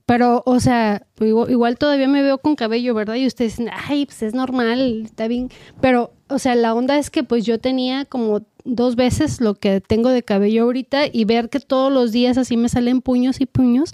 Pero, 0.05 0.43
o 0.45 0.61
sea, 0.61 1.07
igual, 1.19 1.51
igual, 1.51 1.79
todavía 1.79 2.07
me 2.07 2.23
veo 2.23 2.37
con 2.37 2.55
cabello, 2.55 2.95
¿verdad? 2.95 3.15
Y 3.15 3.27
ustedes 3.27 3.57
dicen, 3.57 3.73
ay, 3.73 4.05
pues 4.05 4.23
es 4.23 4.35
normal, 4.35 5.03
está 5.07 5.27
bien. 5.27 5.51
Pero 5.81 6.13
o 6.35 6.39
sea, 6.39 6.56
la 6.56 6.74
onda 6.74 6.98
es 6.98 7.11
que 7.11 7.23
pues 7.23 7.44
yo 7.44 7.61
tenía 7.61 8.05
como 8.05 8.43
dos 8.65 8.97
veces 8.97 9.40
lo 9.40 9.55
que 9.55 9.81
tengo 9.81 10.09
de 10.09 10.23
cabello 10.23 10.65
ahorita 10.65 11.02
y 11.12 11.24
ver 11.27 11.48
que 11.48 11.61
todos 11.61 11.93
los 11.93 12.12
días 12.12 12.39
así 12.39 12.56
me 12.56 12.69
salen 12.69 13.02
puños 13.02 13.40
y 13.40 13.47
puños, 13.47 13.93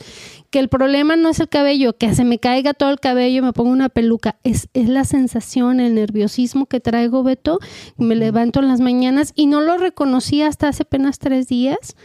que 0.51 0.59
el 0.59 0.69
problema 0.69 1.17
no 1.17 1.29
es 1.29 1.41
el 1.41 1.49
cabello, 1.49 1.99
que 1.99 2.15
se 2.15 2.25
me 2.25 2.39
caiga 2.39 2.73
todo 2.73 2.91
el 2.91 3.01
cabello, 3.01 3.43
me 3.43 3.53
pongo 3.53 3.71
una 3.71 3.89
peluca, 3.89 4.39
es, 4.43 4.69
es 4.73 4.89
la 4.89 5.05
sensación, 5.05 5.81
el 5.81 5.97
nerviosismo 5.97 6.67
que 6.67 6.81
traigo, 6.81 7.23
Beto, 7.23 7.59
me 7.99 8.15
levanto 8.15 8.61
en 8.61 8.69
las 8.69 8.81
mañanas 8.81 9.33
y 9.35 9.47
no 9.47 9.61
lo 9.61 9.77
reconocí 9.77 10.41
hasta 10.41 10.69
hace 10.69 10.85
apenas 10.85 11.19
tres 11.19 11.47
días, 11.47 11.97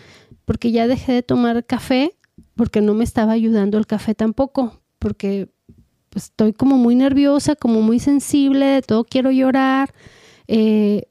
porque 0.43 0.71
ya 0.71 0.87
dejé 0.87 1.13
de 1.13 1.23
tomar 1.23 1.65
café, 1.65 2.13
porque 2.55 2.81
no 2.81 2.93
me 2.93 3.03
estaba 3.03 3.31
ayudando 3.31 3.77
el 3.77 3.87
café 3.87 4.15
tampoco, 4.15 4.81
porque 4.99 5.49
pues, 6.09 6.25
estoy 6.25 6.51
como 6.51 6.77
muy 6.77 6.95
nerviosa, 6.95 7.55
como 7.55 7.81
muy 7.81 7.99
sensible, 7.99 8.65
de 8.65 8.81
todo 8.81 9.05
quiero 9.05 9.31
llorar 9.31 9.93
eh, 10.47 11.07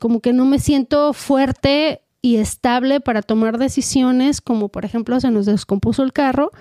como 0.00 0.20
que 0.20 0.32
no 0.32 0.44
me 0.44 0.58
siento 0.58 1.12
fuerte 1.12 2.02
y 2.20 2.36
estable 2.36 3.00
para 3.00 3.22
tomar 3.22 3.58
decisiones, 3.58 4.40
como 4.40 4.68
por 4.68 4.84
ejemplo 4.84 5.18
se 5.20 5.30
nos 5.30 5.46
descompuso 5.46 6.02
el 6.02 6.12
carro 6.12 6.52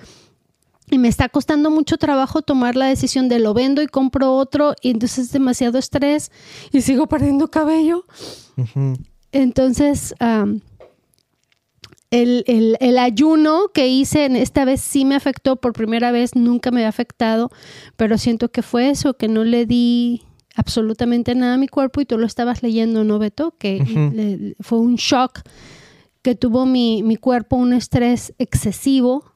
y 0.89 0.97
me 0.97 1.07
está 1.07 1.29
costando 1.29 1.71
mucho 1.71 1.97
trabajo 1.97 2.41
tomar 2.41 2.75
la 2.75 2.87
decisión 2.87 3.29
de 3.29 3.39
lo 3.39 3.53
vendo 3.53 3.81
y 3.81 3.87
compro 3.87 4.35
otro 4.35 4.75
y 4.81 4.89
entonces 4.89 5.25
es 5.25 5.31
demasiado 5.31 5.77
estrés 5.77 6.31
y 6.71 6.81
sigo 6.81 7.07
perdiendo 7.07 7.49
cabello. 7.49 8.05
Entonces, 9.31 10.13
el, 12.11 12.97
ayuno 12.99 13.69
que 13.73 13.87
hice 13.87 14.25
en 14.25 14.35
esta 14.35 14.65
vez 14.65 14.81
sí 14.81 15.05
me 15.05 15.15
afectó 15.15 15.55
por 15.55 15.71
primera 15.71 16.11
vez, 16.11 16.35
nunca 16.35 16.71
me 16.71 16.81
había 16.81 16.89
afectado, 16.89 17.51
pero 17.95 18.17
siento 18.17 18.51
que 18.51 18.61
fue 18.61 18.89
eso, 18.89 19.15
que 19.15 19.29
no 19.29 19.45
le 19.45 19.65
di 19.65 20.23
absolutamente 20.55 21.35
nada 21.35 21.55
a 21.55 21.57
mi 21.57 21.67
cuerpo 21.67 22.01
y 22.01 22.05
tú 22.05 22.17
lo 22.17 22.25
estabas 22.25 22.63
leyendo, 22.63 23.03
¿no, 23.03 23.19
Beto? 23.19 23.55
Que 23.57 24.55
fue 24.59 24.79
un 24.79 24.95
shock 24.95 25.41
que 26.21 26.35
tuvo 26.35 26.65
mi, 26.65 27.03
mi 27.03 27.15
cuerpo, 27.15 27.55
un 27.55 27.73
estrés 27.73 28.33
excesivo 28.37 29.31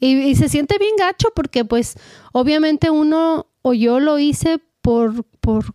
y, 0.00 0.34
se 0.36 0.48
siente 0.48 0.78
bien 0.78 0.94
gacho 0.96 1.28
porque 1.34 1.64
pues 1.64 1.96
obviamente 2.32 2.90
uno 2.90 3.46
o 3.62 3.74
yo 3.74 4.00
lo 4.00 4.18
hice 4.18 4.60
por... 4.80 5.24
por 5.40 5.74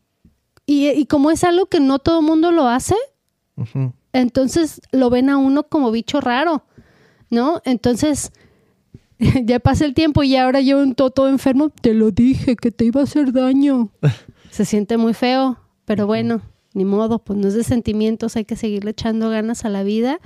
y, 0.66 1.06
como 1.08 1.30
es 1.30 1.44
algo 1.44 1.66
que 1.66 1.82
no 1.82 2.00
todo 2.00 2.20
el 2.22 2.26
mundo 2.26 2.52
lo 2.52 2.68
hace, 2.68 2.96
entonces 4.14 4.82
lo 4.92 5.10
ven 5.10 5.30
a 5.30 5.38
uno 5.38 5.64
como 5.64 5.92
bicho 5.92 6.22
raro, 6.22 6.64
¿no? 7.30 7.62
Entonces 7.66 8.32
ya 9.44 9.60
pasa 9.60 9.84
el 9.84 9.94
tiempo 9.94 10.24
y 10.24 10.38
ahora 10.38 10.62
yo 10.62 10.80
un 10.80 10.96
todo 10.96 11.28
enfermo, 11.28 11.70
te 11.70 11.94
lo 11.94 12.12
dije 12.12 12.56
que 12.56 12.72
te 12.72 12.86
iba 12.86 13.02
a 13.02 13.04
hacer 13.04 13.34
daño. 13.34 13.90
se 14.54 14.66
siente 14.66 14.98
muy 14.98 15.16
feo, 15.16 15.58
pero 15.84 16.06
bueno, 16.06 16.42
ni 16.76 16.86
modo, 16.86 17.18
pues 17.18 17.40
no 17.40 17.48
es 17.48 17.56
de 17.56 17.64
sentimientos, 17.64 18.36
hay 18.36 18.46
que 18.46 18.56
seguirle 18.56 18.92
echando 18.92 19.32
ganas 19.32 19.66
a 19.66 19.70
la 19.70 19.82
vida 19.82 20.20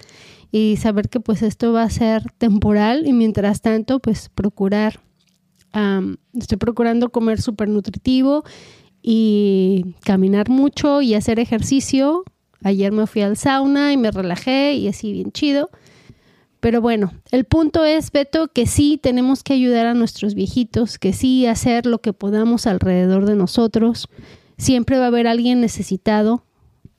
y 0.52 0.76
saber 0.76 1.08
que 1.08 1.22
pues 1.22 1.41
esto 1.41 1.72
va 1.72 1.84
a 1.84 1.90
ser 1.90 2.30
temporal 2.38 3.08
y 3.08 3.14
mientras 3.14 3.62
tanto 3.62 4.02
pues 4.02 4.28
procurar, 4.28 4.99
estoy 6.34 6.58
procurando 6.58 7.10
comer 7.10 7.41
súper 7.41 7.70
nutritivo 7.70 8.44
y 9.02 9.95
caminar 10.04 10.49
mucho 10.49 11.02
y 11.02 11.14
hacer 11.14 11.40
ejercicio. 11.40 12.26
Ayer 12.64 12.91
me 12.91 13.08
fui 13.08 13.22
al 13.22 13.38
sauna 13.38 13.94
y 13.94 13.98
me 13.98 14.12
relajé 14.12 14.74
y 14.74 14.90
así 14.90 15.14
bien 15.14 15.32
chido. 15.32 15.70
Pero 16.60 16.82
bueno, 16.82 17.14
el 17.32 17.46
punto 17.46 17.86
es, 17.86 18.12
Beto, 18.12 18.48
que 18.48 18.66
sí 18.66 19.00
tenemos 19.02 19.44
que 19.44 19.54
ayudar 19.54 19.86
a 19.86 19.94
nuestros 19.94 20.34
viejitos, 20.34 20.98
que 20.98 21.14
sí 21.14 21.46
hacer 21.46 21.86
lo 21.86 22.00
que 22.00 22.14
podamos 22.14 22.66
alrededor 22.66 23.26
de 23.26 23.36
nosotros. 23.36 24.10
Siempre 24.58 24.98
va 24.98 25.06
a 25.06 25.08
haber 25.08 25.28
alguien 25.28 25.62
necesitado. 25.62 26.44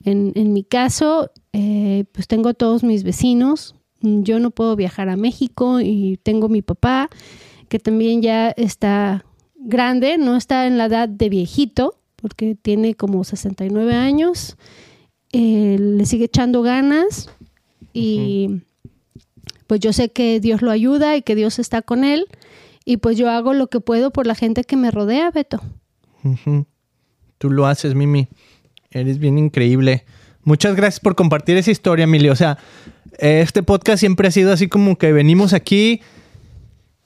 En, 0.05 0.31
en 0.35 0.53
mi 0.53 0.63
caso, 0.63 1.31
eh, 1.51 2.05
pues 2.13 2.27
tengo 2.27 2.53
todos 2.53 2.83
mis 2.83 3.03
vecinos. 3.03 3.75
Yo 4.01 4.39
no 4.39 4.51
puedo 4.51 4.75
viajar 4.77 5.09
a 5.09 5.17
México 5.17 5.81
y 5.81 6.17
tengo 6.23 6.47
mi 6.47 6.61
papá, 6.61 7.09
que 7.67 7.79
también 7.79 8.21
ya 8.21 8.51
está 8.51 9.25
grande, 9.55 10.17
no 10.17 10.37
está 10.37 10.67
en 10.67 10.77
la 10.77 10.85
edad 10.85 11.09
de 11.09 11.27
viejito, 11.27 11.95
porque 12.15 12.55
tiene 12.55 12.95
como 12.95 13.25
69 13.25 13.93
años. 13.93 14.55
Eh, 15.33 15.77
le 15.79 16.05
sigue 16.05 16.25
echando 16.25 16.61
ganas 16.61 17.29
y 17.93 18.61
pues 19.69 19.81
yo 19.81 19.93
sé 19.93 20.09
que 20.09 20.39
Dios 20.39 20.63
lo 20.63 20.71
ayuda 20.71 21.15
y 21.15 21.21
que 21.21 21.35
Dios 21.35 21.59
está 21.59 21.83
con 21.83 22.03
él 22.03 22.25
y 22.85 22.97
pues 22.97 23.19
yo 23.19 23.29
hago 23.29 23.53
lo 23.53 23.67
que 23.67 23.79
puedo 23.79 24.09
por 24.09 24.25
la 24.25 24.33
gente 24.33 24.63
que 24.63 24.75
me 24.75 24.89
rodea, 24.89 25.29
Beto. 25.29 25.61
Tú 27.37 27.51
lo 27.51 27.67
haces, 27.67 27.93
Mimi. 27.93 28.27
Eres 28.89 29.19
bien 29.19 29.37
increíble. 29.37 30.05
Muchas 30.43 30.75
gracias 30.75 30.99
por 30.99 31.13
compartir 31.13 31.55
esa 31.55 31.69
historia, 31.69 32.05
Emilio. 32.05 32.33
O 32.33 32.35
sea, 32.35 32.57
este 33.19 33.61
podcast 33.61 33.99
siempre 33.99 34.29
ha 34.29 34.31
sido 34.31 34.51
así 34.51 34.67
como 34.67 34.97
que 34.97 35.13
venimos 35.13 35.53
aquí 35.53 36.01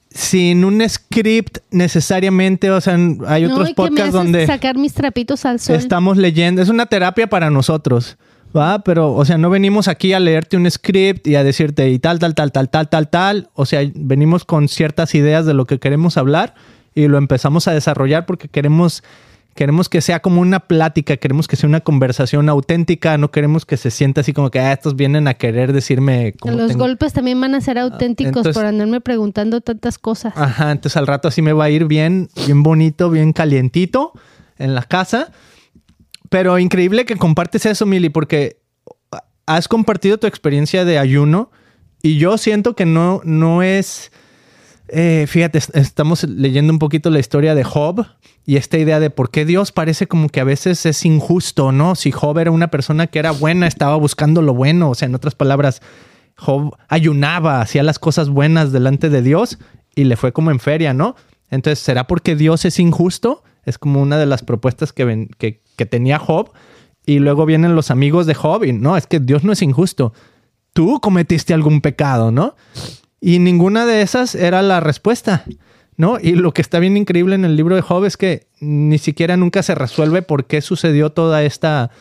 sin 0.09 0.63
un 0.63 0.87
script 0.87 1.57
necesariamente, 1.69 2.71
o 2.71 2.79
sea, 2.79 2.97
hay 3.27 3.43
otros 3.43 3.73
podcasts 3.73 4.13
donde 4.13 4.47
sacar 4.47 4.77
mis 4.77 4.93
trapitos 4.93 5.43
al 5.43 5.59
sol. 5.59 5.75
Estamos 5.75 6.15
leyendo, 6.15 6.61
es 6.61 6.69
una 6.69 6.85
terapia 6.85 7.27
para 7.27 7.49
nosotros, 7.49 8.17
¿va? 8.55 8.79
Pero 8.79 9.13
o 9.13 9.25
sea, 9.25 9.37
no 9.37 9.49
venimos 9.49 9.87
aquí 9.87 10.13
a 10.13 10.19
leerte 10.19 10.57
un 10.57 10.69
script 10.69 11.27
y 11.27 11.35
a 11.35 11.43
decirte 11.43 11.89
y 11.89 11.99
tal 11.99 12.19
tal 12.19 12.35
tal 12.35 12.51
tal 12.51 12.69
tal 12.69 12.89
tal 12.89 13.09
tal, 13.09 13.49
o 13.53 13.65
sea, 13.65 13.81
venimos 13.95 14.45
con 14.45 14.67
ciertas 14.67 15.15
ideas 15.15 15.45
de 15.45 15.53
lo 15.53 15.65
que 15.65 15.79
queremos 15.79 16.17
hablar 16.17 16.55
y 16.95 17.07
lo 17.07 17.17
empezamos 17.17 17.67
a 17.67 17.73
desarrollar 17.73 18.25
porque 18.25 18.47
queremos 18.47 19.03
Queremos 19.55 19.87
que 19.87 20.01
sea 20.01 20.19
como 20.19 20.41
una 20.41 20.61
plática, 20.61 21.17
queremos 21.17 21.47
que 21.47 21.55
sea 21.55 21.69
una 21.69 21.81
conversación 21.81 22.49
auténtica, 22.49 23.19
no 23.19 23.29
queremos 23.29 23.65
que 23.65 23.77
se 23.77 23.91
sienta 23.91 24.21
así 24.21 24.33
como 24.33 24.49
que 24.49 24.59
ah, 24.59 24.73
estos 24.73 24.95
vienen 24.95 25.27
a 25.27 25.35
querer 25.35 25.73
decirme... 25.73 26.33
Los 26.43 26.75
golpes 26.75 27.13
también 27.13 27.39
van 27.39 27.53
a 27.53 27.61
ser 27.61 27.77
ah, 27.77 27.83
auténticos 27.83 28.47
por 28.47 28.65
andarme 28.65 28.99
preguntando 28.99 29.61
tantas 29.61 29.99
cosas. 29.99 30.33
Ajá, 30.35 30.71
entonces 30.71 30.97
al 30.97 31.05
rato 31.05 31.27
así 31.27 31.43
me 31.43 31.53
va 31.53 31.65
a 31.65 31.69
ir 31.69 31.85
bien, 31.85 32.29
bien 32.47 32.63
bonito, 32.63 33.11
bien 33.11 33.31
calientito 33.31 34.13
en 34.57 34.73
la 34.73 34.81
casa. 34.81 35.31
Pero 36.33 36.57
increíble 36.57 37.05
que 37.05 37.15
compartes 37.15 37.67
eso, 37.67 37.85
Mili, 37.85 38.09
porque 38.09 38.57
has 39.45 39.67
compartido 39.67 40.17
tu 40.17 40.25
experiencia 40.25 40.83
de 40.83 40.97
ayuno 40.97 41.51
y 42.01 42.17
yo 42.17 42.39
siento 42.39 42.75
que 42.75 42.87
no, 42.87 43.21
no 43.23 43.61
es 43.61 44.11
eh, 44.87 45.25
fíjate, 45.27 45.59
estamos 45.75 46.23
leyendo 46.23 46.73
un 46.73 46.79
poquito 46.79 47.11
la 47.11 47.19
historia 47.19 47.53
de 47.53 47.63
Job 47.63 48.07
y 48.47 48.55
esta 48.55 48.79
idea 48.79 48.99
de 48.99 49.11
por 49.11 49.29
qué 49.29 49.45
Dios 49.45 49.71
parece 49.71 50.07
como 50.07 50.27
que 50.27 50.39
a 50.39 50.43
veces 50.43 50.87
es 50.87 51.05
injusto, 51.05 51.71
¿no? 51.71 51.93
Si 51.93 52.11
Job 52.11 52.39
era 52.39 52.49
una 52.49 52.69
persona 52.69 53.05
que 53.05 53.19
era 53.19 53.29
buena, 53.29 53.67
estaba 53.67 53.95
buscando 53.97 54.41
lo 54.41 54.55
bueno, 54.55 54.89
o 54.89 54.95
sea, 54.95 55.05
en 55.05 55.13
otras 55.13 55.35
palabras, 55.35 55.83
Job 56.35 56.75
ayunaba, 56.87 57.61
hacía 57.61 57.83
las 57.83 57.99
cosas 57.99 58.29
buenas 58.29 58.71
delante 58.71 59.11
de 59.11 59.21
Dios 59.21 59.59
y 59.93 60.05
le 60.05 60.15
fue 60.15 60.31
como 60.31 60.49
en 60.49 60.59
feria, 60.59 60.95
¿no? 60.95 61.15
Entonces, 61.51 61.77
¿será 61.77 62.07
porque 62.07 62.35
Dios 62.35 62.65
es 62.65 62.79
injusto? 62.79 63.43
Es 63.65 63.77
como 63.77 64.01
una 64.01 64.17
de 64.17 64.25
las 64.25 64.43
propuestas 64.43 64.93
que, 64.93 65.29
que, 65.37 65.85
tenía 65.85 66.19
Job. 66.19 66.51
Y 67.05 67.19
luego 67.19 67.45
vienen 67.45 67.75
los 67.75 67.91
amigos 67.91 68.25
de 68.25 68.33
Job 68.33 68.63
y 68.63 68.73
no, 68.73 68.95
es 68.95 69.07
que 69.07 69.19
Dios 69.19 69.43
no 69.43 69.51
es 69.51 69.61
injusto. 69.61 70.13
Tú 70.73 70.99
cometiste 71.01 71.53
algún 71.53 71.81
pecado, 71.81 72.31
¿no? 72.31 72.55
Y 73.19 73.39
ninguna 73.39 73.85
de 73.85 74.01
esas 74.01 74.35
era 74.35 74.61
la 74.61 74.79
respuesta, 74.79 75.45
¿no? 75.97 76.17
Y 76.21 76.33
lo 76.33 76.53
que 76.53 76.61
está 76.61 76.79
bien 76.79 76.97
increíble 76.97 77.35
en 77.35 77.45
el 77.45 77.55
libro 77.55 77.75
de 77.75 77.81
Job 77.81 78.05
es 78.05 78.17
que 78.17 78.47
ni 78.59 78.97
siquiera 78.97 79.37
nunca 79.37 79.63
se 79.63 79.75
resuelve 79.75 80.21
por 80.21 80.45
qué 80.45 80.61
sucedió 80.61 81.11
toda 81.11 81.43
esta, 81.43 81.91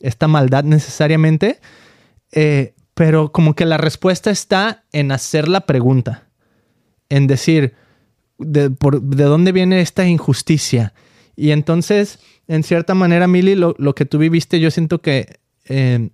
esta 0.00 0.28
maldad 0.28 0.64
necesariamente, 0.64 1.60
eh, 2.32 2.74
pero 2.94 3.32
como 3.32 3.54
que 3.54 3.64
la 3.64 3.76
respuesta 3.76 4.30
está 4.30 4.84
en 4.92 5.12
hacer 5.12 5.48
la 5.48 5.60
pregunta, 5.62 6.28
en 7.08 7.26
decir, 7.26 7.74
¿de, 8.38 8.68
dónde 8.70 9.52
viene 9.52 9.80
esta 9.80 10.06
injusticia? 10.06 10.94
Y 11.38 11.52
entonces, 11.52 12.18
en 12.48 12.64
cierta 12.64 12.94
manera, 12.94 13.28
Mili, 13.28 13.54
lo, 13.54 13.94
que 13.94 14.04
tú 14.04 14.18
viviste, 14.18 14.58
yo 14.58 14.72
siento 14.72 15.00
que, 15.00 15.38
eh, 15.66 16.10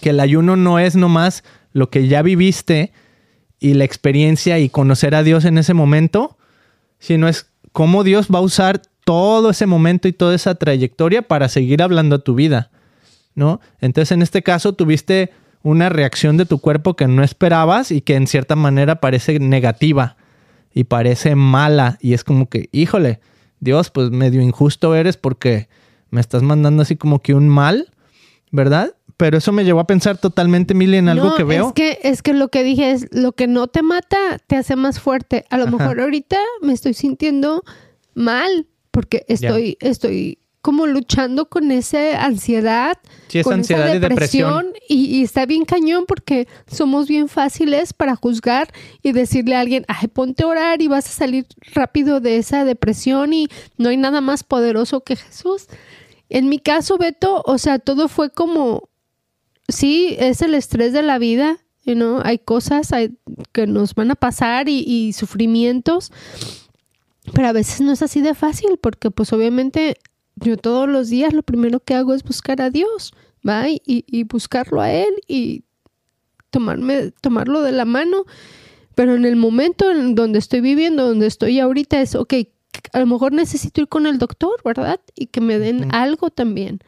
que 0.00 0.10
el 0.10 0.20
ayuno 0.20 0.56
no 0.56 0.78
es 0.78 0.94
nomás 0.94 1.42
lo 1.72 1.88
que 1.88 2.06
ya 2.06 2.20
viviste, 2.20 2.92
y 3.58 3.74
la 3.74 3.84
experiencia 3.84 4.58
y 4.58 4.68
conocer 4.68 5.14
a 5.14 5.22
Dios 5.22 5.44
en 5.44 5.58
ese 5.58 5.74
momento, 5.74 6.36
sino 6.98 7.28
es 7.28 7.50
cómo 7.72 8.04
Dios 8.04 8.28
va 8.32 8.38
a 8.38 8.42
usar 8.42 8.82
todo 9.04 9.50
ese 9.50 9.66
momento 9.66 10.08
y 10.08 10.12
toda 10.12 10.34
esa 10.34 10.54
trayectoria 10.56 11.22
para 11.22 11.48
seguir 11.48 11.82
hablando 11.82 12.16
a 12.16 12.24
tu 12.24 12.34
vida, 12.34 12.70
¿no? 13.34 13.60
Entonces, 13.80 14.12
en 14.12 14.22
este 14.22 14.42
caso, 14.42 14.74
tuviste 14.74 15.30
una 15.62 15.88
reacción 15.88 16.36
de 16.36 16.46
tu 16.46 16.58
cuerpo 16.58 16.96
que 16.96 17.08
no 17.08 17.24
esperabas 17.24 17.90
y 17.90 18.00
que 18.00 18.14
en 18.14 18.26
cierta 18.26 18.56
manera 18.56 19.00
parece 19.00 19.38
negativa 19.38 20.16
y 20.74 20.84
parece 20.84 21.34
mala 21.34 21.98
y 22.00 22.12
es 22.12 22.24
como 22.24 22.48
que, 22.48 22.68
híjole, 22.72 23.20
Dios, 23.60 23.90
pues 23.90 24.10
medio 24.10 24.40
injusto 24.40 24.94
eres 24.94 25.16
porque 25.16 25.68
me 26.10 26.20
estás 26.20 26.42
mandando 26.42 26.82
así 26.82 26.96
como 26.96 27.20
que 27.20 27.34
un 27.34 27.48
mal, 27.48 27.90
¿verdad? 28.50 28.94
pero 29.16 29.38
eso 29.38 29.52
me 29.52 29.64
llevó 29.64 29.80
a 29.80 29.86
pensar 29.86 30.18
totalmente, 30.18 30.74
Mili, 30.74 30.98
en 30.98 31.08
algo 31.08 31.34
que 31.36 31.44
veo. 31.44 31.68
Es 31.68 31.72
que, 31.72 31.98
es 32.02 32.22
que 32.22 32.34
lo 32.34 32.48
que 32.48 32.62
dije 32.62 32.90
es, 32.90 33.08
lo 33.12 33.32
que 33.32 33.46
no 33.46 33.66
te 33.66 33.82
mata 33.82 34.38
te 34.46 34.56
hace 34.56 34.76
más 34.76 35.00
fuerte. 35.00 35.46
A 35.48 35.56
lo 35.56 35.66
mejor 35.68 36.00
ahorita 36.00 36.36
me 36.60 36.72
estoy 36.72 36.92
sintiendo 36.92 37.62
mal 38.14 38.66
porque 38.90 39.24
estoy, 39.28 39.78
estoy 39.80 40.38
como 40.66 40.88
luchando 40.88 41.48
con 41.48 41.70
esa 41.70 42.24
ansiedad, 42.24 42.98
con 43.44 43.52
ansiedad 43.54 43.94
esa 43.94 44.08
depresión, 44.08 44.72
y, 44.88 45.04
y, 45.04 45.22
está 45.22 45.46
bien 45.46 45.64
cañón 45.64 46.06
porque 46.08 46.48
somos 46.66 47.06
bien 47.06 47.28
fáciles 47.28 47.92
para 47.92 48.16
juzgar 48.16 48.72
y 49.00 49.12
decirle 49.12 49.54
a 49.54 49.60
alguien, 49.60 49.84
ay, 49.86 50.08
ponte 50.08 50.42
a 50.42 50.48
orar 50.48 50.82
y 50.82 50.88
vas 50.88 51.06
a 51.06 51.10
salir 51.10 51.46
rápido 51.72 52.18
de 52.18 52.38
esa 52.38 52.64
depresión 52.64 53.32
y 53.32 53.46
no 53.78 53.90
hay 53.90 53.96
nada 53.96 54.20
más 54.20 54.42
poderoso 54.42 55.02
que 55.02 55.14
Jesús. 55.14 55.68
En 56.30 56.48
mi 56.48 56.58
caso, 56.58 56.98
Beto, 56.98 57.44
o 57.46 57.58
sea, 57.58 57.78
todo 57.78 58.08
fue 58.08 58.30
como 58.30 58.88
sí, 59.68 60.16
es 60.18 60.42
el 60.42 60.52
estrés 60.52 60.92
de 60.92 61.02
la 61.04 61.18
vida, 61.18 61.58
you 61.84 62.20
hay 62.24 62.40
cosas 62.40 62.90
que 63.52 63.68
nos 63.68 63.94
van 63.94 64.10
a 64.10 64.16
pasar 64.16 64.68
y, 64.68 65.12
sufrimientos, 65.12 66.10
pero 67.32 67.46
a 67.46 67.52
veces 67.52 67.82
no 67.82 67.92
es 67.92 68.02
así 68.02 68.20
de 68.20 68.34
fácil 68.34 68.80
porque 68.80 69.12
pues 69.12 69.32
obviamente 69.32 69.98
yo 70.36 70.56
todos 70.56 70.88
los 70.88 71.08
días 71.08 71.32
lo 71.32 71.42
primero 71.42 71.80
que 71.80 71.94
hago 71.94 72.14
es 72.14 72.22
buscar 72.22 72.60
a 72.60 72.70
Dios, 72.70 73.14
¿va? 73.46 73.68
Y, 73.68 73.82
y 73.84 74.24
buscarlo 74.24 74.80
a 74.80 74.92
Él 74.92 75.14
y 75.26 75.64
tomarme, 76.50 77.12
tomarlo 77.20 77.62
de 77.62 77.72
la 77.72 77.84
mano. 77.84 78.24
Pero 78.94 79.14
en 79.14 79.26
el 79.26 79.36
momento 79.36 79.90
en 79.90 80.14
donde 80.14 80.38
estoy 80.38 80.60
viviendo, 80.60 81.06
donde 81.06 81.26
estoy 81.26 81.60
ahorita, 81.60 82.00
es, 82.00 82.14
ok, 82.14 82.34
a 82.92 83.00
lo 83.00 83.06
mejor 83.06 83.32
necesito 83.32 83.80
ir 83.80 83.88
con 83.88 84.06
el 84.06 84.18
doctor, 84.18 84.60
¿verdad? 84.64 85.00
Y 85.14 85.26
que 85.26 85.40
me 85.40 85.58
den 85.58 85.94
algo 85.94 86.30
también. 86.30 86.80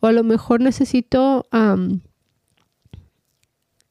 O 0.00 0.06
a 0.06 0.12
lo 0.12 0.24
mejor 0.24 0.60
necesito 0.60 1.46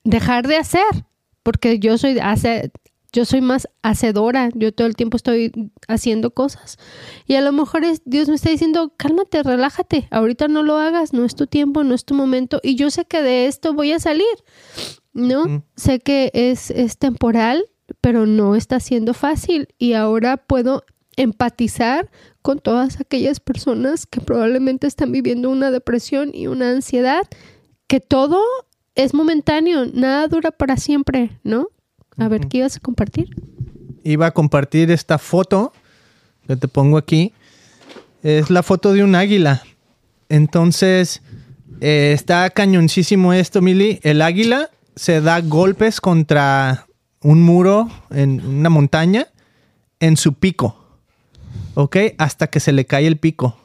dejar 0.04 0.48
de 0.48 0.58
hacer, 0.58 1.06
porque 1.42 1.80
yo 1.80 1.98
soy, 1.98 2.20
hace, 2.20 2.72
yo 3.14 3.26
soy 3.26 3.42
más 3.42 3.70
hacedora, 3.84 4.50
yo 4.54 4.74
todo 4.74 4.88
el 4.88 4.96
tiempo 4.96 5.16
estoy 5.16 5.52
haciendo 5.88 6.32
cosas. 6.32 6.78
Y 7.26 7.36
a 7.36 7.42
lo 7.42 7.54
mejor 7.54 7.86
es, 7.86 8.02
Dios 8.04 8.28
me 8.28 8.36
está 8.36 8.50
diciendo, 8.50 8.94
cálmate, 8.98 9.44
relájate, 9.44 10.08
ahorita 10.12 10.50
no 10.50 10.64
lo 10.64 10.78
hagas, 10.78 11.14
no 11.14 11.24
es 11.24 11.36
tu 11.36 11.48
tiempo, 11.48 11.84
no 11.84 11.96
es 11.96 12.04
tu 12.04 12.16
momento. 12.16 12.60
Y 12.62 12.76
yo 12.76 12.90
sé 12.90 13.06
que 13.06 13.22
de 13.22 13.48
esto 13.48 13.74
voy 13.74 13.94
a 13.94 14.00
salir. 14.00 14.26
¿no? 15.14 15.64
Sé 15.76 16.00
que 16.00 16.32
es, 16.34 16.72
es 16.72 16.98
temporal, 16.98 17.66
pero 18.02 18.26
no 18.26 18.56
está 18.56 18.80
siendo 18.80 19.14
fácil 19.14 19.68
y 19.78 19.94
ahora 19.94 20.38
puedo 20.38 20.84
empatizar 21.16 22.10
con 22.42 22.60
todas 22.60 23.00
aquellas 23.00 23.40
personas 23.40 24.08
que 24.08 24.20
probablemente 24.20 24.88
están 24.88 25.12
viviendo 25.12 25.50
una 25.50 25.72
depresión 25.72 26.32
y 26.34 26.48
una 26.48 26.72
ansiedad, 26.72 27.22
que 27.88 28.00
todo 28.00 28.42
es 28.96 29.14
momentáneo, 29.14 29.86
nada 29.86 30.28
dura 30.28 30.52
para 30.52 30.78
siempre, 30.78 31.40
¿no? 31.44 31.70
A 32.18 32.28
ver, 32.28 32.48
¿qué 32.48 32.60
ibas 32.60 32.78
a 32.78 32.80
compartir? 32.80 33.30
Iba 34.04 34.28
a 34.28 34.32
compartir 34.32 34.92
esta 34.92 35.18
foto 35.18 35.74
que 36.48 36.56
te 36.56 36.68
pongo 36.68 36.98
aquí. 36.98 37.34
Es 38.22 38.50
la 38.50 38.64
foto 38.64 38.94
de 38.94 39.04
un 39.04 39.16
águila. 39.16 39.64
Entonces, 40.30 41.22
eh, 41.82 42.12
está 42.14 42.50
cañoncísimo 42.50 43.34
esto, 43.34 43.62
Mili. 43.62 44.00
El 44.04 44.22
águila 44.22 44.70
se 44.96 45.22
da 45.22 45.42
golpes 45.42 46.02
contra 46.02 46.88
un 47.22 47.42
muro 47.42 47.90
en 48.10 48.46
una 48.46 48.70
montaña 48.70 49.28
en 50.00 50.18
su 50.18 50.34
pico. 50.34 50.78
¿Ok? 51.76 51.98
Hasta 52.18 52.48
que 52.48 52.60
se 52.60 52.72
le 52.72 52.86
cae 52.86 53.08
el 53.08 53.18
pico. 53.18 53.58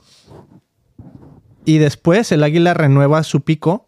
Y 1.64 1.78
después 1.78 2.32
el 2.32 2.42
águila 2.42 2.72
renueva 2.74 3.22
su 3.24 3.42
pico 3.42 3.87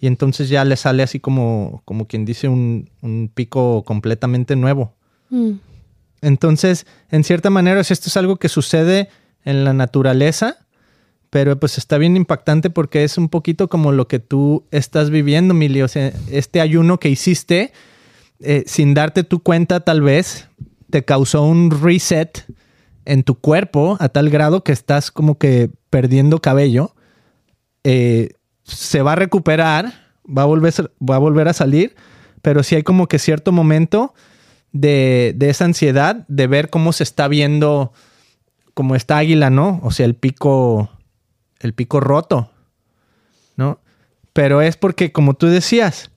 y 0.00 0.06
entonces 0.06 0.48
ya 0.48 0.64
le 0.64 0.76
sale 0.76 1.02
así 1.02 1.20
como, 1.20 1.82
como 1.84 2.06
quien 2.06 2.24
dice 2.24 2.48
un, 2.48 2.88
pico 3.34 3.84
completamente 3.84 4.56
nuevo. 4.56 4.94
Mm. 5.28 5.52
Entonces, 6.22 6.86
en 7.10 7.22
cierta 7.22 7.50
manera, 7.50 7.80
esto 7.80 8.08
es 8.08 8.16
algo 8.16 8.36
que 8.36 8.48
sucede 8.48 9.10
en 9.44 9.62
la 9.64 9.74
naturaleza, 9.74 10.66
pero 11.28 11.60
pues 11.60 11.76
está 11.76 11.98
bien 11.98 12.16
impactante 12.16 12.70
porque 12.70 13.04
es 13.04 13.18
un 13.18 13.28
poquito 13.28 13.68
como 13.68 13.92
lo 13.92 14.08
que 14.08 14.18
tú 14.18 14.64
estás 14.70 15.10
viviendo, 15.10 15.52
Mili. 15.52 15.82
O 15.82 15.88
sea, 15.88 16.12
este 16.30 16.62
ayuno 16.62 16.98
que 16.98 17.10
hiciste, 17.10 17.72
eh, 18.40 18.64
sin 18.66 18.94
darte 18.94 19.22
tu 19.22 19.40
cuenta 19.42 19.80
tal 19.80 20.00
vez, 20.00 20.48
te 20.88 21.04
causó 21.04 21.42
un 21.42 21.70
reset 21.70 22.46
en 23.04 23.22
tu 23.22 23.34
cuerpo 23.34 23.98
a 24.00 24.08
tal 24.08 24.30
grado 24.30 24.64
que 24.64 24.72
estás 24.72 25.10
como 25.10 25.36
que 25.36 25.70
perdiendo 25.90 26.40
cabello. 26.40 26.94
Eh, 27.84 28.30
se 28.70 29.02
va 29.02 29.12
a 29.12 29.16
recuperar, 29.16 29.92
va 30.26 30.42
a, 30.42 30.46
volver, 30.46 30.72
va 31.00 31.16
a 31.16 31.18
volver 31.18 31.48
a 31.48 31.52
salir, 31.52 31.94
pero 32.42 32.62
sí 32.62 32.76
hay 32.76 32.82
como 32.82 33.06
que 33.06 33.18
cierto 33.18 33.52
momento 33.52 34.14
de, 34.72 35.34
de 35.36 35.50
esa 35.50 35.64
ansiedad 35.64 36.24
de 36.28 36.46
ver 36.46 36.70
cómo 36.70 36.92
se 36.92 37.02
está 37.02 37.28
viendo 37.28 37.92
como 38.74 38.94
esta 38.94 39.18
águila, 39.18 39.50
¿no? 39.50 39.80
O 39.82 39.90
sea, 39.90 40.06
el 40.06 40.14
pico 40.14 40.90
el 41.60 41.74
pico 41.74 42.00
roto, 42.00 42.50
¿no? 43.56 43.80
Pero 44.32 44.62
es 44.62 44.76
porque, 44.76 45.12
como 45.12 45.34
tú 45.34 45.46
decías, 45.46 46.10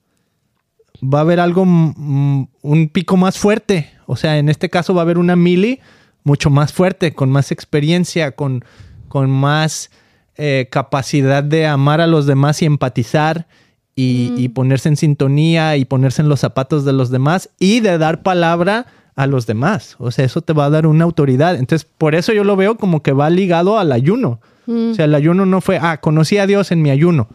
va 1.04 1.20
a 1.20 1.22
haber 1.22 1.40
algo, 1.40 1.64
un 1.64 2.90
pico 2.92 3.18
más 3.18 3.38
fuerte. 3.38 3.92
O 4.06 4.16
sea, 4.16 4.38
en 4.38 4.50
este 4.50 4.70
caso 4.70 4.94
va 4.94 5.02
a 5.02 5.04
haber 5.04 5.18
una 5.18 5.36
mili 5.36 5.80
mucho 6.24 6.50
más 6.50 6.72
fuerte, 6.72 7.14
con 7.14 7.30
más 7.30 7.52
experiencia, 7.52 8.32
con, 8.32 8.64
con 9.10 9.30
más 9.30 9.92
eh, 10.38 10.68
capacidad 10.72 11.44
de 11.44 11.68
amar 11.68 12.02
a 12.02 12.08
los 12.08 12.26
demás 12.26 12.62
y 12.62 12.66
empatizar 12.66 13.48
y, 13.96 14.34
y, 14.36 14.50
ponerse 14.50 14.90
en 14.90 14.98
sintonía 14.98 15.78
y 15.78 15.86
ponerse 15.86 16.24
en 16.24 16.30
los 16.30 16.40
zapatos 16.40 16.84
de 16.84 16.94
los 16.94 17.12
demás 17.12 17.52
y 17.60 17.80
de 17.80 18.00
dar 18.00 18.24
palabra 18.24 18.88
a 19.16 19.28
los 19.28 19.46
demás. 19.46 19.96
O 20.00 20.12
sea, 20.12 20.26
eso 20.26 20.42
te 20.42 20.54
va 20.54 20.66
a 20.66 20.70
dar 20.70 20.88
una 20.88 21.04
autoridad. 21.04 21.56
Entonces, 21.56 21.88
por 21.98 22.16
eso 22.16 22.34
yo 22.34 22.44
lo 22.44 22.56
veo 22.56 22.78
como 22.78 23.04
que 23.04 23.12
va 23.12 23.30
ligado 23.30 23.78
al 23.78 23.92
ayuno. 23.92 24.40
Mm. 24.66 24.92
O 24.92 24.94
sea, 24.96 25.06
el 25.06 25.16
ayuno 25.16 25.46
no 25.46 25.62
fue, 25.62 25.78
ah, 25.82 26.00
conocí 26.02 26.38
a 26.38 26.48
Dios 26.48 26.72
en 26.72 26.82
mi 26.82 26.90
ayuno. 26.90 27.28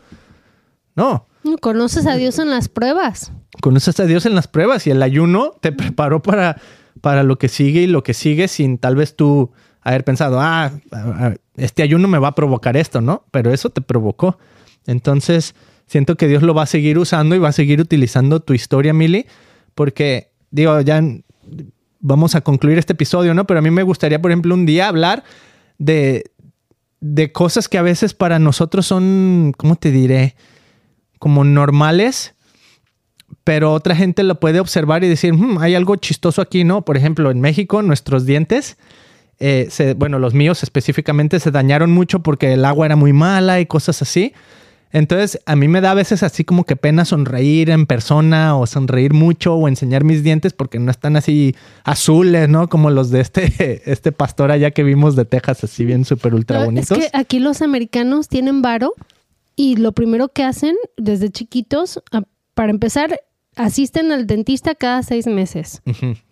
No. 0.97 1.27
Conoces 1.61 2.07
a 2.07 2.17
Dios 2.17 2.39
en 2.39 2.51
las 2.51 2.69
pruebas. 2.69 3.33
Conoces 3.61 3.99
a 4.01 4.05
Dios 4.07 4.27
en 4.27 4.35
las 4.35 4.49
pruebas 4.49 4.87
y 4.87 4.91
el 4.91 5.03
ayuno 5.03 5.53
te 5.61 5.73
preparó 5.73 6.21
para, 6.23 6.61
para 7.01 7.23
lo 7.23 7.39
que 7.39 7.49
sigue 7.49 7.83
y 7.83 7.87
lo 7.87 8.03
que 8.03 8.15
sigue 8.15 8.49
sin 8.49 8.79
tal 8.79 8.97
vez 8.97 9.17
tú 9.17 9.53
haber 9.81 10.05
pensado, 10.05 10.41
ah, 10.41 10.73
este 11.59 11.83
ayuno 11.83 12.09
me 12.09 12.19
va 12.19 12.29
a 12.29 12.35
provocar 12.35 12.77
esto, 12.77 13.01
¿no? 13.01 13.25
Pero 13.31 13.53
eso 13.53 13.71
te 13.71 13.81
provocó. 13.81 14.39
Entonces, 14.87 15.55
siento 15.87 16.17
que 16.17 16.29
Dios 16.29 16.43
lo 16.43 16.55
va 16.55 16.63
a 16.63 16.67
seguir 16.67 16.99
usando 16.99 17.35
y 17.35 17.39
va 17.39 17.49
a 17.49 17.53
seguir 17.53 17.81
utilizando 17.81 18.41
tu 18.41 18.55
historia, 18.55 18.93
Mili, 18.93 19.27
porque, 19.75 20.31
digo, 20.51 20.81
ya 20.81 21.03
vamos 22.01 22.35
a 22.35 22.41
concluir 22.41 22.79
este 22.79 22.93
episodio, 22.93 23.35
¿no? 23.35 23.47
Pero 23.47 23.59
a 23.59 23.63
mí 23.63 23.71
me 23.71 23.83
gustaría, 23.83 24.21
por 24.21 24.31
ejemplo, 24.31 24.55
un 24.55 24.67
día 24.67 24.89
hablar 24.89 25.25
de, 25.79 26.31
de 27.01 27.33
cosas 27.33 27.69
que 27.69 27.79
a 27.79 27.83
veces 27.83 28.15
para 28.15 28.39
nosotros 28.39 28.87
son, 28.87 29.53
¿cómo 29.57 29.77
te 29.77 29.91
diré? 29.91 30.37
Como 31.19 31.45
normales, 31.45 32.35
pero 33.45 33.73
otra 33.73 33.97
gente 33.97 34.23
lo 34.23 34.41
puede 34.41 34.61
observar 34.61 35.05
y 35.05 35.09
decir, 35.09 35.35
hmm, 35.35 35.59
hay 35.59 35.75
algo 35.75 35.97
chistoso 35.97 36.43
aquí, 36.43 36.65
¿no? 36.65 36.85
Por 36.85 36.97
ejemplo, 36.97 37.31
en 37.31 37.41
México, 37.41 37.83
nuestros 37.83 38.27
dientes, 38.27 38.77
eh, 39.41 39.95
bueno, 39.97 40.19
los 40.19 40.35
míos 40.35 40.63
específicamente 40.63 41.41
se 41.41 41.51
dañaron 41.51 41.93
mucho 41.93 42.21
porque 42.21 42.53
el 42.53 42.65
agua 42.65 42.87
era 42.87 42.97
muy 42.97 43.13
mala 43.13 43.61
y 43.61 43.67
cosas 43.67 44.03
así. 44.03 44.33
Entonces, 44.91 45.39
a 45.45 45.55
mí 45.55 45.69
me 45.69 45.81
da 45.81 45.91
a 45.91 45.95
veces 45.95 46.23
así 46.23 46.45
como 46.45 46.65
que 46.65 46.75
pena 46.75 47.05
sonreír 47.05 47.69
en 47.71 47.87
persona 47.87 48.57
o 48.57 48.67
sonreír 48.67 49.13
mucho 49.13 49.55
o 49.55 49.69
enseñar 49.69 50.03
mis 50.03 50.23
dientes 50.23 50.55
porque 50.55 50.79
no 50.79 50.91
están 50.91 51.17
así 51.17 51.55
azules, 51.85 52.49
¿no? 52.49 52.69
Como 52.69 52.91
los 52.91 53.11
de 53.11 53.21
este, 53.21 53.83
este 53.91 54.13
pastor 54.13 54.51
allá 54.51 54.71
que 54.71 54.83
vimos 54.83 55.15
de 55.15 55.27
Texas, 55.27 55.65
así 55.65 55.85
bien 55.85 56.05
súper 56.05 56.35
ultra 56.35 56.65
bonitos. 56.65 56.91
Es 56.91 57.11
que 57.11 57.17
aquí 57.17 57.39
los 57.39 57.61
americanos 57.61 58.29
tienen 58.29 58.63
varo 58.63 58.95
y 59.57 59.77
lo 59.77 59.93
primero 59.93 60.29
que 60.29 60.45
hacen 60.45 60.77
desde 60.97 61.31
chiquitos, 61.31 62.01
para 62.55 62.71
empezar, 62.71 63.21
asisten 63.57 64.13
al 64.13 64.27
dentista 64.27 64.75
cada 64.75 65.03
seis 65.03 65.27
meses, 65.27 65.83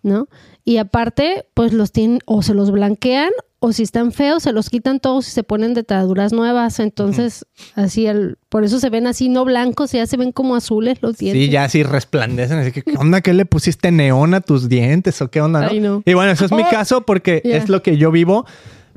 ¿no? 0.03 0.27
Y 0.63 0.77
aparte, 0.77 1.45
pues 1.53 1.73
los 1.73 1.91
tienen 1.91 2.19
o 2.25 2.41
se 2.41 2.53
los 2.53 2.71
blanquean 2.71 3.31
o 3.59 3.73
si 3.73 3.83
están 3.83 4.11
feos, 4.11 4.43
se 4.43 4.53
los 4.53 4.69
quitan 4.69 4.99
todos 4.99 5.27
y 5.27 5.31
se 5.31 5.43
ponen 5.43 5.73
dentaduras 5.73 6.31
nuevas. 6.31 6.79
Entonces, 6.79 7.45
así, 7.75 8.05
el, 8.05 8.37
por 8.49 8.63
eso 8.63 8.79
se 8.79 8.89
ven 8.89 9.07
así, 9.07 9.29
no 9.29 9.45
blancos, 9.45 9.91
ya 9.93 10.05
se 10.05 10.15
ven 10.15 10.31
como 10.31 10.55
azules 10.55 11.01
los 11.01 11.17
dientes. 11.17 11.45
Sí, 11.45 11.49
ya 11.49 11.63
así 11.63 11.83
resplandecen. 11.83 12.59
Así 12.59 12.71
que, 12.71 12.83
¿qué 12.83 12.97
onda? 12.97 13.21
¿Qué 13.21 13.33
le 13.33 13.45
pusiste 13.45 13.91
neón 13.91 14.35
a 14.35 14.41
tus 14.41 14.69
dientes 14.69 15.21
o 15.21 15.31
qué 15.31 15.41
onda? 15.41 15.71
No? 15.73 16.03
Y 16.05 16.13
bueno, 16.13 16.31
eso 16.31 16.45
es 16.45 16.51
mi 16.51 16.61
oh, 16.63 16.69
caso 16.69 17.01
porque 17.01 17.41
es 17.43 17.67
lo 17.67 17.81
que 17.81 17.97
yo 17.97 18.11
vivo. 18.11 18.45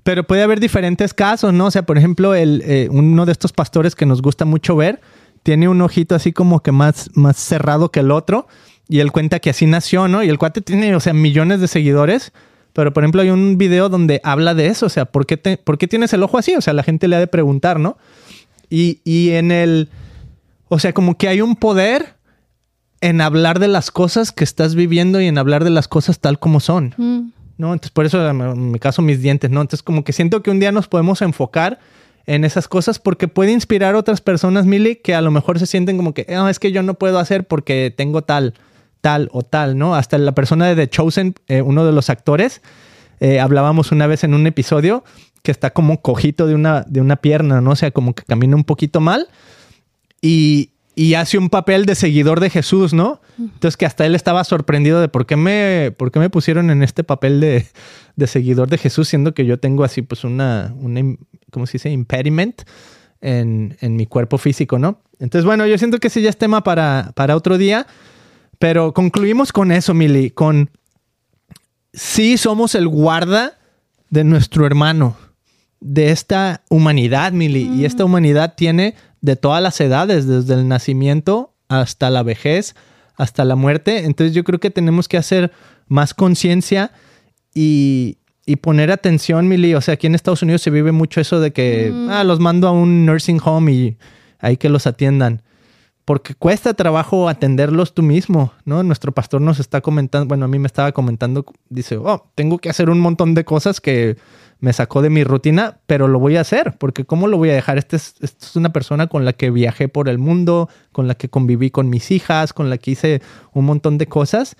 Pero 0.02 0.24
puede 0.26 0.42
haber 0.42 0.60
diferentes 0.60 1.14
casos, 1.14 1.52
¿no? 1.52 1.66
O 1.66 1.70
sea, 1.70 1.84
por 1.84 1.98
ejemplo, 1.98 2.34
el, 2.34 2.62
eh, 2.64 2.88
uno 2.90 3.26
de 3.26 3.32
estos 3.32 3.52
pastores 3.52 3.94
que 3.94 4.06
nos 4.06 4.22
gusta 4.22 4.44
mucho 4.44 4.74
ver 4.74 5.00
tiene 5.42 5.68
un 5.68 5.80
ojito 5.82 6.14
así 6.14 6.32
como 6.32 6.60
que 6.60 6.72
más, 6.72 7.10
más 7.14 7.36
cerrado 7.36 7.90
que 7.90 8.00
el 8.00 8.10
otro. 8.10 8.46
Y 8.88 9.00
él 9.00 9.12
cuenta 9.12 9.38
que 9.38 9.50
así 9.50 9.66
nació, 9.66 10.08
¿no? 10.08 10.22
Y 10.22 10.28
el 10.28 10.38
cuate 10.38 10.60
tiene, 10.60 10.94
o 10.94 11.00
sea, 11.00 11.12
millones 11.12 11.60
de 11.60 11.68
seguidores 11.68 12.32
pero, 12.72 12.92
por 12.92 13.02
ejemplo, 13.02 13.22
hay 13.22 13.30
un 13.30 13.58
video 13.58 13.88
donde 13.88 14.20
habla 14.22 14.54
de 14.54 14.66
eso. 14.66 14.86
O 14.86 14.88
sea, 14.88 15.04
¿por 15.04 15.26
qué, 15.26 15.36
¿por 15.36 15.78
qué 15.78 15.88
tienes 15.88 16.12
el 16.12 16.22
ojo 16.22 16.38
así? 16.38 16.54
O 16.54 16.60
sea, 16.60 16.72
la 16.72 16.82
gente 16.82 17.08
le 17.08 17.16
ha 17.16 17.20
de 17.20 17.26
preguntar, 17.26 17.80
¿no? 17.80 17.98
Y, 18.68 19.00
y 19.04 19.30
en 19.30 19.50
el... 19.50 19.88
O 20.68 20.78
sea, 20.78 20.92
como 20.92 21.16
que 21.16 21.28
hay 21.28 21.40
un 21.40 21.56
poder 21.56 22.14
en 23.00 23.20
hablar 23.20 23.58
de 23.58 23.66
las 23.66 23.90
cosas 23.90 24.30
que 24.30 24.44
estás 24.44 24.74
viviendo 24.74 25.20
y 25.20 25.26
en 25.26 25.38
hablar 25.38 25.64
de 25.64 25.70
las 25.70 25.88
cosas 25.88 26.20
tal 26.20 26.38
como 26.38 26.60
son. 26.60 26.94
Mm. 26.96 27.32
¿No? 27.58 27.72
Entonces, 27.72 27.90
por 27.90 28.06
eso 28.06 28.26
en 28.26 28.70
mi 28.70 28.78
caso 28.78 29.02
mis 29.02 29.20
dientes, 29.20 29.50
¿no? 29.50 29.60
Entonces, 29.60 29.82
como 29.82 30.04
que 30.04 30.12
siento 30.12 30.42
que 30.42 30.50
un 30.50 30.60
día 30.60 30.72
nos 30.72 30.86
podemos 30.86 31.20
enfocar 31.20 31.80
en 32.34 32.44
esas 32.44 32.68
cosas 32.68 32.98
porque 32.98 33.28
puede 33.28 33.52
inspirar 33.52 33.94
a 33.94 33.98
otras 33.98 34.20
personas, 34.20 34.64
Mili, 34.66 34.96
que 34.96 35.14
a 35.14 35.20
lo 35.20 35.30
mejor 35.30 35.58
se 35.58 35.66
sienten 35.66 35.96
como 35.96 36.14
que, 36.14 36.26
no, 36.28 36.48
es 36.48 36.58
que 36.58 36.70
yo 36.70 36.82
no 36.82 36.94
puedo 36.94 37.18
hacer 37.18 37.44
porque 37.46 37.92
tengo 37.94 38.22
tal 38.22 38.54
tal 39.00 39.28
o 39.32 39.42
tal, 39.42 39.78
¿no? 39.78 39.94
Hasta 39.94 40.18
la 40.18 40.32
persona 40.32 40.66
de 40.66 40.76
The 40.76 40.88
Chosen, 40.88 41.34
eh, 41.48 41.62
uno 41.62 41.84
de 41.84 41.92
los 41.92 42.10
actores, 42.10 42.62
eh, 43.18 43.40
hablábamos 43.40 43.92
una 43.92 44.06
vez 44.06 44.24
en 44.24 44.34
un 44.34 44.46
episodio 44.46 45.04
que 45.42 45.50
está 45.50 45.70
como 45.70 46.02
cojito 46.02 46.46
de 46.46 46.54
una, 46.54 46.82
de 46.82 47.00
una 47.00 47.16
pierna, 47.16 47.60
¿no? 47.60 47.70
O 47.70 47.76
sea, 47.76 47.90
como 47.90 48.14
que 48.14 48.24
camina 48.24 48.56
un 48.56 48.64
poquito 48.64 49.00
mal 49.00 49.28
y, 50.20 50.70
hace 51.14 51.38
un 51.38 51.48
papel 51.48 51.86
de 51.86 51.94
seguidor 51.94 52.40
de 52.40 52.50
Jesús, 52.50 52.92
¿no? 52.92 53.20
Entonces 53.38 53.76
que 53.76 53.86
hasta 53.86 54.04
él 54.04 54.14
estaba 54.14 54.44
sorprendido 54.44 55.00
de 55.00 55.08
por 55.08 55.24
qué 55.24 55.36
me, 55.36 55.94
por 55.96 56.10
qué 56.10 56.18
me 56.18 56.30
pusieron 56.30 56.70
en 56.70 56.82
este 56.82 57.04
papel 57.04 57.40
de, 57.40 57.66
seguidor 58.26 58.68
de 58.68 58.76
Jesús, 58.76 59.08
siendo 59.08 59.32
que 59.32 59.46
yo 59.46 59.58
tengo 59.58 59.84
así 59.84 60.02
pues 60.02 60.24
una, 60.24 60.74
una 60.78 61.16
¿cómo 61.50 61.66
se 61.66 61.74
dice? 61.74 61.90
Impediment 61.90 62.62
en, 63.20 63.76
mi 63.82 64.06
cuerpo 64.06 64.36
físico, 64.38 64.78
¿no? 64.78 65.00
Entonces, 65.18 65.44
bueno, 65.44 65.66
yo 65.66 65.78
siento 65.78 65.98
que 65.98 66.08
ese 66.08 66.22
ya 66.22 66.30
es 66.30 66.38
tema 66.38 66.62
para, 66.62 67.12
para 67.14 67.36
otro 67.36 67.58
día. 67.58 67.86
Pero 68.58 68.92
concluimos 68.92 69.52
con 69.52 69.72
eso, 69.72 69.94
Mili, 69.94 70.30
con 70.30 70.70
sí 71.94 72.36
somos 72.36 72.74
el 72.74 72.88
guarda 72.88 73.58
de 74.10 74.22
nuestro 74.24 74.66
hermano, 74.66 75.16
de 75.80 76.10
esta 76.10 76.62
humanidad, 76.68 77.32
Mili. 77.32 77.70
Y 77.74 77.86
esta 77.86 78.04
humanidad 78.04 78.54
tiene 78.54 78.96
de 79.20 79.36
todas 79.36 79.62
las 79.62 79.80
edades, 79.80 80.26
desde 80.26 80.54
el 80.54 80.68
nacimiento 80.68 81.54
hasta 81.68 82.10
la 82.10 82.22
vejez, 82.22 82.74
hasta 83.16 83.44
la 83.44 83.56
muerte. 83.56 84.04
Entonces 84.04 84.34
yo 84.34 84.44
creo 84.44 84.60
que 84.60 84.70
tenemos 84.70 85.08
que 85.08 85.16
hacer 85.16 85.52
más 85.88 86.14
conciencia 86.14 86.92
y, 87.54 88.18
y, 88.46 88.56
poner 88.56 88.90
atención, 88.90 89.48
Mili. 89.48 89.74
O 89.74 89.80
sea, 89.80 89.94
aquí 89.94 90.06
en 90.06 90.14
Estados 90.14 90.42
Unidos 90.42 90.62
se 90.62 90.70
vive 90.70 90.92
mucho 90.92 91.20
eso 91.20 91.40
de 91.40 91.52
que, 91.52 91.92
ah, 92.10 92.24
los 92.24 92.40
mando 92.40 92.68
a 92.68 92.72
un 92.72 93.06
nursing 93.06 93.40
home 93.42 93.72
y 93.72 93.96
hay 94.38 94.56
que 94.56 94.68
los 94.68 94.86
atiendan 94.86 95.42
porque 96.10 96.34
cuesta 96.34 96.74
trabajo 96.74 97.28
atenderlos 97.28 97.94
tú 97.94 98.02
mismo, 98.02 98.52
¿no? 98.64 98.82
Nuestro 98.82 99.12
pastor 99.12 99.40
nos 99.40 99.60
está 99.60 99.80
comentando, 99.80 100.26
bueno, 100.26 100.46
a 100.46 100.48
mí 100.48 100.58
me 100.58 100.66
estaba 100.66 100.90
comentando, 100.90 101.46
dice, 101.68 101.98
oh, 101.98 102.32
tengo 102.34 102.58
que 102.58 102.68
hacer 102.68 102.90
un 102.90 102.98
montón 102.98 103.32
de 103.34 103.44
cosas 103.44 103.80
que 103.80 104.16
me 104.60 104.72
sacó 104.72 105.02
de 105.02 105.10
mi 105.10 105.24
rutina, 105.24 105.78
pero 105.86 106.06
lo 106.06 106.18
voy 106.18 106.36
a 106.36 106.42
hacer, 106.42 106.76
porque 106.78 107.04
¿cómo 107.04 107.26
lo 107.26 107.38
voy 107.38 107.50
a 107.50 107.54
dejar? 107.54 107.78
Este 107.78 107.96
es, 107.96 108.14
es 108.20 108.56
una 108.56 108.72
persona 108.72 109.06
con 109.06 109.24
la 109.24 109.32
que 109.32 109.50
viajé 109.50 109.88
por 109.88 110.08
el 110.08 110.18
mundo, 110.18 110.68
con 110.92 111.08
la 111.08 111.14
que 111.14 111.28
conviví 111.28 111.70
con 111.70 111.88
mis 111.88 112.10
hijas, 112.10 112.52
con 112.52 112.70
la 112.70 112.78
que 112.78 112.92
hice 112.92 113.22
un 113.52 113.64
montón 113.64 113.98
de 113.98 114.06
cosas. 114.06 114.56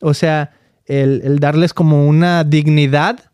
O 0.00 0.14
sea, 0.14 0.52
el, 0.88 1.38
darles 1.38 1.74
como 1.74 2.06
una 2.06 2.44
dignidad 2.44 3.30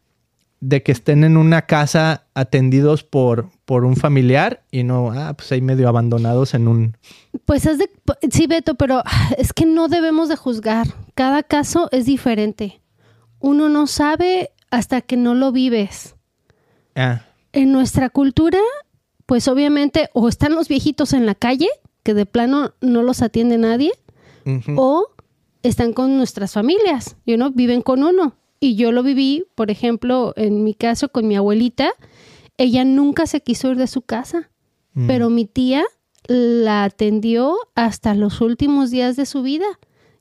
de 0.61 0.83
que 0.83 0.93
estén 0.93 1.25
en 1.25 1.37
una 1.37 1.63
casa 1.63 2.25
atendidos 2.35 3.05
por, 3.05 3.51
por 3.65 3.85
un 3.85 3.97
familiar 3.97 4.63
y 4.71 4.83
no, 4.83 5.11
ah, 5.13 5.35
pues 5.35 5.53
ahí 5.53 5.61
medio 5.61 5.89
abandonados 5.89 6.55
en 6.55 6.69
un... 6.69 6.97
Pues 7.45 7.67
es 7.67 7.79
de, 7.79 7.91
sí, 8.31 8.47
Beto, 8.47 8.75
pero 8.75 9.03
es 9.39 9.53
que 9.53 9.67
no 9.67 9.89
debemos 9.89 10.29
de 10.29 10.37
juzgar. 10.37 10.87
Cada 11.15 11.43
caso 11.43 11.89
es 11.93 12.07
diferente. 12.07 12.81
Uno 13.41 13.69
no 13.69 13.87
sabe 13.87 14.53
hasta 14.75 15.01
que 15.01 15.17
no 15.17 15.35
lo 15.35 15.53
vives. 15.53 16.17
Ah. 16.95 17.23
En 17.53 17.73
nuestra 17.73 18.11
cultura, 18.11 18.59
pues 19.27 19.47
obviamente 19.49 20.11
o 20.13 20.29
están 20.29 20.55
los 20.55 20.69
viejitos 20.69 21.13
en 21.13 21.27
la 21.27 21.35
calle, 21.35 21.69
que 22.03 22.15
de 22.15 22.27
plano 22.27 22.75
no 22.81 23.03
los 23.03 23.23
atiende 23.23 23.57
nadie, 23.59 23.93
o 24.77 25.07
están 25.63 25.93
con 25.95 26.19
nuestras 26.19 26.53
familias, 26.53 27.17
you 27.25 27.37
know, 27.37 27.51
viven 27.51 27.81
con 27.83 28.03
uno. 28.05 28.37
Y 28.61 28.77
yo 28.77 28.93
lo 28.93 29.03
viví, 29.03 29.47
por 29.55 29.71
ejemplo, 29.71 30.35
en 30.37 30.65
mi 30.65 30.75
caso 30.75 31.09
con 31.09 31.27
mi 31.27 31.37
abuelita, 31.37 31.93
ella 32.59 32.85
nunca 32.85 33.27
se 33.27 33.41
quiso 33.41 33.71
ir 33.71 33.77
de 33.77 33.87
su 33.87 34.03
casa, 34.03 34.51
Mm. 34.95 35.07
pero 35.07 35.31
mi 35.31 35.45
tía 35.45 35.85
la 36.29 36.85
atendió 36.85 37.57
hasta 37.75 38.15
los 38.15 38.41
últimos 38.41 38.91
días 38.91 39.17
de 39.17 39.27
su 39.27 39.43
vida. 39.43 39.67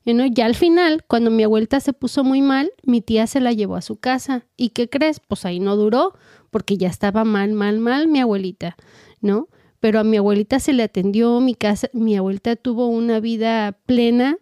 You 0.04 0.12
know, 0.12 0.26
ya 0.26 0.44
al 0.44 0.54
final, 0.54 1.02
cuando 1.06 1.30
mi 1.30 1.44
abuelita 1.44 1.80
se 1.80 1.94
puso 1.94 2.24
muy 2.24 2.42
mal, 2.42 2.70
mi 2.82 3.00
tía 3.00 3.26
se 3.26 3.40
la 3.40 3.52
llevó 3.52 3.76
a 3.76 3.82
su 3.82 3.96
casa. 3.96 4.46
¿Y 4.56 4.70
qué 4.70 4.90
crees? 4.90 5.18
Pues 5.20 5.46
ahí 5.46 5.60
no 5.60 5.76
duró, 5.76 6.12
porque 6.50 6.76
ya 6.76 6.88
estaba 6.88 7.24
mal, 7.24 7.52
mal, 7.52 7.78
mal 7.78 8.06
mi 8.06 8.20
abuelita, 8.20 8.76
¿no? 9.22 9.48
Pero 9.80 10.00
a 10.00 10.04
mi 10.04 10.18
abuelita 10.18 10.60
se 10.60 10.74
le 10.74 10.82
atendió, 10.82 11.40
mi 11.40 11.54
casa, 11.54 11.88
mi 11.94 12.16
abuelita 12.16 12.56
tuvo 12.56 12.88
una 12.88 13.18
vida 13.18 13.78
plena 13.86 14.36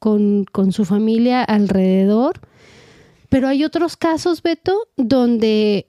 con, 0.00 0.44
con 0.50 0.72
su 0.72 0.84
familia 0.84 1.44
alrededor. 1.44 2.40
Pero 3.28 3.46
hay 3.46 3.64
otros 3.64 3.96
casos, 3.96 4.42
Beto, 4.42 4.88
donde, 4.96 5.88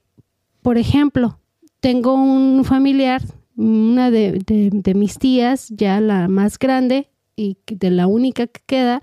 por 0.61 0.77
ejemplo, 0.77 1.39
tengo 1.80 2.14
un 2.14 2.64
familiar, 2.65 3.23
una 3.56 4.11
de, 4.11 4.44
de, 4.45 4.69
de, 4.72 4.94
mis 4.94 5.18
tías, 5.18 5.69
ya 5.69 5.99
la 6.02 6.27
más 6.27 6.60
grande 6.60 7.10
y 7.38 7.57
de 7.69 7.89
la 7.91 8.07
única 8.07 8.47
que 8.47 8.59
queda, 8.65 9.01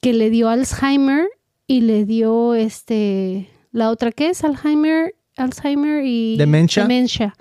que 0.00 0.12
le 0.12 0.30
dio 0.30 0.48
Alzheimer 0.48 1.26
y 1.66 1.80
le 1.80 2.04
dio 2.04 2.54
este, 2.54 3.50
la 3.72 3.90
otra 3.90 4.12
que 4.12 4.28
es 4.28 4.44
Alzheimer, 4.44 5.14
Alzheimer 5.36 6.04
y 6.04 6.36
demencia. 6.36 6.82
demencia. 6.84 7.34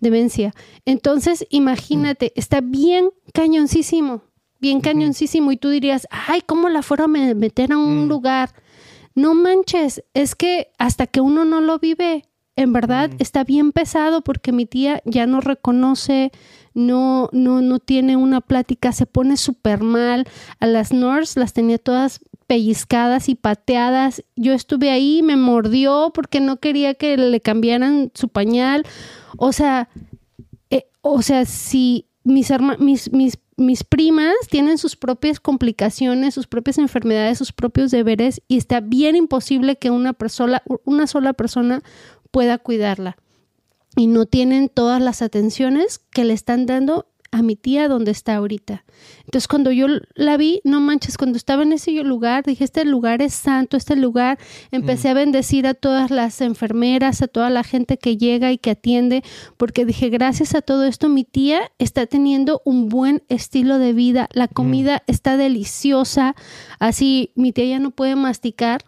Demencia. 0.00 0.52
Entonces, 0.84 1.46
imagínate, 1.50 2.32
está 2.34 2.60
bien 2.60 3.10
cañoncísimo, 3.32 4.22
bien 4.60 4.80
cañoncísimo 4.80 5.52
y 5.52 5.56
tú 5.56 5.68
dirías, 5.68 6.06
ay, 6.10 6.42
¿cómo 6.44 6.68
la 6.68 6.82
fueron 6.82 7.14
a 7.16 7.34
meter 7.34 7.72
a 7.72 7.78
un 7.78 8.06
Mm. 8.06 8.08
lugar? 8.08 8.50
No 9.14 9.34
manches, 9.34 10.02
es 10.14 10.34
que 10.34 10.68
hasta 10.78 11.06
que 11.06 11.20
uno 11.20 11.44
no 11.44 11.60
lo 11.60 11.78
vive, 11.78 12.24
en 12.56 12.72
verdad 12.72 13.10
Mm. 13.10 13.16
está 13.20 13.44
bien 13.44 13.72
pesado 13.72 14.22
porque 14.22 14.50
mi 14.52 14.66
tía 14.66 15.02
ya 15.04 15.26
no 15.26 15.40
reconoce, 15.40 16.32
no, 16.74 17.28
no, 17.32 17.60
no 17.60 17.78
tiene 17.78 18.16
una 18.16 18.40
plática, 18.40 18.92
se 18.92 19.06
pone 19.06 19.36
súper 19.36 19.82
mal. 19.82 20.26
A 20.60 20.66
las 20.66 20.92
nurse 20.92 21.38
las 21.40 21.52
tenía 21.52 21.78
todas 21.78 22.20
pellizcadas 22.46 23.28
y 23.28 23.34
pateadas. 23.34 24.22
Yo 24.36 24.52
estuve 24.52 24.90
ahí, 24.90 25.22
me 25.22 25.36
mordió 25.36 26.10
porque 26.14 26.40
no 26.40 26.58
quería 26.58 26.94
que 26.94 27.16
le 27.16 27.40
cambiaran 27.40 28.10
su 28.14 28.28
pañal. 28.28 28.84
O 29.38 29.52
sea, 29.52 29.88
eh, 30.70 30.86
o 31.00 31.22
sea, 31.22 31.44
si 31.44 32.06
mis, 32.24 32.50
herma- 32.50 32.78
mis, 32.78 33.12
mis, 33.12 33.38
mis 33.56 33.84
primas 33.84 34.34
tienen 34.50 34.78
sus 34.78 34.96
propias 34.96 35.40
complicaciones, 35.40 36.34
sus 36.34 36.46
propias 36.46 36.78
enfermedades, 36.78 37.38
sus 37.38 37.52
propios 37.52 37.90
deberes 37.90 38.42
y 38.48 38.56
está 38.58 38.80
bien 38.80 39.16
imposible 39.16 39.76
que 39.76 39.90
una 39.90 40.12
persona, 40.12 40.62
una 40.84 41.06
sola 41.06 41.32
persona 41.32 41.82
pueda 42.30 42.58
cuidarla. 42.58 43.16
Y 43.96 44.06
no 44.06 44.26
tienen 44.26 44.68
todas 44.68 45.02
las 45.02 45.22
atenciones 45.22 46.00
que 46.10 46.24
le 46.24 46.32
están 46.32 46.66
dando 46.66 47.06
a 47.32 47.40
mi 47.40 47.56
tía 47.56 47.88
donde 47.88 48.10
está 48.10 48.36
ahorita. 48.36 48.84
Entonces 49.24 49.48
cuando 49.48 49.72
yo 49.72 49.86
la 50.14 50.36
vi, 50.36 50.60
no 50.64 50.80
manches, 50.80 51.16
cuando 51.16 51.38
estaba 51.38 51.62
en 51.62 51.72
ese 51.72 51.90
lugar, 52.04 52.44
dije, 52.44 52.62
este 52.62 52.84
lugar 52.84 53.22
es 53.22 53.32
santo, 53.32 53.78
este 53.78 53.96
lugar, 53.96 54.38
empecé 54.70 55.08
a 55.08 55.14
bendecir 55.14 55.66
a 55.66 55.72
todas 55.72 56.10
las 56.10 56.42
enfermeras, 56.42 57.22
a 57.22 57.28
toda 57.28 57.48
la 57.48 57.64
gente 57.64 57.96
que 57.96 58.18
llega 58.18 58.52
y 58.52 58.58
que 58.58 58.72
atiende, 58.72 59.22
porque 59.56 59.86
dije, 59.86 60.10
gracias 60.10 60.54
a 60.54 60.60
todo 60.60 60.84
esto, 60.84 61.08
mi 61.08 61.24
tía 61.24 61.72
está 61.78 62.04
teniendo 62.06 62.60
un 62.66 62.90
buen 62.90 63.22
estilo 63.30 63.78
de 63.78 63.94
vida, 63.94 64.28
la 64.34 64.46
comida 64.46 65.02
está 65.06 65.38
deliciosa, 65.38 66.36
así 66.78 67.32
mi 67.34 67.52
tía 67.52 67.64
ya 67.64 67.78
no 67.78 67.92
puede 67.92 68.14
masticar, 68.14 68.84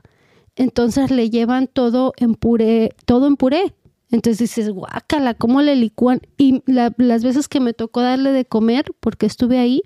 entonces 0.54 1.10
le 1.10 1.30
llevan 1.30 1.66
todo 1.66 2.12
en 2.18 2.34
puré, 2.34 2.94
todo 3.06 3.26
en 3.26 3.36
puré. 3.36 3.74
Entonces 4.10 4.38
dices, 4.38 4.70
guácala, 4.70 5.34
¿cómo 5.34 5.60
le 5.62 5.74
licúan? 5.76 6.20
Y 6.36 6.62
la- 6.66 6.94
las 6.98 7.24
veces 7.24 7.48
que 7.48 7.60
me 7.60 7.72
tocó 7.72 8.00
darle 8.00 8.30
de 8.32 8.44
comer, 8.44 8.92
porque 9.00 9.26
estuve 9.26 9.58
ahí, 9.58 9.82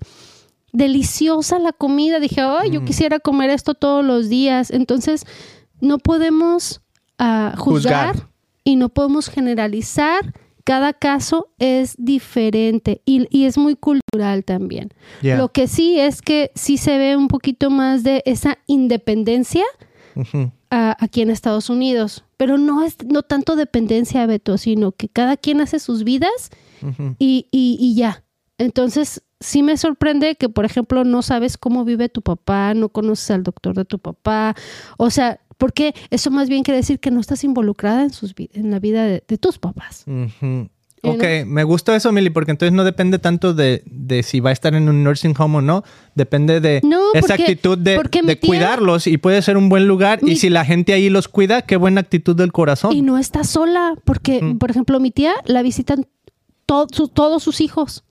deliciosa 0.71 1.59
la 1.59 1.73
comida. 1.73 2.19
Dije, 2.19 2.41
ay, 2.41 2.69
yo 2.71 2.85
quisiera 2.85 3.19
comer 3.19 3.49
esto 3.49 3.73
todos 3.73 4.05
los 4.05 4.29
días. 4.29 4.71
Entonces, 4.71 5.25
no 5.81 5.97
podemos 5.97 6.81
ah, 7.17 7.55
juzgar, 7.57 8.13
Juzgar. 8.15 8.29
y 8.63 8.75
no 8.75 8.89
podemos 8.89 9.29
generalizar. 9.29 10.33
Cada 10.65 10.93
caso 10.93 11.47
es 11.57 11.95
diferente 11.97 13.01
y, 13.03 13.25
y 13.35 13.45
es 13.45 13.57
muy 13.57 13.75
cultural 13.75 14.43
también. 14.45 14.89
Yeah. 15.21 15.37
Lo 15.37 15.51
que 15.51 15.67
sí 15.67 15.99
es 15.99 16.21
que 16.21 16.51
sí 16.53 16.77
se 16.77 16.99
ve 16.99 17.17
un 17.17 17.27
poquito 17.27 17.71
más 17.71 18.03
de 18.03 18.21
esa 18.27 18.59
independencia. 18.67 19.63
A- 20.71 20.95
aquí 20.99 21.21
en 21.21 21.29
Estados 21.29 21.69
Unidos. 21.69 22.23
Pero 22.37 22.57
no 22.57 22.83
es 22.83 22.97
no 23.05 23.23
tanto 23.23 23.55
dependencia, 23.55 24.25
Beto, 24.25 24.57
sino 24.57 24.91
que 24.91 25.09
cada 25.09 25.35
quien 25.37 25.61
hace 25.61 25.79
sus 25.79 26.03
vidas 26.03 26.49
y, 27.19 27.47
y- 27.51 27.77
y 27.79 27.95
ya. 27.95 28.23
Entonces, 28.57 29.23
sí 29.39 29.63
me 29.63 29.77
sorprende 29.77 30.35
que, 30.35 30.49
por 30.49 30.65
ejemplo, 30.65 31.03
no 31.03 31.21
sabes 31.21 31.57
cómo 31.57 31.85
vive 31.85 32.09
tu 32.09 32.21
papá, 32.21 32.73
no 32.73 32.89
conoces 32.89 33.31
al 33.31 33.43
doctor 33.43 33.73
de 33.75 33.85
tu 33.85 33.99
papá. 33.99 34.55
O 34.97 35.09
sea, 35.09 35.39
porque 35.57 35.93
eso 36.09 36.29
más 36.31 36.47
bien 36.49 36.63
quiere 36.63 36.77
decir 36.77 36.99
que 36.99 37.11
no 37.11 37.19
estás 37.19 37.43
involucrada 37.43 38.03
en, 38.03 38.11
sus, 38.11 38.33
en 38.37 38.71
la 38.71 38.79
vida 38.79 39.03
de, 39.05 39.23
de 39.27 39.37
tus 39.37 39.57
papás. 39.59 40.03
Ok, 41.03 41.23
me 41.45 41.63
gustó 41.63 41.93
eso, 41.93 42.11
Mili, 42.11 42.29
porque 42.29 42.51
entonces 42.51 42.73
no 42.73 42.83
depende 42.83 43.19
tanto 43.19 43.53
de, 43.53 43.83
de 43.85 44.21
si 44.23 44.39
va 44.41 44.49
a 44.49 44.53
estar 44.53 44.75
en 44.75 44.89
un 44.89 45.03
nursing 45.03 45.33
home 45.37 45.57
o 45.59 45.61
no. 45.61 45.83
Depende 46.15 46.59
de 46.59 46.81
No, 46.83 46.99
esa 47.13 47.27
porque- 47.27 47.43
actitud 47.43 47.77
de, 47.77 47.97
tía- 47.99 48.39
cuidarlos 48.39 49.07
y 49.07 49.17
puede 49.17 49.41
ser 49.41 49.55
un 49.57 49.69
buen 49.69 49.87
lugar. 49.87 50.21
Mi- 50.21 50.31
Y 50.31 50.35
si 50.35 50.49
la 50.49 50.65
gente 50.65 50.91
ahí 50.93 51.09
los 51.09 51.27
cuida, 51.27 51.61
qué 51.61 51.77
buena 51.77 52.01
actitud 52.01 52.35
del 52.35 52.51
corazón. 52.51 52.93
Y 52.93 53.01
no 53.01 53.17
está 53.17 53.43
sola, 53.43 53.93
porque, 54.03 54.41
Mm. 54.41 54.57
por 54.57 54.71
ejemplo, 54.71 54.99
mi 54.99 55.11
tía 55.11 55.33
la 55.45 55.61
visitan 55.61 56.05
to- 56.65 56.87
su- 56.91 57.07
todos 57.07 57.43
sus 57.43 57.61
hijos. 57.61 58.03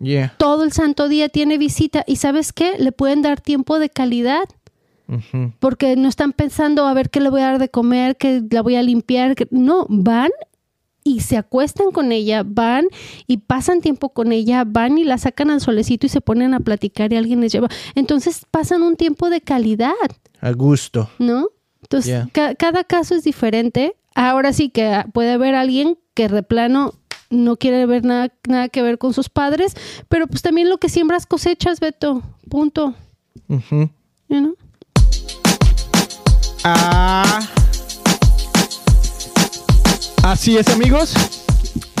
Yeah. 0.00 0.34
Todo 0.38 0.64
el 0.64 0.72
santo 0.72 1.08
día 1.08 1.28
tiene 1.28 1.58
visita. 1.58 2.04
¿Y 2.06 2.16
sabes 2.16 2.54
qué? 2.54 2.72
Le 2.78 2.90
pueden 2.90 3.20
dar 3.20 3.40
tiempo 3.42 3.78
de 3.78 3.90
calidad. 3.90 4.44
Porque 5.58 5.96
no 5.96 6.08
están 6.08 6.32
pensando 6.32 6.86
a 6.86 6.94
ver 6.94 7.10
qué 7.10 7.20
le 7.20 7.30
voy 7.30 7.40
a 7.40 7.46
dar 7.46 7.58
de 7.58 7.68
comer, 7.68 8.16
que 8.16 8.42
la 8.48 8.62
voy 8.62 8.76
a 8.76 8.82
limpiar. 8.82 9.34
que- 9.34 9.48
No, 9.50 9.84
van 9.88 10.30
y 11.04 11.20
se 11.20 11.36
acuestan 11.36 11.90
con 11.92 12.12
ella, 12.12 12.42
van 12.44 12.86
y 13.26 13.38
pasan 13.38 13.80
tiempo 13.80 14.10
con 14.10 14.32
ella, 14.32 14.64
van 14.66 14.98
y 14.98 15.04
la 15.04 15.18
sacan 15.18 15.50
al 15.50 15.60
solecito 15.60 16.06
y 16.06 16.10
se 16.10 16.20
ponen 16.20 16.52
a 16.54 16.60
platicar 16.60 17.12
y 17.12 17.16
alguien 17.16 17.40
les 17.40 17.52
lleva. 17.52 17.68
Entonces 17.94 18.46
pasan 18.50 18.82
un 18.82 18.96
tiempo 18.96 19.30
de 19.30 19.40
calidad, 19.40 19.92
A 20.40 20.50
gusto. 20.52 21.08
¿no? 21.18 21.48
Entonces, 21.82 22.08
Yeah. 22.10 22.28
ca- 22.32 22.54
cada 22.54 22.84
caso 22.84 23.14
es 23.14 23.24
diferente. 23.24 23.96
Ahora 24.14 24.52
sí 24.52 24.68
que 24.70 25.04
puede 25.12 25.32
haber 25.32 25.54
alguien 25.54 25.98
que 26.14 26.28
de 26.28 26.42
plano 26.42 26.94
no 27.30 27.56
quiere 27.56 27.86
ver 27.86 28.04
nada, 28.04 28.32
nada 28.48 28.68
que 28.68 28.82
ver 28.82 28.98
con 28.98 29.14
sus 29.14 29.28
padres, 29.28 29.74
pero 30.08 30.26
pues 30.26 30.42
también 30.42 30.68
lo 30.68 30.78
que 30.78 30.88
siembras 30.88 31.26
cosechas, 31.26 31.80
Beto. 31.80 32.22
Punto. 32.48 32.94
Ujú. 33.48 33.88
You 34.28 34.38
know? 34.40 34.56
Ah. 36.64 37.40
Así 40.22 40.58
es, 40.58 40.68
amigos. 40.68 41.14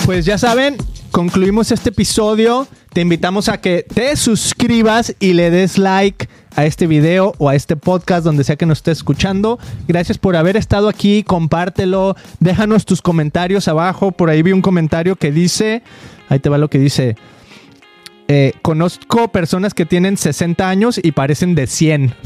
Pues 0.04 0.26
ya 0.26 0.36
saben, 0.36 0.76
concluimos 1.10 1.72
este 1.72 1.88
episodio. 1.88 2.68
Te 2.92 3.00
invitamos 3.00 3.48
a 3.48 3.60
que 3.60 3.86
te 3.94 4.14
suscribas 4.14 5.14
y 5.20 5.32
le 5.32 5.50
des 5.50 5.78
like 5.78 6.28
a 6.54 6.66
este 6.66 6.86
video 6.86 7.32
o 7.38 7.48
a 7.48 7.54
este 7.54 7.76
podcast 7.76 8.24
donde 8.24 8.44
sea 8.44 8.56
que 8.56 8.66
nos 8.66 8.78
estés 8.78 8.98
escuchando. 8.98 9.58
Gracias 9.88 10.18
por 10.18 10.36
haber 10.36 10.56
estado 10.56 10.88
aquí, 10.88 11.22
compártelo, 11.22 12.14
déjanos 12.40 12.84
tus 12.84 13.00
comentarios 13.00 13.68
abajo. 13.68 14.12
Por 14.12 14.28
ahí 14.28 14.42
vi 14.42 14.52
un 14.52 14.62
comentario 14.62 15.16
que 15.16 15.32
dice, 15.32 15.82
ahí 16.28 16.40
te 16.40 16.50
va 16.50 16.58
lo 16.58 16.68
que 16.68 16.78
dice. 16.78 17.16
Eh, 18.32 18.52
conozco 18.62 19.26
personas 19.32 19.74
que 19.74 19.84
tienen 19.86 20.16
60 20.16 20.68
años 20.68 21.00
y 21.02 21.10
parecen 21.10 21.56
de 21.56 21.66
100. 21.66 22.14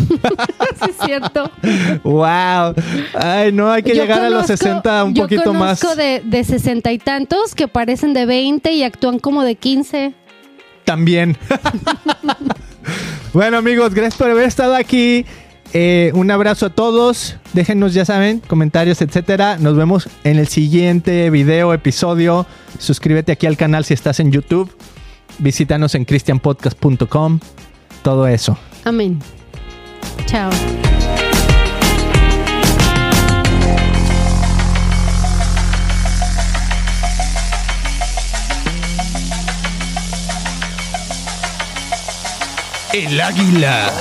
Sí, 0.85 0.91
es 0.91 0.97
cierto. 1.07 1.51
Wow. 2.03 2.75
Ay, 3.15 3.53
no, 3.53 3.71
hay 3.71 3.83
que 3.83 3.95
Yo 3.95 4.03
llegar 4.03 4.21
a 4.23 4.29
los 4.29 4.43
conozco- 4.45 4.57
60 4.57 5.05
un 5.05 5.15
yo 5.15 5.23
poquito 5.23 5.55
más. 5.55 5.81
conozco 5.81 5.97
de, 5.97 6.21
de 6.25 6.43
sesenta 6.45 6.91
y 6.93 6.99
tantos 6.99 7.55
que 7.55 7.69
parecen 7.69 8.13
de 8.13 8.27
20 8.27 8.73
y 8.73 8.83
actúan 8.83 9.19
como 9.21 9.45
de 9.45 9.55
15. 9.55 10.13
También. 10.85 11.39
bueno, 13.33 13.57
amigos, 13.59 13.95
gracias 13.95 14.17
por 14.17 14.31
haber 14.31 14.47
estado 14.47 14.75
aquí. 14.75 15.25
Eh, 15.73 16.11
un 16.15 16.31
abrazo 16.31 16.67
a 16.67 16.71
todos. 16.71 17.37
Déjenos, 17.53 17.95
ya 17.95 18.05
saben, 18.05 18.41
comentarios, 18.41 19.01
etcétera. 19.01 19.57
Nos 19.59 19.77
vemos 19.77 20.09
en 20.25 20.39
el 20.39 20.49
siguiente 20.49 21.31
video, 21.31 21.73
episodio. 21.73 22.47
Suscríbete 22.79 23.33
aquí 23.33 23.47
al 23.47 23.57
canal 23.57 23.85
si 23.85 23.95
estás 23.95 24.21
en 24.21 24.31
YouTube. 24.33 24.71
Visítanos 25.39 25.95
en 25.95 26.05
christianpodcast.com. 26.05 27.41
Todo 28.03 28.27
eso. 28.27 28.59
Amén. 28.85 29.19
Chao. 30.27 30.51
El 42.93 43.21
águila. 43.21 43.93